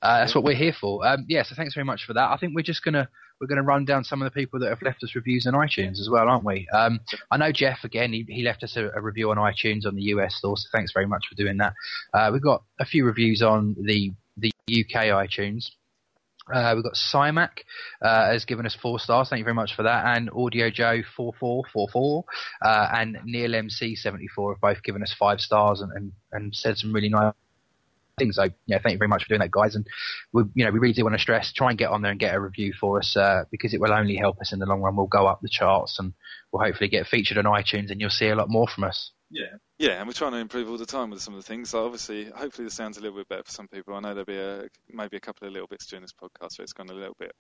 Uh, 0.02 0.20
that's 0.20 0.36
what 0.36 0.44
we're 0.44 0.56
here 0.56 0.74
for. 0.80 1.06
Um, 1.06 1.26
yeah, 1.28 1.44
so 1.44 1.56
thanks 1.56 1.74
very 1.74 1.86
much 1.86 2.06
for 2.06 2.14
that. 2.14 2.32
I 2.32 2.38
think 2.38 2.54
we're 2.56 2.62
just 2.62 2.84
gonna 2.84 3.10
we're 3.40 3.48
gonna 3.48 3.64
run 3.64 3.86
down 3.86 4.04
some 4.04 4.22
of 4.22 4.26
the 4.26 4.40
people 4.40 4.60
that 4.60 4.70
have 4.70 4.82
left 4.82 5.04
us 5.04 5.16
reviews 5.16 5.48
on 5.48 5.54
iTunes 5.54 6.00
as 6.00 6.10
well, 6.12 6.28
aren't 6.28 6.44
we? 6.44 6.68
Um, 6.74 7.00
I 7.32 7.38
know 7.38 7.52
Jeff 7.52 7.84
again. 7.84 8.14
He, 8.14 8.26
he 8.28 8.44
left 8.44 8.64
us 8.64 8.76
a, 8.78 8.90
a 8.96 9.02
review 9.02 9.32
on 9.32 9.38
iTunes 9.38 9.86
on 9.86 9.96
the 9.96 10.04
US 10.04 10.36
store, 10.36 10.58
so 10.58 10.68
thanks 10.72 10.92
very 10.92 11.08
much 11.08 11.26
for 11.30 11.36
doing 11.36 11.58
that. 11.58 11.74
Uh, 12.14 12.30
we've 12.32 12.42
got 12.42 12.64
a 12.80 12.86
few 12.86 13.06
reviews 13.06 13.42
on 13.42 13.76
the 13.80 14.12
the 14.38 14.52
UK 14.70 15.06
iTunes. 15.06 15.70
Uh, 16.54 16.72
we've 16.76 16.84
got 16.84 16.94
Simac 16.94 17.64
uh, 18.02 18.32
has 18.32 18.46
given 18.46 18.66
us 18.66 18.78
four 18.82 19.00
stars. 19.00 19.30
Thank 19.30 19.40
you 19.40 19.44
very 19.44 19.54
much 19.54 19.76
for 19.76 19.84
that. 19.84 20.06
And 20.18 20.30
Audio 20.30 20.70
Joe 20.70 21.02
four 21.16 21.34
four 21.40 21.64
four 21.74 21.90
four 21.92 22.24
uh, 22.62 22.88
and 22.94 23.18
Neil 23.26 23.54
MC 23.56 23.96
seventy 23.96 24.28
four 24.28 24.54
have 24.54 24.62
both 24.62 24.82
given 24.84 25.04
us 25.04 25.14
five 25.18 25.42
stars 25.42 25.82
and, 25.82 25.92
and, 25.92 26.12
and 26.32 26.56
said 26.56 26.78
some 26.78 26.94
really 26.94 27.10
nice 27.10 27.34
things. 28.18 28.36
So 28.36 28.50
yeah, 28.66 28.80
thank 28.82 28.94
you 28.94 28.98
very 28.98 29.08
much 29.08 29.24
for 29.24 29.30
doing 29.30 29.42
that, 29.42 29.52
guys. 29.52 29.76
And 29.76 29.86
we 30.34 30.44
you 30.56 30.66
know 30.66 30.72
we 30.72 30.80
really 30.80 30.94
do 30.94 31.04
want 31.04 31.16
to 31.16 31.22
stress 31.22 31.54
try 31.54 31.70
and 31.70 31.78
get 31.78 31.90
on 31.90 32.02
there 32.02 32.12
and 32.12 32.20
get 32.20 32.36
a 32.36 32.40
review 32.40 32.74
for 32.80 33.00
us 33.00 33.16
uh, 33.16 33.44
because 33.52 33.74
it 33.74 33.82
will 33.82 33.94
only 33.94 34.16
help 34.16 34.40
us 34.42 34.54
in 34.54 34.60
the 34.60 34.66
long 34.66 34.82
run. 34.82 34.96
We'll 34.96 35.08
go 35.08 35.28
up 35.28 35.42
the 35.42 35.50
charts 35.50 36.00
and 36.00 36.14
we'll 36.52 36.64
hopefully 36.64 36.90
get 36.90 37.08
featured 37.08 37.38
on 37.38 37.46
iTunes 37.46 37.92
and 37.92 38.02
you'll 38.02 38.10
see 38.10 38.30
a 38.30 38.36
lot 38.36 38.50
more 38.50 38.68
from 38.68 38.86
us. 38.86 39.12
Yeah, 39.30 39.58
Yeah, 39.78 40.00
and 40.00 40.08
we're 40.08 40.14
trying 40.14 40.32
to 40.32 40.38
improve 40.38 40.70
all 40.70 40.78
the 40.78 40.86
time 40.86 41.10
with 41.10 41.22
some 41.22 41.34
of 41.34 41.40
the 41.42 41.48
things. 41.48 41.70
So 41.72 41.84
obviously, 41.86 42.26
hopefully, 42.26 42.66
the 42.66 42.74
sound's 42.74 42.98
a 42.98 43.02
little 43.02 43.18
bit 43.18 43.28
better 43.28 43.44
for 43.44 43.52
some 43.52 43.68
people. 43.68 43.94
I 43.96 44.00
know 44.00 44.10
there'll 44.10 44.26
be 44.26 44.38
a, 44.38 44.68
maybe 44.90 45.18
a 45.18 45.20
couple 45.22 45.48
of 45.48 45.54
little 45.54 45.68
bits 45.68 45.86
during 45.88 46.02
this 46.04 46.14
podcast 46.14 46.58
where 46.58 46.64
it's 46.64 46.74
gone 46.74 46.90
a 46.90 46.94
little 46.94 47.16
bit 47.20 47.32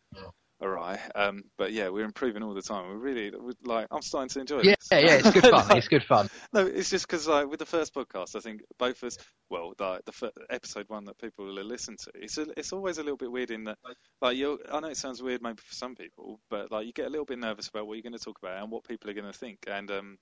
awry. 0.61 0.99
Um, 1.15 1.43
but 1.57 1.71
yeah, 1.71 1.89
we're 1.89 2.03
improving 2.05 2.43
all 2.43 2.53
the 2.53 2.61
time. 2.61 2.87
We're 2.89 2.97
really 2.97 3.31
we're, 3.37 3.53
like 3.63 3.87
I'm 3.91 4.01
starting 4.01 4.29
to 4.29 4.39
enjoy 4.41 4.61
Yeah, 4.63 4.75
this. 4.79 4.87
yeah, 4.91 4.99
yeah. 4.99 5.13
It's 5.23 5.31
good 5.31 5.43
fun. 5.45 5.77
It's 5.77 5.87
good 5.87 6.03
fun. 6.03 6.29
No, 6.53 6.65
it's 6.65 6.89
just 6.89 7.07
because 7.07 7.27
like 7.27 7.47
with 7.47 7.59
the 7.59 7.65
first 7.65 7.93
podcast, 7.93 8.35
I 8.35 8.39
think 8.39 8.61
both 8.79 9.01
of 9.03 9.07
us, 9.07 9.17
well, 9.49 9.73
like 9.79 10.03
the 10.05 10.11
fir- 10.11 10.31
episode 10.49 10.85
one 10.89 11.05
that 11.05 11.17
people 11.19 11.45
will 11.45 11.53
listen 11.63 11.95
to, 12.03 12.11
it's 12.15 12.37
a, 12.37 12.47
it's 12.57 12.73
always 12.73 12.97
a 12.97 13.03
little 13.03 13.17
bit 13.17 13.31
weird 13.31 13.51
in 13.51 13.65
that, 13.65 13.77
like 14.21 14.35
you, 14.37 14.59
I 14.71 14.79
know 14.79 14.87
it 14.87 14.97
sounds 14.97 15.21
weird 15.21 15.41
maybe 15.41 15.61
for 15.63 15.75
some 15.75 15.95
people, 15.95 16.39
but 16.49 16.71
like 16.71 16.85
you 16.85 16.93
get 16.93 17.05
a 17.07 17.09
little 17.09 17.25
bit 17.25 17.39
nervous 17.39 17.67
about 17.67 17.85
what 17.87 17.93
you're 17.95 18.01
going 18.03 18.17
to 18.17 18.19
talk 18.23 18.37
about 18.41 18.61
and 18.61 18.71
what 18.71 18.83
people 18.83 19.09
are 19.09 19.13
going 19.13 19.31
to 19.31 19.37
think, 19.37 19.59
and 19.67 19.91
um, 19.91 20.17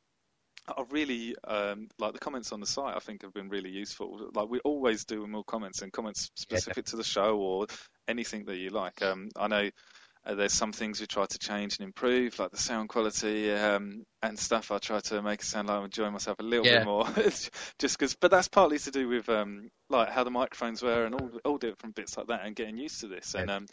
I 0.67 0.83
really 0.89 1.35
um, 1.45 1.87
like 1.99 2.13
the 2.13 2.19
comments 2.19 2.51
on 2.51 2.59
the 2.59 2.65
site. 2.65 2.95
I 2.95 2.99
think 2.99 3.21
have 3.23 3.33
been 3.33 3.49
really 3.49 3.69
useful. 3.69 4.29
Like 4.33 4.49
we 4.49 4.59
always 4.61 5.05
do 5.05 5.25
more 5.27 5.43
comments 5.43 5.81
and 5.81 5.91
comments 5.91 6.29
specific 6.35 6.85
to 6.87 6.95
the 6.95 7.03
show 7.03 7.37
or 7.37 7.67
anything 8.07 8.45
that 8.45 8.57
you 8.57 8.69
like. 8.69 9.01
Um, 9.01 9.29
I 9.35 9.47
know 9.47 9.69
uh, 10.25 10.35
there's 10.35 10.53
some 10.53 10.71
things 10.71 10.99
we 10.99 11.07
try 11.07 11.25
to 11.25 11.37
change 11.39 11.77
and 11.77 11.85
improve, 11.85 12.39
like 12.39 12.51
the 12.51 12.57
sound 12.57 12.89
quality 12.89 13.51
um, 13.51 14.03
and 14.23 14.37
stuff. 14.39 14.71
I 14.71 14.79
try 14.79 14.99
to 15.01 15.21
make 15.21 15.41
it 15.41 15.45
sound 15.45 15.67
like 15.67 15.77
I'm 15.77 15.85
enjoying 15.85 16.13
myself 16.13 16.39
a 16.39 16.43
little 16.43 16.65
Yeah. 16.65 16.71
bit 16.71 16.83
more, 16.83 17.05
just 17.15 17.51
because. 17.99 18.15
But 18.19 18.31
that's 18.31 18.47
partly 18.47 18.79
to 18.79 18.91
do 18.91 19.07
with 19.07 19.29
um, 19.29 19.69
like 19.89 20.09
how 20.09 20.23
the 20.23 20.31
microphones 20.31 20.81
were 20.81 21.05
and 21.05 21.13
all 21.15 21.29
all 21.45 21.57
different 21.57 21.95
bits 21.95 22.17
like 22.17 22.27
that, 22.27 22.45
and 22.45 22.55
getting 22.55 22.77
used 22.77 23.01
to 23.01 23.07
this. 23.07 23.35
And 23.35 23.51
um, 23.51 23.65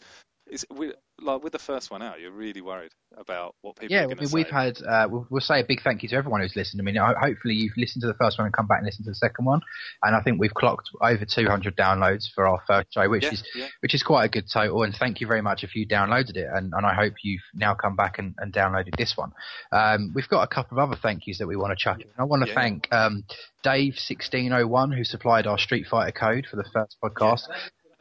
it's 0.47 0.65
we, 0.69 0.93
like 1.21 1.43
with 1.43 1.53
the 1.53 1.59
first 1.59 1.89
one 1.89 2.01
out, 2.01 2.19
you're 2.19 2.31
really 2.31 2.61
worried 2.61 2.91
about 3.17 3.55
what 3.61 3.75
people 3.75 3.95
Yeah, 3.95 4.01
are 4.01 4.03
I 4.03 4.07
going 4.07 4.19
mean, 4.19 4.29
we've 4.33 4.49
had. 4.49 4.77
Uh, 4.81 5.07
we'll, 5.09 5.27
we'll 5.29 5.41
say 5.41 5.59
a 5.61 5.63
big 5.63 5.81
thank 5.81 6.03
you 6.03 6.09
to 6.09 6.15
everyone 6.15 6.41
who's 6.41 6.55
listened. 6.55 6.81
I 6.81 6.83
mean, 6.83 6.95
hopefully 6.97 7.53
you've 7.53 7.77
listened 7.77 8.01
to 8.01 8.07
the 8.07 8.13
first 8.15 8.37
one 8.37 8.45
and 8.45 8.53
come 8.53 8.67
back 8.67 8.79
and 8.79 8.85
listen 8.85 9.05
to 9.05 9.11
the 9.11 9.15
second 9.15 9.45
one. 9.45 9.61
And 10.03 10.15
I 10.15 10.21
think 10.21 10.39
we've 10.39 10.53
clocked 10.53 10.89
over 11.01 11.23
200 11.23 11.75
downloads 11.77 12.25
for 12.33 12.47
our 12.47 12.59
first 12.67 12.93
show, 12.93 13.07
which 13.09 13.23
yeah, 13.23 13.31
is 13.31 13.43
yeah. 13.55 13.67
which 13.81 13.93
is 13.93 14.03
quite 14.03 14.25
a 14.25 14.29
good 14.29 14.45
total. 14.51 14.83
And 14.83 14.93
thank 14.93 15.21
you 15.21 15.27
very 15.27 15.41
much 15.41 15.63
if 15.63 15.75
you 15.75 15.87
downloaded 15.87 16.35
it. 16.35 16.47
And, 16.51 16.73
and 16.73 16.85
I 16.85 16.93
hope 16.93 17.13
you've 17.23 17.41
now 17.53 17.73
come 17.75 17.95
back 17.95 18.19
and, 18.19 18.35
and 18.39 18.51
downloaded 18.51 18.95
this 18.97 19.15
one. 19.15 19.31
Um, 19.71 20.11
we've 20.13 20.27
got 20.27 20.41
a 20.43 20.47
couple 20.47 20.77
of 20.77 20.89
other 20.89 20.99
thank 21.01 21.25
yous 21.27 21.37
that 21.37 21.47
we 21.47 21.55
want 21.55 21.71
to 21.71 21.81
chuck 21.81 22.01
in. 22.01 22.07
I 22.17 22.23
want 22.23 22.43
to 22.43 22.49
Yeah. 22.49 22.55
thank 22.55 22.87
um, 22.91 23.23
Dave1601 23.65 24.95
who 24.95 25.03
supplied 25.03 25.47
our 25.47 25.57
Street 25.57 25.85
Fighter 25.89 26.11
code 26.11 26.47
for 26.49 26.57
the 26.57 26.65
first 26.73 26.97
podcast. 27.03 27.47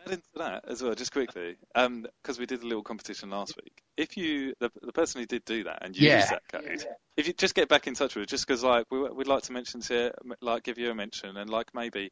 Add 0.07 0.13
into 0.13 0.29
that 0.37 0.65
as 0.69 0.83
well, 0.83 0.95
just 0.95 1.13
quickly, 1.13 1.57
because 1.75 2.39
we 2.39 2.47
did 2.47 2.63
a 2.63 2.67
little 2.67 2.83
competition 2.83 3.31
last 3.31 3.55
week. 3.57 3.83
If 3.97 4.17
you, 4.17 4.55
the, 4.61 4.71
the 4.83 4.93
person 4.93 5.21
who 5.21 5.27
did 5.27 5.45
do 5.45 5.65
that 5.65 5.85
and 5.85 5.97
used 5.97 6.07
Yeah. 6.07 6.27
that 6.31 6.43
code, 6.51 6.85
if 7.17 7.27
you 7.27 7.33
just 7.33 7.55
get 7.55 7.69
back 7.69 7.87
in 7.87 7.95
touch 7.95 8.15
with 8.15 8.25
us, 8.25 8.31
just 8.31 8.47
because 8.47 8.65
like 8.65 8.87
we, 8.91 9.01
we'd 9.11 9.27
like 9.27 9.43
to 9.45 9.53
mention 9.53 9.81
to 9.83 10.13
like 10.41 10.63
give 10.65 10.79
you 10.79 10.91
a 10.91 10.95
mention 10.95 11.37
and 11.37 11.51
like 11.51 11.69
maybe. 11.75 12.11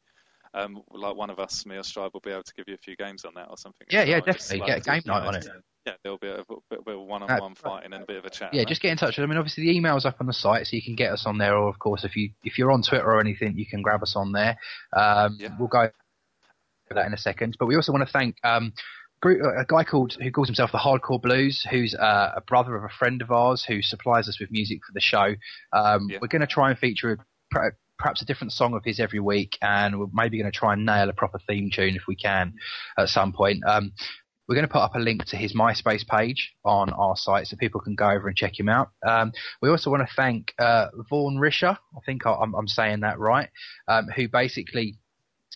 Um, 0.53 0.81
like 0.91 1.15
one 1.15 1.29
of 1.29 1.39
us, 1.39 1.65
me 1.65 1.77
or 1.77 1.81
Strybe, 1.81 2.11
will 2.11 2.19
be 2.19 2.29
able 2.31 2.43
to 2.43 2.53
give 2.53 2.65
you 2.67 2.73
a 2.73 2.77
few 2.77 2.97
games 2.97 3.23
on 3.23 3.31
that 3.35 3.47
or 3.49 3.57
something. 3.57 3.87
Yeah, 3.89 4.03
yeah, 4.03 4.19
definitely. 4.19 4.57
like, 4.57 4.67
Get 4.67 4.77
a 4.79 4.81
game 4.81 5.03
night 5.05 5.25
on 5.25 5.35
it. 5.35 5.47
Yeah, 5.85 5.93
there'll 6.03 6.17
be 6.17 6.27
a, 6.27 6.41
a 6.41 6.45
bit, 6.69 6.83
bit 6.83 6.95
of 6.95 7.01
one-on-one 7.03 7.53
Uh, 7.53 7.55
fighting 7.55 7.93
and 7.93 8.03
a 8.03 8.05
bit 8.05 8.17
of 8.17 8.25
a 8.25 8.29
chat. 8.29 8.53
Yeah, 8.53 8.59
right? 8.59 8.67
just 8.67 8.81
get 8.81 8.91
in 8.91 8.97
touch 8.97 9.15
with 9.15 9.23
them. 9.23 9.31
I 9.31 9.35
mean, 9.35 9.37
obviously 9.39 9.63
the 9.63 9.77
email's 9.77 10.03
up 10.05 10.17
on 10.19 10.27
the 10.27 10.33
site, 10.33 10.67
so 10.67 10.75
you 10.75 10.81
can 10.81 10.95
get 10.95 11.13
us 11.13 11.25
on 11.25 11.37
there. 11.37 11.55
Or 11.55 11.69
of 11.69 11.79
course, 11.79 12.03
if 12.03 12.17
you 12.17 12.31
if 12.43 12.57
you're 12.57 12.69
on 12.69 12.81
Twitter 12.83 13.05
or 13.05 13.21
anything, 13.21 13.57
you 13.57 13.65
can 13.65 13.81
grab 13.81 14.03
us 14.03 14.17
on 14.17 14.33
there. 14.33 14.57
Um, 14.91 15.37
Yeah. 15.39 15.55
We'll 15.57 15.69
go 15.69 15.89
that 16.95 17.05
in 17.05 17.13
a 17.13 17.17
second. 17.17 17.55
But 17.59 17.67
we 17.67 17.75
also 17.75 17.91
want 17.91 18.05
to 18.05 18.11
thank 18.11 18.35
um, 18.43 18.73
group, 19.21 19.41
a 19.43 19.65
guy 19.67 19.83
called 19.83 20.17
who 20.21 20.31
calls 20.31 20.47
himself 20.47 20.71
the 20.71 20.77
Hardcore 20.77 21.21
Blues, 21.21 21.65
who's 21.69 21.93
uh, 21.95 22.31
a 22.35 22.41
brother 22.41 22.75
of 22.75 22.83
a 22.83 22.89
friend 22.89 23.21
of 23.21 23.31
ours 23.31 23.63
who 23.63 23.81
supplies 23.81 24.27
us 24.27 24.39
with 24.39 24.51
music 24.51 24.79
for 24.85 24.93
the 24.93 25.01
show. 25.01 25.35
Um, 25.73 26.07
Yeah. 26.09 26.17
We're 26.21 26.27
going 26.27 26.41
to 26.41 26.47
try 26.47 26.69
and 26.69 26.79
feature 26.79 27.19
a, 27.55 27.71
perhaps 27.99 28.21
a 28.21 28.25
different 28.25 28.51
song 28.53 28.73
of 28.73 28.83
his 28.83 28.99
every 28.99 29.19
week, 29.19 29.57
and 29.61 29.99
we're 29.99 30.07
maybe 30.13 30.39
going 30.39 30.51
to 30.51 30.57
try 30.57 30.73
and 30.73 30.85
nail 30.85 31.09
a 31.09 31.13
proper 31.13 31.39
theme 31.47 31.69
tune 31.71 31.95
if 31.95 32.03
we 32.07 32.15
can 32.15 32.53
at 32.97 33.09
some 33.09 33.31
point. 33.31 33.63
Um, 33.65 33.91
we're 34.47 34.55
going 34.55 34.67
to 34.67 34.73
put 34.73 34.81
up 34.81 34.95
a 34.95 34.99
link 34.99 35.23
to 35.25 35.37
his 35.37 35.53
MySpace 35.53 36.05
page 36.05 36.51
on 36.65 36.89
our 36.89 37.15
site 37.15 37.47
so 37.47 37.55
people 37.55 37.79
can 37.79 37.95
go 37.95 38.09
over 38.09 38.27
and 38.27 38.35
check 38.35 38.59
him 38.59 38.67
out. 38.67 38.89
Um, 39.07 39.31
we 39.61 39.69
also 39.69 39.89
want 39.89 40.05
to 40.05 40.13
thank 40.13 40.53
uh, 40.59 40.87
Vaughan 41.09 41.37
Risher, 41.37 41.77
I 41.77 41.99
think 42.05 42.25
I- 42.25 42.33
I'm, 42.33 42.53
I'm 42.55 42.67
saying 42.67 43.01
that 43.01 43.17
right, 43.17 43.49
um, 43.87 44.07
who 44.13 44.27
basically 44.27 44.97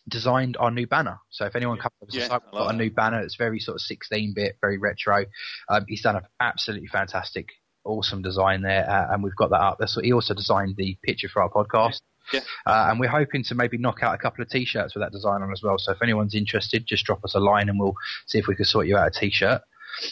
designed 0.07 0.57
our 0.57 0.71
new 0.71 0.87
banner. 0.87 1.17
So 1.29 1.45
if 1.45 1.55
anyone 1.55 1.77
comes 1.77 1.93
over 2.01 2.11
to 2.11 2.17
the 2.17 2.23
Yeah, 2.23 2.27
site, 2.29 2.41
we've 2.45 2.59
got 2.59 2.73
a 2.73 2.77
new 2.77 2.91
banner. 2.91 3.21
It's 3.21 3.35
very 3.35 3.59
sort 3.59 3.75
of 3.75 3.81
16-bit, 3.81 4.57
very 4.61 4.77
retro. 4.77 5.25
Um, 5.69 5.85
he's 5.87 6.01
done 6.01 6.15
an 6.15 6.23
absolutely 6.39 6.87
fantastic, 6.87 7.49
awesome 7.83 8.21
design 8.21 8.61
there, 8.61 8.89
uh, 8.89 9.13
and 9.13 9.23
we've 9.23 9.35
got 9.35 9.49
that 9.49 9.61
up. 9.61 9.77
That's, 9.79 9.99
he 10.01 10.13
also 10.13 10.33
designed 10.33 10.75
the 10.77 10.97
picture 11.03 11.27
for 11.27 11.41
our 11.41 11.49
podcast. 11.49 12.01
Yeah. 12.33 12.41
Uh, 12.65 12.87
and 12.89 12.99
we're 12.99 13.09
hoping 13.09 13.43
to 13.45 13.55
maybe 13.55 13.77
knock 13.77 14.01
out 14.01 14.15
a 14.15 14.17
couple 14.17 14.41
of 14.41 14.49
t-shirts 14.49 14.95
with 14.95 15.03
that 15.03 15.11
design 15.11 15.41
on 15.41 15.51
as 15.51 15.61
well. 15.63 15.77
So 15.77 15.91
if 15.91 16.01
anyone's 16.01 16.35
interested, 16.35 16.85
just 16.85 17.05
drop 17.05 17.23
us 17.23 17.35
a 17.35 17.39
line 17.39 17.69
and 17.69 17.79
we'll 17.79 17.95
see 18.25 18.39
if 18.39 18.47
we 18.47 18.55
can 18.55 18.65
sort 18.65 18.87
you 18.87 18.97
out 18.97 19.07
a 19.15 19.19
t-shirt. 19.19 19.61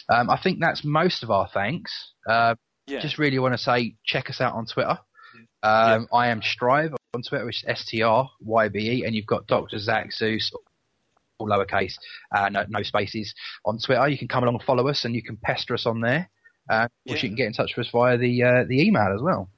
Um, 0.08 0.30
I 0.30 0.40
think 0.40 0.60
that's 0.60 0.84
most 0.84 1.22
of 1.22 1.30
our 1.30 1.48
thanks. 1.52 2.12
Uh, 2.28 2.54
yeah. 2.86 3.00
just 3.00 3.18
really 3.18 3.38
want 3.38 3.54
to 3.54 3.58
say 3.58 3.96
check 4.04 4.30
us 4.30 4.40
out 4.40 4.54
on 4.54 4.66
Twitter. 4.66 4.98
Um, 5.62 6.06
I 6.12 6.28
am 6.28 6.40
Strybe 6.42 6.94
on 7.14 7.22
Twitter, 7.22 7.44
which 7.44 7.62
is 7.62 7.64
S 7.68 7.84
T 7.84 8.02
R 8.02 8.28
Y 8.40 8.68
B 8.68 8.90
E, 8.90 9.04
and 9.04 9.14
you've 9.14 9.26
got 9.26 9.46
Dr. 9.46 9.78
Zach 9.78 10.12
Zeus, 10.12 10.52
all 11.38 11.48
lowercase, 11.48 11.94
uh, 12.34 12.48
no, 12.48 12.64
no 12.68 12.82
spaces 12.82 13.34
on 13.64 13.78
Twitter. 13.78 14.08
You 14.08 14.18
can 14.18 14.28
come 14.28 14.42
along 14.44 14.56
and 14.56 14.62
follow 14.64 14.88
us, 14.88 15.04
and 15.04 15.14
you 15.14 15.22
can 15.22 15.36
pester 15.36 15.74
us 15.74 15.86
on 15.86 16.00
there. 16.00 16.30
Uh, 16.68 16.88
Yeah. 17.04 17.12
Or 17.12 17.16
you 17.16 17.28
can 17.28 17.36
get 17.36 17.46
in 17.46 17.52
touch 17.52 17.76
with 17.76 17.86
us 17.86 17.92
via 17.92 18.16
the 18.16 18.42
uh, 18.42 18.64
the 18.68 18.82
email 18.82 19.12
as 19.14 19.20
well. 19.22 19.50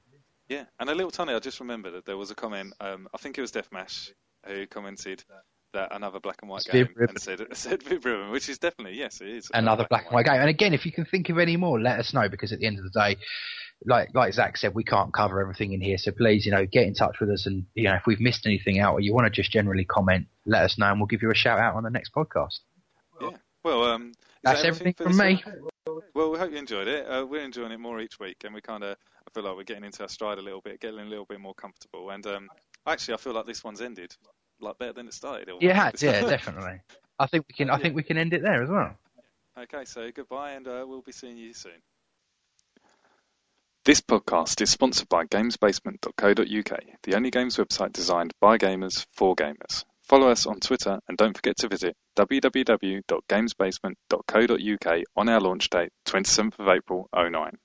Yeah, 0.49 0.63
and 0.79 0.89
a 0.89 0.95
little 0.95 1.11
tiny. 1.11 1.33
I 1.33 1.39
just 1.39 1.59
remember 1.59 1.91
that 1.91 2.05
there 2.05 2.17
was 2.17 2.31
a 2.31 2.35
comment. 2.35 2.73
Um, 2.79 3.07
I 3.13 3.17
think 3.17 3.37
it 3.37 3.41
was 3.41 3.51
Deathmash 3.51 4.11
who 4.45 4.65
commented 4.67 5.23
that 5.73 5.93
another 5.93 6.19
black 6.19 6.37
and 6.41 6.49
white 6.49 6.63
It's 6.65 6.67
game 6.69 6.87
and 6.97 7.21
said 7.21 7.41
said 7.53 7.85
Ribbon, 7.89 8.31
which 8.31 8.49
is 8.49 8.57
definitely 8.57 8.97
yes, 8.97 9.21
it 9.21 9.27
is 9.27 9.51
Another 9.53 9.85
black 9.89 10.05
and 10.05 10.13
white 10.13 10.25
game. 10.25 10.39
And 10.39 10.49
again, 10.49 10.73
if 10.73 10.85
you 10.85 10.91
can 10.91 11.05
think 11.05 11.29
of 11.29 11.37
any 11.37 11.57
more, 11.57 11.79
let 11.79 11.99
us 11.99 12.13
know 12.13 12.29
because 12.29 12.51
at 12.51 12.59
the 12.59 12.65
end 12.65 12.79
of 12.79 12.83
the 12.83 12.89
day, 12.89 13.17
like 13.85 14.09
like 14.13 14.33
Zach 14.33 14.57
said, 14.57 14.73
we 14.73 14.83
can't 14.83 15.13
cover 15.13 15.39
everything 15.39 15.73
in 15.73 15.81
here. 15.81 15.97
So 15.97 16.11
please, 16.11 16.45
you 16.45 16.51
know, 16.51 16.65
get 16.65 16.87
in 16.87 16.93
touch 16.93 17.19
with 17.19 17.29
us, 17.29 17.45
and 17.45 17.65
you 17.75 17.83
know, 17.83 17.95
if 17.95 18.05
we've 18.05 18.19
missed 18.19 18.45
anything 18.45 18.79
out 18.79 18.93
or 18.93 18.99
you 18.99 19.13
want 19.13 19.25
to 19.25 19.29
just 19.29 19.51
generally 19.51 19.85
comment, 19.85 20.27
let 20.45 20.63
us 20.63 20.77
know, 20.77 20.87
and 20.87 20.99
we'll 20.99 21.07
give 21.07 21.21
you 21.21 21.31
a 21.31 21.35
shout 21.35 21.59
out 21.59 21.75
on 21.75 21.83
the 21.83 21.89
next 21.89 22.13
podcast. 22.13 22.59
Yeah. 23.21 23.29
Well, 23.63 23.83
um, 23.83 24.13
That's 24.43 24.61
that 24.61 24.67
everything 24.67 24.93
for 24.93 25.03
from 25.05 25.17
me. 25.17 25.43
week? 25.45 26.03
Well, 26.13 26.31
we 26.31 26.37
hope 26.37 26.51
you 26.51 26.57
enjoyed 26.57 26.87
it. 26.87 27.05
Uh, 27.05 27.25
we're 27.25 27.43
enjoying 27.43 27.71
it 27.71 27.79
more 27.79 27.99
each 27.99 28.19
week, 28.19 28.37
and 28.45 28.53
we 28.53 28.61
kind 28.61 28.83
of, 28.83 28.97
I 29.27 29.31
feel 29.33 29.43
like 29.43 29.55
we're 29.55 29.63
getting 29.63 29.83
into 29.83 30.03
our 30.03 30.09
stride 30.09 30.37
a 30.37 30.41
little 30.41 30.61
bit, 30.61 30.79
getting 30.79 30.99
a 30.99 31.05
little 31.05 31.25
bit 31.25 31.39
more 31.39 31.53
comfortable. 31.53 32.11
And 32.11 32.25
um, 32.27 32.49
actually, 32.85 33.15
I 33.15 33.17
feel 33.17 33.33
like 33.33 33.45
this 33.45 33.63
one's 33.63 33.81
ended 33.81 34.15
like 34.59 34.77
better 34.77 34.93
than 34.93 35.07
it 35.07 35.13
started. 35.13 35.49
Yeah, 35.59 35.91
yeah, 35.99 36.21
definitely. 36.21 36.79
I 37.19 37.27
think 37.27 37.45
we 37.47 37.53
can. 37.53 37.69
I 37.69 37.77
think 37.81 37.95
we 37.95 38.03
can 38.03 38.17
end 38.17 38.33
it 38.33 38.41
there 38.41 38.63
as 38.63 38.69
well. 38.69 38.95
Okay, 39.59 39.85
so 39.85 40.09
goodbye, 40.13 40.51
and 40.51 40.67
uh, 40.67 40.85
we'll 40.87 41.01
be 41.01 41.11
seeing 41.11 41.37
you 41.37 41.53
soon. 41.53 41.81
This 43.87 44.01
podcast 44.01 44.61
is 44.61 44.69
sponsored 44.69 45.07
by 45.07 45.23
GamesBasement.co.uk, 45.23 46.79
the 47.03 47.15
only 47.15 47.31
games 47.31 47.55
website 47.55 47.93
designed 47.93 48.33
by 48.41 48.57
gamers 48.57 49.05
for 49.13 49.33
gamers. 49.33 49.85
Follow 50.03 50.29
us 50.29 50.45
on 50.45 50.59
Twitter 50.59 50.99
and 51.07 51.17
don't 51.17 51.33
forget 51.33 51.55
to 51.59 51.69
visit 51.69 51.95
www.gamesbasement.co.uk 52.17 55.03
on 55.15 55.29
our 55.29 55.39
launch 55.39 55.69
date, 55.69 55.93
27th 56.05 56.59
of 56.59 56.67
April 56.67 57.07
09. 57.15 57.57